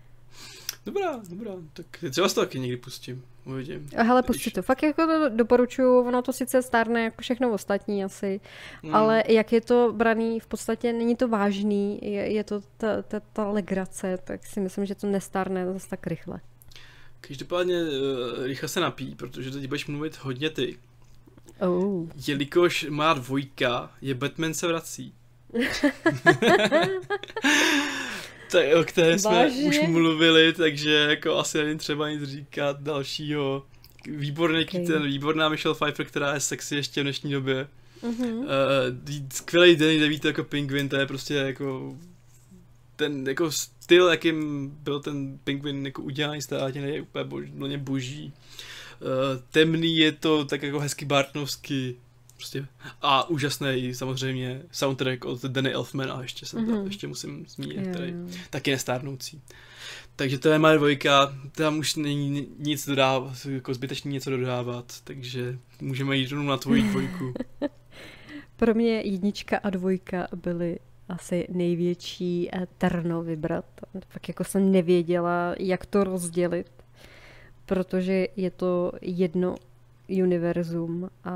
Dobrá, 0.87 1.21
dobrá, 1.29 1.53
tak 1.73 1.87
třeba 2.11 2.29
to 2.29 2.41
taky 2.41 2.59
někdy 2.59 2.77
pustím, 2.77 3.25
uvidím. 3.47 3.89
Hele, 3.97 4.23
pusti 4.23 4.51
to, 4.51 4.63
fakt 4.63 4.83
jako 4.83 5.07
to 5.07 5.29
doporučuju, 5.29 5.99
ono 5.99 6.23
to 6.23 6.33
sice 6.33 6.63
stárne 6.63 7.05
jako 7.05 7.23
všechno 7.23 7.53
ostatní 7.53 8.05
asi, 8.05 8.41
mm. 8.83 8.95
ale 8.95 9.23
jak 9.29 9.53
je 9.53 9.61
to 9.61 9.93
braný, 9.97 10.41
v 10.41 10.47
podstatě 10.47 10.93
není 10.93 11.17
to 11.17 11.29
vážný, 11.29 11.99
je, 12.03 12.33
je 12.33 12.45
to 12.45 12.61
ta, 12.77 13.03
ta, 13.03 13.21
ta 13.33 13.49
legrace, 13.49 14.19
tak 14.25 14.47
si 14.47 14.61
myslím, 14.61 14.87
že 14.87 14.95
to 14.95 15.07
nestárne 15.07 15.73
zase 15.73 15.89
tak 15.89 16.07
rychle. 16.07 16.41
Každopádně 17.21 17.83
uh, 17.83 17.89
rychle 18.45 18.69
se 18.69 18.81
napí, 18.81 19.15
protože 19.15 19.51
teď 19.51 19.69
budeš 19.69 19.87
mluvit 19.87 20.17
hodně 20.17 20.51
ty. 20.51 20.79
Oh. 21.61 22.09
Jelikož 22.27 22.87
má 22.91 23.15
dvojka, 23.15 23.91
je 24.01 24.15
Batman 24.15 24.55
se 24.55 24.67
vrací. 24.67 25.15
tak, 28.55 28.77
o 28.81 28.85
které 28.85 29.19
jsme 29.19 29.31
Vážně? 29.31 29.65
už 29.65 29.81
mluvili, 29.87 30.53
takže 30.53 30.93
jako 30.93 31.39
asi 31.39 31.65
není 31.65 31.79
třeba 31.79 32.11
nic 32.11 32.23
říkat 32.23 32.83
dalšího. 32.83 33.67
Výborný 34.07 34.65
Okay. 34.65 34.87
ten, 34.87 35.07
výborná 35.07 35.49
Michelle 35.49 35.75
Pfeiffer, 35.75 36.07
která 36.07 36.35
je 36.35 36.41
sexy 36.41 36.77
ještě 36.77 37.01
v 37.01 37.05
dnešní 37.05 37.33
době. 37.33 37.69
Mhm. 38.03 38.33
Uh, 38.33 38.47
skvělý 39.33 39.77
den, 39.77 39.97
kde 39.97 40.09
víte 40.09 40.29
jako 40.29 40.45
Penguin, 40.45 40.89
to 40.89 40.97
je 40.97 41.07
prostě 41.07 41.35
jako 41.35 41.97
ten 42.97 43.29
jako 43.29 43.53
styl, 43.53 44.09
jakým 44.09 44.69
byl 44.83 45.01
ten 45.01 45.39
Penguin 45.45 45.87
jako 45.87 46.03
udělaný 46.03 46.43
státně, 46.43 46.81
je 46.81 47.03
úplně 47.03 47.25
bož, 47.25 47.47
mě 47.53 47.79
boží. 47.79 48.33
Uh, 49.01 49.43
temný 49.51 49.97
je 49.97 50.13
to 50.13 50.45
tak 50.45 50.63
jako 50.63 50.79
hezky 50.81 51.05
Bartnovsky, 51.05 51.97
prostě 52.45 52.67
a 53.03 53.29
úžasný 53.31 53.95
samozřejmě 53.95 54.63
soundtrack 54.73 55.25
od 55.25 55.45
Danny 55.45 55.73
Elfmana, 55.73 56.23
ještě 56.23 56.47
jsem 56.47 56.63
Mhm. 56.65 56.75
mm-hmm. 56.75 56.87
ještě 56.87 57.07
musím 57.07 57.47
zmínit, 57.49 57.77
Jo, 57.87 57.91
který 57.91 58.15
taky 58.51 58.71
nestárnoucí. 58.71 59.41
Takže 60.17 60.39
to 60.39 60.49
je 60.49 60.59
moje 60.59 60.77
dvojka, 60.77 61.35
tam 61.53 61.79
už 61.79 61.95
není 61.95 62.47
nic 62.59 62.87
dodávat, 62.87 63.47
jako 63.47 63.75
zbytečně 63.75 64.11
něco 64.11 64.31
dodávat, 64.31 65.01
takže 65.05 65.59
můžeme 65.81 66.17
jít 66.17 66.31
rovnou 66.31 66.49
na 66.49 66.57
tvoji 66.57 66.83
dvojku. 66.83 67.35
Pro 68.57 68.75
mě 68.75 69.01
jednička 69.01 69.59
a 69.59 69.71
dvojka 69.71 70.29
byly 70.37 70.79
asi 71.09 71.47
největší 71.51 72.49
eh, 72.53 72.67
terno 72.79 73.23
vybrat. 73.23 73.65
Pak 74.13 74.29
jako 74.29 74.45
jsem 74.45 74.73
nevěděla, 74.73 75.55
jak 75.59 75.87
to 75.87 76.05
rozdělit, 76.05 76.71
protože 77.67 78.27
je 78.37 78.51
to 78.51 78.93
jedno 79.01 79.55
univerzum 80.09 81.11
a 81.25 81.31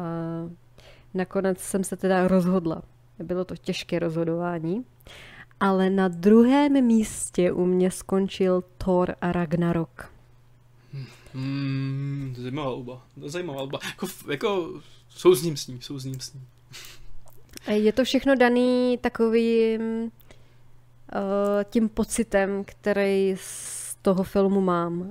nakonec 1.14 1.59
jsem 1.59 1.85
se 1.85 1.97
teda 1.97 2.28
rozhodla. 2.28 2.82
Bylo 3.18 3.44
to 3.44 3.56
těžké 3.56 3.98
rozhodování, 3.98 4.85
ale 5.60 5.90
na 5.90 6.09
druhém 6.09 6.85
místě 6.86 7.52
u 7.52 7.64
mě 7.64 7.90
skončil 7.90 8.64
Thor 8.78 9.14
a 9.20 9.32
Ragnarok. 9.32 10.12
Hmm, 11.35 12.35
zajímavá 12.39 12.70
je 12.70 13.30
zajímavá 13.30 13.59
volba. 13.59 13.78
Jako, 13.86 14.06
jako 14.30 14.80
souzním 15.09 15.56
s 15.56 15.66
ní, 15.66 15.82
souzním 15.82 16.20
s 16.20 16.32
ní. 16.32 16.40
Je 17.66 17.93
to 17.93 18.05
všechno 18.05 18.36
daný 18.36 18.98
takovým 19.01 20.02
uh, 20.02 20.10
tím 21.70 21.89
pocitem, 21.89 22.64
který 22.64 23.36
toho 24.02 24.22
filmu 24.22 24.60
mám. 24.60 25.00
Uh, 25.00 25.08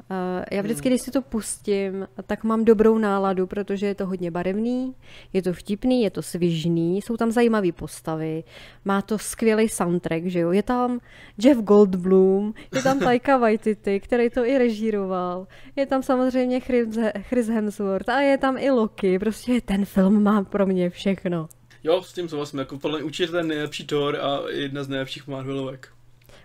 já 0.51 0.61
vždycky, 0.61 0.89
Hmm. 0.89 0.93
když 0.93 1.01
si 1.01 1.11
to 1.11 1.21
pustím, 1.21 2.07
tak 2.27 2.43
mám 2.43 2.65
dobrou 2.65 2.97
náladu, 2.97 3.47
protože 3.47 3.85
je 3.85 3.95
to 3.95 4.05
hodně 4.05 4.31
barevný, 4.31 4.95
je 5.33 5.41
to 5.41 5.53
vtipný, 5.53 6.03
je 6.03 6.09
to 6.11 6.21
svižný, 6.21 7.01
jsou 7.01 7.17
tam 7.17 7.31
zajímavé 7.31 7.71
postavy, 7.71 8.43
má 8.85 9.01
to 9.01 9.17
skvělý 9.17 9.69
soundtrack, 9.69 10.25
že 10.25 10.39
jo. 10.39 10.51
Je 10.51 10.63
tam 10.63 10.99
Jeff 11.37 11.61
Goldblum, 11.61 12.53
je 12.75 12.81
tam 12.83 12.99
Taika 12.99 13.37
Waititi, 13.43 13.99
který 13.99 14.29
to 14.29 14.45
i 14.45 14.57
režíroval, 14.57 15.47
je 15.75 15.85
tam 15.85 16.03
samozřejmě 16.03 16.59
Chris, 16.59 17.47
Hemsworth 17.47 18.09
a 18.09 18.19
je 18.19 18.37
tam 18.37 18.57
i 18.57 18.71
Loki. 18.71 19.19
Prostě 19.19 19.61
ten 19.61 19.85
film 19.85 20.23
má 20.23 20.43
pro 20.43 20.65
mě 20.65 20.89
všechno. 20.89 21.47
Jo, 21.83 22.01
s 22.03 22.13
tím 22.13 22.29
souhlasím. 22.29 22.59
Jako 22.59 22.77
podle 22.79 23.03
určitě 23.03 23.31
ten 23.31 23.47
nejlepší 23.47 23.85
Thor 23.87 24.15
a 24.15 24.39
jedna 24.49 24.83
z 24.83 24.87
nejlepších 24.89 25.27
Marvelovek. 25.27 25.89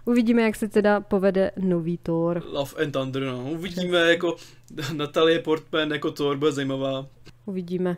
Uvidíme, 0.05 0.43
jak 0.43 0.57
se 0.57 0.69
teda 0.69 1.01
povede 1.01 1.51
nový 1.57 1.99
Thor. 1.99 2.43
Love 2.47 2.83
and 2.85 2.91
Thunder, 2.93 3.23
no. 3.23 3.51
Uvidíme 3.51 3.99
jako 3.99 4.37
Natalie 4.93 5.39
Portman 5.39 5.91
jako 5.91 6.11
Thor, 6.11 6.37
bude 6.37 6.53
zajímavá. 6.53 7.07
Uvidíme. 7.47 7.97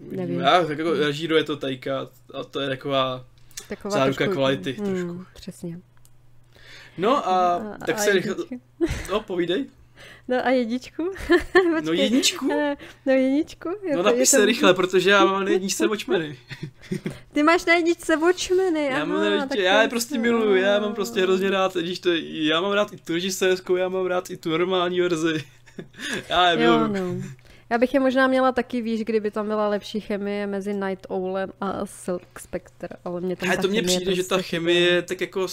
Uvidíme. 0.00 0.26
Nevím. 0.26 0.46
A, 0.46 0.64
tak 0.64 0.78
jako 0.78 0.92
režíruje 0.94 1.44
to 1.44 1.56
Taika 1.56 2.08
a 2.34 2.44
to 2.44 2.60
je 2.60 2.68
taková... 2.68 3.24
Taková 3.68 3.94
Záruka 3.94 4.16
trošku- 4.24 4.34
kvality, 4.34 4.72
Hmm, 4.72 4.86
trošku. 4.86 5.24
Přesně. 5.34 5.80
No 6.98 7.28
a, 7.28 7.58
tak 7.86 7.96
a 7.96 7.98
se 7.98 8.12
rychle... 8.12 8.34
No, 9.10 9.20
povídej. 9.20 9.66
No 10.28 10.46
a 10.46 10.50
jedničku? 10.50 11.10
No 11.84 11.92
jedničku? 11.92 12.52
Eh, 12.52 12.76
No 13.06 13.12
jedničku? 13.12 13.68
Je 13.68 13.96
No 13.96 14.02
to- 14.02 14.08
je 14.08 14.14
napiš 14.14 14.30
to- 14.30 14.36
se 14.36 14.46
rychle, 14.46 14.74
protože 14.74 15.10
já 15.10 15.24
mám 15.24 15.44
na 15.44 15.50
jedničce 15.50 15.86
Watchmeny. 15.86 16.38
Ty 17.32 17.42
máš 17.42 17.64
na 17.64 17.74
jedničce 17.74 18.16
Watchmeny, 18.16 18.86
Já, 18.86 19.04
mám 19.04 19.36
na 19.38 19.46
tak 19.46 19.58
já 19.58 19.82
je 19.82 19.88
prostě 19.88 20.18
miluju, 20.18 20.54
já 20.54 20.80
mám 20.80 20.94
prostě 20.94 21.22
hrozně 21.22 21.50
rád, 21.50 21.74
když 21.76 21.98
to, 21.98 22.10
já 22.24 22.60
mám 22.60 22.72
rád 22.72 22.92
i 22.92 22.96
tu 22.96 23.12
režisérskou, 23.12 23.76
já 23.76 23.88
mám 23.88 24.06
rád 24.06 24.30
i 24.30 24.36
tu 24.36 24.50
normální 24.50 25.00
verzi. 25.00 25.44
já 26.28 26.50
je 26.50 26.64
Jo, 26.64 26.86
no. 26.86 27.14
Já 27.70 27.78
bych 27.78 27.94
je 27.94 28.00
možná 28.00 28.26
měla 28.26 28.52
taky, 28.52 28.82
víš, 28.82 29.00
kdyby 29.04 29.30
tam 29.30 29.46
byla 29.46 29.68
lepší 29.68 30.00
chemie 30.00 30.46
mezi 30.46 30.74
Night 30.74 31.06
Owlem 31.08 31.52
a 31.60 31.86
Silk 31.86 32.38
Spectre, 32.38 32.88
ale 33.04 33.20
mě 33.20 33.36
tam 33.36 33.48
Ale 33.48 33.56
ta 33.56 33.62
to 33.62 33.68
mně 33.68 33.80
chemie 33.80 33.96
přijde, 33.96 34.14
že 34.14 34.24
ta 34.24 34.34
prostě 34.34 34.50
chemie 34.50 34.80
je 34.80 35.02
tak 35.02 35.20
jako 35.20 35.46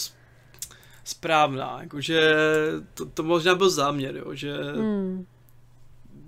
správná, 1.07 1.77
jakože 1.81 2.33
to, 2.93 3.05
to 3.05 3.23
možná 3.23 3.55
byl 3.55 3.69
záměr, 3.69 4.15
jo, 4.17 4.33
že 4.35 4.53
Hmm. 4.75 5.25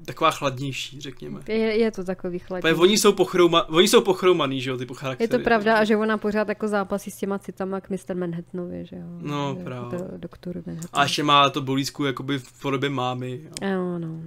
taková 0.06 0.32
chladnější, 0.32 1.02
řekněme. 1.02 1.40
Je, 1.48 1.56
je 1.58 1.92
to 1.92 2.04
takový. 2.04 2.40
Protože 2.62 2.76
oni 2.76 2.98
jsou, 2.98 3.14
pochrouma, 3.14 3.70
oni 3.70 3.88
jsou 3.88 4.02
pochroumaný, 4.02 4.62
že 4.62 4.70
jo, 4.70 4.78
ty 4.78 4.86
po 4.86 4.94
Je 4.94 4.98
charaktery. 4.98 5.28
to 5.28 5.40
pravda 5.40 5.78
a 5.78 5.84
že 5.84 5.98
ona 5.98 6.18
pořád 6.18 6.50
jako 6.50 6.68
zápasí 6.68 7.12
s 7.12 7.18
těma 7.18 7.40
citama 7.40 7.82
k 7.82 7.90
Mr. 7.90 8.16
Manhattanovi, 8.16 8.86
že 8.86 8.96
jo. 8.96 9.06
No, 9.22 9.56
Že 9.58 9.64
právě. 9.64 10.00
Do, 10.00 10.06
doktoru 10.18 10.64
Manhattan. 10.66 10.90
A 11.02 11.04
ještě 11.04 11.24
má 11.24 11.50
to 11.50 11.62
bolízku 11.62 12.06
jakoby 12.06 12.40
v 12.40 12.62
podobě 12.62 12.90
mámy. 12.90 13.42
Jo. 13.44 13.52
Ano, 13.72 14.00
no. 14.00 14.22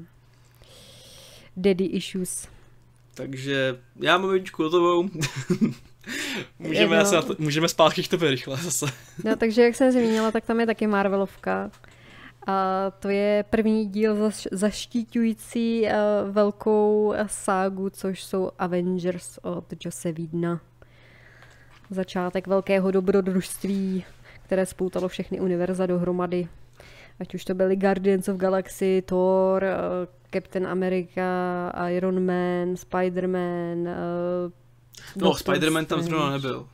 Daddy 1.56 1.84
issues. 1.84 2.48
Takže 3.14 3.78
já 3.96 4.18
mám 4.18 4.32
jedničku 4.34 4.62
hotovou. 4.62 5.08
můžeme, 6.58 6.98
asi 6.98 7.14
na 7.14 7.22
to, 7.22 7.34
můžeme 7.38 7.68
zpátky 7.68 8.02
k 8.02 8.08
tobě 8.08 8.30
rychle 8.30 8.56
zase. 8.56 8.86
No, 9.24 9.36
takže 9.36 9.62
jak 9.62 9.74
jsem 9.74 9.92
zmínila, 9.92 10.30
tak 10.30 10.44
tam 10.44 10.60
je 10.60 10.66
taky 10.66 10.86
Marvelovka. 10.86 11.70
A 12.46 12.86
to 12.98 13.08
je 13.08 13.44
první 13.50 13.86
díl 13.86 14.16
zaš- 14.16 14.48
zaštiťující 14.52 15.82
uh, 15.82 15.90
velkou 16.30 17.14
ságu, 17.26 17.90
což 17.90 18.22
jsou 18.24 18.50
Avengers 18.58 19.38
od 19.42 19.64
Jose 19.84 20.12
Vídna. 20.12 20.60
Začátek 21.90 22.46
velkého 22.46 22.90
dobrodružství, 22.90 24.04
které 24.42 24.66
spoutalo 24.66 25.08
všechny 25.08 25.40
univerza 25.40 25.86
dohromady. 25.86 26.48
Ať 27.20 27.34
už 27.34 27.44
to 27.44 27.54
byly 27.54 27.76
Guardians 27.76 28.28
of 28.28 28.36
Galaxy, 28.36 29.02
Thor, 29.06 29.64
eh, 29.64 29.76
Captain 30.32 30.66
America, 30.66 31.20
Iron 31.90 32.26
Man, 32.26 32.74
Spider-Man. 32.74 33.88
eh, 33.88 34.50
No, 35.16 35.32
Spider-Man 35.32 35.86
tam 35.86 36.02
zrovna 36.02 36.30
nebyl. 36.30 36.68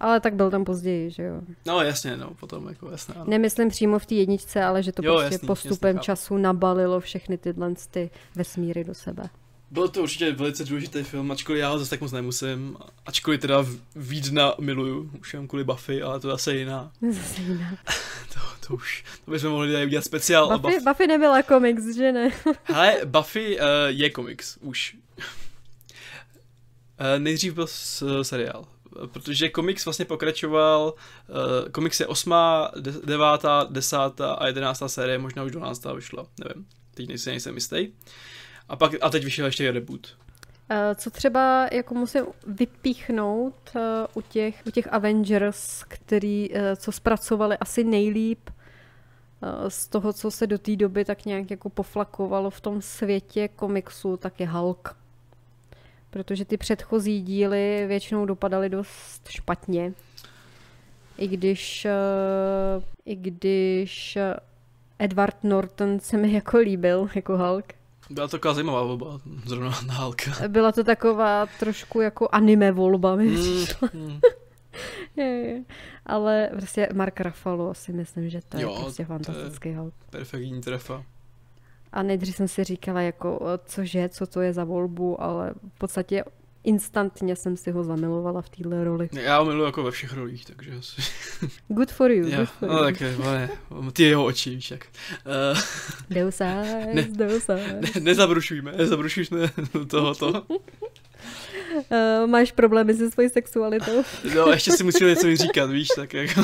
Ale 0.00 0.20
tak 0.20 0.34
byl 0.34 0.50
tam 0.50 0.64
později, 0.64 1.10
že 1.10 1.22
jo. 1.22 1.40
No 1.66 1.80
jasně, 1.82 2.16
no, 2.16 2.30
potom 2.40 2.68
jako 2.68 2.90
jasně, 2.90 3.14
ano. 3.14 3.24
Nemyslím 3.28 3.68
přímo 3.68 3.98
v 3.98 4.06
té 4.06 4.14
jedničce, 4.14 4.64
ale 4.64 4.82
že 4.82 4.92
to 4.92 5.02
Jo, 5.04 5.14
prostě 5.14 5.34
jasný, 5.34 5.46
postupem 5.46 5.96
jasný, 5.96 6.04
času 6.04 6.36
nabalilo 6.36 7.00
všechny 7.00 7.38
tyhle 7.38 7.74
ty 7.90 8.10
vesmíry 8.34 8.84
do 8.84 8.94
sebe. 8.94 9.28
Byl 9.70 9.88
to 9.88 10.02
určitě 10.02 10.32
velice 10.32 10.64
důležitý 10.64 11.02
film, 11.02 11.32
ačkoliv 11.32 11.60
já 11.60 11.68
ho 11.70 11.78
zase 11.78 11.90
tak 11.90 12.00
moc 12.00 12.12
nemusím. 12.12 12.76
Ačkoliv 13.06 13.40
teda 13.40 13.66
Vídna 13.96 14.54
miluju, 14.60 15.10
už 15.20 15.32
jenom 15.32 15.48
kvůli 15.48 15.64
Buffy, 15.64 16.02
ale 16.02 16.20
to 16.20 16.28
je 16.28 16.32
zase 16.32 16.56
jiná. 16.56 16.92
Zase 17.10 17.42
jinak. 17.42 17.78
To, 18.34 18.68
to 18.68 18.74
už, 18.74 19.04
to 19.24 19.30
bychom 19.30 19.50
mohli 19.50 19.72
tady 19.72 19.86
udělat 19.86 20.04
speciál. 20.04 20.44
o 20.54 20.58
Buffy, 20.58 20.78
Buffy 20.84 21.06
nebyla 21.06 21.42
komiks, 21.42 21.82
že 21.96 22.12
ne? 22.12 22.30
Hele, 22.64 22.96
Buffy 23.04 23.58
uh, 23.60 23.64
je 23.88 24.10
komiks, 24.10 24.58
už. 24.60 24.96
Uh, 27.00 27.18
nejdřív 27.18 27.54
byl 27.54 27.66
s, 27.66 28.22
seriál, 28.22 28.64
protože 29.12 29.48
komiks 29.48 29.84
vlastně 29.84 30.04
pokračoval, 30.04 30.94
uh, 31.28 31.70
komiks 31.72 32.00
je 32.00 32.06
8., 32.06 32.34
9., 33.04 33.20
10. 33.70 33.96
a 34.38 34.46
11. 34.46 34.82
série, 34.86 35.18
možná 35.18 35.42
už 35.42 35.50
12. 35.50 35.84
vyšla, 35.94 36.26
nevím, 36.44 36.66
teď 36.94 37.08
nejsem, 37.08 37.30
nejsem 37.30 37.54
jistý. 37.54 37.88
A 38.68 38.76
pak, 38.76 38.92
a 39.00 39.10
teď 39.10 39.24
vyšel 39.24 39.46
ještě 39.46 39.72
reboot. 39.72 40.16
Eh, 40.68 40.94
Co 40.94 41.10
třeba 41.10 41.68
jako 41.72 41.94
musím 41.94 42.24
vypíchnout 42.46 43.54
eh, 43.76 43.80
u 44.14 44.20
těch, 44.20 44.62
u 44.66 44.70
těch 44.70 44.92
Avengers, 44.92 45.84
který, 45.88 46.48
eh, 46.52 46.76
co 46.76 46.92
zpracovali 46.92 47.58
asi 47.58 47.84
nejlíp 47.84 48.50
eh, 48.50 49.70
z 49.70 49.88
toho, 49.88 50.12
co 50.12 50.30
se 50.30 50.46
do 50.46 50.58
té 50.58 50.76
doby 50.76 51.04
tak 51.04 51.24
nějak 51.24 51.50
jako 51.50 51.68
poflakovalo 51.68 52.50
v 52.50 52.60
tom 52.60 52.82
světě 52.82 53.48
komiksu, 53.48 54.16
tak 54.16 54.40
je 54.40 54.48
Hulk. 54.48 54.96
Protože 56.10 56.44
ty 56.44 56.56
předchozí 56.56 57.22
díly 57.22 57.84
většinou 57.88 58.26
dopadaly 58.26 58.68
dost 58.68 59.28
špatně. 59.28 59.92
I 61.18 61.28
když, 61.28 61.84
eh, 61.84 62.82
i 63.06 63.14
když 63.16 64.16
eh, 64.16 64.34
Edward 64.98 65.36
Norton 65.44 66.00
se 66.00 66.16
mi 66.16 66.32
jako 66.32 66.58
líbil, 66.58 67.08
jako 67.14 67.38
Hulk. 67.38 67.64
Byla 68.10 68.26
to 68.28 68.30
taková 68.30 68.54
zajímavá 68.54 68.82
volba, 68.82 69.20
zrovna 69.46 69.70
na 69.86 69.94
Halka. 69.94 70.30
Byla 70.48 70.72
to 70.72 70.84
taková 70.84 71.46
trošku 71.60 72.00
jako 72.00 72.28
anime 72.32 72.72
volba, 72.72 73.16
mi 73.16 73.24
Mm, 73.26 73.64
mm. 73.92 74.20
Je, 75.16 75.24
je. 75.24 75.62
Ale 76.06 76.50
prostě 76.52 76.88
Mark 76.94 77.20
Ruffalo 77.20 77.74
si 77.74 77.92
myslím, 77.92 78.28
že 78.30 78.40
to 78.48 78.56
je 78.56 78.62
Jo, 78.62 78.76
prostě 78.80 79.02
je- 79.02 79.06
fantastický 79.06 79.74
Hulk. 79.74 79.94
Perfektní 80.10 80.60
trefa. 80.60 81.04
A 81.96 82.02
nejdřív 82.02 82.36
jsem 82.36 82.48
si 82.48 82.64
říkala, 82.64 83.00
jako, 83.00 83.40
cože, 83.66 84.08
co 84.08 84.26
to 84.26 84.40
je 84.40 84.52
za 84.52 84.64
volbu, 84.64 85.22
ale 85.22 85.54
v 85.74 85.78
podstatě 85.78 86.24
instantně 86.64 87.36
jsem 87.36 87.56
si 87.56 87.70
ho 87.70 87.84
zamilovala 87.84 88.42
v 88.42 88.48
téhle 88.48 88.84
roli. 88.84 89.08
Já 89.12 89.38
ho 89.38 89.44
miluji 89.44 89.64
jako 89.64 89.82
ve 89.82 89.90
všech 89.90 90.12
rolích, 90.12 90.44
takže 90.44 90.70
asi... 90.78 91.02
Good 91.68 91.90
for 91.92 92.10
you, 92.10 92.28
Já, 92.28 92.38
good 92.38 92.48
for 92.48 92.68
no 92.68 92.74
you. 92.74 92.84
tak, 92.84 93.00
ne, 93.00 93.50
ty 93.92 94.02
jeho 94.02 94.24
oči, 94.24 94.50
víš 94.50 94.70
jak. 94.70 94.86
Uh, 95.52 95.60
Deus 96.10 96.38
Ne. 96.38 97.02
Deus 97.02 97.48
ne, 97.48 97.80
nezabrušujme, 98.00 98.72
nezabrušujme 98.72 99.50
tohoto. 99.86 100.46
Uh, 101.76 102.26
máš 102.30 102.52
problémy 102.52 102.94
se 102.94 103.10
svojí 103.10 103.28
sexualitou? 103.28 104.04
No, 104.34 104.46
ještě 104.46 104.72
si 104.72 104.84
musíme 104.84 105.10
něco 105.10 105.26
vyříkat, 105.26 105.70
víš, 105.70 105.88
tak 105.96 106.14
jako... 106.14 106.40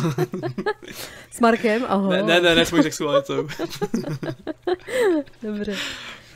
S 1.31 1.41
Markem? 1.41 1.85
Aha. 1.89 2.09
Ne, 2.09 2.23
ne, 2.23 2.41
ne, 2.41 2.55
ne, 2.55 2.67
s 2.67 2.71
mojí 2.73 2.83
sexualitou. 2.83 3.49
Dobře. 5.43 5.77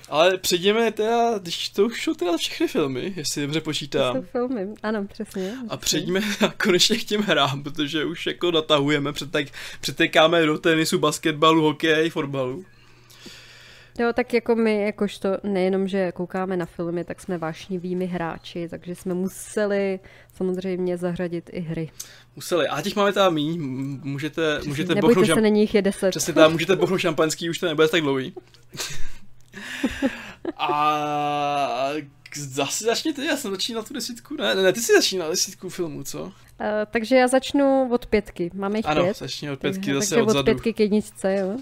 Ale 0.08 0.38
přejdeme 0.38 0.92
teda, 0.92 1.38
když 1.38 1.68
to 1.68 1.84
už 1.86 2.02
jsou 2.04 2.14
teda 2.14 2.36
všechny 2.36 2.68
filmy, 2.68 3.12
jestli 3.16 3.42
dobře 3.42 3.60
To 3.60 3.64
počítám. 3.64 4.16
jsou 4.16 4.22
filmy. 4.32 4.66
Ano, 4.82 5.06
přesně. 5.12 5.54
A 5.68 5.76
přejdeme 5.76 6.20
konečně 6.64 6.96
k 6.96 7.04
těm 7.04 7.20
hrám, 7.20 7.62
protože 7.62 8.04
už 8.04 8.26
jako 8.26 8.50
natahujeme, 8.50 9.12
přetek, 9.12 9.48
přetekáme 9.80 10.46
do 10.46 10.58
tenisu, 10.58 10.98
basketbalu, 10.98 11.62
hokeje, 11.62 12.10
fotbalu. 12.10 12.64
Jo, 13.98 14.12
tak 14.12 14.34
jako 14.34 14.54
my, 14.54 14.82
jakožto 14.82 15.28
nejenom, 15.42 15.88
že 15.88 16.12
koukáme 16.12 16.56
na 16.56 16.66
filmy, 16.66 17.04
tak 17.04 17.20
jsme 17.20 17.38
vášnivými 17.38 18.06
hráči, 18.06 18.68
takže 18.68 18.94
jsme 18.94 19.14
museli 19.14 20.00
samozřejmě 20.34 20.96
zařadit 20.98 21.50
i 21.52 21.60
hry. 21.60 21.90
Museli. 22.36 22.68
A 22.68 22.82
těch 22.82 22.96
máme 22.96 23.12
teda 23.12 23.30
míň, 23.30 23.60
můžete, 24.02 24.60
můžete 24.66 24.94
Nebojte 24.94 25.14
bochnout 25.14 25.26
se, 25.26 25.34
šam... 25.34 25.42
není 25.42 25.60
jich 25.60 25.74
je 25.74 25.82
deset. 25.82 26.10
Přesně 26.10 26.34
tak, 26.34 26.52
můžete 26.52 26.76
bochnout 26.76 27.00
šampanský, 27.00 27.50
už 27.50 27.58
to 27.58 27.66
nebude 27.66 27.88
tak 27.88 28.00
dlouhý. 28.00 28.34
A 30.56 31.88
zase 32.36 32.84
začni 32.84 33.12
ty, 33.12 33.24
já 33.26 33.36
jsem 33.36 33.50
začínal 33.50 33.82
tu 33.82 33.94
desítku, 33.94 34.36
ne, 34.36 34.54
ne, 34.54 34.62
ne 34.62 34.72
ty 34.72 34.80
jsi 34.80 34.92
začínal 34.92 35.30
desítku 35.30 35.68
filmu, 35.68 36.04
co? 36.04 36.22
Uh, 36.22 36.32
takže 36.90 37.16
já 37.16 37.28
začnu 37.28 37.88
od 37.92 38.06
pětky. 38.06 38.50
Máme 38.54 38.78
jich 38.78 38.86
Ano, 38.86 39.02
pět. 39.04 39.16
začni 39.16 39.50
od 39.50 39.60
pětky 39.60 39.80
takže, 39.80 39.94
zase 39.94 40.08
takže 40.08 40.22
od 40.22 40.28
odzadu. 40.28 40.44
pětky 40.44 40.72
k 40.72 40.80
jedničce, 40.80 41.34
jo. 41.34 41.56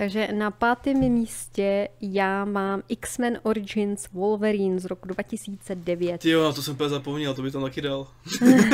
Takže 0.00 0.28
na 0.32 0.50
pátém 0.50 0.98
místě 0.98 1.88
já 2.00 2.44
mám 2.44 2.82
X-Men 2.88 3.40
Origins 3.42 4.08
Wolverine 4.12 4.78
z 4.78 4.84
roku 4.84 5.08
2009. 5.08 6.20
Ty 6.20 6.30
jo, 6.30 6.44
na 6.44 6.52
to 6.52 6.62
jsem 6.62 6.74
úplně 6.74 6.88
zapomněl, 6.88 7.34
to 7.34 7.42
by 7.42 7.50
tam 7.50 7.62
taky 7.62 7.80
dal. 7.80 8.06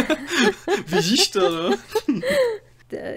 Vidíš 0.87 1.29
to, 1.29 1.51
no? 1.51 1.77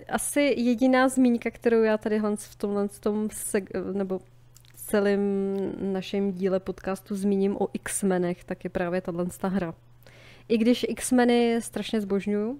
Asi 0.09 0.41
jediná 0.41 1.09
zmínka, 1.09 1.51
kterou 1.51 1.83
já 1.83 1.97
tady 1.97 2.17
Hans 2.17 2.45
v 2.45 2.55
tomhle 2.55 2.89
tom 2.89 3.27
seg- 3.27 3.93
nebo 3.93 4.19
celém 4.75 5.21
našem 5.93 6.31
díle 6.31 6.59
podcastu 6.59 7.15
zmíním 7.15 7.57
o 7.61 7.67
X-menech, 7.73 8.43
tak 8.43 8.63
je 8.63 8.69
právě 8.69 9.01
tahle 9.01 9.25
hra. 9.43 9.73
I 10.47 10.57
když 10.57 10.85
X-meny 10.89 11.61
strašně 11.61 12.01
zbožňuju, 12.01 12.59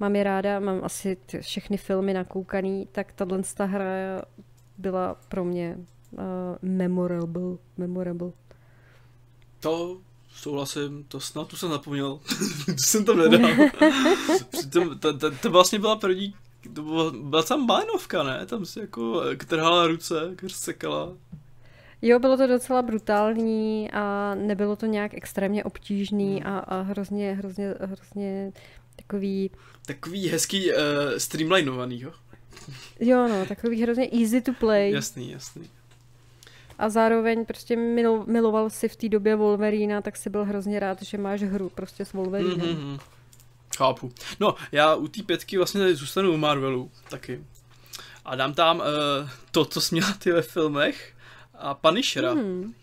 mám 0.00 0.16
je 0.16 0.24
ráda, 0.24 0.60
mám 0.60 0.80
asi 0.84 1.16
všechny 1.40 1.76
filmy 1.76 2.14
nakoukaný, 2.14 2.88
tak 2.92 3.12
tahle 3.12 3.42
hra 3.58 4.22
byla 4.80 5.16
pro 5.28 5.44
mě 5.44 5.78
uh, 6.12 6.20
memorable. 6.62 7.56
memorable. 7.76 8.32
To 9.60 10.00
souhlasím, 10.34 11.04
to 11.04 11.20
snad 11.20 11.48
tu 11.48 11.56
jsem 11.56 11.70
zapomněl. 11.70 12.20
to 12.66 12.72
jsem 12.78 13.04
tam 13.04 13.18
nedal. 13.18 13.50
Přitom, 14.50 14.98
to, 14.98 15.18
to, 15.18 15.30
to, 15.30 15.50
vlastně 15.50 15.78
byla 15.78 15.96
první, 15.96 16.34
to 16.74 16.82
byla, 16.82 17.10
byla 17.10 17.42
tam 17.42 17.66
bánovka, 17.66 18.22
ne? 18.22 18.46
Tam 18.46 18.66
si 18.66 18.80
jako 18.80 19.22
eh, 19.22 19.36
trhala 19.36 19.86
ruce, 19.86 20.36
sekala. 20.48 21.12
Jo, 22.02 22.18
bylo 22.18 22.36
to 22.36 22.46
docela 22.46 22.82
brutální 22.82 23.90
a 23.90 24.34
nebylo 24.34 24.76
to 24.76 24.86
nějak 24.86 25.14
extrémně 25.14 25.64
obtížný 25.64 26.44
a, 26.44 26.58
a 26.58 26.80
hrozně, 26.80 27.34
hrozně, 27.34 27.74
hrozně 27.80 28.52
takový, 28.96 29.50
Takový 29.86 30.28
hezký 30.28 30.72
uh, 30.72 30.78
streamlinovaný, 31.18 32.00
jo? 32.00 32.12
Jo 33.00 33.28
no, 33.28 33.46
takový 33.46 33.82
hrozně 33.82 34.08
easy 34.22 34.40
to 34.40 34.52
play. 34.52 34.92
Jasný, 34.92 35.30
jasný. 35.30 35.70
A 36.78 36.88
zároveň 36.88 37.44
prostě 37.44 37.76
milo, 37.76 38.24
miloval 38.26 38.70
si 38.70 38.88
v 38.88 38.96
té 38.96 39.08
době 39.08 39.36
Wolverina, 39.36 40.00
tak 40.00 40.16
si 40.16 40.30
byl 40.30 40.44
hrozně 40.44 40.80
rád, 40.80 41.02
že 41.02 41.18
máš 41.18 41.42
hru 41.42 41.68
prostě 41.68 42.04
s 42.04 42.12
Wolverinem. 42.12 42.60
Mm-hmm. 42.60 43.00
Chápu. 43.76 44.12
No, 44.40 44.54
já 44.72 44.94
u 44.94 45.08
té 45.08 45.22
pětky 45.22 45.56
vlastně 45.56 45.80
tady 45.80 45.94
zůstanu 45.94 46.32
u 46.32 46.36
Marvelu 46.36 46.90
taky. 47.10 47.44
A 48.24 48.36
dám 48.36 48.54
tam 48.54 48.78
uh, 48.78 48.84
to, 49.50 49.64
co 49.64 49.80
jsi 49.80 49.94
měla 49.94 50.12
ty 50.12 50.32
ve 50.32 50.42
filmech 50.42 51.14
a 51.54 51.74
Punishera. 51.74 52.32
Hmm. 52.32 52.74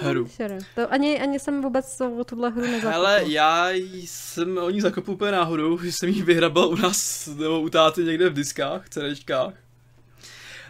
Hru. 0.00 0.28
Sure. 0.28 0.58
To 0.74 0.92
ani, 0.92 1.20
ani 1.20 1.38
jsem 1.38 1.62
vůbec 1.62 2.00
o 2.20 2.24
tuhle 2.24 2.50
hru 2.50 2.60
nezakopla. 2.62 2.94
Ale 2.94 3.22
já 3.26 3.70
jsem 3.70 4.58
o 4.58 4.70
ní 4.70 4.80
zakopl 4.80 5.10
úplně 5.10 5.32
náhodou, 5.32 5.78
že 5.82 5.92
jsem 5.92 6.08
ji 6.08 6.22
vyhrabal 6.22 6.68
u 6.68 6.76
nás, 6.76 7.26
nebo 7.26 7.60
u 7.60 7.68
táty 7.68 8.04
někde 8.04 8.28
v 8.28 8.34
diskách, 8.34 8.88
CDčkách. 8.88 9.54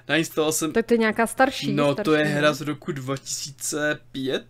Nainstaloval 0.08 0.52
jsem, 0.52 0.72
Tak 0.72 0.86
to 0.86 0.94
je 0.94 0.98
nějaká 0.98 1.26
starší. 1.26 1.72
no 1.72 1.92
starší 1.92 2.04
to 2.04 2.14
je 2.14 2.24
hra 2.24 2.52
z 2.52 2.60
roku 2.60 2.92
2005, 2.92 4.44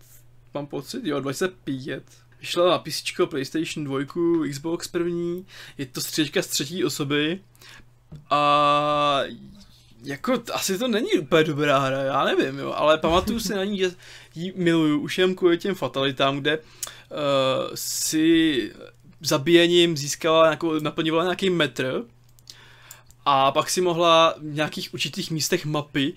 mám 0.54 0.66
pocit, 0.66 1.04
jo, 1.04 1.20
2005. 1.20 2.02
Vyšla 2.40 2.70
na 2.70 2.78
PC, 2.78 3.02
PlayStation 3.30 3.84
2, 3.84 3.98
Xbox 4.50 4.88
první, 4.88 5.46
je 5.78 5.86
to 5.86 6.00
stříčka 6.00 6.42
z 6.42 6.46
třetí 6.46 6.84
osoby 6.84 7.40
a 8.30 9.22
jako 10.04 10.42
asi 10.52 10.78
to 10.78 10.88
není 10.88 11.12
úplně 11.12 11.44
dobrá 11.44 11.78
hra, 11.78 11.98
já 12.02 12.24
nevím, 12.24 12.58
jo, 12.58 12.72
ale 12.72 12.98
pamatuju 12.98 13.40
si 13.40 13.54
na 13.54 13.64
ní, 13.64 13.78
že 13.78 13.90
ji 14.36 14.52
miluju 14.56 15.00
už 15.00 15.18
jen 15.18 15.34
kvůli 15.34 15.58
těm 15.58 15.74
fatalitám, 15.74 16.38
kde 16.40 16.58
uh, 16.58 16.64
si 17.74 18.72
zabíjením 19.20 19.96
získala, 19.96 20.44
nějakou, 20.44 20.80
naplňovala 20.80 21.24
nějaký 21.24 21.50
metr 21.50 22.04
a 23.24 23.52
pak 23.52 23.70
si 23.70 23.80
mohla 23.80 24.34
v 24.38 24.54
nějakých 24.54 24.94
určitých 24.94 25.30
místech 25.30 25.66
mapy 25.66 26.14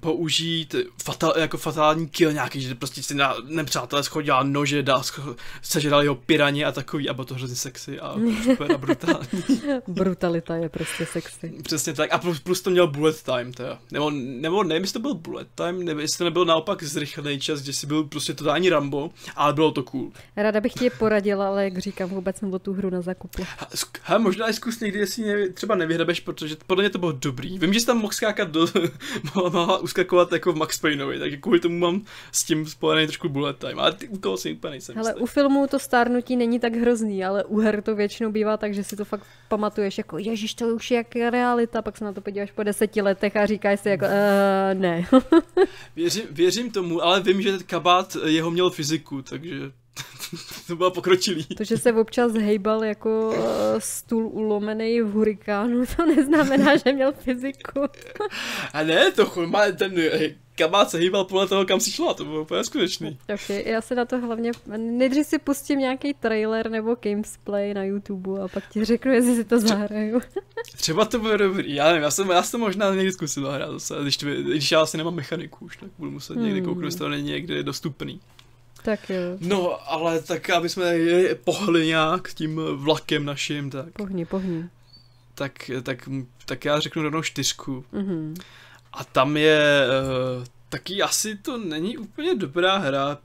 použít 0.00 0.74
fatal, 1.04 1.34
jako 1.36 1.58
fatální 1.58 2.08
kill 2.08 2.32
nějaký, 2.32 2.60
že 2.60 2.74
prostě 2.74 3.02
si 3.02 3.14
na 3.14 3.34
nepřátelé 3.44 4.02
schodila 4.02 4.42
nože, 4.42 4.82
dá, 4.82 5.02
sežrali 5.62 6.04
jeho 6.04 6.14
piraně 6.14 6.64
a 6.64 6.72
takový, 6.72 7.08
a 7.08 7.14
bylo 7.14 7.24
to 7.24 7.34
hrozně 7.34 7.56
sexy 7.56 8.00
a 8.00 8.16
super 8.44 8.72
a 8.72 8.78
brutální. 8.78 9.28
Brutalita 9.88 10.56
je 10.56 10.68
prostě 10.68 11.06
sexy. 11.06 11.52
Přesně 11.62 11.92
tak. 11.92 12.12
A 12.12 12.18
plus, 12.18 12.40
plus 12.40 12.60
to 12.60 12.70
měl 12.70 12.86
bullet 12.86 13.22
time, 13.22 13.52
teda. 13.52 13.78
Nebo, 13.90 14.10
nebo 14.14 14.64
nevím, 14.64 14.82
jestli 14.82 14.92
to 14.92 14.98
byl 15.00 15.14
bullet 15.14 15.48
time, 15.54 15.84
nebo 15.84 16.00
jestli 16.00 16.18
to 16.18 16.24
nebyl 16.24 16.44
naopak 16.44 16.82
zrychlený 16.82 17.40
čas, 17.40 17.62
kde 17.62 17.72
si 17.72 17.86
byl 17.86 18.04
prostě 18.04 18.34
totální 18.34 18.68
Rambo, 18.70 19.10
ale 19.36 19.52
bylo 19.52 19.70
to 19.70 19.82
cool. 19.82 20.12
Ráda 20.36 20.60
bych 20.60 20.72
ti 20.72 20.84
je 20.84 20.90
poradila, 20.90 21.46
ale 21.48 21.64
jak 21.64 21.78
říkám, 21.78 22.08
vůbec 22.08 22.38
jsem 22.38 22.54
o 22.54 22.58
tu 22.58 22.72
hru 22.72 22.90
nezakupla. 22.90 23.44
Ha, 23.58 23.68
zk- 23.74 23.98
He, 24.02 24.18
možná 24.18 24.48
i 24.50 24.52
zkus 24.54 24.80
někdy, 24.80 24.98
jestli 24.98 25.24
nevy, 25.24 25.52
třeba 25.52 25.74
nevyhrabeš, 25.74 26.20
protože 26.20 26.56
podle 26.66 26.82
mě 26.82 26.90
to 26.90 26.98
bylo 26.98 27.12
dobrý. 27.12 27.58
Vím, 27.58 27.72
že 27.74 27.80
jsi 27.80 27.86
tam 27.86 27.98
mohl 27.98 28.12
skákat 28.12 28.50
do, 28.50 28.66
mohla 29.50 29.78
uskakovat 29.78 30.32
jako 30.32 30.52
v 30.52 30.56
Max 30.56 30.78
Payneovi, 30.78 31.18
tak 31.18 31.40
kvůli 31.40 31.60
tomu 31.60 31.78
mám 31.78 32.02
s 32.32 32.44
tím 32.44 32.66
spojený 32.66 33.06
trošku 33.06 33.28
bullet 33.28 33.58
time, 33.58 33.78
ale 33.78 33.92
ty 33.92 34.08
u 34.08 34.18
koho 34.18 34.36
si 34.36 34.52
úplně 34.52 34.70
nejsem 34.70 34.98
Ale 34.98 35.14
u 35.14 35.26
filmů 35.26 35.66
to 35.66 35.78
stárnutí 35.78 36.36
není 36.36 36.60
tak 36.60 36.74
hrozný, 36.74 37.24
ale 37.24 37.44
u 37.44 37.58
her 37.58 37.82
to 37.82 37.94
většinou 37.94 38.32
bývá 38.32 38.56
tak, 38.56 38.74
že 38.74 38.84
si 38.84 38.96
to 38.96 39.04
fakt 39.04 39.26
pamatuješ 39.48 39.98
jako 39.98 40.18
ježiš, 40.18 40.54
to 40.54 40.66
už 40.66 40.90
je 40.90 40.96
jak 40.96 41.16
realita, 41.16 41.82
pak 41.82 41.96
se 41.96 42.04
na 42.04 42.12
to 42.12 42.20
podíváš 42.20 42.50
po 42.52 42.62
deseti 42.62 43.02
letech 43.02 43.36
a 43.36 43.46
říkáš 43.46 43.80
si 43.80 43.88
jako 43.88 44.04
uh, 44.04 44.80
ne. 44.80 45.06
Věřím, 45.96 46.24
věřím 46.30 46.70
tomu, 46.70 47.02
ale 47.02 47.20
vím, 47.20 47.42
že 47.42 47.58
kabát 47.66 48.16
jeho 48.24 48.50
měl 48.50 48.70
fyziku, 48.70 49.22
takže 49.22 49.72
to 50.66 50.76
bylo 50.76 50.90
pokročilý. 50.90 51.44
to, 51.44 51.64
že 51.64 51.76
se 51.78 51.92
občas 51.92 52.32
hejbal 52.32 52.84
jako 52.84 53.28
uh, 53.28 53.34
stůl 53.78 54.26
ulomený 54.26 55.00
v 55.00 55.10
hurikánu, 55.12 55.84
to 55.96 56.06
neznamená, 56.06 56.76
že 56.76 56.92
měl 56.92 57.12
fyziku. 57.12 57.80
A 58.72 58.82
ne, 58.82 59.10
to 59.12 59.26
chuj, 59.26 59.46
má 59.46 59.60
ten 59.78 59.98
eh, 59.98 60.34
kabát 60.54 60.90
se 60.90 60.98
hýbal 60.98 61.24
podle 61.24 61.48
toho, 61.48 61.64
kam 61.64 61.80
si 61.80 61.92
šla, 61.92 62.14
to 62.14 62.24
bylo 62.24 62.42
úplně 62.42 62.64
skutečný. 62.64 63.18
Okay, 63.34 63.62
já 63.66 63.80
se 63.80 63.94
na 63.94 64.04
to 64.04 64.18
hlavně, 64.20 64.50
nejdřív 64.76 65.26
si 65.26 65.38
pustím 65.38 65.78
nějaký 65.78 66.14
trailer 66.14 66.70
nebo 66.70 66.96
gamesplay 67.02 67.74
na 67.74 67.84
YouTube 67.84 68.40
a 68.42 68.48
pak 68.48 68.68
ti 68.68 68.84
řeknu, 68.84 69.12
jestli 69.12 69.34
si 69.36 69.44
to 69.44 69.60
zahraju. 69.60 70.20
Třeba 70.76 71.04
to 71.04 71.18
bude 71.18 71.38
dobrý, 71.38 71.74
já 71.74 71.86
nevím, 71.86 72.02
já 72.02 72.10
jsem, 72.10 72.30
já 72.30 72.42
jsem 72.42 72.60
možná 72.60 72.94
někdy 72.94 73.12
zkusil 73.12 73.42
zahrát 73.42 73.70
zase, 73.70 73.94
když, 74.02 74.16
to, 74.16 74.26
když 74.26 74.72
já 74.72 74.80
asi 74.80 74.96
nemám 74.96 75.14
mechaniku 75.14 75.64
už, 75.64 75.76
tak 75.76 75.90
budu 75.98 76.10
muset 76.10 76.36
někdy 76.36 76.60
Hmm. 76.60 76.64
kouknout, 76.68 76.84
jestli 76.84 76.98
to 76.98 77.08
není 77.08 77.30
někde 77.30 77.62
dostupný. 77.62 78.20
Tak 78.86 79.10
jo, 79.10 79.20
No, 79.40 79.90
ale 79.92 80.22
tak, 80.22 80.50
aby 80.50 80.68
jsme 80.68 80.94
pohli 81.44 81.86
nějak 81.86 82.34
tím 82.34 82.60
vlakem 82.76 83.24
naším, 83.24 83.70
tak, 83.70 83.92
pohni, 83.92 84.24
pohni. 84.24 84.68
tak, 85.34 85.70
tak, 85.82 86.08
tak 86.44 86.64
já 86.64 86.80
řeknu 86.80 87.02
rovnou 87.02 87.22
čtyřku. 87.22 87.84
Mhm. 87.92 88.34
A 88.92 89.04
tam 89.04 89.36
je 89.36 89.86
uh, 90.38 90.44
taky 90.68 91.02
asi 91.02 91.36
to 91.36 91.58
není 91.58 91.98
úplně 91.98 92.34
dobrá 92.34 92.76
hra, 92.76 93.18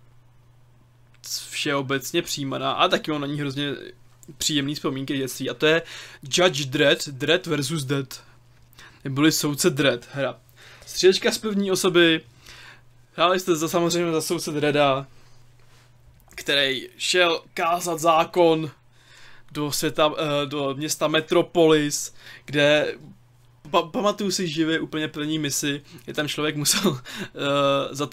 všeobecně 1.50 2.22
přijímaná, 2.22 2.72
a 2.72 2.88
taky 2.88 3.12
mám 3.12 3.22
na 3.22 3.28
ní 3.28 3.40
hrozně 3.40 3.76
příjemný 4.38 4.76
vzpomínky 4.76 5.18
dětství. 5.18 5.50
A 5.50 5.54
to 5.54 5.66
je 5.66 5.82
Judge 6.24 6.66
Dredd, 6.66 7.08
Dredd 7.08 7.48
versus 7.48 7.84
Dead. 7.84 8.24
Neboli 9.04 9.32
soudce 9.32 9.70
Dredd 9.70 10.08
hra. 10.12 10.40
Střílečka 10.86 11.32
z 11.32 11.38
první 11.38 11.72
osoby. 11.72 12.22
Hráli 13.16 13.40
jste 13.40 13.56
za 13.56 13.68
samozřejmě 13.70 14.12
za 14.12 14.22
soudce 14.22 14.52
Dreda, 14.52 15.08
který 16.42 16.88
šel 16.98 17.42
kázat 17.54 18.00
zákon 18.00 18.72
do 19.52 19.72
světa, 19.72 20.12
eh, 20.18 20.46
do 20.46 20.76
města 20.76 21.08
Metropolis, 21.08 22.14
kde 22.46 22.96
pa, 23.72 23.82
pamatuju 23.82 24.32
si 24.32 24.48
živě 24.48 24.80
úplně 24.80 25.08
první 25.08 25.40
misi, 25.40 25.82
je 26.08 26.14
tam 26.14 26.28
člověk 26.28 26.56
musel 26.56 26.92
uh, 26.92 27.00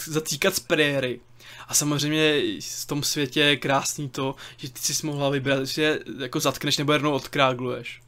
zatýkat 0.06 0.54
z 0.54 0.60
préry. 0.60 1.20
A 1.68 1.74
samozřejmě 1.74 2.42
v 2.60 2.86
tom 2.86 3.02
světě 3.02 3.40
je 3.40 3.56
krásný 3.56 4.08
to, 4.08 4.34
že 4.56 4.70
ty 4.70 4.80
jsi 4.80 5.06
mohla 5.06 5.30
vybrat, 5.30 5.64
že 5.66 5.82
je 5.82 6.00
jako 6.18 6.40
zatkneš 6.40 6.78
nebo 6.78 6.92
jednou 6.92 7.12
odkrágluješ. 7.12 8.00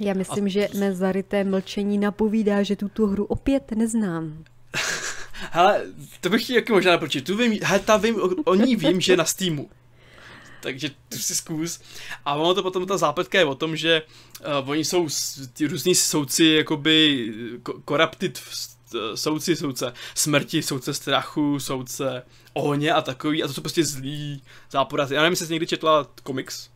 Já 0.00 0.14
myslím, 0.14 0.44
a... 0.44 0.48
že 0.48 0.68
mé 0.78 0.94
zaryté 0.94 1.44
mlčení 1.44 1.98
napovídá, 1.98 2.62
že 2.62 2.76
tuto 2.76 3.06
hru 3.06 3.24
opět 3.24 3.70
neznám. 3.70 4.44
Hele, 5.50 5.82
to 6.20 6.30
bych 6.30 6.44
chtěl 6.44 6.56
jako 6.56 6.72
možná 6.72 6.92
napočít. 6.92 7.24
Tu 7.24 7.36
vím, 7.36 7.58
hele, 7.62 7.80
ta 7.80 7.96
vím, 7.96 8.22
o, 8.22 8.28
o 8.44 8.54
ní 8.54 8.76
vím, 8.76 9.00
že 9.00 9.12
je 9.12 9.16
na 9.16 9.24
Steamu. 9.24 9.70
Takže 10.60 10.90
tu 11.08 11.18
si 11.18 11.34
zkus. 11.34 11.80
A 12.24 12.34
ono 12.34 12.54
to 12.54 12.62
potom, 12.62 12.86
ta 12.86 12.96
zápletka 12.96 13.38
je 13.38 13.44
o 13.44 13.54
tom, 13.54 13.76
že 13.76 14.02
uh, 14.62 14.70
oni 14.70 14.84
jsou 14.84 15.08
ty 15.52 15.66
různí 15.66 15.94
soudci, 15.94 16.44
jakoby 16.44 17.28
corrupted 17.88 18.42
soudci, 19.14 19.56
soudce 19.56 19.92
smrti, 20.14 20.62
soudce 20.62 20.94
strachu, 20.94 21.60
soudce 21.60 22.22
ohně 22.52 22.92
a 22.92 23.02
takový. 23.02 23.42
A 23.42 23.46
to 23.46 23.52
jsou 23.52 23.60
prostě 23.60 23.84
zlí 23.84 24.42
záporáci. 24.70 25.14
Já 25.14 25.22
nevím, 25.22 25.32
jestli 25.32 25.46
jsi 25.46 25.52
někdy 25.52 25.66
četla 25.66 26.06
komiks 26.22 26.71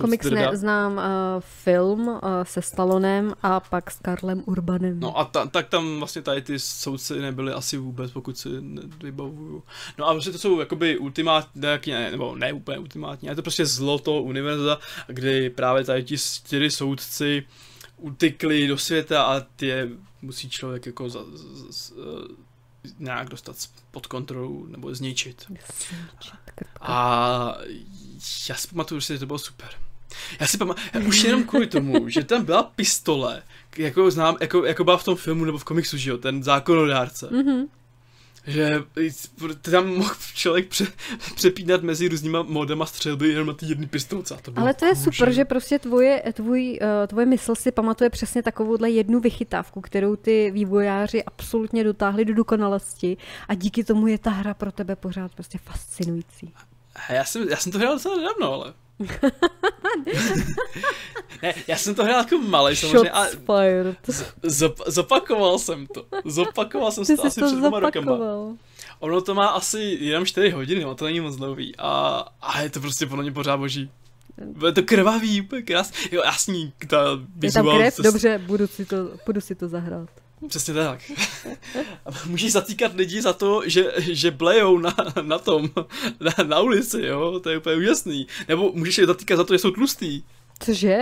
Komiks 0.00 0.30
ne, 0.30 0.48
znám 0.52 0.96
uh, 0.96 1.02
film 1.40 2.08
uh, 2.08 2.18
se 2.42 2.62
Stallonem 2.62 3.34
a 3.42 3.60
pak 3.60 3.90
s 3.90 3.98
Karlem 3.98 4.42
Urbanem. 4.46 5.00
No 5.00 5.18
a 5.18 5.24
ta, 5.24 5.46
tak 5.46 5.68
tam 5.68 5.98
vlastně 5.98 6.22
tady 6.22 6.42
ty 6.42 6.58
soudci 6.58 7.20
nebyly 7.20 7.52
asi 7.52 7.76
vůbec, 7.76 8.10
pokud 8.10 8.38
si 8.38 8.48
vybavuju. 9.02 9.62
No 9.98 10.08
a 10.08 10.12
vlastně 10.12 10.32
to 10.32 10.38
jsou 10.38 10.60
jakoby 10.60 10.98
ultimátní, 10.98 11.62
ne, 11.86 12.10
nebo 12.10 12.36
ne 12.36 12.52
úplně 12.52 12.78
ultimátní, 12.78 13.28
ale 13.28 13.36
to 13.36 13.42
prostě 13.42 13.66
zlo 13.66 13.98
toho 13.98 14.22
univerza, 14.22 14.78
kdy 15.06 15.50
právě 15.50 15.84
tady 15.84 16.04
ti 16.04 16.18
čtyři 16.18 16.70
soudci 16.70 17.46
utykli 17.96 18.66
do 18.66 18.78
světa 18.78 19.22
a 19.22 19.40
ty 19.40 19.90
musí 20.22 20.50
člověk 20.50 20.86
jako 20.86 21.08
za, 21.08 21.20
za, 21.34 21.64
za, 21.70 21.94
nějak 22.98 23.28
dostat 23.28 23.56
pod 23.90 24.06
kontrolu 24.06 24.66
nebo 24.66 24.94
zničit. 24.94 25.52
A 26.80 27.56
já 28.48 28.54
si 28.56 28.68
pamatuju, 28.68 29.00
že 29.00 29.18
to 29.18 29.26
bylo 29.26 29.38
super. 29.38 29.68
Já 30.40 30.46
si 30.46 30.58
pamatuju, 30.58 31.08
už 31.08 31.24
jenom 31.24 31.44
kvůli 31.44 31.66
tomu, 31.66 32.08
že 32.08 32.24
tam 32.24 32.44
byla 32.44 32.62
pistole, 32.62 33.42
jako 33.76 34.10
znám, 34.10 34.36
jako, 34.40 34.64
jako 34.64 34.84
byla 34.84 34.96
v 34.96 35.04
tom 35.04 35.16
filmu 35.16 35.44
nebo 35.44 35.58
v 35.58 35.64
komiksu, 35.64 35.96
že 35.96 36.10
jo, 36.10 36.18
ten 36.18 36.42
zákonodárce. 36.42 37.26
Mm-hmm 37.26 37.66
že 38.46 38.82
tam 39.70 39.86
mohl 39.88 40.14
člověk 40.34 40.68
pře, 40.68 40.86
přepínat 41.34 41.82
mezi 41.82 42.08
různýma 42.08 42.42
modama 42.42 42.86
střelby 42.86 43.28
jenom 43.28 43.46
na 43.46 43.52
ty 43.52 43.66
jedny 43.66 43.86
pistolce. 43.86 44.36
To 44.42 44.52
Ale 44.56 44.74
to 44.74 44.84
je 44.84 44.94
kůže. 44.94 45.04
super, 45.04 45.32
že 45.32 45.44
prostě 45.44 45.78
tvoje, 45.78 46.22
tvůj, 46.32 46.78
uh, 46.82 47.06
tvoje 47.06 47.26
mysl 47.26 47.54
si 47.54 47.72
pamatuje 47.72 48.10
přesně 48.10 48.42
takovouhle 48.42 48.90
jednu 48.90 49.20
vychytávku, 49.20 49.80
kterou 49.80 50.16
ty 50.16 50.50
vývojáři 50.50 51.24
absolutně 51.24 51.84
dotáhli 51.84 52.24
do 52.24 52.34
dokonalosti 52.34 53.16
a 53.48 53.54
díky 53.54 53.84
tomu 53.84 54.06
je 54.06 54.18
ta 54.18 54.30
hra 54.30 54.54
pro 54.54 54.72
tebe 54.72 54.96
pořád 54.96 55.34
prostě 55.34 55.58
fascinující. 55.58 56.52
Já 57.10 57.24
jsem, 57.24 57.48
já 57.48 57.56
jsem 57.56 57.72
to 57.72 57.78
hrál 57.78 57.94
docela 57.94 58.16
nedávno, 58.16 58.52
ale 58.52 58.74
ne, 61.42 61.54
já 61.66 61.76
jsem 61.76 61.94
to 61.94 62.04
hrál 62.04 62.18
jako 62.18 62.38
malý 62.38 62.76
samozřejmě 62.76 63.10
a 63.10 63.26
z, 64.42 64.72
zopakoval 64.86 65.58
jsem 65.58 65.86
to. 65.86 66.06
Zopakoval 66.24 66.92
jsem 66.92 67.04
Ty 67.04 67.16
to 67.16 67.26
asi 67.26 67.40
to 67.40 67.46
před 67.46 67.56
dvěma 67.56 67.80
rokama. 67.80 68.18
Ono 68.98 69.20
to 69.20 69.34
má 69.34 69.46
asi 69.46 69.98
jenom 70.00 70.26
4 70.26 70.50
hodiny, 70.50 70.84
no 70.84 70.94
to 70.94 71.04
není 71.04 71.20
moc 71.20 71.36
dlouhý 71.36 71.76
a, 71.78 72.24
a 72.40 72.60
je 72.60 72.70
to 72.70 72.80
prostě 72.80 73.06
podle 73.06 73.22
mě 73.22 73.32
pořád 73.32 73.56
boží. 73.56 73.90
Je 74.66 74.72
to 74.72 74.82
krvavý, 74.82 75.40
úplně 75.40 75.62
krásný. 75.62 75.96
Jo, 76.12 76.22
jasný, 76.24 76.72
ta 76.88 76.98
vizuál... 77.36 77.66
Je 77.66 77.72
tam 77.72 77.80
krev? 77.80 78.12
Dobře, 78.12 78.40
budu 78.46 78.66
si, 78.66 78.84
to, 78.84 78.96
budu 79.26 79.40
si 79.40 79.54
to 79.54 79.68
zahrát. 79.68 80.08
Přesně 80.48 80.74
tak. 80.74 81.00
Můžeš 82.26 82.52
zatýkat 82.52 82.94
lidi 82.94 83.22
za 83.22 83.32
to, 83.32 83.62
že, 83.66 83.92
že 83.98 84.30
blejou 84.30 84.78
na, 84.78 84.94
na 85.22 85.38
tom, 85.38 85.70
na, 86.20 86.44
na 86.44 86.60
ulici, 86.60 87.02
jo, 87.02 87.40
to 87.40 87.50
je 87.50 87.58
úplně 87.58 87.76
úžasný. 87.76 88.26
Nebo 88.48 88.72
můžeš 88.72 88.98
je 88.98 89.06
zatýkat 89.06 89.36
za 89.36 89.44
to, 89.44 89.54
že 89.54 89.58
jsou 89.58 89.70
tlustý. 89.70 90.22
Cože? 90.58 90.98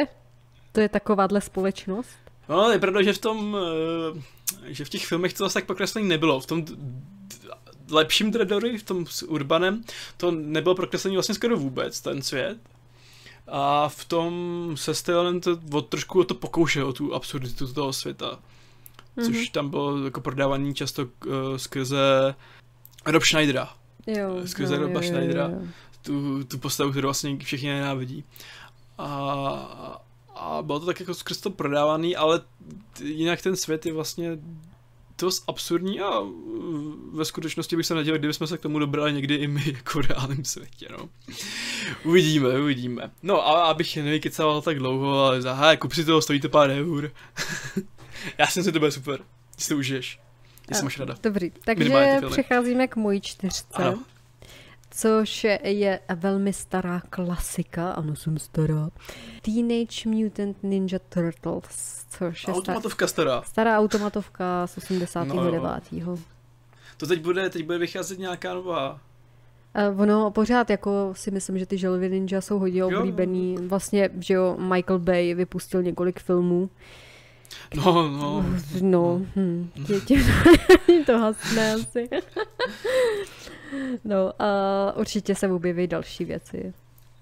To 0.73 0.81
je 0.81 0.89
takováhle 0.89 1.41
společnost? 1.41 2.17
No, 2.49 2.71
je 2.71 2.79
pravda, 2.79 3.03
že 3.03 3.13
v 3.13 3.19
tom, 3.19 3.57
eh, 4.67 4.73
že 4.73 4.85
v 4.85 4.89
těch 4.89 5.07
filmech 5.07 5.33
to 5.33 5.45
zase 5.45 5.55
tak 5.55 5.67
prokreslení 5.67 6.09
nebylo. 6.09 6.41
V 6.41 6.47
tom 6.47 6.65
lepším 7.91 8.31
Dreadory, 8.31 8.79
v 8.79 8.83
tom 8.83 9.07
s 9.07 9.23
Urbanem, 9.23 9.85
to 10.17 10.31
nebylo 10.31 10.75
prokreslení 10.75 11.17
vlastně 11.17 11.35
skoro 11.35 11.57
vůbec, 11.57 12.01
ten 12.01 12.23
svět. 12.23 12.59
A 13.47 13.89
v 13.89 14.05
tom 14.05 14.73
se 14.75 14.95
Stylenem 14.95 15.41
to 15.41 15.59
od 15.73 15.89
trošku 15.89 16.21
o 16.21 16.25
to 16.25 16.35
pokouše, 16.35 16.85
o 16.85 16.93
tu 16.93 17.15
absurditu 17.15 17.73
toho 17.73 17.93
světa 17.93 18.39
mm-hmm. 19.17 19.27
což 19.27 19.49
tam 19.49 19.71
bylo 19.71 20.05
jako 20.05 20.21
prodávaný 20.21 20.75
často 20.75 21.03
uh, 21.03 21.33
skrze 21.57 22.35
Rob 23.07 23.23
Schneidera. 23.23 23.69
Jo, 24.07 24.47
skrze 24.47 24.79
no, 24.79 24.83
Roba 24.83 25.01
jo, 25.01 25.07
Schneidera. 25.07 25.45
Jo, 25.45 25.59
jo. 25.61 25.67
Tu, 26.03 26.45
tu 26.45 26.59
postavu, 26.59 26.91
kterou 26.91 27.07
vlastně 27.07 27.37
všichni 27.37 27.69
nenávidí. 27.69 28.25
A, 28.99 29.09
a 30.35 30.63
bylo 30.63 30.81
to 30.81 30.87
tak 30.87 31.01
jako 31.01 31.15
skrz 31.15 31.41
to 31.41 31.51
prodávaný, 31.51 32.17
ale 32.17 32.41
jinak 33.01 33.43
ten 33.43 33.57
svět 33.57 33.87
je 33.87 33.93
vlastně 33.93 34.39
dost 35.19 35.45
absurdní 35.49 36.01
a 36.01 36.11
ve 37.13 37.25
skutečnosti 37.25 37.77
bych 37.77 37.87
se 37.87 37.95
nedělal, 37.95 38.19
kdybychom 38.19 38.47
se 38.47 38.59
k 38.59 38.61
tomu 38.61 38.79
dobrali 38.79 39.13
někdy 39.13 39.35
i 39.35 39.47
my 39.47 39.63
jako 39.67 40.03
v 40.03 40.07
reálném 40.07 40.45
světě, 40.45 40.89
no. 40.91 41.09
Uvidíme, 42.05 42.61
uvidíme. 42.61 43.11
No 43.23 43.49
a 43.49 43.65
abych 43.65 43.97
nevykecal 43.97 44.63
tak 44.63 44.79
dlouho, 44.79 45.25
ale 45.25 45.43
za, 45.43 45.77
kup 45.77 45.93
si 45.93 46.05
toho, 46.05 46.23
stojí 46.23 46.41
to 46.41 46.49
pár 46.49 46.71
eur. 46.71 47.11
Já 48.39 48.47
jsem 48.47 48.65
si 48.65 48.73
to 48.73 48.79
bude 48.79 48.91
super. 48.91 49.21
Si 49.59 49.69
to 49.69 49.77
užiješ. 49.77 50.21
Jestli 50.69 50.85
máš 50.85 50.99
rada. 50.99 51.15
Dobrý, 51.23 51.53
takže 51.65 52.21
přecházíme 52.31 52.89
k 52.89 52.97
mojí 52.97 53.21
čtyřce. 53.21 53.75
Ano. 53.75 54.03
Což 54.91 55.47
je 55.63 56.01
velmi 56.17 56.53
stará 56.53 57.03
klasika, 57.11 57.93
ano, 57.93 58.17
jsem 58.17 58.39
stará. 58.39 58.89
Teenage 59.43 60.09
Mutant 60.09 60.57
Ninja 60.63 60.99
Turtles, 61.09 62.07
což 62.11 62.47
je 62.49 62.55
automatovka 62.55 63.07
stará. 63.07 63.43
Stará 63.43 63.79
automatovka 63.79 64.67
z 64.67 64.79
89. 64.79 65.63
No. 65.93 66.19
To 66.97 67.07
teď 67.07 67.21
bude, 67.21 67.51
teď 67.51 67.65
bude 67.65 67.79
vycházet 67.79 68.19
nějaká 68.19 68.55
nová 68.55 69.01
Uh, 69.93 70.01
ono 70.01 70.31
pořád 70.31 70.71
jako 70.71 71.11
si 71.13 71.31
myslím, 71.31 71.59
že 71.59 71.67
ty 71.67 71.79
želvy 71.79 72.09
ninja 72.11 72.41
jsou 72.41 72.59
hodně 72.59 72.85
oblíbený. 72.85 73.57
Vlastně, 73.67 74.11
že 74.21 74.35
jo, 74.35 74.57
Michael 74.59 74.99
Bay 74.99 75.35
vypustil 75.35 75.83
několik 75.83 76.21
filmů, 76.21 76.71
No, 77.75 78.09
no. 78.09 78.45
No, 78.81 79.21
hm, 79.37 79.71
tě, 80.07 80.17
to 81.07 81.19
hasne 81.19 81.75
asi. 81.75 82.09
no, 84.05 84.43
a 84.43 84.93
určitě 84.97 85.35
se 85.35 85.49
objeví 85.49 85.87
další 85.87 86.25
věci. 86.25 86.75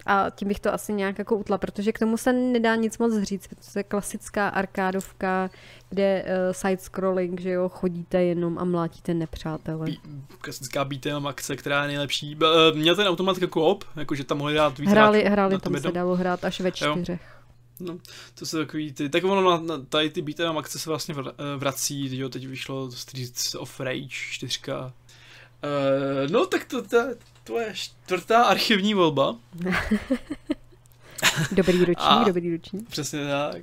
A 0.07 0.31
tím 0.31 0.49
bych 0.49 0.61
to 0.61 0.75
asi 0.75 0.93
nějak 0.93 1.19
jako 1.19 1.37
utla, 1.37 1.59
protože 1.59 1.93
k 1.93 1.99
tomu 1.99 2.17
se 2.17 2.33
nedá 2.33 2.75
nic 2.75 2.99
moc 2.99 3.23
říct. 3.23 3.49
To 3.73 3.79
je 3.79 3.83
klasická 3.83 4.49
arkádovka, 4.49 5.51
kde 5.91 6.25
uh, 6.25 6.53
side-scrolling, 6.53 7.41
že 7.41 7.51
jo, 7.51 7.69
chodíte 7.69 8.23
jenom 8.23 8.59
a 8.59 8.65
mlátíte 8.65 9.15
nepřátele. 9.15 9.87
Bí, 9.87 10.01
klasická 10.41 10.85
beat'em 10.85 11.27
akce, 11.27 11.57
která 11.57 11.83
je 11.83 11.89
nejlepší. 11.89 12.37
Uh, 12.37 12.79
měl 12.79 12.97
ten 12.97 13.07
automat 13.07 13.39
jako 13.39 13.67
op, 13.67 13.85
jakože 13.97 14.25
tam 14.25 14.39
mohli 14.39 14.55
dát 14.55 14.79
víc 14.79 14.91
Hráli, 14.91 15.25
hráli 15.25 15.59
tam 15.59 15.81
se 15.81 15.93
dalo 15.93 16.17
hrát 16.17 16.45
až 16.45 16.61
ve 16.61 16.73
čtyřech. 16.73 17.21
Jo. 17.21 17.42
No, 17.85 17.99
to 18.35 18.47
jsou 18.47 18.59
takový 18.59 18.93
ty, 18.93 19.09
tak 19.09 19.25
ono 19.25 19.51
na, 19.51 19.77
na 19.77 19.85
tady 19.85 20.11
ty 20.11 20.23
beat'em 20.23 20.59
akce 20.59 20.79
se 20.79 20.91
vlastně 20.91 21.15
eh, 21.19 21.57
vrací, 21.57 22.19
jo, 22.19 22.29
teď 22.29 22.47
vyšlo 22.47 22.91
Streets 22.91 23.55
of 23.55 23.81
Rage 23.81 24.09
4. 24.09 24.61
Uh, 24.69 24.75
eh, 24.75 26.29
no, 26.29 26.47
tak 26.47 26.65
to, 26.65 26.83
to, 26.83 26.99
to 27.45 27.59
je 27.59 27.75
čtvrtá 27.75 28.45
archivní 28.45 28.95
volba. 28.95 29.37
dobrý 31.53 31.79
ročník, 31.79 31.99
a, 31.99 32.25
dobrý 32.25 32.53
ročník. 32.53 32.89
Přesně 32.89 33.27
tak. 33.27 33.63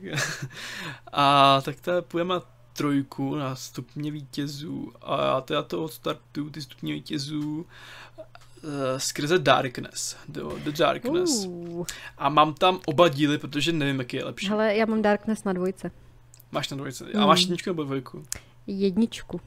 A 1.13 1.61
tak 1.61 1.81
to 1.81 2.01
půjdeme 2.01 2.35
trojku 2.73 3.35
na 3.35 3.55
stupně 3.55 4.11
vítězů 4.11 4.93
a 5.01 5.25
já 5.25 5.41
teda 5.41 5.63
to 5.63 5.83
odstartuju, 5.83 6.49
ty 6.49 6.61
stupně 6.61 6.93
vítězů 6.93 7.57
uh, 7.59 7.65
skrze 8.97 9.39
Darkness, 9.39 10.15
The, 10.27 10.41
The 10.63 10.71
Darkness. 10.71 11.45
Uh. 11.45 11.85
A 12.17 12.29
mám 12.29 12.53
tam 12.53 12.79
oba 12.85 13.07
díly, 13.07 13.37
protože 13.37 13.71
nevím, 13.71 13.99
jaký 13.99 14.17
je 14.17 14.25
lepší. 14.25 14.49
Ale 14.49 14.75
já 14.75 14.85
mám 14.85 15.01
Darkness 15.01 15.43
na 15.43 15.53
dvojce. 15.53 15.91
Máš 16.51 16.69
na 16.69 16.77
dvojce. 16.77 17.05
A 17.05 17.25
máš 17.25 17.39
mm. 17.39 17.43
jedničku 17.43 17.69
nebo 17.69 17.83
dvojku? 17.83 18.23
Jedničku. 18.67 19.41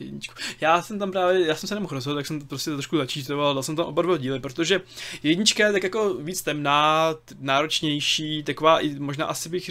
jedničku. 0.00 0.34
Já 0.60 0.82
jsem 0.82 0.98
tam 0.98 1.12
právě, 1.12 1.46
já 1.46 1.54
jsem 1.54 1.68
se 1.68 1.74
nemohl 1.74 1.94
rozhodnout, 1.94 2.18
tak 2.18 2.26
jsem 2.26 2.40
to 2.40 2.46
prostě 2.46 2.70
trošku 2.70 2.96
začítoval, 2.96 3.54
dal 3.54 3.62
jsem 3.62 3.76
tam 3.76 3.86
oba 3.86 4.02
dva 4.02 4.16
díly, 4.16 4.40
protože 4.40 4.80
jednička 5.22 5.66
je 5.66 5.72
tak 5.72 5.82
jako 5.82 6.14
víc 6.14 6.42
temná, 6.42 7.14
náročnější, 7.40 8.42
taková 8.42 8.80
i 8.80 8.98
možná 8.98 9.26
asi 9.26 9.48
bych 9.48 9.70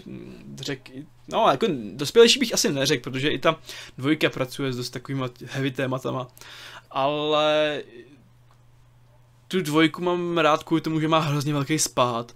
řekl, 0.56 0.92
no 1.28 1.48
jako 1.52 1.68
dospělejší 1.92 2.40
bych 2.40 2.54
asi 2.54 2.72
neřekl, 2.72 3.04
protože 3.04 3.30
i 3.30 3.40
ta 3.40 3.60
dvojka 3.98 4.30
pracuje 4.30 4.74
s 4.74 4.78
dost 4.78 4.90
takovými 4.90 5.24
heavy 5.46 5.72
tématama, 5.72 6.28
ale 6.92 7.82
tu 9.56 9.62
dvojku 9.62 10.04
mám 10.04 10.38
rád 10.38 10.64
kvůli 10.64 10.82
tomu, 10.82 11.00
že 11.00 11.08
má 11.08 11.20
hrozně 11.20 11.54
velký 11.54 11.80
spát. 11.80 12.36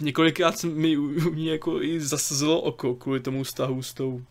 Několikrát 0.00 0.64
mi 0.64 0.96
u 0.96 1.34
ní 1.34 1.46
jako 1.46 1.82
i 1.82 2.00
zasazilo 2.00 2.60
oko 2.60 2.94
kvůli 2.94 3.20
tomu 3.20 3.42
vztahu 3.42 3.82
s 3.82 3.94
tou 3.94 4.22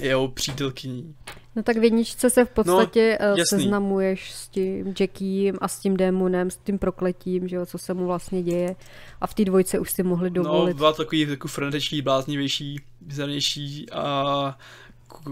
jeho 0.00 0.28
přítelkyní. 0.28 1.14
No 1.56 1.62
tak 1.62 1.76
v 1.76 1.84
jedničce 1.84 2.30
se 2.30 2.44
v 2.44 2.50
podstatě 2.50 3.18
no, 3.20 3.44
seznamuješ 3.48 4.32
s 4.32 4.48
tím 4.48 4.94
Jackiem 5.00 5.56
a 5.60 5.68
s 5.68 5.78
tím 5.78 5.96
démonem, 5.96 6.50
s 6.50 6.56
tím 6.56 6.78
prokletím, 6.78 7.48
že 7.48 7.56
jo, 7.56 7.66
co 7.66 7.78
se 7.78 7.94
mu 7.94 8.06
vlastně 8.06 8.42
děje. 8.42 8.76
A 9.20 9.26
v 9.26 9.34
té 9.34 9.44
dvojce 9.44 9.78
už 9.78 9.90
si 9.90 10.02
mohli 10.02 10.30
no, 10.30 10.34
dovolit. 10.34 10.72
No, 10.72 10.76
byla 10.76 10.92
takový 10.92 11.20
jako 11.20 11.48
frenetečný, 11.48 12.02
bláznivější, 12.02 12.80
bizarnější 13.00 13.90
a 13.90 14.58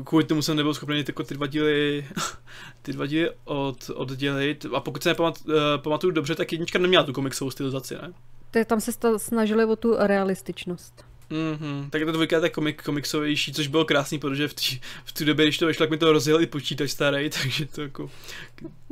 kvůli 0.05 0.25
tomu 0.25 0.43
jsem 0.43 0.57
nebyl 0.57 0.75
schopný 0.75 1.05
jako 1.09 1.23
ty 1.23 1.35
dva 1.35 1.47
díly, 1.47 2.07
ty 2.83 2.93
dva 2.93 3.07
díly 3.07 3.31
od, 3.45 3.91
oddělit. 3.95 4.67
A 4.75 4.81
pokud 4.81 5.03
se 5.03 5.09
nepamatuju 5.09 5.57
uh, 5.57 5.83
pamatuju 5.83 6.13
dobře, 6.13 6.35
tak 6.35 6.53
jednička 6.53 6.79
neměla 6.79 7.05
tu 7.05 7.13
komiksovou 7.13 7.51
stylizaci, 7.51 7.95
ne? 7.95 8.13
Tak 8.51 8.67
tam 8.67 8.81
se 8.81 8.93
snažili 9.17 9.65
o 9.65 9.77
tu 9.77 9.97
realističnost. 9.99 11.05
Mm-hmm. 11.31 11.91
Tak 11.91 12.05
ta 12.05 12.13
dvojka 12.13 12.45
je 12.45 12.51
komik, 12.51 12.83
komiksovější, 12.83 13.53
což 13.53 13.67
bylo 13.67 13.85
krásný, 13.85 14.19
protože 14.19 14.49
v, 14.49 14.55
tý, 14.55 14.81
v 15.05 15.13
té 15.13 15.25
době, 15.25 15.47
když 15.47 15.59
to 15.59 15.67
vyšlo, 15.67 15.83
tak 15.83 15.91
mi 15.91 15.99
to 15.99 16.13
rozjel 16.13 16.41
i 16.41 16.47
počítač 16.47 16.91
starý, 16.91 17.31
takže 17.43 17.67
to 17.67 17.83
jako 17.83 18.11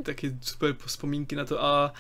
taky 0.02 0.36
super 0.40 0.74
vzpomínky 0.86 1.36
na 1.36 1.44
to 1.44 1.64
a 1.64 1.92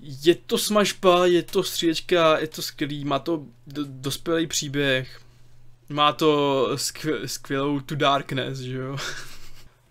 je 0.00 0.34
to 0.34 0.58
smažba, 0.58 1.26
je 1.26 1.42
to 1.42 1.62
střílečka, 1.62 2.38
je 2.38 2.46
to 2.46 2.62
skvělý, 2.62 3.04
má 3.04 3.18
to 3.18 3.44
do, 3.66 3.84
dospělý 3.88 4.46
příběh, 4.46 5.20
má 5.88 6.12
to 6.12 6.68
skvěl, 6.76 7.28
skvělou 7.28 7.80
tu 7.80 7.94
Darkness, 7.94 8.58
že 8.58 8.76
jo. 8.76 8.96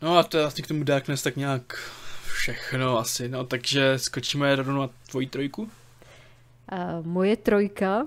No 0.02 0.18
a 0.18 0.24
to 0.24 0.38
je 0.38 0.44
vlastně 0.44 0.64
k 0.64 0.68
tomu 0.68 0.84
Darkness 0.84 1.22
tak 1.22 1.36
nějak 1.36 1.92
všechno 2.34 2.98
asi, 2.98 3.30
no, 3.30 3.44
takže 3.44 4.00
skočíme 4.00 4.56
rovnou 4.56 4.82
na 4.82 4.90
tvoji 5.10 5.28
trojku. 5.28 5.62
Uh, 5.62 7.06
moje 7.06 7.38
trojka 7.38 8.06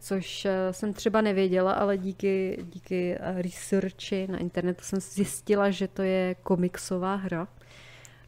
což 0.00 0.44
eh, 0.44 0.72
jsem 0.72 0.92
třeba 0.92 1.20
nevěděla, 1.20 1.72
ale 1.72 1.98
díky, 1.98 2.64
díky 2.72 3.16
eh, 3.20 3.42
researchi 3.42 4.26
na 4.30 4.38
internetu 4.38 4.80
jsem 4.84 5.00
zjistila, 5.00 5.70
že 5.70 5.88
to 5.88 6.02
je 6.02 6.36
komiksová 6.42 7.14
hra. 7.14 7.48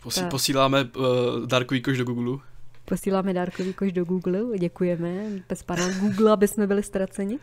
Posí, 0.03 0.21
Ta... 0.21 0.29
Posíláme 0.29 0.85
uh, 0.85 1.47
dárkový 1.47 1.83
koš 1.83 1.99
do 1.99 2.05
Google. 2.05 2.39
Posíláme 2.85 3.35
dárkový 3.35 3.73
koš 3.73 3.93
do 3.93 4.05
Google, 4.05 4.59
děkujeme. 4.59 5.25
Bez 5.49 5.63
pana 5.63 5.89
Google, 5.99 6.33
aby 6.33 6.49
jsme 6.49 6.67
byli 6.67 6.83
ztraceni. 6.83 7.39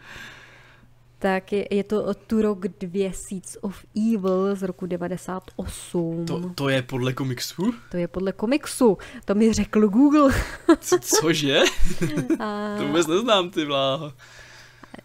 Tak 1.20 1.52
je, 1.52 1.68
je 1.72 1.84
to 1.84 2.14
Turok 2.14 2.68
2 2.68 3.12
Seeds 3.14 3.58
of 3.62 3.86
Evil 3.96 4.56
z 4.56 4.64
roku 4.64 4.86
98. 4.86 6.26
To, 6.26 6.50
to 6.56 6.70
je 6.70 6.82
podle 6.82 7.14
komiksu? 7.14 7.74
To 7.92 7.98
je 7.98 8.08
podle 8.08 8.32
komiksu. 8.32 8.98
To 9.26 9.36
mi 9.36 9.54
řekl 9.54 9.88
Google. 9.88 10.34
Co, 10.80 11.00
cože? 11.00 11.60
A... 12.40 12.76
To 12.78 12.88
vůbec 12.88 13.08
neznám, 13.08 13.50
ty 13.50 13.66
vláho. 13.66 14.14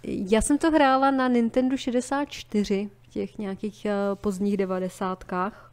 Já 0.03 0.41
jsem 0.41 0.59
to 0.59 0.71
hrála 0.71 1.11
na 1.11 1.29
Nintendo 1.29 1.77
64 1.77 2.91
v 3.03 3.07
těch 3.07 3.39
nějakých 3.39 3.87
uh, 3.87 4.15
pozdních 4.15 4.57
devadesátkách. 4.57 5.73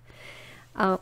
A 0.76 0.98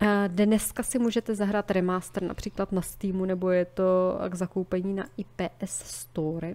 a 0.00 0.26
dneska 0.26 0.82
si 0.82 0.98
můžete 0.98 1.34
zahrát 1.34 1.70
remaster 1.70 2.22
například 2.22 2.72
na 2.72 2.82
Steamu, 2.82 3.24
nebo 3.24 3.50
je 3.50 3.64
to 3.64 4.18
k 4.28 4.34
zakoupení 4.34 4.94
na 4.94 5.04
IPS 5.16 6.00
Store 6.00 6.54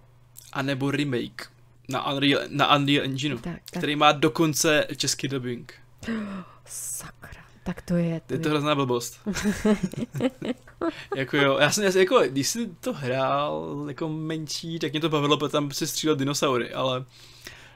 a 0.54 0.62
nebo 0.62 0.92
remake 0.92 1.50
na 1.90 2.12
Unreal, 2.12 2.42
na 2.50 2.76
Unreal 2.76 3.06
Engineu, 3.06 3.38
tak, 3.38 3.54
tak. 3.54 3.62
který 3.78 3.96
má 3.96 4.12
dokonce 4.12 4.88
český 4.98 5.28
dubbing. 5.28 5.74
Sakra, 6.66 7.42
tak 7.64 7.82
to 7.82 7.96
je. 7.96 8.22
To 8.28 8.34
je 8.34 8.40
to 8.40 8.50
hrozná 8.50 8.76
blbost. 8.76 9.20
jako 11.16 11.38
jo, 11.38 11.58
já 11.58 11.72
jsem, 11.72 11.98
jako, 11.98 12.20
když 12.20 12.48
jsi 12.48 12.70
to 12.80 12.94
hrál 12.94 13.86
jako 13.88 14.10
menší, 14.10 14.80
tak 14.80 14.92
mě 14.92 15.02
to 15.02 15.10
bavilo, 15.10 15.38
protože 15.38 15.52
tam 15.52 15.72
si 15.72 15.88
střílel 15.88 16.16
dinosaury, 16.16 16.74
ale... 16.74 17.06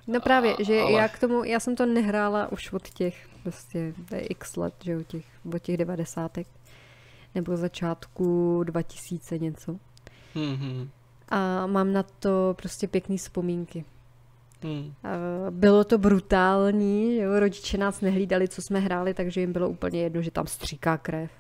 No 0.08 0.22
právě, 0.22 0.56
že 0.60 0.82
ale... 0.82 0.92
já 0.92 1.08
k 1.08 1.20
tomu, 1.20 1.44
já 1.44 1.60
jsem 1.60 1.76
to 1.76 1.86
nehrála 1.86 2.52
už 2.52 2.74
od 2.74 2.90
těch 2.90 3.28
prostě 3.44 3.94
x 4.12 4.56
let, 4.56 4.74
že 4.84 4.98
od 4.98 5.08
těch, 5.08 5.26
od 5.56 5.60
těch 5.60 5.78
devadesátek, 5.78 6.48
nebo 7.36 7.58
začátku 7.58 8.64
2000 8.64 9.38
něco. 9.38 9.80
Mm-hmm 10.36 10.88
a 11.30 11.68
mám 11.68 11.94
na 11.94 12.04
to 12.04 12.56
prostě 12.58 12.88
pěkné 12.88 13.18
vzpomínky. 13.18 13.86
Hmm. 14.64 14.94
Bylo 15.50 15.84
to 15.84 15.98
brutální, 15.98 17.18
jo? 17.18 17.40
rodiče 17.40 17.78
nás 17.78 18.02
nehlídali, 18.02 18.48
co 18.48 18.62
jsme 18.62 18.80
hráli, 18.80 19.14
takže 19.14 19.42
jim 19.42 19.54
bylo 19.54 19.70
úplně 19.70 20.02
jedno, 20.02 20.22
že 20.22 20.32
tam 20.32 20.48
stříká 20.48 20.98
krev. 20.98 21.32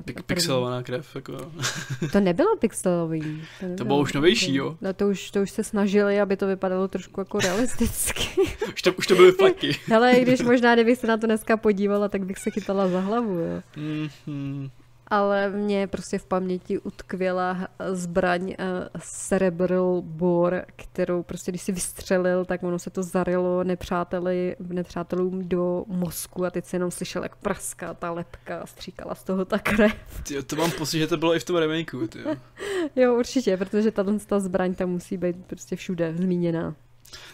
Pik- 0.00 0.22
pixelovaná 0.22 0.82
krev, 0.82 1.14
jako. 1.14 1.32
to 2.12 2.20
nebylo 2.20 2.56
pixelový. 2.56 3.20
To, 3.20 3.26
nebylo. 3.62 3.76
to 3.76 3.84
bylo 3.84 4.00
už 4.00 4.12
novější, 4.12 4.54
jo? 4.54 4.76
No 4.80 4.92
to 4.92 5.08
už, 5.08 5.30
to 5.30 5.42
už 5.42 5.50
se 5.50 5.64
snažili, 5.64 6.20
aby 6.20 6.36
to 6.36 6.46
vypadalo 6.46 6.88
trošku 6.88 7.20
jako 7.20 7.38
realisticky. 7.38 8.42
už, 8.74 8.82
to, 8.82 8.92
už 8.92 9.06
to 9.06 9.14
byly 9.14 9.32
flaky. 9.32 9.76
Ale 9.94 10.12
i 10.12 10.22
když 10.22 10.40
možná, 10.40 10.74
kdybych 10.74 10.98
se 10.98 11.06
na 11.06 11.16
to 11.16 11.26
dneska 11.26 11.56
podívala, 11.56 12.08
tak 12.08 12.24
bych 12.24 12.38
se 12.38 12.50
chytala 12.50 12.88
za 12.88 13.00
hlavu, 13.00 13.34
jo. 13.34 13.62
Mm-hmm 13.76 14.70
ale 15.10 15.50
mě 15.50 15.86
prostě 15.86 16.18
v 16.18 16.26
paměti 16.26 16.78
utkvěla 16.78 17.68
zbraň 17.92 18.42
uh, 18.42 18.54
Cerebral 19.00 20.02
Bore, 20.02 20.64
kterou 20.76 21.22
prostě 21.22 21.52
když 21.52 21.62
si 21.62 21.72
vystřelil, 21.72 22.44
tak 22.44 22.62
ono 22.62 22.78
se 22.78 22.90
to 22.90 23.02
zarilo 23.02 23.64
nepřáteli, 23.64 24.56
nepřátelům 24.68 25.48
do 25.48 25.84
mozku 25.86 26.44
a 26.44 26.50
teď 26.50 26.64
se 26.64 26.76
jenom 26.76 26.90
slyšel, 26.90 27.22
jak 27.22 27.36
praská 27.36 27.94
ta 27.94 28.10
lepka 28.10 28.66
stříkala 28.66 29.14
z 29.14 29.24
toho 29.24 29.44
ta 29.44 29.58
krev. 29.58 30.22
Tyjo, 30.22 30.42
to 30.42 30.56
mám 30.56 30.70
pocit, 30.70 30.98
že 30.98 31.06
to 31.06 31.16
bylo 31.16 31.34
i 31.34 31.40
v 31.40 31.44
tom 31.44 31.56
remakeu, 31.56 32.06
tyjo. 32.06 32.36
jo, 32.96 33.14
určitě, 33.14 33.56
protože 33.56 33.90
tato 33.90 34.18
ta 34.26 34.40
zbraň 34.40 34.74
tam 34.74 34.90
musí 34.90 35.16
být 35.16 35.36
prostě 35.46 35.76
všude 35.76 36.14
zmíněná. 36.16 36.74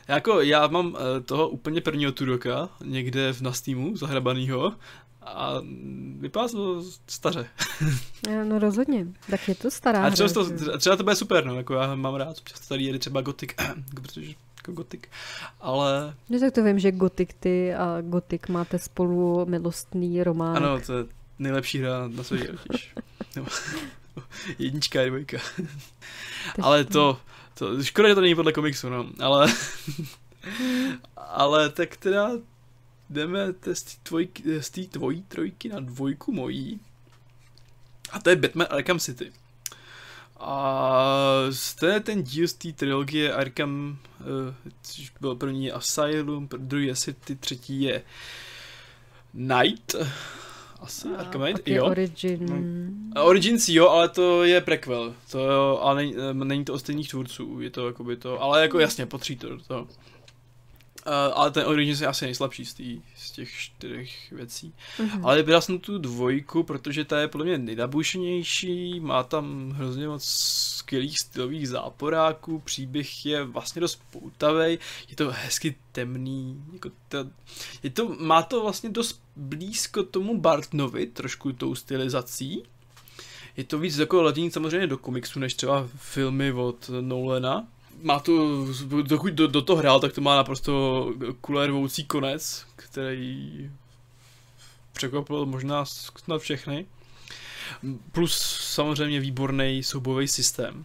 Jako 0.09 0.40
já 0.40 0.66
mám 0.66 0.86
uh, 0.86 1.01
toho 1.24 1.48
úplně 1.48 1.80
prvního 1.80 2.12
Turoka 2.12 2.68
někde 2.84 3.32
v 3.32 3.40
Nastýmu, 3.40 3.96
zahrabanýho 3.96 4.72
a 5.26 5.62
vypadá 6.18 6.48
to 6.48 6.82
staře. 7.06 7.46
no 8.44 8.59
rozhodně, 8.59 9.06
tak 9.30 9.48
je 9.48 9.55
to 9.55 9.70
stará 9.70 10.06
A 10.06 10.10
třeba, 10.10 10.28
hra, 10.28 10.44
to, 10.44 10.78
třeba 10.78 10.96
to 10.96 11.02
bude 11.02 11.16
super, 11.16 11.44
no, 11.44 11.56
jako 11.56 11.74
já 11.74 11.94
mám 11.94 12.14
rád 12.14 12.38
občas 12.38 12.60
tady 12.60 12.84
jedy 12.84 12.98
třeba 12.98 13.20
gotik, 13.20 13.55
protože 13.94 14.26
jako 14.56 14.72
gotik, 14.72 15.09
ale... 15.60 16.14
No 16.28 16.38
tak 16.40 16.52
to 16.55 16.64
vím, 16.64 16.78
že 16.78 16.92
gotik 16.92 17.32
ty 17.32 17.74
a 17.74 18.01
gotik 18.01 18.48
máte 18.48 18.78
spolu 18.78 19.46
milostný 19.46 20.22
román. 20.22 20.56
Ano, 20.56 20.80
to 20.80 20.92
je 20.92 21.05
nejlepší 21.38 21.78
hra 21.78 22.09
na 22.09 22.22
světě, 22.22 22.55
Jednička 24.59 25.01
a 25.01 25.06
dvojka. 25.06 25.38
ale 26.62 26.84
to, 26.84 27.18
to, 27.55 27.82
škoda, 27.82 28.09
že 28.09 28.14
to 28.14 28.20
není 28.20 28.34
podle 28.34 28.52
komiksu, 28.52 28.88
no, 28.88 29.06
ale... 29.20 29.52
ale 31.16 31.70
tak 31.70 31.96
teda 31.96 32.30
jdeme 33.10 33.55
z 34.60 34.70
té 34.70 34.82
tvojí 34.82 35.22
trojky 35.28 35.68
na 35.68 35.81
dvojku 35.81 36.32
mojí. 36.32 36.81
A 38.10 38.20
to 38.20 38.31
je 38.31 38.36
Batman 38.36 38.66
Arkham 38.70 38.98
City. 38.98 39.32
A 40.40 41.47
to 41.81 41.86
je 41.86 42.01
ten 42.01 42.22
díl 42.22 42.48
z 42.48 42.52
té 42.52 42.72
trilogie 42.72 43.35
Arkham, 43.35 43.98
uh, 44.20 44.26
což 44.82 45.12
byl 45.20 45.35
první 45.35 45.72
Asylum, 45.72 46.48
druhý 46.56 46.86
je 46.86 46.97
City, 46.97 47.36
třetí 47.36 47.82
je 47.82 48.02
Night. 49.35 49.94
Asi 50.81 51.09
a 51.09 51.16
Arkham 51.16 51.43
Knight, 51.43 51.68
jo. 51.68 51.85
Origin. 51.85 52.47
No. 53.14 53.24
Origins 53.24 53.68
jo, 53.68 53.89
ale 53.89 54.09
to 54.09 54.44
je 54.44 54.60
prequel. 54.60 55.14
To 55.31 55.39
jo, 55.39 55.78
ale 55.82 55.97
není, 55.97 56.14
není 56.32 56.64
to 56.64 56.74
od 56.74 56.78
stejných 56.78 57.09
tvůrců, 57.09 57.60
je 57.60 57.70
to 57.70 57.86
jakoby 57.86 58.16
to, 58.16 58.43
ale 58.43 58.62
jako 58.62 58.78
jasně, 58.78 59.06
potří 59.06 59.36
to 59.36 59.48
do 59.48 59.59
toho. 59.59 59.89
Uh, 61.06 61.12
ale 61.35 61.51
ten 61.51 61.66
Origins 61.66 62.01
je 62.01 62.06
asi 62.06 62.24
nejslabší 62.24 62.64
z, 62.64 62.74
tý, 62.74 63.02
z 63.16 63.31
těch 63.31 63.52
čtyřech 63.52 64.32
věcí. 64.32 64.72
Mm-hmm. 64.98 65.20
Ale 65.24 65.36
vybral 65.36 65.60
jsem 65.60 65.78
tu 65.78 65.98
dvojku, 65.98 66.62
protože 66.62 67.05
ta 67.05 67.20
je 67.20 67.28
podle 67.28 67.47
mě 67.47 67.59
nejnabušenější, 67.59 69.01
má 69.01 69.22
tam 69.22 69.70
hrozně 69.70 70.09
moc 70.09 70.24
skvělých 70.24 71.18
stylových 71.18 71.68
záporáků, 71.68 72.59
příběh 72.59 73.26
je 73.26 73.44
vlastně 73.44 73.81
dost 73.81 74.02
poutavý, 74.10 74.78
je 75.09 75.16
to 75.16 75.31
hezky 75.31 75.74
temný, 75.93 76.64
jako 76.72 76.90
to, 77.09 77.18
je 77.82 77.90
to, 77.90 78.16
má 78.18 78.43
to 78.43 78.62
vlastně 78.62 78.90
dost 78.90 79.22
blízko 79.36 80.02
tomu 80.02 80.40
Bartnovi, 80.40 81.06
trošku 81.06 81.52
tou 81.52 81.74
stylizací. 81.74 82.62
Je 83.56 83.64
to 83.64 83.78
víc 83.78 83.98
jako 83.98 84.22
ladění 84.22 84.51
samozřejmě 84.51 84.86
do 84.86 84.98
komiksu, 84.98 85.40
než 85.40 85.55
třeba 85.55 85.89
filmy 85.97 86.52
od 86.52 86.90
Nolana, 87.01 87.68
má 88.02 88.20
to, 88.20 88.66
dokud 89.02 89.32
do, 89.32 89.46
do 89.46 89.62
toho 89.62 89.78
hrál, 89.78 90.00
tak 90.00 90.12
to 90.12 90.20
má 90.20 90.36
naprosto 90.36 91.12
kulervoucí 91.40 92.04
konec, 92.04 92.66
který 92.76 93.70
překvapil 94.92 95.46
možná 95.46 95.84
snad 95.84 96.38
všechny. 96.38 96.86
Plus 98.12 98.36
samozřejmě 98.60 99.20
výborný 99.20 99.82
soubový 99.82 100.28
systém. 100.28 100.84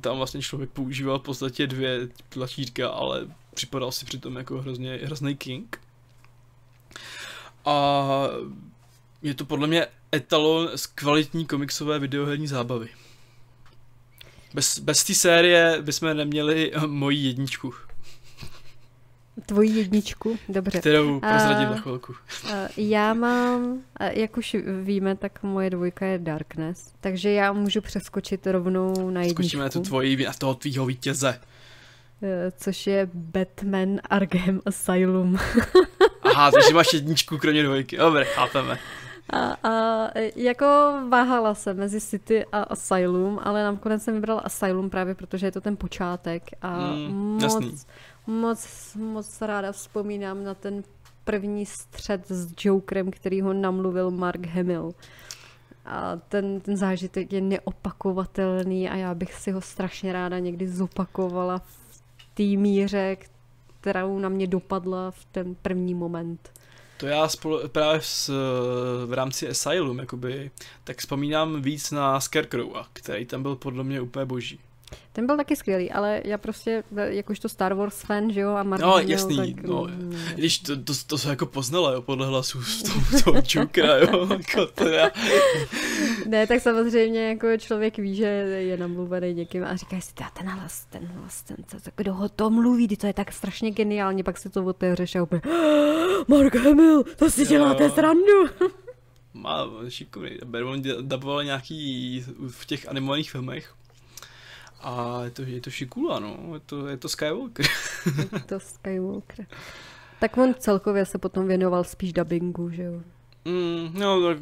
Tam 0.00 0.16
vlastně 0.16 0.42
člověk 0.42 0.70
používal 0.70 1.18
v 1.18 1.22
podstatě 1.22 1.66
dvě 1.66 2.08
tlačítka, 2.28 2.88
ale 2.88 3.26
připadal 3.54 3.92
si 3.92 4.04
přitom 4.04 4.36
jako 4.36 4.60
hrozně, 4.60 5.00
hrozný 5.02 5.36
king. 5.36 5.80
A 7.64 8.06
je 9.22 9.34
to 9.34 9.44
podle 9.44 9.66
mě 9.66 9.86
etalon 10.14 10.68
z 10.76 10.86
kvalitní 10.86 11.46
komiksové 11.46 11.98
videoherní 11.98 12.46
zábavy. 12.46 12.88
Bez, 14.54 14.78
bez 14.78 15.04
té 15.04 15.14
série 15.14 15.78
bychom 15.82 16.16
neměli 16.16 16.72
moji 16.86 17.18
jedničku. 17.18 17.74
Tvoji 19.46 19.70
jedničku, 19.70 20.38
dobře. 20.48 20.80
Kterou 20.80 21.20
prozradím 21.20 21.68
za 21.68 21.76
chvilku. 21.76 22.14
Já 22.76 23.14
mám, 23.14 23.78
jak 24.10 24.36
už 24.36 24.56
víme, 24.82 25.16
tak 25.16 25.42
moje 25.42 25.70
dvojka 25.70 26.06
je 26.06 26.18
Darkness, 26.18 26.92
takže 27.00 27.30
já 27.30 27.52
můžu 27.52 27.80
přeskočit 27.80 28.46
rovnou 28.46 29.10
na 29.10 29.20
jedničku. 29.20 29.42
Skočíme 29.42 29.62
na 29.62 29.70
tu 29.70 29.80
tvoji, 29.80 30.26
toho 30.38 30.54
tvýho 30.54 30.86
vítěze. 30.86 31.40
Eh, 32.22 32.52
což 32.56 32.86
je 32.86 33.10
Batman 33.14 34.00
Arkham 34.10 34.60
Asylum. 34.66 35.38
Aha, 36.22 36.50
takže 36.50 36.74
máš 36.74 36.92
jedničku 36.92 37.38
kromě 37.38 37.62
dvojky. 37.62 37.96
Dobře, 37.96 38.24
chápeme. 38.24 38.78
A, 39.32 39.56
a 39.62 40.10
jako 40.36 40.66
váhala 41.08 41.54
se 41.54 41.74
mezi 41.74 42.00
City 42.00 42.44
a 42.52 42.62
Asylum, 42.62 43.40
ale 43.42 43.64
nakonec 43.64 44.02
jsem 44.02 44.14
vybrala 44.14 44.40
Asylum 44.40 44.90
právě 44.90 45.14
protože 45.14 45.46
je 45.46 45.52
to 45.52 45.60
ten 45.60 45.76
počátek 45.76 46.42
a 46.62 46.78
mm, 46.78 47.32
moc, 47.32 47.42
jasný. 47.42 47.74
moc, 48.26 48.94
moc 48.94 49.42
ráda 49.42 49.72
vzpomínám 49.72 50.44
na 50.44 50.54
ten 50.54 50.82
první 51.24 51.66
střed 51.66 52.28
s 52.28 52.52
Jokerem, 52.60 53.10
který 53.10 53.40
ho 53.40 53.52
namluvil 53.52 54.10
Mark 54.10 54.46
Hamill. 54.46 54.92
A 55.86 56.16
ten, 56.16 56.60
ten 56.60 56.76
zážitek 56.76 57.32
je 57.32 57.40
neopakovatelný 57.40 58.90
a 58.90 58.96
já 58.96 59.14
bych 59.14 59.34
si 59.34 59.50
ho 59.50 59.60
strašně 59.60 60.12
ráda 60.12 60.38
někdy 60.38 60.68
zopakovala 60.68 61.58
v 61.58 61.94
té 62.34 62.42
míře, 62.42 63.16
kterou 63.80 64.18
na 64.18 64.28
mě 64.28 64.46
dopadla 64.46 65.10
v 65.10 65.24
ten 65.24 65.54
první 65.54 65.94
moment. 65.94 66.50
To 66.96 67.06
já 67.06 67.28
spolu, 67.28 67.68
právě 67.68 68.00
s, 68.00 68.32
v 69.06 69.12
rámci 69.12 69.48
Asylum, 69.48 69.98
jakoby, 69.98 70.50
tak 70.84 70.98
vzpomínám 70.98 71.62
víc 71.62 71.90
na 71.90 72.20
Scarecrowa, 72.20 72.88
který 72.92 73.26
tam 73.26 73.42
byl 73.42 73.56
podle 73.56 73.84
mě 73.84 74.00
úplně 74.00 74.24
boží. 74.26 74.60
Ten 75.12 75.26
byl 75.26 75.36
taky 75.36 75.56
skvělý, 75.56 75.90
ale 75.90 76.22
já 76.24 76.38
prostě, 76.38 76.82
jakožto 77.06 77.48
Star 77.48 77.74
Wars 77.74 78.02
fan, 78.02 78.32
že 78.32 78.40
jo, 78.40 78.50
a 78.50 78.62
Marvel 78.62 78.90
No, 78.90 78.98
jasný, 78.98 79.54
tak, 79.54 79.64
no, 79.64 79.86
mm. 79.90 80.18
když 80.34 80.58
to, 80.58 80.76
to, 80.76 80.92
to 81.06 81.18
se 81.18 81.30
jako 81.30 81.46
poznala, 81.46 81.92
jo, 81.92 82.02
podle 82.02 82.26
hlasu 82.26 82.62
z 82.62 82.82
toho, 82.82 83.22
toho 83.24 83.42
Jokera, 83.48 83.96
jo, 83.96 84.28
jako 84.30 84.66
to 84.66 84.88
já. 84.88 85.10
Ne, 86.26 86.46
tak 86.46 86.60
samozřejmě 86.60 87.28
jako 87.28 87.46
člověk 87.58 87.96
ví, 87.96 88.16
že 88.16 88.24
je 88.24 88.76
namluvený 88.76 89.34
někým 89.34 89.64
a 89.64 89.76
říká 89.76 90.00
si, 90.00 90.12
ten 90.14 90.48
hlas, 90.48 90.86
ten 90.90 91.06
hlas, 91.06 91.42
ten, 91.42 91.56
co, 91.66 91.90
kdo 91.96 92.14
ho 92.14 92.28
to 92.28 92.50
mluví, 92.50 92.88
to 92.88 93.06
je 93.06 93.12
tak 93.12 93.32
strašně 93.32 93.70
geniálně, 93.70 94.24
pak 94.24 94.38
si 94.38 94.50
to 94.50 94.64
otevřeš 94.64 95.14
a 95.14 95.22
úplně, 95.22 95.42
Mark 96.28 96.54
Hamill, 96.54 97.04
to 97.16 97.30
si 97.30 97.46
děláte 97.46 97.90
srandu. 97.90 98.48
Má 99.34 99.66
šikovný, 99.88 100.30
on 100.64 100.82
daboval 101.00 101.44
nějaký 101.44 102.24
v 102.48 102.66
těch 102.66 102.88
animovaných 102.88 103.30
filmech, 103.30 103.74
a 104.84 105.24
je 105.24 105.30
to, 105.30 105.42
je 105.42 105.60
to 105.60 105.70
šikula, 105.70 106.18
no. 106.18 106.36
Je 106.54 106.60
to, 106.60 106.86
je 106.86 106.96
to 106.96 107.08
Skywalker. 107.08 107.66
je 108.32 108.40
to 108.40 108.60
Skywalker. 108.60 109.46
Tak 110.20 110.36
on 110.36 110.54
celkově 110.58 111.06
se 111.06 111.18
potom 111.18 111.46
věnoval 111.46 111.84
spíš 111.84 112.12
dubbingu, 112.12 112.70
že 112.70 112.82
jo? 112.82 113.00
Mm, 113.44 113.98
no, 113.98 114.22
tak 114.22 114.38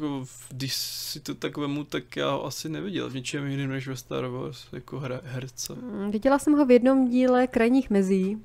když 0.49 0.73
si 0.75 1.19
to 1.19 1.35
tak 1.35 1.57
vemu, 1.57 1.83
tak 1.83 2.15
já 2.15 2.31
ho 2.31 2.45
asi 2.45 2.69
neviděl 2.69 3.09
v 3.09 3.15
něčem 3.15 3.47
jiném 3.47 3.69
než 3.69 3.87
ve 3.87 3.95
Star 3.95 4.27
Wars, 4.27 4.67
jako 4.71 4.99
hra, 4.99 5.21
herce. 5.23 5.73
Mm, 5.73 6.11
viděla 6.11 6.39
jsem 6.39 6.53
ho 6.53 6.65
v 6.65 6.71
jednom 6.71 7.07
díle 7.07 7.47
Krajních 7.47 7.89
mezí. 7.89 8.37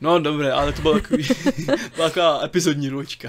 No, 0.00 0.18
dobré, 0.18 0.52
ale 0.52 0.72
to 0.72 0.82
byla, 0.82 0.94
takový, 0.94 1.24
byla 1.96 2.08
taková 2.08 2.44
epizodní 2.44 2.88
růčka. 2.88 3.28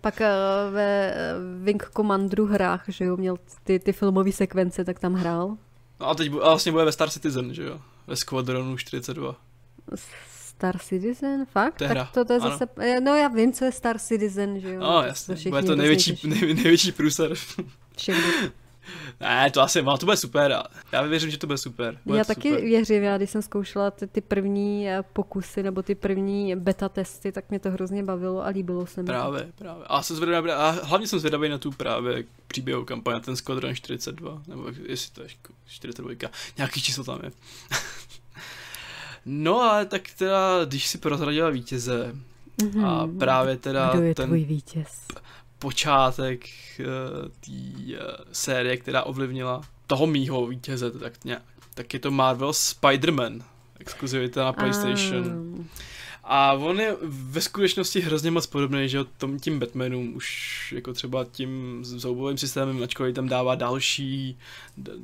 Pak 0.00 0.20
uh, 0.20 0.74
ve 0.74 1.14
Wing 1.62 1.90
Commanderu 1.96 2.46
hrách, 2.46 2.84
že 2.88 3.04
jo, 3.04 3.16
měl 3.16 3.36
ty, 3.64 3.78
ty 3.78 3.92
filmové 3.92 4.32
sekvence, 4.32 4.84
tak 4.84 4.98
tam 4.98 5.14
hrál. 5.14 5.56
No 6.00 6.06
a 6.06 6.14
teď 6.14 6.32
a 6.32 6.48
vlastně 6.48 6.72
bude 6.72 6.84
ve 6.84 6.92
Star 6.92 7.10
Citizen, 7.10 7.54
že 7.54 7.62
jo? 7.62 7.80
Ve 8.06 8.16
Squadronu 8.16 8.76
42. 8.76 9.36
Star 10.58 10.78
Citizen? 10.78 11.46
Fakt? 11.46 11.80
Hra. 11.80 12.04
Tak 12.04 12.12
to, 12.12 12.24
to 12.24 12.32
je 12.32 12.40
ano. 12.40 12.50
zase, 12.50 12.66
no 13.00 13.14
já 13.14 13.28
vím, 13.28 13.52
co 13.52 13.64
je 13.64 13.72
Star 13.72 13.98
Citizen, 13.98 14.60
že 14.60 14.72
jo? 14.72 14.80
No 14.80 15.02
jasně, 15.02 15.36
to 15.36 15.48
bude 15.48 15.62
to 15.62 15.76
největší, 15.76 16.20
nej, 16.24 16.54
největší 16.54 16.92
průser. 16.92 17.34
Všechny. 17.96 18.50
Ne, 19.20 19.50
to 19.50 19.60
asi, 19.60 19.82
to 19.82 20.06
bude 20.06 20.16
super. 20.16 20.62
Já 20.92 21.02
věřím, 21.02 21.30
že 21.30 21.38
to 21.38 21.46
bude 21.46 21.58
super. 21.58 21.98
Bude 22.06 22.18
já 22.18 22.24
taky 22.24 22.48
super. 22.48 22.64
věřím, 22.64 23.02
já 23.02 23.16
když 23.16 23.30
jsem 23.30 23.42
zkoušela 23.42 23.90
ty, 23.90 24.06
ty 24.06 24.20
první 24.20 24.88
eh, 24.88 25.02
pokusy 25.12 25.62
nebo 25.62 25.82
ty 25.82 25.94
první 25.94 26.56
beta 26.56 26.88
testy, 26.88 27.32
tak 27.32 27.50
mě 27.50 27.58
to 27.58 27.70
hrozně 27.70 28.02
bavilo 28.02 28.44
a 28.44 28.48
líbilo 28.48 28.86
se 28.86 29.02
mi. 29.02 29.06
Právě, 29.06 29.52
právě. 29.58 29.84
A, 29.86 30.02
jsem 30.02 30.16
zvědavý, 30.16 30.50
a 30.50 30.70
hlavně 30.82 31.06
jsem 31.06 31.18
zvědavý 31.18 31.48
na 31.48 31.58
tu 31.58 31.72
právě 31.72 32.24
příběhovou 32.48 32.84
kampaň, 32.84 33.14
na 33.14 33.20
ten 33.20 33.36
Squadron 33.36 33.74
42, 33.74 34.42
nebo 34.46 34.64
jestli 34.86 35.14
to 35.14 35.22
je 35.22 35.28
42, 35.66 36.10
nějaký 36.56 36.82
číslo 36.82 37.04
tam 37.04 37.20
je. 37.22 37.32
no 39.26 39.60
ale 39.60 39.86
tak 39.86 40.02
teda, 40.18 40.64
když 40.64 40.86
si 40.86 40.98
prozradila 40.98 41.50
vítěze, 41.50 42.14
mm-hmm. 42.58 42.86
a 42.86 43.08
právě 43.18 43.56
teda 43.56 43.90
Kdo 43.92 44.02
je 44.02 44.14
ten... 44.14 44.26
tvůj 44.26 44.44
vítěz? 44.44 45.06
Počátek 45.58 46.46
uh, 46.80 47.28
té 47.28 47.96
uh, 47.96 48.00
série, 48.32 48.76
která 48.76 49.02
ovlivnila 49.02 49.60
toho 49.86 50.06
mýho 50.06 50.46
vítěze, 50.46 50.90
tak, 50.90 51.24
nějak, 51.24 51.42
tak 51.74 51.94
je 51.94 52.00
to 52.00 52.10
Marvel 52.10 52.50
Spider-Man, 52.50 53.42
exkluzivita 53.80 54.44
na 54.44 54.52
PlayStation. 54.52 55.26
Um. 55.26 55.68
A 56.30 56.52
on 56.52 56.80
je 56.80 56.96
ve 57.02 57.40
skutečnosti 57.40 58.00
hrozně 58.00 58.30
moc 58.30 58.46
podobný, 58.46 58.88
že 58.88 59.04
tom, 59.04 59.38
tím 59.38 59.58
Batmanům 59.58 60.16
už 60.16 60.72
jako 60.76 60.92
třeba 60.92 61.24
tím 61.24 61.80
zoubovým 61.84 62.38
systémem, 62.38 62.82
ačkoliv 62.82 63.14
tam 63.14 63.28
dává 63.28 63.54
další, 63.54 64.38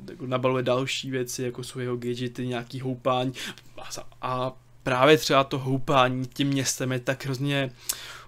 jako 0.09 0.27
nabaluje 0.27 0.63
další 0.63 1.11
věci, 1.11 1.43
jako 1.43 1.63
jsou 1.63 1.79
jeho 1.79 1.97
gadgety, 1.97 2.47
nějaký 2.47 2.79
houpání 2.79 3.33
a, 3.77 3.89
a 4.21 4.53
právě 4.85 5.17
třeba 5.17 5.43
to 5.43 5.59
houpání 5.59 6.25
tím 6.25 6.47
městem 6.47 6.91
je 6.91 6.99
tak 6.99 7.25
hrozně 7.25 7.71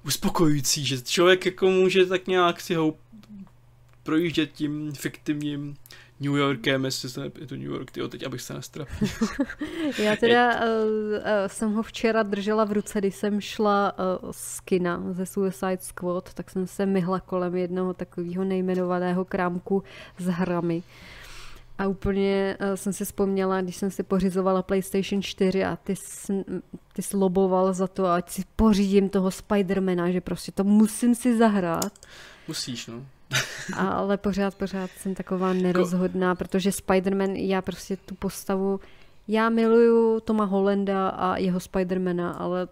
uspokojující, 0.05 0.85
že 0.85 1.01
člověk 1.01 1.45
jako 1.45 1.69
může 1.69 2.05
tak 2.05 2.27
nějak 2.27 2.61
si 2.61 2.75
ho 2.75 2.93
projíždět 4.03 4.51
tím 4.51 4.91
fiktivním 4.93 5.75
New 6.19 6.35
Yorkem, 6.35 6.85
jestli 6.85 7.09
se 7.09 7.31
je 7.39 7.47
to 7.47 7.55
New 7.55 7.65
York, 7.65 7.91
tyjo, 7.91 8.07
teď 8.07 8.25
abych 8.25 8.41
se 8.41 8.53
nestrapil. 8.53 9.07
Já 9.97 10.15
teda 10.15 10.55
uh, 10.55 10.63
uh, 10.63 11.21
jsem 11.47 11.73
ho 11.73 11.84
včera 11.84 12.23
držela 12.23 12.65
v 12.65 12.71
ruce, 12.71 12.99
když 12.99 13.15
jsem 13.15 13.41
šla 13.41 13.93
uh, 14.23 14.31
z 14.31 14.59
kina 14.59 15.03
ze 15.11 15.25
Suicide 15.25 15.77
Squad, 15.81 16.34
tak 16.34 16.49
jsem 16.49 16.67
se 16.67 16.85
myhla 16.85 17.19
kolem 17.19 17.55
jednoho 17.55 17.93
takového 17.93 18.43
nejmenovaného 18.43 19.25
krámku 19.25 19.84
s 20.19 20.25
hrami. 20.25 20.84
A 21.77 21.87
úplně 21.87 22.57
uh, 22.61 22.75
jsem 22.75 22.93
si 22.93 23.05
vzpomněla, 23.05 23.61
když 23.61 23.75
jsem 23.75 23.91
si 23.91 24.03
pořizovala 24.03 24.61
PlayStation 24.61 25.21
4 25.21 25.65
a 25.65 25.75
ty, 25.75 25.95
jsi, 25.95 26.45
ty 26.93 27.01
sloboval 27.01 27.73
za 27.73 27.87
to, 27.87 28.07
ať 28.07 28.29
si 28.29 28.43
pořídím 28.55 29.09
toho 29.09 29.31
Spidermana, 29.31 30.11
že 30.11 30.21
prostě 30.21 30.51
to 30.51 30.63
musím 30.63 31.15
si 31.15 31.37
zahrát. 31.37 31.91
Musíš, 32.47 32.87
no. 32.87 33.05
ale 33.77 34.17
pořád, 34.17 34.55
pořád 34.55 34.89
jsem 34.91 35.15
taková 35.15 35.53
nerozhodná, 35.53 36.35
protože 36.35 36.69
Spider-Man, 36.69 37.31
já 37.35 37.61
prostě 37.61 37.97
tu 37.97 38.15
postavu, 38.15 38.79
já 39.27 39.49
miluju 39.49 40.19
Toma 40.19 40.45
Hollanda 40.45 41.09
a 41.09 41.37
jeho 41.37 41.59
Spidermana, 41.59 42.31
ale 42.31 42.67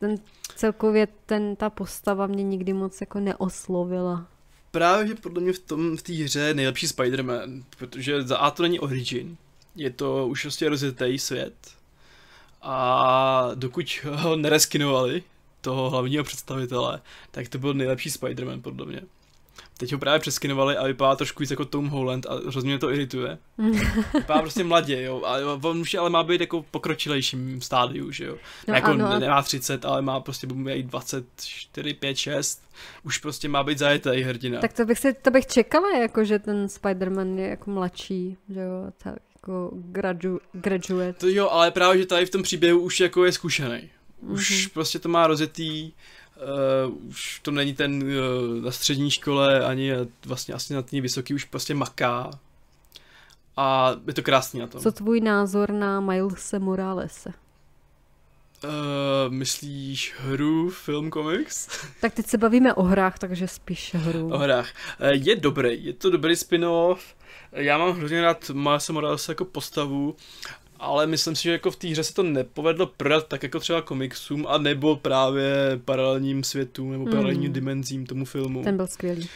ten 0.00 0.14
celkově 0.56 1.08
ten, 1.26 1.56
ta 1.56 1.70
postava 1.70 2.26
mě 2.26 2.42
nikdy 2.42 2.72
moc 2.72 3.00
jako 3.00 3.20
neoslovila 3.20 4.26
právě, 4.70 5.06
že 5.08 5.14
podle 5.14 5.42
mě 5.42 5.52
v 5.52 5.58
tom 5.58 5.96
v 5.96 6.02
té 6.02 6.12
hře 6.12 6.40
je 6.40 6.54
nejlepší 6.54 6.86
Spider-Man, 6.86 7.64
protože 7.78 8.22
za 8.22 8.36
A 8.36 8.50
to 8.50 8.62
není 8.62 8.80
origin, 8.80 9.36
je 9.76 9.90
to 9.90 10.26
už 10.26 10.42
prostě 10.42 10.68
rozjetý 10.68 11.18
svět 11.18 11.54
a 12.62 13.50
dokud 13.54 14.00
ho 14.04 14.36
nereskinovali, 14.36 15.22
toho 15.60 15.90
hlavního 15.90 16.24
představitele, 16.24 17.00
tak 17.30 17.48
to 17.48 17.58
byl 17.58 17.74
nejlepší 17.74 18.10
Spider-Man 18.10 18.60
podle 18.60 18.86
mě. 18.86 19.02
Teď 19.78 19.92
ho 19.92 19.98
právě 19.98 20.20
přeskinovali 20.20 20.76
a 20.76 20.86
vypadá 20.86 21.16
trošku 21.16 21.40
víc 21.40 21.50
jako 21.50 21.64
Tom 21.64 21.88
Holland 21.88 22.26
a 22.26 22.34
hrozně 22.34 22.70
mě 22.70 22.78
to 22.78 22.90
irituje. 22.90 23.38
vypadá 24.14 24.40
prostě 24.40 24.64
mladě, 24.64 25.02
jo. 25.02 25.22
A 25.24 25.36
on 25.62 25.80
už 25.80 25.94
ale 25.94 26.10
má 26.10 26.22
být 26.22 26.40
jako 26.40 26.64
pokročilejším 26.70 27.60
stádiu, 27.60 28.10
že 28.10 28.24
jo. 28.24 28.36
No, 28.68 28.74
jako 28.74 28.90
ano. 28.90 29.18
nemá 29.18 29.42
30, 29.42 29.84
ale 29.84 30.02
má 30.02 30.20
prostě 30.20 30.46
bude 30.46 30.74
mít 30.74 30.86
24, 30.86 31.94
5, 31.94 32.16
6. 32.16 32.62
Už 33.02 33.18
prostě 33.18 33.48
má 33.48 33.64
být 33.64 33.78
zajetý 33.78 34.22
hrdina. 34.22 34.60
Tak 34.60 34.72
to 34.72 34.84
bych, 34.84 34.98
si, 34.98 35.14
to 35.14 35.30
bych 35.30 35.46
čekala, 35.46 35.98
jako 35.98 36.24
že 36.24 36.38
ten 36.38 36.66
Spider-Man 36.66 37.38
je 37.38 37.48
jako 37.48 37.70
mladší, 37.70 38.36
že 38.48 38.60
jo. 38.60 38.92
Tak 38.98 39.16
jako 39.46 39.70
gradu, 39.74 40.40
graduate. 40.52 41.12
To 41.12 41.28
jo, 41.28 41.48
ale 41.48 41.70
právě, 41.70 41.98
že 41.98 42.06
tady 42.06 42.26
v 42.26 42.30
tom 42.30 42.42
příběhu 42.42 42.80
už 42.80 43.00
jako 43.00 43.24
je 43.24 43.32
zkušený. 43.32 43.90
Už 44.20 44.50
mm-hmm. 44.50 44.72
prostě 44.72 44.98
to 44.98 45.08
má 45.08 45.26
rozjetý, 45.26 45.92
uh, 46.36 47.08
už 47.08 47.40
to 47.42 47.50
není 47.50 47.74
ten 47.74 48.02
uh, 48.02 48.64
na 48.64 48.70
střední 48.70 49.10
škole, 49.10 49.64
ani 49.64 49.92
vlastně 50.26 50.54
asi 50.54 50.74
na 50.74 50.82
ten 50.82 51.00
vysoký, 51.00 51.34
už 51.34 51.44
prostě 51.44 51.74
maká. 51.74 52.30
A 53.56 53.96
je 54.06 54.14
to 54.14 54.22
krásný 54.22 54.60
na 54.60 54.66
tom. 54.66 54.80
Co 54.80 54.92
tvůj 54.92 55.20
názor 55.20 55.70
na 55.70 56.00
Milese 56.00 56.58
Moralese? 56.58 57.32
Uh, 58.64 58.70
myslíš 59.32 60.14
hru, 60.18 60.70
film, 60.70 61.10
komiks? 61.10 61.68
Tak 62.00 62.14
teď 62.14 62.26
se 62.26 62.38
bavíme 62.38 62.74
o 62.74 62.82
hrách, 62.82 63.18
takže 63.18 63.48
spíš 63.48 63.94
hru. 63.94 64.30
O 64.32 64.38
hrách. 64.38 64.68
Je 65.10 65.36
dobrý, 65.36 65.84
je 65.84 65.92
to 65.92 66.10
dobrý 66.10 66.36
spin-off. 66.36 67.14
Já 67.52 67.78
mám 67.78 67.92
hrozně 67.92 68.22
rád 68.22 68.50
Milesa 68.50 68.92
Moralesa 68.92 69.32
jako 69.32 69.44
postavu, 69.44 70.16
ale 70.78 71.06
myslím 71.06 71.36
si, 71.36 71.42
že 71.42 71.52
jako 71.52 71.70
v 71.70 71.76
té 71.76 71.88
hře 71.88 72.04
se 72.04 72.14
to 72.14 72.22
nepovedlo 72.22 72.86
prodat 72.86 73.28
tak 73.28 73.42
jako 73.42 73.60
třeba 73.60 73.82
komiksům, 73.82 74.46
a 74.48 74.58
nebo 74.58 74.96
právě 74.96 75.80
paralelním 75.84 76.44
světům, 76.44 76.92
nebo 76.92 77.04
paralelním 77.04 77.44
hmm. 77.44 77.52
dimenzím 77.52 78.06
tomu 78.06 78.24
filmu. 78.24 78.62
Ten 78.62 78.76
byl 78.76 78.86
skvělý. 78.86 79.28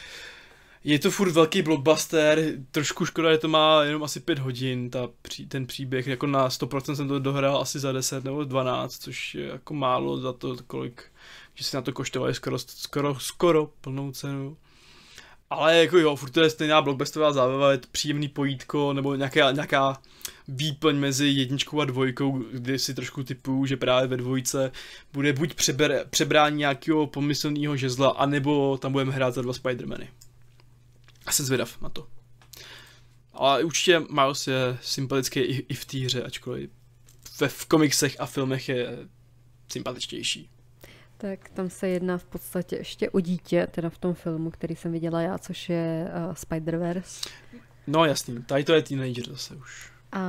Je 0.84 0.98
to 0.98 1.10
furt 1.10 1.30
velký 1.30 1.62
blockbuster, 1.62 2.52
trošku 2.70 3.06
škoda, 3.06 3.32
že 3.32 3.38
to 3.38 3.48
má 3.48 3.82
jenom 3.82 4.02
asi 4.02 4.20
5 4.20 4.38
hodin, 4.38 4.90
ta, 4.90 5.08
ten 5.48 5.66
příběh, 5.66 6.06
jako 6.06 6.26
na 6.26 6.48
100% 6.48 6.92
jsem 6.94 7.08
to 7.08 7.18
dohrál 7.18 7.60
asi 7.60 7.78
za 7.78 7.92
10 7.92 8.24
nebo 8.24 8.44
12, 8.44 8.98
což 8.98 9.34
je 9.34 9.46
jako 9.46 9.74
málo 9.74 10.20
za 10.20 10.32
to, 10.32 10.56
kolik, 10.66 11.02
že 11.54 11.64
si 11.64 11.76
na 11.76 11.82
to 11.82 11.92
koštovali 11.92 12.34
skoro, 12.34 12.58
skoro, 12.58 13.20
skoro 13.20 13.70
plnou 13.80 14.12
cenu. 14.12 14.56
Ale 15.50 15.76
jako 15.76 15.98
jo, 15.98 16.16
furt 16.16 16.30
to 16.30 16.40
je 16.40 16.50
stejná 16.50 16.82
blockbusterová 16.82 17.32
zábava, 17.32 17.72
je 17.72 17.78
to 17.78 17.88
příjemný 17.92 18.28
pojítko, 18.28 18.92
nebo 18.92 19.14
nějaká, 19.14 19.50
nějaká 19.50 20.00
výplň 20.50 20.96
mezi 20.96 21.26
jedničkou 21.26 21.80
a 21.80 21.84
dvojkou, 21.84 22.38
kdy 22.52 22.78
si 22.78 22.94
trošku 22.94 23.22
typuju, 23.22 23.66
že 23.66 23.76
právě 23.76 24.08
ve 24.08 24.16
dvojce 24.16 24.72
bude 25.12 25.32
buď 25.32 25.54
přeber, 25.54 26.06
přebrání 26.10 26.56
nějakého 26.58 27.06
pomyslného 27.06 27.76
žezla, 27.76 28.08
anebo 28.08 28.78
tam 28.78 28.92
budeme 28.92 29.12
hrát 29.12 29.34
za 29.34 29.42
dva 29.42 29.52
Spidermany. 29.52 30.08
A 31.26 31.32
jsem 31.32 31.46
zvědav 31.46 31.80
na 31.82 31.88
to. 31.88 32.06
Ale 33.32 33.64
určitě 33.64 34.00
Miles 34.00 34.46
je 34.46 34.78
sympatický 34.82 35.40
i, 35.40 35.66
i 35.68 35.74
v 35.74 35.84
té 35.84 35.98
hře, 35.98 36.22
ačkoliv 36.22 36.70
ve, 37.40 37.48
v 37.48 37.66
komiksech 37.66 38.16
a 38.18 38.26
filmech 38.26 38.68
je 38.68 38.98
sympatičtější. 39.68 40.50
Tak 41.16 41.48
tam 41.48 41.70
se 41.70 41.88
jedná 41.88 42.18
v 42.18 42.24
podstatě 42.24 42.76
ještě 42.76 43.10
o 43.10 43.20
dítě, 43.20 43.68
teda 43.70 43.90
v 43.90 43.98
tom 43.98 44.14
filmu, 44.14 44.50
který 44.50 44.76
jsem 44.76 44.92
viděla 44.92 45.20
já, 45.20 45.38
což 45.38 45.68
je 45.68 46.10
uh, 46.26 46.32
Spider-Verse. 46.32 47.30
No 47.86 48.04
jasný, 48.04 48.42
tady 48.42 48.64
to 48.64 48.74
je 48.74 48.82
teenager 48.82 49.28
zase 49.28 49.54
už. 49.54 49.92
A 50.12 50.20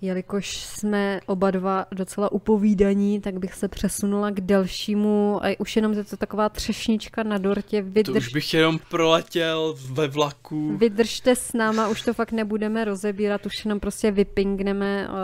jelikož 0.00 0.56
jsme 0.56 1.20
oba 1.26 1.50
dva 1.50 1.86
docela 1.92 2.32
upovídaní, 2.32 3.20
tak 3.20 3.38
bych 3.38 3.54
se 3.54 3.68
přesunula 3.68 4.30
k 4.30 4.40
dalšímu, 4.40 5.40
a 5.44 5.56
už 5.58 5.76
jenom 5.76 5.92
je 5.92 6.04
to 6.04 6.16
taková 6.16 6.48
třešnička 6.48 7.22
na 7.22 7.38
dortě. 7.38 7.82
Vydrž... 7.82 8.12
To 8.12 8.18
už 8.18 8.32
bych 8.32 8.54
jenom 8.54 8.78
proletěl 8.90 9.74
ve 9.92 10.08
vlaku. 10.08 10.76
Vydržte 10.76 11.36
s 11.36 11.52
náma, 11.52 11.88
už 11.88 12.02
to 12.02 12.14
fakt 12.14 12.32
nebudeme 12.32 12.84
rozebírat, 12.84 13.46
už 13.46 13.64
jenom 13.64 13.80
prostě 13.80 14.10
vypingneme 14.10 15.08
uh, 15.08 15.14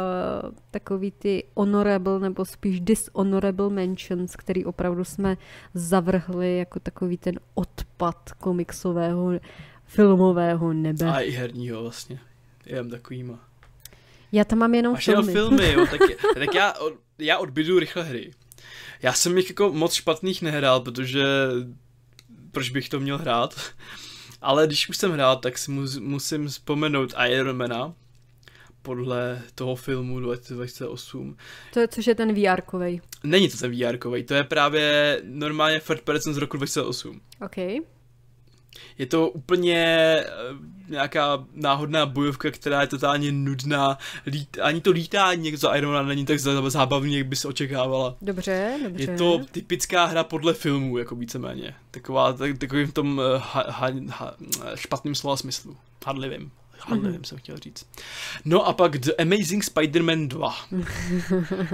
takový 0.71 1.11
ty 1.11 1.45
honorable, 1.57 2.21
nebo 2.21 2.45
spíš 2.45 2.81
dishonorable 2.81 3.71
mentions, 3.71 4.37
který 4.37 4.65
opravdu 4.65 5.05
jsme 5.05 5.37
zavrhli 5.75 6.59
jako 6.59 6.81
takový 6.81 7.17
ten 7.17 7.35
odpad 7.55 8.33
komiksového 8.33 9.31
filmového 9.85 10.73
nebe. 10.73 11.07
A 11.07 11.21
i 11.21 11.31
herního 11.31 11.83
vlastně. 11.83 12.19
Jem 12.69 12.91
takovýma. 12.91 13.49
Já 14.33 14.45
tam 14.45 14.59
mám 14.59 14.75
jenom 14.75 14.93
Máš 14.93 15.05
filmy. 15.05 15.33
Jenom 15.33 15.59
filmy, 15.59 15.73
jo, 15.73 15.87
tak, 15.91 16.01
tak 16.35 16.55
já, 16.55 16.75
já 17.19 17.39
odbydu 17.39 17.79
rychle 17.79 18.03
hry. 18.03 18.33
Já 19.03 19.13
jsem 19.13 19.37
jich 19.37 19.49
jako 19.49 19.73
moc 19.73 19.95
špatných 19.95 20.43
nehrál, 20.43 20.81
protože 20.81 21.25
proč 22.53 22.71
bych 22.71 22.89
to 22.89 23.01
měl 23.01 23.19
hrát? 23.19 23.61
Ale 24.43 24.67
když 24.67 24.89
už 24.89 24.97
jsem 24.97 25.13
hrál, 25.13 25.37
tak 25.37 25.59
si 25.59 25.71
musím 26.01 26.49
vzpomenout 26.49 27.15
Ironmana, 27.29 27.95
podle 28.83 29.43
toho 29.55 29.77
filmu 29.77 30.21
2008. 30.21 31.37
To 31.73 31.81
je, 31.81 31.89
což 31.89 32.07
je 32.07 32.15
ten 32.15 32.35
vr 32.35 32.61
-kovej. 32.61 33.01
Není 33.25 33.49
to 33.49 33.57
ten 33.57 33.71
vr 33.71 33.97
-kovej, 33.97 34.25
to 34.25 34.35
je 34.35 34.45
právě 34.45 35.21
normálně 35.25 35.81
third 35.81 36.03
person 36.03 36.35
z 36.35 36.37
roku 36.37 36.57
2008. 36.57 37.21
OK. 37.45 37.57
Je 38.99 39.07
to 39.07 39.29
úplně 39.29 39.77
eh, 39.77 40.25
nějaká 40.89 41.45
náhodná 41.55 42.07
bojovka, 42.07 42.51
která 42.51 42.81
je 42.81 42.87
totálně 42.87 43.33
nudná. 43.33 43.99
Lít, 44.27 44.59
ani 44.63 44.81
to 44.81 44.91
lítání 44.91 45.57
za 45.57 45.75
Iron 45.75 45.93
Man 45.93 46.09
není 46.09 46.27
tak 46.27 46.41
zábavný, 46.69 47.15
jak 47.15 47.27
bys 47.27 47.45
očekávala. 47.45 48.17
Dobře, 48.23 48.79
dobře. 48.85 49.03
Je 49.03 49.19
to 49.19 49.41
typická 49.51 50.05
hra 50.05 50.25
podle 50.25 50.55
filmů, 50.55 50.99
jako 50.99 51.17
víceméně. 51.17 51.75
Taková, 51.91 52.33
tak, 52.33 52.59
takovým 52.59 52.87
v 52.87 52.93
tom 52.93 53.19
uh, 53.19 53.25
ha, 53.25 53.65
ha, 53.69 53.91
ha, 54.09 54.35
špatným 54.75 55.15
slova 55.15 55.37
smyslu. 55.37 55.77
Hadlivým. 56.07 56.51
Hadlivým 56.81 57.21
mm-hmm. 57.21 57.27
jsem 57.27 57.39
chtěl 57.39 57.59
říct. 57.59 57.87
No 58.45 58.67
a 58.67 58.73
pak 58.73 58.99
The 58.99 59.11
Amazing 59.19 59.65
Spider-Man 59.65 60.29
2. 60.29 60.55
uh, 60.71 60.81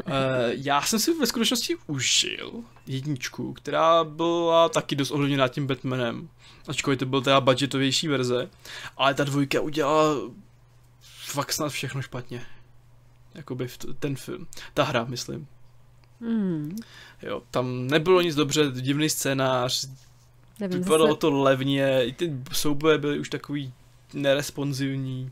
eh, 0.06 0.12
já 0.50 0.82
jsem 0.82 0.98
si 0.98 1.14
ve 1.14 1.26
skutečnosti 1.26 1.76
užil 1.86 2.52
jedničku, 2.86 3.52
která 3.52 4.04
byla 4.04 4.68
taky 4.68 4.96
dost 4.96 5.10
ovlivněná 5.10 5.48
tím 5.48 5.66
Batmanem 5.66 6.28
ačkoliv 6.68 6.98
to 6.98 7.06
byl 7.06 7.22
teda 7.22 7.40
budgetovější 7.40 8.08
verze, 8.08 8.50
ale 8.96 9.14
ta 9.14 9.24
dvojka 9.24 9.60
udělala 9.60 10.14
fakt 11.24 11.52
snad 11.52 11.68
všechno 11.68 12.02
špatně. 12.02 12.46
Jakoby 13.34 13.68
ten 13.98 14.16
film, 14.16 14.46
ta 14.74 14.84
hra, 14.84 15.04
myslím. 15.04 15.46
Mm. 16.20 16.76
Jo, 17.22 17.42
tam 17.50 17.86
nebylo 17.86 18.20
nic 18.20 18.34
dobře, 18.34 18.70
divný 18.70 19.10
scénář, 19.10 19.88
Nevím, 20.60 20.78
vypadalo 20.78 21.08
zase... 21.08 21.18
to 21.18 21.30
levně, 21.30 22.04
i 22.04 22.12
ty 22.12 22.32
souboje 22.52 22.98
byly 22.98 23.18
už 23.18 23.30
takový 23.30 23.72
neresponsivní. 24.12 25.30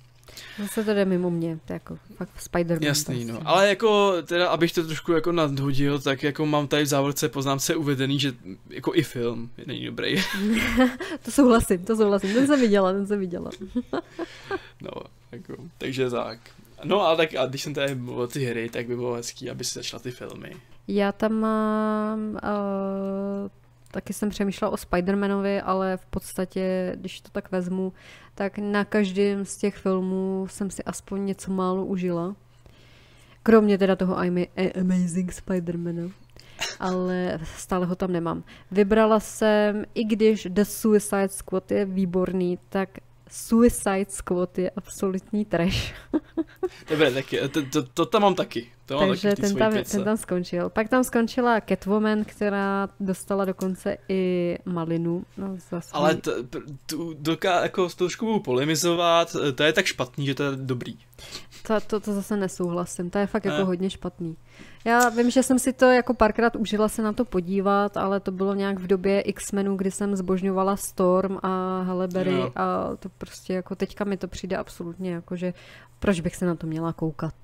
Zase 0.58 0.84
to 0.84 0.94
jde 0.94 1.04
mimo 1.04 1.30
mě, 1.30 1.58
to 1.66 1.72
je 1.72 1.74
jako 1.74 1.98
fakt 2.16 2.30
Spider-Man. 2.40 2.84
Jasný, 2.84 3.24
no. 3.24 3.40
Ale 3.44 3.68
jako, 3.68 4.14
teda, 4.22 4.48
abych 4.48 4.72
to 4.72 4.86
trošku 4.86 5.12
jako 5.12 5.32
nadhodil, 5.32 6.00
tak 6.00 6.22
jako 6.22 6.46
mám 6.46 6.68
tady 6.68 6.82
v 6.82 6.86
závorce 6.86 7.28
poznámce 7.28 7.76
uvedený, 7.76 8.20
že 8.20 8.32
jako 8.70 8.94
i 8.94 9.02
film 9.02 9.50
není 9.66 9.86
dobrý. 9.86 10.16
to 11.24 11.30
souhlasím, 11.30 11.84
to 11.84 11.96
souhlasím, 11.96 12.34
ten 12.34 12.46
jsem 12.46 12.60
viděla, 12.60 12.92
ten 12.92 13.06
jsem 13.06 13.20
viděla. 13.20 13.50
no, 14.82 14.90
jako, 15.32 15.54
takže 15.78 16.10
tak. 16.10 16.38
No 16.84 17.06
a 17.06 17.16
tak 17.16 17.34
a 17.34 17.46
když 17.46 17.62
jsem 17.62 17.74
tady 17.74 17.94
mluvil 17.94 18.26
ty 18.26 18.44
hry, 18.44 18.68
tak 18.68 18.86
by 18.86 18.96
bylo 18.96 19.14
hezký, 19.14 19.50
aby 19.50 19.64
si 19.64 19.74
začala 19.74 20.02
ty 20.02 20.10
filmy. 20.10 20.52
Já 20.88 21.12
tam 21.12 21.32
mám 21.32 22.20
uh, 22.30 23.48
taky 23.92 24.12
jsem 24.12 24.30
přemýšlela 24.30 24.72
o 24.72 24.76
Spider-Manovi, 24.76 25.62
ale 25.64 25.96
v 25.96 26.06
podstatě, 26.06 26.92
když 26.96 27.20
to 27.20 27.30
tak 27.30 27.52
vezmu, 27.52 27.92
tak 28.34 28.58
na 28.58 28.84
každém 28.84 29.44
z 29.44 29.56
těch 29.56 29.76
filmů 29.76 30.46
jsem 30.50 30.70
si 30.70 30.84
aspoň 30.84 31.26
něco 31.26 31.50
málo 31.50 31.84
užila. 31.84 32.36
Kromě 33.42 33.78
teda 33.78 33.96
toho 33.96 34.24
I'm 34.24 34.46
Amazing 34.80 35.32
Spider-Mana. 35.32 36.12
Ale 36.80 37.40
stále 37.56 37.86
ho 37.86 37.96
tam 37.96 38.12
nemám. 38.12 38.44
Vybrala 38.70 39.20
jsem, 39.20 39.84
i 39.94 40.04
když 40.04 40.46
The 40.50 40.62
Suicide 40.62 41.28
Squad 41.28 41.70
je 41.70 41.84
výborný, 41.84 42.58
tak 42.68 42.88
Suicide 43.30 44.06
Squad 44.08 44.58
je 44.58 44.70
absolutní 44.70 45.44
trash. 45.44 45.94
Dobře, 46.88 47.10
tak 47.10 47.24
to, 47.52 47.62
to, 47.66 47.82
to 47.82 48.06
tam 48.06 48.22
mám 48.22 48.34
taky. 48.34 48.70
To 48.98 49.06
Takže 49.06 49.34
ten, 49.36 49.56
tam, 49.56 49.72
ten 49.90 50.04
tam 50.04 50.16
skončil. 50.16 50.70
Pak 50.70 50.88
tam 50.88 51.04
skončila 51.04 51.60
Catwoman, 51.60 52.24
která 52.24 52.88
dostala 53.00 53.44
dokonce 53.44 53.96
i 54.08 54.58
malinu. 54.64 55.24
No, 55.36 55.56
za 55.70 55.80
svůj... 55.80 55.90
Ale 55.92 56.14
t, 56.14 56.30
tu, 56.86 57.14
doká, 57.18 57.62
jako 57.62 57.88
s 57.88 57.94
trošku 57.94 58.26
budu 58.26 58.40
polemizovat, 58.40 59.36
to 59.54 59.62
je 59.62 59.72
tak 59.72 59.86
špatný, 59.86 60.26
že 60.26 60.34
to 60.34 60.42
je 60.42 60.50
dobrý. 60.56 60.98
To, 61.66 61.80
to, 61.86 62.00
to 62.00 62.12
zase 62.12 62.36
nesouhlasím, 62.36 63.10
to 63.10 63.18
je 63.18 63.26
fakt 63.26 63.44
jako 63.44 63.64
hodně 63.64 63.90
špatný. 63.90 64.36
Já 64.84 65.08
vím, 65.08 65.30
že 65.30 65.42
jsem 65.42 65.58
si 65.58 65.72
to 65.72 65.84
jako 65.84 66.14
párkrát 66.14 66.56
užila 66.56 66.88
se 66.88 67.02
na 67.02 67.12
to 67.12 67.24
podívat, 67.24 67.96
ale 67.96 68.20
to 68.20 68.30
bylo 68.32 68.54
nějak 68.54 68.78
v 68.78 68.86
době 68.86 69.20
X-Menů, 69.20 69.76
kdy 69.76 69.90
jsem 69.90 70.16
zbožňovala 70.16 70.76
Storm 70.76 71.38
a 71.42 71.82
Halle 71.82 72.08
Berry 72.08 72.32
no. 72.32 72.52
a 72.56 72.96
to 72.96 73.08
prostě 73.08 73.52
jako 73.52 73.74
teďka 73.74 74.04
mi 74.04 74.16
to 74.16 74.28
přijde 74.28 74.56
absolutně 74.56 75.12
jako, 75.12 75.36
že 75.36 75.54
proč 75.98 76.20
bych 76.20 76.36
se 76.36 76.46
na 76.46 76.54
to 76.54 76.66
měla 76.66 76.92
koukat. 76.92 77.34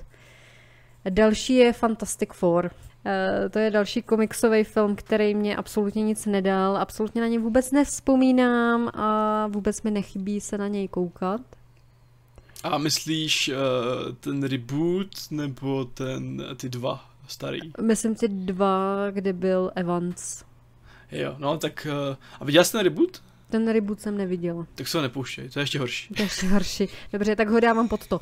Další 1.10 1.55
je 1.55 1.72
Fantastic 1.72 2.28
Four. 2.32 2.70
Uh, 3.06 3.48
to 3.51 3.59
je 3.59 3.70
další 3.70 4.02
komiksový 4.02 4.64
film, 4.64 4.97
který 4.97 5.35
mě 5.35 5.56
absolutně 5.56 6.02
nic 6.02 6.26
nedal, 6.26 6.76
absolutně 6.76 7.20
na 7.20 7.26
něj 7.26 7.39
vůbec 7.39 7.70
nevzpomínám 7.70 8.90
a 8.94 9.47
vůbec 9.47 9.82
mi 9.82 9.90
nechybí 9.90 10.40
se 10.40 10.59
na 10.59 10.68
něj 10.68 10.89
koukat. 10.89 11.40
A 12.62 12.78
myslíš 12.78 13.48
uh, 13.48 14.14
ten 14.20 14.43
reboot 14.43 15.10
nebo 15.30 15.85
ten, 15.85 16.44
ty 16.56 16.68
dva 16.68 17.05
starý? 17.28 17.60
Myslím 17.80 18.14
ty 18.14 18.28
dva, 18.28 18.97
kde 19.10 19.32
byl 19.32 19.70
Evans. 19.74 20.44
Jo, 21.12 21.35
no 21.39 21.59
tak 21.59 21.86
uh, 22.10 22.16
a 22.40 22.44
viděl 22.44 22.64
jsi 22.64 22.72
ten 22.72 22.80
reboot? 22.80 23.22
Ten 23.51 23.72
reboot 23.72 24.01
jsem 24.01 24.16
neviděla. 24.16 24.66
Tak 24.74 24.89
se 24.89 24.98
ho 24.98 25.02
nepouštěj, 25.02 25.48
to 25.48 25.59
je 25.59 25.62
ještě 25.62 25.78
horší. 25.78 26.14
To 26.14 26.22
je 26.22 26.26
ještě 26.26 26.47
horší. 26.47 26.89
Dobře, 27.12 27.36
tak 27.36 27.48
ho 27.48 27.60
dávám 27.60 27.89
pod 27.89 28.06
to. 28.06 28.20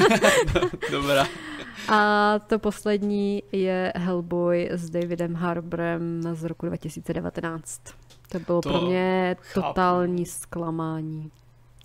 Dobrá. 0.90 1.28
A 1.88 2.34
to 2.46 2.58
poslední 2.58 3.42
je 3.52 3.92
Hellboy 3.96 4.68
s 4.72 4.90
Davidem 4.90 5.34
Harbourem 5.34 6.22
z 6.32 6.44
roku 6.44 6.66
2019. 6.66 7.80
To 8.28 8.38
bylo 8.40 8.60
To 8.60 8.68
pro 8.68 8.80
mě 8.80 9.36
chápu. 9.40 9.66
totální 9.66 10.26
zklamání. 10.26 11.30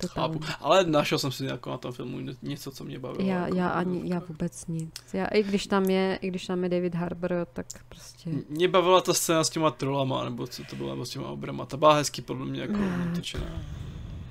Totální. 0.02 0.40
Chápu. 0.40 0.66
Ale 0.66 0.84
našel 0.84 1.20
jsem 1.20 1.32
si 1.32 1.46
jako 1.46 1.70
na 1.70 1.78
tom 1.78 1.92
filmu 1.92 2.18
něco, 2.42 2.72
co 2.72 2.84
mě 2.84 3.00
bavilo. 3.00 3.30
Já, 3.30 3.44
jako, 3.46 3.58
já 3.58 3.70
ani, 3.70 4.02
já 4.04 4.22
vůbec 4.28 4.68
nic. 4.68 4.92
Já, 5.14 5.26
i 5.26 5.44
když 5.44 5.68
tam 5.68 5.84
je, 5.84 6.20
i 6.22 6.28
když 6.28 6.46
tam 6.48 6.64
je 6.64 6.70
David 6.70 6.96
Harbour, 6.96 7.32
tak 7.54 7.66
prostě... 7.90 8.30
Mě 8.50 8.68
bavila 8.68 9.02
ta 9.02 9.14
scéna 9.14 9.44
s 9.44 9.50
těma 9.50 9.72
trolama, 9.72 10.24
nebo 10.24 10.48
co 10.48 10.64
to 10.70 10.76
bylo, 10.76 10.90
nebo 10.90 11.06
s 11.06 11.10
těma 11.10 11.28
obrama. 11.28 11.66
Ta 11.66 11.78
byla 11.78 11.94
hezky 11.94 12.22
podle 12.22 12.46
mě 12.46 12.62
jako 12.62 12.74
natočená. 12.78 13.46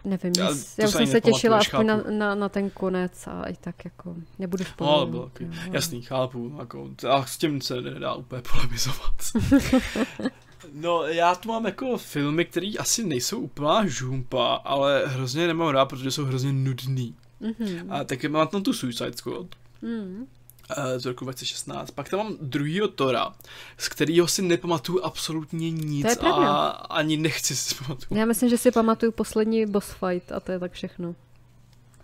Nevím, 0.04 0.32
Já- 0.38 0.44
já, 0.78 0.86
už 0.88 0.92
jsem 0.92 1.06
se 1.06 1.20
těšila 1.20 1.58
aspoň 1.58 1.86
na, 1.86 1.96
na, 2.10 2.34
na, 2.34 2.48
ten 2.48 2.70
konec 2.70 3.26
a 3.26 3.44
i 3.48 3.56
tak 3.56 3.84
jako 3.84 4.16
nebudu 4.38 4.64
No, 4.64 4.70
spolu. 4.70 4.90
ale 4.90 5.06
bylo 5.06 5.26
takový, 5.28 5.50
jasný, 5.72 6.02
chápu, 6.02 6.56
jako, 6.58 6.90
a 7.08 7.26
s 7.26 7.38
tím 7.38 7.60
se 7.60 7.80
nedá 7.80 8.14
úplně 8.14 8.42
polemizovat. 8.52 9.14
No, 10.72 11.02
já 11.02 11.34
tu 11.34 11.48
mám 11.48 11.64
jako 11.66 11.98
filmy, 11.98 12.44
které 12.44 12.72
asi 12.78 13.06
nejsou 13.06 13.40
úplná 13.40 13.86
žumpa, 13.86 14.54
ale 14.54 15.02
hrozně 15.06 15.46
nemám 15.46 15.68
rád, 15.68 15.84
protože 15.86 16.10
jsou 16.10 16.24
hrozně 16.24 16.52
nudný. 16.52 17.14
Mm-hmm. 17.42 17.86
A 17.90 18.04
taky 18.04 18.28
mám 18.28 18.48
tam 18.48 18.62
tu 18.62 18.72
Suicide 18.72 19.12
Squad 19.12 19.46
Mm. 19.82 20.26
Eh, 20.70 21.00
z 21.00 21.06
roku 21.06 21.24
2016. 21.24 21.90
Pak 21.90 22.08
tam 22.08 22.18
mám 22.18 22.36
druhýho 22.40 22.88
Tora, 22.88 23.32
z 23.78 23.88
kterého 23.88 24.28
si 24.28 24.42
nepamatuju 24.42 25.02
absolutně 25.04 25.70
nic 25.70 26.02
To 26.02 26.08
je 26.10 26.16
pravda. 26.16 26.48
a 26.52 26.68
ani 26.70 27.16
nechci 27.16 27.56
si 27.56 27.74
pamatovat. 27.74 28.18
Já 28.18 28.24
myslím, 28.24 28.50
že 28.50 28.58
si 28.58 28.70
pamatuju 28.70 29.12
poslední 29.12 29.66
boss 29.66 29.86
fight 29.92 30.32
a 30.32 30.40
to 30.40 30.52
je 30.52 30.58
tak 30.58 30.72
všechno. 30.72 31.14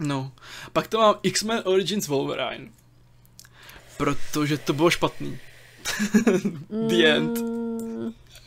No. 0.01 0.33
Pak 0.73 0.87
tam 0.87 1.01
mám 1.01 1.15
X-Men 1.23 1.63
Origins 1.65 2.09
Wolverine. 2.09 2.69
Protože 3.97 4.59
to 4.59 4.73
bylo 4.73 4.91
špatný. 4.91 5.39
The 6.89 7.05
end. 7.05 7.39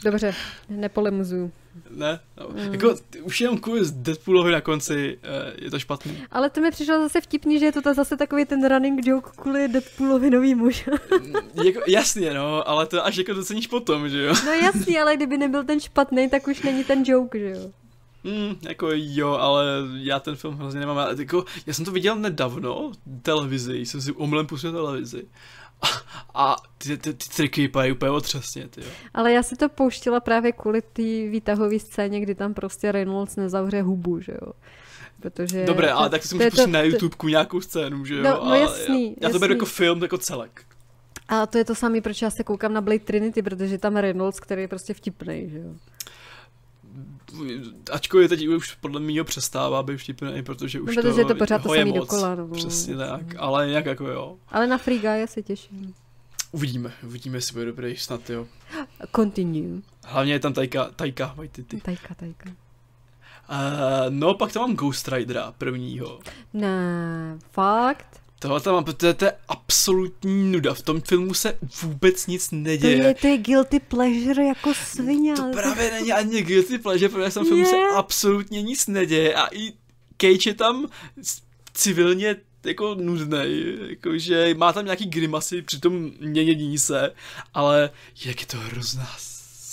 Mm, 0.06 0.12
Dobře, 0.12 0.34
nepolemizuju. 0.70 1.52
Ne? 1.90 2.20
No. 2.40 2.48
Mm. 2.50 2.74
Jako, 2.74 2.96
už 3.24 3.42
jenom 3.42 3.58
kvůli 3.58 3.82
Deadpoolovi 3.92 4.52
na 4.52 4.62
konci 4.62 5.18
eh, 5.24 5.54
je 5.58 5.72
to 5.72 5.80
špatný. 5.80 6.18
Ale 6.32 6.50
to 6.50 6.62
mi 6.62 6.72
přišlo 6.72 7.02
zase 7.02 7.22
vtipný, 7.22 7.60
že 7.60 7.66
je 7.66 7.72
to 7.72 7.82
ta 7.82 7.94
zase 7.94 8.18
takový 8.18 8.46
ten 8.46 8.68
running 8.70 9.08
joke 9.08 9.30
kvůli 9.36 9.68
Deadpoolovi 9.68 10.30
nový 10.30 10.56
muž. 10.56 10.90
jako, 11.64 11.80
jasně, 11.88 12.34
no, 12.34 12.70
ale 12.70 12.88
to 12.88 13.06
až 13.06 13.18
jako 13.18 13.34
doceníš 13.34 13.68
potom, 13.68 14.10
že 14.10 14.24
jo? 14.24 14.34
no 14.46 14.52
jasný, 14.52 15.00
ale 15.00 15.16
kdyby 15.16 15.38
nebyl 15.38 15.64
ten 15.64 15.80
špatný, 15.80 16.30
tak 16.30 16.48
už 16.48 16.62
není 16.62 16.84
ten 16.84 17.04
joke, 17.06 17.40
že 17.40 17.50
jo. 17.50 17.72
Hmm, 18.24 18.56
jako 18.62 18.90
jo, 18.94 19.34
ale 19.34 19.66
já 19.98 20.20
ten 20.20 20.36
film 20.36 20.56
hrozně 20.56 20.80
nemám. 20.80 20.98
rád. 20.98 21.20
Jako, 21.20 21.46
já 21.66 21.74
jsem 21.74 21.86
to 21.86 21.92
viděl 21.92 22.16
nedávno 22.16 22.92
v 22.92 23.22
televizi, 23.22 23.78
jsem 23.78 24.02
si 24.02 24.12
omylem 24.12 24.48
pustil 24.48 24.72
televizi. 24.72 25.24
A, 26.34 26.56
ty, 26.78 26.98
ty, 26.98 27.14
ty 27.14 27.30
triky 27.36 27.62
vypadají 27.62 27.92
úplně 27.92 28.12
otřesně, 28.12 28.68
ty 28.68 28.82
jo. 28.82 28.88
Ale 29.14 29.34
já 29.34 29.44
si 29.44 29.56
to 29.56 29.70
pouštila 29.70 30.20
právě 30.20 30.52
kvůli 30.52 30.82
té 30.82 31.02
výtahové 31.30 31.80
scéně, 31.80 32.20
kdy 32.20 32.36
tam 32.36 32.54
prostě 32.54 32.92
Reynolds 32.92 33.36
nezavře 33.36 33.82
hubu, 33.82 34.20
že 34.20 34.32
jo. 34.42 34.54
Protože 35.20 35.66
Dobré, 35.66 35.88
to, 35.88 35.98
ale 35.98 36.10
tak 36.10 36.24
si 36.24 36.36
pustit 36.36 36.56
to- 36.56 36.68
na 36.68 36.82
YouTubeku 36.82 37.28
nějakou 37.28 37.62
scénu, 37.62 38.06
že 38.06 38.16
jo? 38.16 38.24
No, 38.24 38.30
no 38.30 38.52
A 38.52 38.56
jasný, 38.56 39.16
já, 39.22 39.28
já 39.28 39.34
to 39.34 39.40
beru 39.40 39.54
jako 39.54 39.66
film, 39.66 40.02
jako 40.02 40.18
celek. 40.18 40.62
A 41.28 41.46
to 41.46 41.58
je 41.58 41.66
to 41.66 41.76
samé, 41.76 42.02
proč 42.02 42.22
já 42.22 42.30
se 42.30 42.44
koukám 42.44 42.74
na 42.74 42.82
Blade 42.82 43.00
Trinity, 43.00 43.42
protože 43.42 43.78
tam 43.78 43.96
Reynolds, 43.96 44.40
který 44.40 44.62
je 44.62 44.68
prostě 44.68 44.94
vtipný, 44.94 45.50
že 45.50 45.58
jo. 45.58 45.74
Ačkoliv 47.92 48.30
teď 48.30 48.48
už 48.48 48.76
podle 48.76 49.00
mého 49.00 49.26
přestává 49.26 49.84
být 49.84 49.98
vtipný, 49.98 50.44
protože 50.44 50.82
už 50.82 50.96
No, 50.96 51.02
protože 51.04 51.14
to, 51.14 51.20
je 51.20 51.26
to 51.26 51.36
pořád 51.36 51.64
to 51.64 51.70
samý 51.70 51.86
moc. 51.92 51.96
dokola, 52.00 52.36
no. 52.36 52.48
Přesně 52.48 52.98
tak, 52.98 53.22
ale 53.38 53.68
nějak 53.68 53.86
jako 53.86 54.08
jo. 54.08 54.38
Ale 54.50 54.68
na 54.68 54.78
Free 54.78 55.00
Guy 55.00 55.28
se 55.28 55.42
těším. 55.42 55.94
Uvidíme, 56.52 56.94
uvidíme, 57.04 57.38
jestli 57.38 57.54
bude 57.54 57.66
dobrý, 57.66 57.98
snad 57.98 58.30
jo. 58.30 58.48
Continue. 59.16 59.82
Hlavně 60.06 60.34
je 60.34 60.40
tam 60.40 60.54
Tajka, 60.54 60.90
Tajka 60.96 61.34
Waititi. 61.38 61.82
Tajka, 61.82 62.16
tajka. 62.16 62.50
Uh, 63.50 63.56
no, 64.10 64.34
pak 64.34 64.52
tam 64.52 64.62
mám 64.62 64.76
Ghost 64.76 65.08
Ridera 65.08 65.54
prvního. 65.58 66.20
Ne, 66.54 67.38
fakt? 67.52 68.21
Tohle 68.42 68.62
tam 68.62 68.84
protože 68.84 69.14
to 69.14 69.26
je 69.26 69.34
absolutní 69.48 70.52
nuda. 70.52 70.74
V 70.74 70.82
tom 70.82 71.02
filmu 71.02 71.34
se 71.34 71.58
vůbec 71.82 72.28
nic 72.28 72.50
To 72.50 72.56
neděje. 72.56 72.98
je, 72.98 73.14
to 73.14 73.28
je 73.28 73.38
guilty 73.38 73.80
pleasure 73.80 74.46
jako 74.46 74.74
svině. 74.74 75.34
To 75.36 75.52
právě 75.54 75.92
není 75.92 76.12
ani 76.14 76.42
guilty 76.42 76.78
pleasure, 76.78 77.10
protože 77.10 77.30
v 77.30 77.34
tom 77.34 77.46
filmu 77.46 77.66
se 77.66 77.76
absolutně 77.96 78.62
nic 78.62 78.88
neděje 78.88 79.34
a 79.36 79.48
i 79.56 79.74
Cage 80.18 80.50
je 80.50 80.54
tam 80.54 80.88
civilně 81.74 82.36
jako 82.64 82.96
nudný, 82.96 83.76
jakože 83.90 84.54
má 84.58 84.74
tam 84.74 84.86
nějaký 84.86 85.06
grimasy 85.06 85.62
při 85.62 85.80
tom 85.80 86.12
měnění 86.20 86.78
se, 86.78 87.12
ale 87.54 87.90
jak 88.26 88.42
je 88.42 88.48
to 88.48 88.58
hrozná 88.58 89.10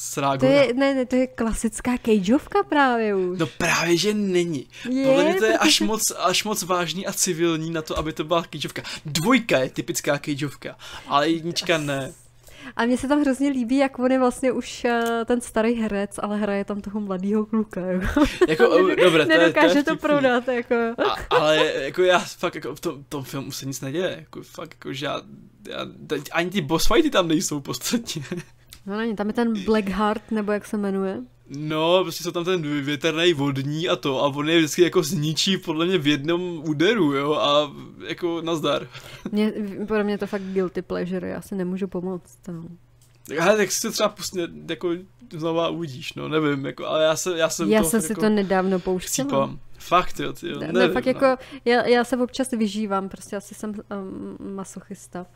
To 0.09 0.12
srágona. 0.12 0.52
je, 0.52 0.74
ne, 0.74 0.94
ne, 0.94 1.06
to 1.06 1.16
je 1.16 1.26
klasická 1.26 1.90
cageovka 2.06 2.62
právě 2.62 3.14
už. 3.14 3.39
No 3.39 3.47
právě, 3.47 3.97
že 3.97 4.14
není. 4.14 4.66
Je, 4.90 5.06
Podle 5.06 5.24
mě 5.24 5.35
to 5.35 5.44
je 5.44 5.59
až 5.59 5.80
moc, 5.80 6.02
až 6.18 6.44
moc 6.44 6.62
vážný 6.62 7.06
a 7.06 7.12
civilní 7.12 7.70
na 7.70 7.82
to, 7.82 7.98
aby 7.98 8.12
to 8.12 8.24
byla 8.24 8.43
cageovka. 8.43 8.82
Dvojka 9.05 9.59
je 9.59 9.70
typická 9.70 10.18
cageovka, 10.18 10.76
ale 11.06 11.30
jednička 11.30 11.78
ne. 11.78 12.12
A 12.76 12.85
mně 12.85 12.98
se 12.98 13.09
tam 13.09 13.20
hrozně 13.20 13.51
líbí, 13.51 13.76
jak 13.76 13.98
on 13.98 14.12
je 14.12 14.18
vlastně 14.18 14.52
už 14.52 14.85
eh, 14.85 15.24
ten 15.24 15.40
starý 15.40 15.74
herec, 15.74 16.10
ale 16.18 16.36
hraje 16.36 16.64
tam 16.64 16.80
toho 16.80 17.01
mladého 17.01 17.47
kluka. 17.47 17.80
Jako. 17.86 18.24
Jako, 18.48 18.68
oh, 18.70 18.89
dobré, 18.89 19.26
to 19.26 19.32
je, 19.32 19.39
to 19.39 19.43
Nedokáže 19.43 19.78
je 19.78 19.85
to, 19.85 19.90
vtipný. 19.90 20.09
prodat. 20.09 20.48
Jako. 20.48 20.74
A, 20.74 21.16
ale 21.36 21.72
jako 21.74 22.02
já 22.02 22.18
fakt 22.18 22.55
jako 22.55 22.74
v 22.74 22.80
tom, 22.80 23.05
tom 23.09 23.24
filmu 23.24 23.52
se 23.52 23.66
nic 23.66 23.80
neděje, 23.80 24.16
jako 24.18 24.43
fakt 24.43 24.74
jako 24.74 24.93
že 24.93 25.06
já, 25.06 25.22
já 25.68 25.86
ani 26.32 26.51
ty 26.51 26.60
boss 26.60 26.86
fighty 26.86 27.10
tam 27.10 27.28
nejsou 27.28 27.60
v 27.60 27.62
podstatě. 27.62 28.20
No 28.89 28.97
není, 28.97 29.16
tam 29.16 29.27
je 29.27 29.32
ten 29.32 29.65
Blackheart, 29.65 30.31
nebo 30.31 30.52
jak 30.52 30.66
se 30.66 30.77
jmenuje. 30.77 31.20
No, 31.56 32.02
prostě 32.02 32.24
jsou 32.24 32.31
tam 32.31 32.44
ten 32.44 32.82
větrný 32.82 33.32
vodní 33.32 33.89
a 33.89 33.97
to 33.97 34.24
a 34.24 34.27
on 34.28 34.48
je 34.48 34.59
vždycky 34.59 34.82
jako 34.82 35.02
zničí 35.02 35.56
podle 35.56 35.86
mě 35.86 35.98
v 35.98 36.06
jednom 36.06 36.60
úderu, 36.69 37.12
jo, 37.15 37.35
a 37.35 37.73
jako 38.09 38.43
nazdar. 38.43 38.89
Mě, 39.32 39.52
pro 39.86 40.05
mě 40.05 40.19
to 40.19 40.27
fakt 40.27 40.43
guilty 40.43 40.82
pleasure, 40.82 41.28
já 41.28 41.40
si 41.43 41.55
nemůžu 41.55 41.86
pomoct. 41.89 42.39
No. 42.48 42.62
Tak, 43.28 43.39
ale 43.40 43.56
tak 43.56 43.73
si 43.73 43.82
to 43.82 43.93
třeba 43.93 44.09
pustně, 44.09 44.48
jako 44.69 44.90
znova 45.32 45.69
uvidíš, 45.69 46.15
no, 46.15 46.28
nevím, 46.28 46.66
jako, 46.66 46.86
ale 46.86 47.05
já, 47.05 47.16
se, 47.16 47.39
já 47.39 47.48
jsem 47.48 47.70
Já 47.70 47.82
to 47.82 47.89
jsem 47.89 48.01
fakt 48.01 48.06
si 48.06 48.12
jako 48.12 48.20
to 48.20 48.28
nedávno 48.28 48.78
pouštěla. 48.78 49.27
chcípám. 49.28 49.59
Fakt, 49.78 50.20
jo, 50.20 50.32
ty 50.32 50.48
jo, 50.48 50.59
Ne, 50.59 50.66
nevím, 50.73 50.89
ne, 50.89 50.89
fakt 50.94 51.06
no. 51.06 51.10
jako, 51.10 51.43
já, 51.65 51.86
já 51.86 52.05
se 52.05 52.16
občas 52.16 52.51
vyžívám, 52.51 53.09
prostě 53.09 53.36
asi 53.36 53.55
jsem 53.55 53.70
um, 53.70 54.55
masochista, 54.55 55.27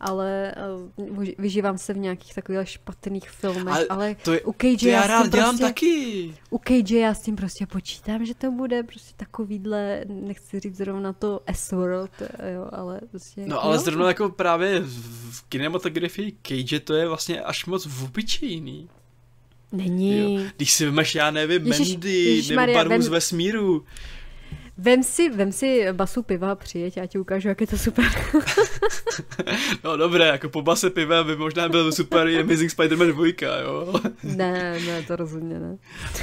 ale 0.00 0.54
uh, 0.96 1.24
vyžívám 1.38 1.78
se 1.78 1.94
v 1.94 1.98
nějakých 1.98 2.34
takových 2.34 2.68
špatných 2.68 3.30
filmech, 3.30 3.74
Ale 3.74 3.86
ale, 3.88 4.14
to 4.14 4.32
je- 4.32 4.40
u 4.40 4.52
Cage 4.52 4.76
To 4.78 4.88
já 4.88 5.00
tím 5.02 5.08
rád 5.10 5.28
dělám 5.32 5.58
prostě, 5.58 5.64
taky. 5.64 6.34
u 6.50 6.58
Cage 6.68 6.98
já 6.98 7.14
s 7.14 7.20
tím 7.22 7.36
prostě 7.36 7.66
počítám, 7.66 8.26
že 8.26 8.34
to 8.34 8.50
bude 8.50 8.82
prostě 8.82 9.12
takovýhle, 9.16 10.04
nechci 10.08 10.60
říct 10.60 10.76
zrovna 10.76 11.12
to 11.12 11.40
S-World, 11.46 12.10
jo, 12.54 12.68
ale 12.72 13.00
prostě 13.10 13.42
No 13.46 13.62
ale 13.64 13.76
jo. 13.76 13.82
zrovna 13.82 14.08
jako 14.08 14.28
právě 14.28 14.80
v 14.80 15.28
v 15.30 15.42
kinematografii 15.48 16.32
Cage 16.42 16.80
to 16.80 16.94
je 16.94 17.08
vlastně 17.08 17.40
až 17.40 17.66
moc 17.66 17.86
obyčejný. 18.04 18.88
Není. 19.72 20.34
Jo. 20.34 20.42
Když 20.56 20.72
si 20.72 20.84
vemeš, 20.86 21.14
já 21.14 21.30
nevím, 21.30 21.66
Ježiš- 21.66 21.90
Mandy, 21.92 22.12
Ježišmarja, 22.24 22.66
nebo 22.66 22.78
barvu 22.78 22.90
vem- 22.90 23.02
z 23.02 23.08
vesmíru. 23.08 23.84
Vem 24.78 25.02
si, 25.02 25.28
vem 25.28 25.52
si 25.52 25.92
basu 25.92 26.22
piva 26.22 26.52
a 26.52 26.54
přijeď, 26.54 26.96
já 26.96 27.06
ti 27.06 27.18
ukážu, 27.18 27.48
jak 27.48 27.60
je 27.60 27.66
to 27.66 27.78
super. 27.78 28.04
No 29.84 29.96
dobré, 29.96 30.26
jako 30.26 30.48
po 30.48 30.62
base 30.62 30.90
piva 30.90 31.24
by 31.24 31.36
možná 31.36 31.68
byl 31.68 31.92
super 31.92 32.28
i 32.28 32.40
Amazing 32.40 32.70
Spider-Man 32.70 33.12
2, 33.12 33.56
jo. 33.62 34.00
ne, 34.22 34.78
ne, 34.86 35.02
to 35.02 35.16
rozhodně 35.16 35.58
ne. 35.58 35.76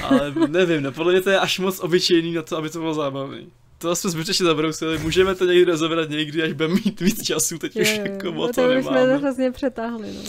Ale 0.03 0.33
nevím, 0.47 0.83
no 0.83 0.91
podle 0.91 1.11
mě 1.13 1.21
to 1.21 1.29
je 1.29 1.39
až 1.39 1.59
moc 1.59 1.79
obyčejný 1.79 2.33
na 2.33 2.41
to, 2.41 2.57
aby 2.57 2.69
to 2.69 2.79
bylo 2.79 2.93
zábavný. 2.93 3.47
To 3.77 3.95
jsme 3.95 4.09
zbytečně 4.09 4.45
zabrousili, 4.45 4.97
můžeme 4.97 5.35
to 5.35 5.45
někdy 5.45 5.63
rozebrat 5.63 6.09
někdy, 6.09 6.43
až 6.43 6.51
budeme 6.53 6.73
mít 6.85 7.01
víc 7.01 7.23
času, 7.23 7.57
teď 7.57 7.75
už 7.75 7.89
Jo, 7.89 7.95
jo, 7.97 8.11
jako 8.11 8.25
jo, 8.25 8.31
moc 8.31 8.55
to 8.55 8.61
to 8.61 8.67
už 8.67 8.73
jsme 8.73 8.83
to 8.83 8.93
nemáme. 8.93 9.17
hrozně 9.17 9.51
přetáhli, 9.51 10.07
no. 10.13 10.21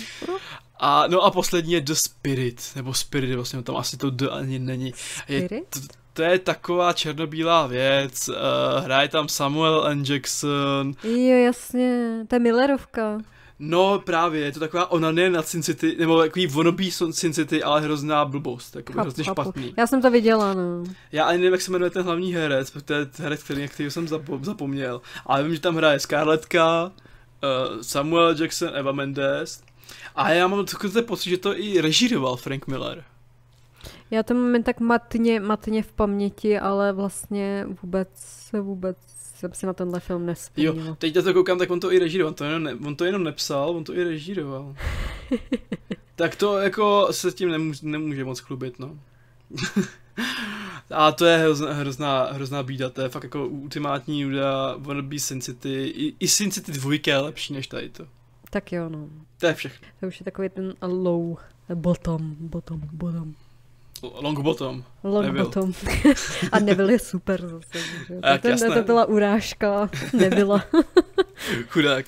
A, 0.81 1.07
no 1.07 1.21
a 1.23 1.31
poslední 1.31 1.73
je 1.73 1.81
The 1.81 1.93
Spirit, 1.95 2.63
nebo 2.77 2.95
Spirit, 2.95 3.35
vlastně 3.35 3.63
tam 3.63 3.77
asi 3.77 3.97
to 3.97 4.11
D 4.11 4.29
ani 4.31 4.59
není. 4.59 4.95
Je, 5.29 5.45
Spirit? 5.45 5.65
to, 5.71 5.81
to 6.17 6.23
je 6.23 6.39
taková 6.39 6.93
černobílá 6.93 7.67
věc, 7.67 8.29
uh, 8.29 8.35
hraje 8.85 9.09
tam 9.09 9.29
Samuel 9.29 9.85
L. 9.87 9.97
Jackson, 10.13 10.93
Jo, 11.05 11.37
jasně, 11.45 12.19
to 12.29 12.35
je 12.35 12.39
Millerovka. 12.39 13.19
no 13.59 13.99
právě, 13.99 14.41
je 14.41 14.53
to 14.53 14.61
taková 14.61 14.91
onanie 14.91 15.31
na 15.31 15.43
Sin 15.43 15.63
City, 15.63 15.97
nebo 15.99 16.21
takový 16.21 16.47
wannabe 16.47 16.85
Sin 17.11 17.33
City, 17.33 17.63
ale 17.63 17.81
hrozná 17.81 18.25
blbost, 18.25 18.77
jako 18.77 18.93
Chápu, 18.93 19.01
hrozně 19.03 19.25
chápu. 19.25 19.43
špatný. 19.43 19.75
Já 19.77 19.87
jsem 19.87 20.03
to 20.03 20.11
viděla, 20.11 20.55
no. 20.55 20.85
Já 21.13 21.25
ani 21.25 21.39
nevím, 21.39 21.53
jak 21.53 21.63
se 21.63 21.71
jmenuje 21.71 21.91
ten 21.91 22.03
hlavní 22.03 22.35
herec, 22.35 22.71
protože 22.71 22.85
to 22.85 22.95
je 22.95 23.07
herec, 23.19 23.43
který, 23.43 23.69
který 23.69 23.91
jsem 23.91 24.07
zapo- 24.07 24.45
zapomněl, 24.45 25.01
ale 25.27 25.43
vím, 25.43 25.55
že 25.55 25.61
tam 25.61 25.77
hraje 25.77 25.99
Scarlettka, 26.01 26.85
uh, 26.85 27.81
Samuel 27.83 28.29
L. 28.29 28.35
Jackson, 28.43 28.71
Eva 28.75 28.93
Mendes, 28.93 29.63
a 30.15 30.31
já 30.33 30.47
mám 30.49 30.65
takový 30.67 31.03
pocit, 31.03 31.31
že 31.31 31.37
to 31.39 31.59
i 31.59 31.81
režíroval 31.81 32.37
Frank 32.37 32.67
Miller. 32.67 33.05
Já 34.11 34.23
to 34.23 34.35
mám 34.35 34.63
tak 34.63 34.81
matně, 34.81 35.41
matně 35.41 35.83
v 35.83 35.93
paměti, 35.93 36.59
ale 36.59 36.93
vlastně 36.93 37.67
vůbec, 37.83 38.09
vůbec 38.61 38.97
jsem 39.37 39.53
si 39.53 39.67
na 39.67 39.73
tenhle 39.73 40.01
film 40.01 40.27
nespomněla. 40.27 40.77
Jo, 40.87 40.95
teď 40.95 41.15
to 41.15 41.35
koukám, 41.35 41.59
tak 41.59 41.71
on 41.71 41.81
to 41.81 41.93
i 41.93 41.99
režíroval, 41.99 42.29
on 42.29 42.35
to 42.35 42.45
jenom, 42.45 42.63
ne, 42.63 42.75
on 42.75 42.97
to 42.97 43.05
jenom 43.05 43.25
nepsal, 43.25 43.71
on 43.71 43.85
to 43.85 43.95
i 43.95 44.05
režíroval. 44.05 44.75
tak 46.17 46.37
to 46.37 46.59
jako 46.59 47.09
se 47.11 47.33
tím 47.33 47.49
nemůže, 47.49 47.87
nemůže 47.87 48.25
moc 48.25 48.41
chlubit, 48.41 48.79
no. 48.79 48.99
A 50.91 51.13
to 51.13 51.25
je 51.25 51.37
hrozná, 51.37 51.73
hrozná, 51.73 52.33
hrozná 52.33 52.63
bída, 52.63 52.91
to 52.91 53.01
je 53.01 53.09
fakt 53.09 53.23
jako 53.23 53.47
ultimátní 53.47 54.25
nuda, 54.25 54.75
Wannabe 54.79 55.19
Sin 55.19 55.41
City, 55.41 55.93
i, 55.97 56.15
i 56.21 56.29
Sin 56.29 56.51
City 56.51 56.73
2 56.73 56.93
je 57.07 57.19
lepší 57.19 57.53
než 57.53 57.67
tady 57.67 57.89
to. 57.89 58.07
Tak 58.51 58.73
jo, 58.73 58.89
no. 58.89 59.09
To 59.41 59.47
je 59.47 59.55
všechno. 59.55 59.89
To 60.01 60.07
už 60.07 60.21
je 60.21 60.25
takový 60.25 60.49
ten 60.49 60.75
low, 60.83 61.37
bottom, 61.75 62.37
bottom, 62.39 62.81
bottom. 62.93 63.35
Long 64.03 64.41
bottom. 64.41 64.85
Long 65.05 65.27
Neville. 65.27 65.45
bottom. 65.45 65.73
A 66.53 66.59
nebyl 66.59 66.91
je 66.91 66.99
super 66.99 67.47
zase. 67.47 67.79
že 68.09 68.39
to, 68.43 68.49
jasné. 68.49 68.71
to 68.75 68.83
byla 68.83 69.05
urážka, 69.05 69.91
nebyla. 70.13 70.65
Chudák. 71.69 72.07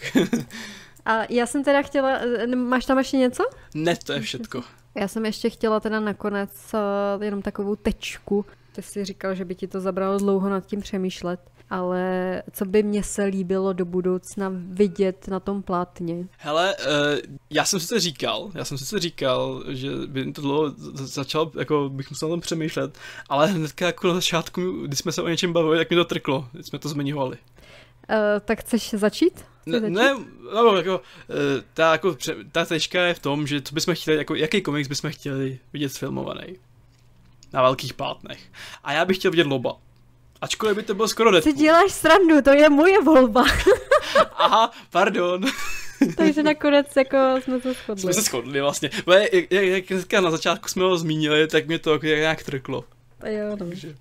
A 1.05 1.21
já 1.29 1.47
jsem 1.47 1.65
teda 1.65 1.83
chtěla, 1.83 2.21
máš 2.55 2.85
tam 2.85 2.99
ještě 2.99 3.17
něco? 3.17 3.45
ne, 3.75 3.97
to 4.05 4.13
je 4.13 4.21
všetko. 4.21 4.63
Já 4.95 5.09
jsem 5.09 5.27
ještě 5.27 5.51
chtěla 5.51 5.81
teda 5.81 6.01
nakonec 6.01 6.51
uh, 6.75 7.23
jenom 7.23 7.43
takovou 7.43 7.77
tečku. 7.77 8.47
Ty 8.79 8.83
jsi 8.83 9.05
říkal, 9.05 9.35
že 9.35 9.45
by 9.45 9.55
ti 9.55 9.67
to 9.67 9.81
zabralo 9.81 10.19
dlouho 10.19 10.49
nad 10.49 10.67
tím 10.67 10.81
přemýšlet, 10.81 11.41
ale 11.71 12.43
co 12.53 12.65
by 12.65 12.83
mě 12.83 13.03
se 13.03 13.25
líbilo 13.25 13.73
do 13.73 13.85
budoucna 13.85 14.53
vidět 14.55 15.29
na 15.29 15.41
tom 15.41 15.63
plátně? 15.63 16.27
Hele, 16.37 16.75
uh, 16.77 17.37
já 17.51 17.65
jsem 17.65 17.81
sice 17.81 18.01
říkal, 18.01 18.51
já 18.55 18.65
jsem 18.65 18.79
sice 18.79 18.99
říkal, 18.99 19.65
že 19.69 19.91
by 20.07 20.33
to 20.33 20.43
dlouho 20.43 20.71
za- 20.71 21.07
začal, 21.07 21.51
jako 21.59 21.89
bych 21.89 22.11
musel 22.11 22.29
o 22.29 22.31
tom 22.31 22.41
přemýšlet, 22.41 22.99
ale 23.29 23.47
hnedka 23.47 23.87
jako 23.87 24.09
na 24.09 24.15
začátku, 24.15 24.87
když 24.87 24.99
jsme 24.99 25.13
se 25.13 25.23
o 25.23 25.29
něčem 25.29 25.53
bavili, 25.53 25.79
tak 25.79 25.91
mi 25.91 25.97
to 25.97 26.05
trklo, 26.05 26.49
když 26.53 26.67
jsme 26.67 26.79
to 26.79 26.89
zmiňovali. 26.89 27.37
Uh, 27.37 28.17
tak 28.45 28.61
chceš 28.61 28.91
začít? 28.91 29.45
Ne, 29.67 29.81
začít? 29.81 29.95
ne 29.95 30.15
no, 30.55 30.77
jako, 30.77 31.01
eh, 31.31 31.63
ta, 31.75 31.93
jako, 31.93 32.17
ta 32.53 32.65
tečka 32.65 33.03
je 33.03 33.15
v 33.15 33.19
tom, 33.19 33.47
že 33.47 33.63
co 33.63 33.75
bychom 33.75 33.95
chtěli, 33.95 34.17
jako, 34.17 34.35
jaký 34.35 34.63
komiks 34.63 34.89
bychom 34.89 35.11
chtěli 35.11 35.59
vidět 35.73 35.93
filmovaný 35.93 36.57
na 37.53 37.63
velkých 37.63 37.95
plátnech. 37.95 38.41
A 38.85 38.93
já 38.93 39.05
bych 39.05 39.17
chtěl 39.17 39.31
vidět 39.31 39.47
Loba. 39.47 39.77
Ačkoliv 40.41 40.77
by 40.77 40.83
to 40.83 40.95
bylo 40.95 41.09
skoro 41.09 41.31
Deadpool. 41.31 41.55
děláš 41.55 41.93
srandu, 41.93 42.43
to 42.43 42.51
je 42.51 42.71
moje 42.71 43.03
volba. 43.03 43.45
Aha, 44.37 44.71
pardon. 44.91 45.43
Takže 46.17 46.43
nakonec 46.43 46.87
jako 46.97 47.17
jsme 47.43 47.61
se 47.61 47.73
shodli. 47.75 48.03
Jsme 48.03 48.13
se 48.13 48.23
shodli 48.23 48.61
vlastně. 48.61 48.91
Jak, 49.13 49.33
jak, 49.51 49.65
jak 49.65 49.85
dneska 49.89 50.21
na 50.21 50.31
začátku 50.31 50.69
jsme 50.69 50.85
ho 50.85 50.99
zmínili, 50.99 51.47
tak 51.49 51.67
mě 51.67 51.79
to 51.79 51.93
jako 51.93 52.07
nějak 52.07 52.43
trklo. 52.43 52.85
Jo, 53.27 53.49
no. 53.51 53.57
Takže, 53.57 53.95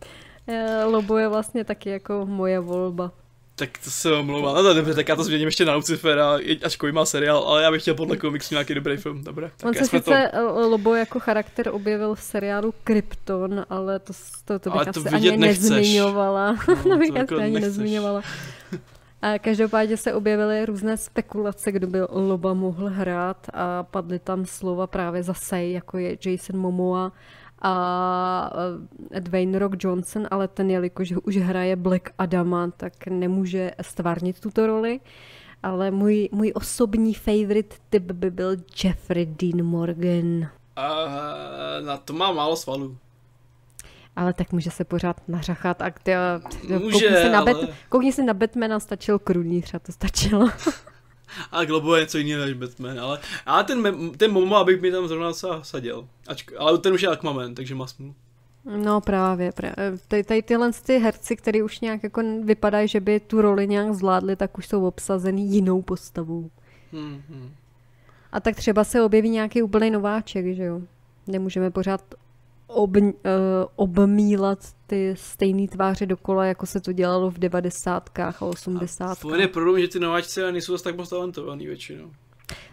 Eh, 0.50 0.84
Lobo 0.84 1.18
je 1.18 1.28
vlastně 1.28 1.64
taky 1.64 1.90
jako 1.90 2.26
moje 2.26 2.60
volba. 2.60 3.12
Tak 3.60 3.70
to 3.84 3.92
se 3.92 4.14
omlouvám. 4.14 4.56
No 4.56 4.62
to 4.62 4.68
je 4.70 4.76
dobře, 4.76 4.94
tak 4.94 5.08
já 5.10 5.16
to 5.16 5.24
změním 5.24 5.48
ještě 5.48 5.66
na 5.66 5.76
Lucifera, 5.76 6.38
ačkoliv 6.64 6.96
má 6.96 7.06
seriál, 7.06 7.38
ale 7.38 7.64
já 7.64 7.72
bych 7.72 7.82
chtěl 7.82 7.96
podle 7.96 8.18
komiksu 8.18 8.56
nějaký 8.56 8.74
dobrý 8.74 8.98
film. 8.98 9.24
Dobré. 9.24 9.52
On 9.64 9.74
Tak 9.74 9.78
se 9.78 9.86
jsme 9.86 10.00
sice 10.00 10.32
to... 10.34 10.70
Lobo 10.70 10.96
jako 10.96 11.20
charakter 11.20 11.70
objevil 11.70 12.16
v 12.16 12.22
seriálu 12.22 12.74
Krypton, 12.84 13.66
ale 13.70 14.00
to, 14.00 14.14
to, 14.46 14.60
to 14.60 14.70
bych 14.70 14.76
Ale 14.82 14.86
to 14.86 15.00
asi 15.00 15.10
vidět 15.16 15.30
ani 15.32 15.38
nechceš. 15.38 15.70
nezmiňovala. 15.70 16.52
No, 16.68 16.76
to 16.84 16.98
bych 16.98 17.08
to 17.10 17.14
asi 17.14 17.20
jako 17.20 17.36
ani 17.36 17.52
nechceš. 17.54 17.62
nezmiňovala. 17.78 18.22
A 19.22 19.40
každopádně 19.40 19.98
se 19.98 20.14
objevily 20.14 20.66
různé 20.66 20.98
spekulace, 20.98 21.72
kdo 21.72 21.88
by 21.88 22.00
Loba 22.10 22.54
mohl 22.54 22.88
hrát 22.90 23.48
a 23.54 23.84
padly 23.84 24.20
tam 24.20 24.46
slova 24.46 24.88
právě 24.88 25.24
zase, 25.24 25.64
jako 25.64 25.98
je 25.98 26.18
Jason 26.26 26.60
Momoa 26.60 27.12
a 27.62 28.52
eh, 29.12 29.22
Dwayne 29.22 29.60
Rock 29.60 29.76
Johnson, 29.84 30.28
ale 30.32 30.48
ten, 30.48 30.70
jelikož 30.70 31.14
už 31.24 31.38
hraje 31.38 31.76
Black 31.76 32.10
Adama, 32.18 32.72
tak 32.78 33.08
nemůže 33.08 33.72
stvárnit 33.82 34.40
tuto 34.40 34.68
roli. 34.68 35.00
Ale 35.64 35.92
můj, 35.92 36.30
můj 36.32 36.52
osobní 36.56 37.14
favorite 37.14 37.76
typ 37.90 38.04
by 38.04 38.32
byl 38.32 38.56
Jeffrey 38.84 39.26
Dean 39.26 39.64
Morgan. 39.64 40.48
A 40.76 40.90
na 41.86 41.98
to 41.98 42.14
má 42.14 42.32
málo 42.32 42.56
svalů. 42.56 42.98
Ale 44.16 44.34
tak 44.34 44.52
může 44.52 44.72
se 44.72 44.84
pořád 44.86 45.22
nařachat 45.28 45.82
a 45.82 45.90
ty, 46.04 46.12
Může, 46.68 46.80
koukni, 46.80 47.00
si 47.22 47.30
na 47.30 47.40
ale- 47.40 47.54
Bat, 47.54 47.70
koukni 47.90 48.12
si 48.14 48.24
na 48.24 48.34
Batmana, 48.34 48.80
stačil 48.80 49.20
krunýř 49.20 49.74
a 49.74 49.80
to 49.80 49.92
stačilo. 49.92 50.50
A 51.52 51.66
Globo 51.66 51.96
je 51.96 52.02
něco 52.02 52.18
jiného 52.18 52.46
než 52.46 52.54
Batman, 52.54 53.00
ale, 53.00 53.20
ale 53.46 53.64
ten, 53.64 54.12
ten 54.18 54.32
Momo, 54.32 54.58
abych 54.58 54.82
mi 54.82 54.92
tam 54.92 55.08
zrovna 55.08 55.28
docela 55.28 55.64
sadil. 55.64 56.08
Ačk, 56.28 56.52
ale 56.58 56.78
ten 56.78 56.94
už 56.94 57.02
je 57.02 57.10
Aquaman, 57.10 57.56
takže 57.56 57.76
má 57.76 57.88
smůlu. 57.88 58.16
No 58.66 59.02
právě, 59.02 59.52
právě. 59.52 59.98
Tady, 60.08 60.24
tady 60.24 60.42
tyhle 60.42 60.72
ty 60.86 60.98
herci, 60.98 61.36
který 61.36 61.62
už 61.62 61.80
nějak 61.80 62.04
jako 62.04 62.22
vypadají, 62.44 62.88
že 62.88 63.00
by 63.00 63.20
tu 63.20 63.42
roli 63.42 63.68
nějak 63.68 63.94
zvládli, 63.94 64.36
tak 64.36 64.58
už 64.58 64.68
jsou 64.68 64.88
obsazený 64.88 65.52
jinou 65.52 65.82
postavou. 65.82 66.50
Hmm, 66.94 67.22
hmm. 67.30 67.52
A 68.32 68.40
tak 68.40 68.56
třeba 68.56 68.84
se 68.84 69.02
objeví 69.02 69.30
nějaký 69.30 69.62
úplný 69.62 69.92
nováček, 69.92 70.56
že 70.56 70.64
jo? 70.64 70.82
Nemůžeme 71.28 71.72
pořád 71.72 72.02
ob, 72.68 72.96
uh, 72.98 73.12
obmílat 73.76 74.60
ty 74.88 75.16
stejné 75.18 75.68
tváře 75.68 76.06
dokola, 76.06 76.46
jako 76.46 76.66
se 76.66 76.80
to 76.80 76.92
dělalo 76.92 77.32
v 77.32 77.40
devadesátkách 77.40 78.42
a 78.42 78.46
osmdesátkách. 78.46 79.18
Furt 79.18 79.40
je 79.40 79.48
problém, 79.48 79.82
že 79.82 79.88
ty 79.88 80.00
nováčci 80.00 80.42
nejsou 80.52 80.72
zase 80.72 80.84
tak 80.84 80.98
moc 80.98 81.10
talentovaný 81.10 81.68
většinou. 81.68 82.12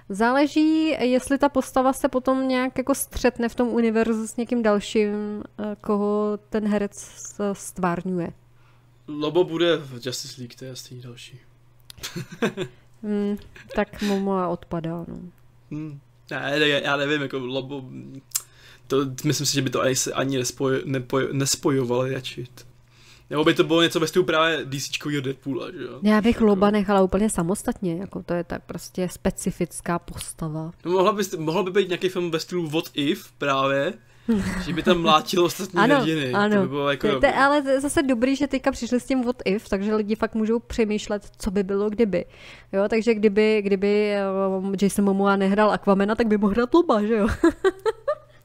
Záleží, 0.09 0.89
jestli 0.89 1.39
ta 1.39 1.49
postava 1.49 1.93
se 1.93 2.09
potom 2.09 2.49
nějak 2.49 2.79
jako 2.79 2.95
střetne 2.95 3.49
v 3.49 3.55
tom 3.55 3.69
univerzu 3.69 4.27
s 4.27 4.37
někým 4.37 4.63
dalším, 4.63 5.43
eh, 5.59 5.77
koho 5.81 6.39
ten 6.51 6.69
herec 6.69 7.25
stvárňuje. 7.53 8.33
Lobo 9.09 9.45
bude 9.45 9.77
v 9.77 10.07
Justice 10.07 10.35
League, 10.41 10.55
to 10.55 10.65
je 10.65 10.69
jasný 10.69 11.01
další. 11.01 11.41
Hmm, 13.05 13.37
tak 13.75 14.03
Momoa 14.03 14.49
odpadá, 14.49 15.05
no. 15.09 15.19
Hmm. 15.71 16.01
Ne, 16.31 16.59
ne, 16.59 16.69
já 16.69 16.97
nevím, 16.97 17.23
jako 17.23 17.39
Lobo... 17.39 17.85
To, 18.87 18.97
myslím 19.25 19.47
si, 19.47 19.55
že 19.55 19.63
by 19.63 19.71
to 19.71 19.81
ani, 19.81 19.95
ani 20.15 20.39
nespoj, 20.39 20.83
nepoj, 20.85 21.29
nespojovali 21.33 22.15
radšit. 22.15 22.67
Nebo 23.31 23.45
by 23.45 23.55
to 23.55 23.65
bylo 23.65 23.83
něco 23.83 24.01
ve 24.01 24.07
stylu 24.07 24.25
právě 24.25 24.65
DCčkovýho 24.65 25.23
Deadpoola, 25.23 25.71
že 25.71 25.83
jo? 25.83 25.99
Já 26.03 26.21
bych 26.21 26.35
Jako- 26.37 26.45
Loba 26.47 26.71
nechala 26.71 27.03
úplně 27.03 27.31
samostatně, 27.31 27.97
jako 27.97 28.23
to 28.23 28.35
je 28.35 28.45
tak 28.45 28.63
prostě 28.67 29.09
specifická 29.09 29.99
postava. 29.99 30.71
No, 30.85 30.93
mohla 30.93 31.13
by, 31.13 31.23
mohla 31.39 31.63
by 31.63 31.71
být 31.71 31.89
nějaký 31.89 32.09
film 32.09 32.31
ve 32.31 32.41
stylu 32.41 32.69
What 32.69 32.85
If 32.95 33.33
právě, 33.39 33.93
že 34.67 34.73
by 34.73 34.83
tam 34.83 35.03
mlátilo 35.03 35.45
ostatní 35.45 35.81
Ano, 35.81 35.97
hrdiny. 35.97 36.33
ano. 36.33 36.57
To 36.57 36.63
by 36.63 36.69
bylo 36.69 36.91
jako 36.91 37.21
To, 37.21 37.37
ale 37.37 37.63
to 37.63 37.69
je 37.69 37.81
zase 37.81 38.03
dobrý, 38.03 38.37
že 38.37 38.47
teďka 38.47 38.73
přišli 38.73 39.01
s 39.01 39.05
tím 39.05 39.23
what 39.23 39.43
if, 39.45 39.69
takže 39.69 39.95
lidi 39.95 40.15
fakt 40.15 40.35
můžou 40.35 40.59
přemýšlet, 40.59 41.23
co 41.39 41.51
by 41.51 41.63
bylo 41.63 41.91
kdyby. 41.91 42.25
Jo, 42.73 42.85
takže 42.89 43.15
kdyby, 43.15 43.63
kdyby 43.63 44.15
um, 44.59 44.75
Jason 44.83 45.05
Momoa 45.05 45.37
nehrál 45.37 45.71
Aquamena, 45.71 46.15
tak 46.15 46.27
by 46.27 46.39
mohl 46.39 46.53
hrát 46.53 46.75
Loba, 46.75 47.03
že 47.03 47.15
jo? 47.15 47.29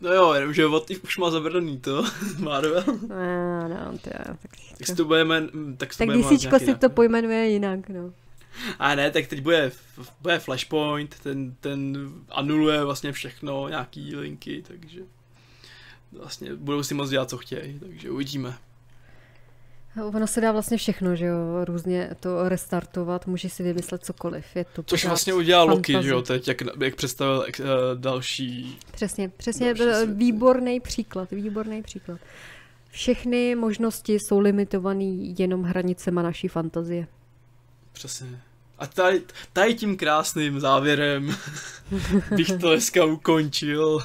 No 0.01 0.13
jo, 0.13 0.33
jenom 0.33 0.53
že 0.53 0.63
If 0.89 1.03
už 1.03 1.17
má 1.17 1.31
zabraný 1.31 1.79
to, 1.79 2.05
Marvel. 2.39 2.83
No, 3.07 3.67
no, 3.67 3.97
to 3.97 4.09
tak, 4.09 4.37
Tak 4.77 4.87
si 4.87 4.95
to 4.95 5.05
budeme, 5.05 5.41
tak, 5.77 5.95
tak 5.95 6.09
DCčko 6.09 6.59
si 6.59 6.75
to 6.75 6.89
pojmenuje 6.89 7.49
jinak, 7.49 7.89
no. 7.89 8.13
A 8.79 8.95
ne, 8.95 9.11
tak 9.11 9.27
teď 9.27 9.41
bude, 9.41 9.71
bude 10.21 10.39
Flashpoint, 10.39 11.19
ten, 11.19 11.55
ten 11.59 12.09
anuluje 12.29 12.83
vlastně 12.83 13.11
všechno, 13.11 13.69
nějaký 13.69 14.15
linky, 14.15 14.63
takže 14.67 15.01
vlastně 16.11 16.55
budou 16.55 16.83
si 16.83 16.93
moc 16.93 17.09
dělat, 17.09 17.29
co 17.29 17.37
chtějí, 17.37 17.79
takže 17.79 18.11
uvidíme. 18.11 18.57
Ono 20.03 20.27
se 20.27 20.41
dá 20.41 20.51
vlastně 20.51 20.77
všechno, 20.77 21.15
že 21.15 21.25
jo, 21.25 21.65
různě 21.65 22.09
to 22.19 22.49
restartovat, 22.49 23.27
můžeš 23.27 23.53
si 23.53 23.63
vymyslet 23.63 24.05
cokoliv, 24.05 24.55
je 24.55 24.65
to 24.65 24.83
Což 24.83 25.05
vlastně 25.05 25.33
udělal 25.33 25.69
Loki, 25.69 25.97
že 26.01 26.09
jo, 26.09 26.21
teď, 26.21 26.47
jak, 26.47 26.57
jak 26.81 26.95
představil 26.95 27.37
uh, 27.39 27.65
další 27.95 28.79
Přesně, 28.91 29.29
přesně, 29.29 29.73
Další 29.73 29.95
svět. 29.95 30.17
výborný 30.17 30.79
příklad, 30.79 31.31
výborný 31.31 31.81
příklad. 31.83 32.19
Všechny 32.91 33.55
možnosti 33.55 34.13
jsou 34.19 34.39
limitované 34.39 35.03
jenom 35.39 35.63
hranicema 35.63 36.21
naší 36.21 36.47
fantazie. 36.47 37.07
Přesně. 37.91 38.41
A 38.79 38.87
tady, 38.87 39.21
tady 39.53 39.73
tím 39.73 39.97
krásným 39.97 40.59
závěrem 40.59 41.35
bych 42.35 42.47
to 42.47 42.69
dneska 42.69 43.05
ukončil 43.05 43.99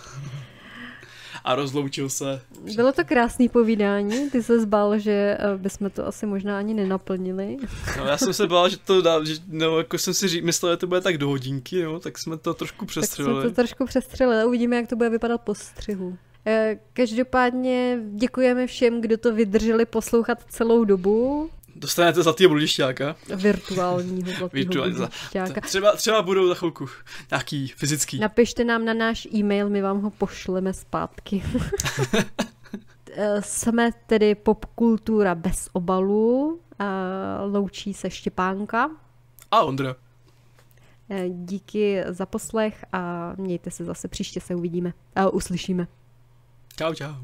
a 1.44 1.54
rozloučil 1.54 2.08
se. 2.08 2.40
Bylo 2.76 2.92
to 2.92 3.04
krásný 3.04 3.48
povídání, 3.48 4.30
ty 4.30 4.42
se 4.42 4.60
zbál, 4.60 4.98
že 4.98 5.36
eh, 5.40 5.58
bychom 5.58 5.90
to 5.90 6.06
asi 6.06 6.26
možná 6.26 6.58
ani 6.58 6.74
nenaplnili. 6.74 7.56
No, 7.98 8.04
já 8.06 8.18
jsem 8.18 8.32
se 8.32 8.46
bál, 8.46 8.68
že 8.68 8.76
to 8.76 9.02
dá, 9.02 9.24
že, 9.24 9.34
no, 9.48 9.78
jako 9.78 9.98
jsem 9.98 10.14
si 10.14 10.28
ří, 10.28 10.42
myslel, 10.42 10.72
že 10.72 10.76
to 10.76 10.86
bude 10.86 11.00
tak 11.00 11.18
do 11.18 11.28
hodinky, 11.28 11.82
no, 11.82 12.00
tak 12.00 12.18
jsme 12.18 12.36
to 12.36 12.54
trošku 12.54 12.84
Tak 12.86 12.92
jsme 12.92 13.00
přestřelili. 13.02 13.42
to 13.48 13.54
trošku 13.54 13.86
přestřelili, 13.86 14.44
uvidíme, 14.44 14.76
jak 14.76 14.86
to 14.88 14.96
bude 14.96 15.10
vypadat 15.10 15.40
po 15.40 15.54
střihu. 15.54 16.16
Eh, 16.46 16.78
Každopádně 16.92 17.98
děkujeme 18.14 18.66
všem, 18.66 19.00
kdo 19.00 19.18
to 19.18 19.34
vydrželi 19.34 19.86
poslouchat 19.86 20.38
celou 20.48 20.84
dobu 20.84 21.50
Dostanete 21.76 22.22
zlatýho 22.22 22.50
bludišťáka. 22.50 23.16
virtuálního 23.36 24.32
zlatého 24.38 24.74
budišťáka. 24.74 25.60
Třeba, 25.60 25.96
třeba 25.96 26.22
budou 26.22 26.48
za 26.48 26.54
chvilku 26.54 26.86
nějaký 27.30 27.68
fyzický. 27.68 28.18
Napište 28.18 28.64
nám 28.64 28.84
na 28.84 28.94
náš 28.94 29.28
e-mail, 29.34 29.70
my 29.70 29.82
vám 29.82 30.00
ho 30.00 30.10
pošleme 30.10 30.72
zpátky. 30.72 31.42
Jsme 33.40 33.90
tedy 34.06 34.34
popkultura 34.34 35.34
bez 35.34 35.68
obalu. 35.72 36.60
Loučí 37.52 37.94
se 37.94 38.10
Štěpánka. 38.10 38.90
A 39.50 39.62
Ondra. 39.62 39.96
Eh, 41.10 41.24
díky 41.28 42.02
za 42.08 42.26
poslech 42.26 42.84
a 42.92 43.32
mějte 43.36 43.70
se 43.70 43.84
zase 43.84 44.08
příště 44.08 44.40
se 44.40 44.54
uvidíme 44.54 44.92
a 45.16 45.28
uslyšíme. 45.28 45.86
Čau, 46.76 46.94
čau. 46.94 47.14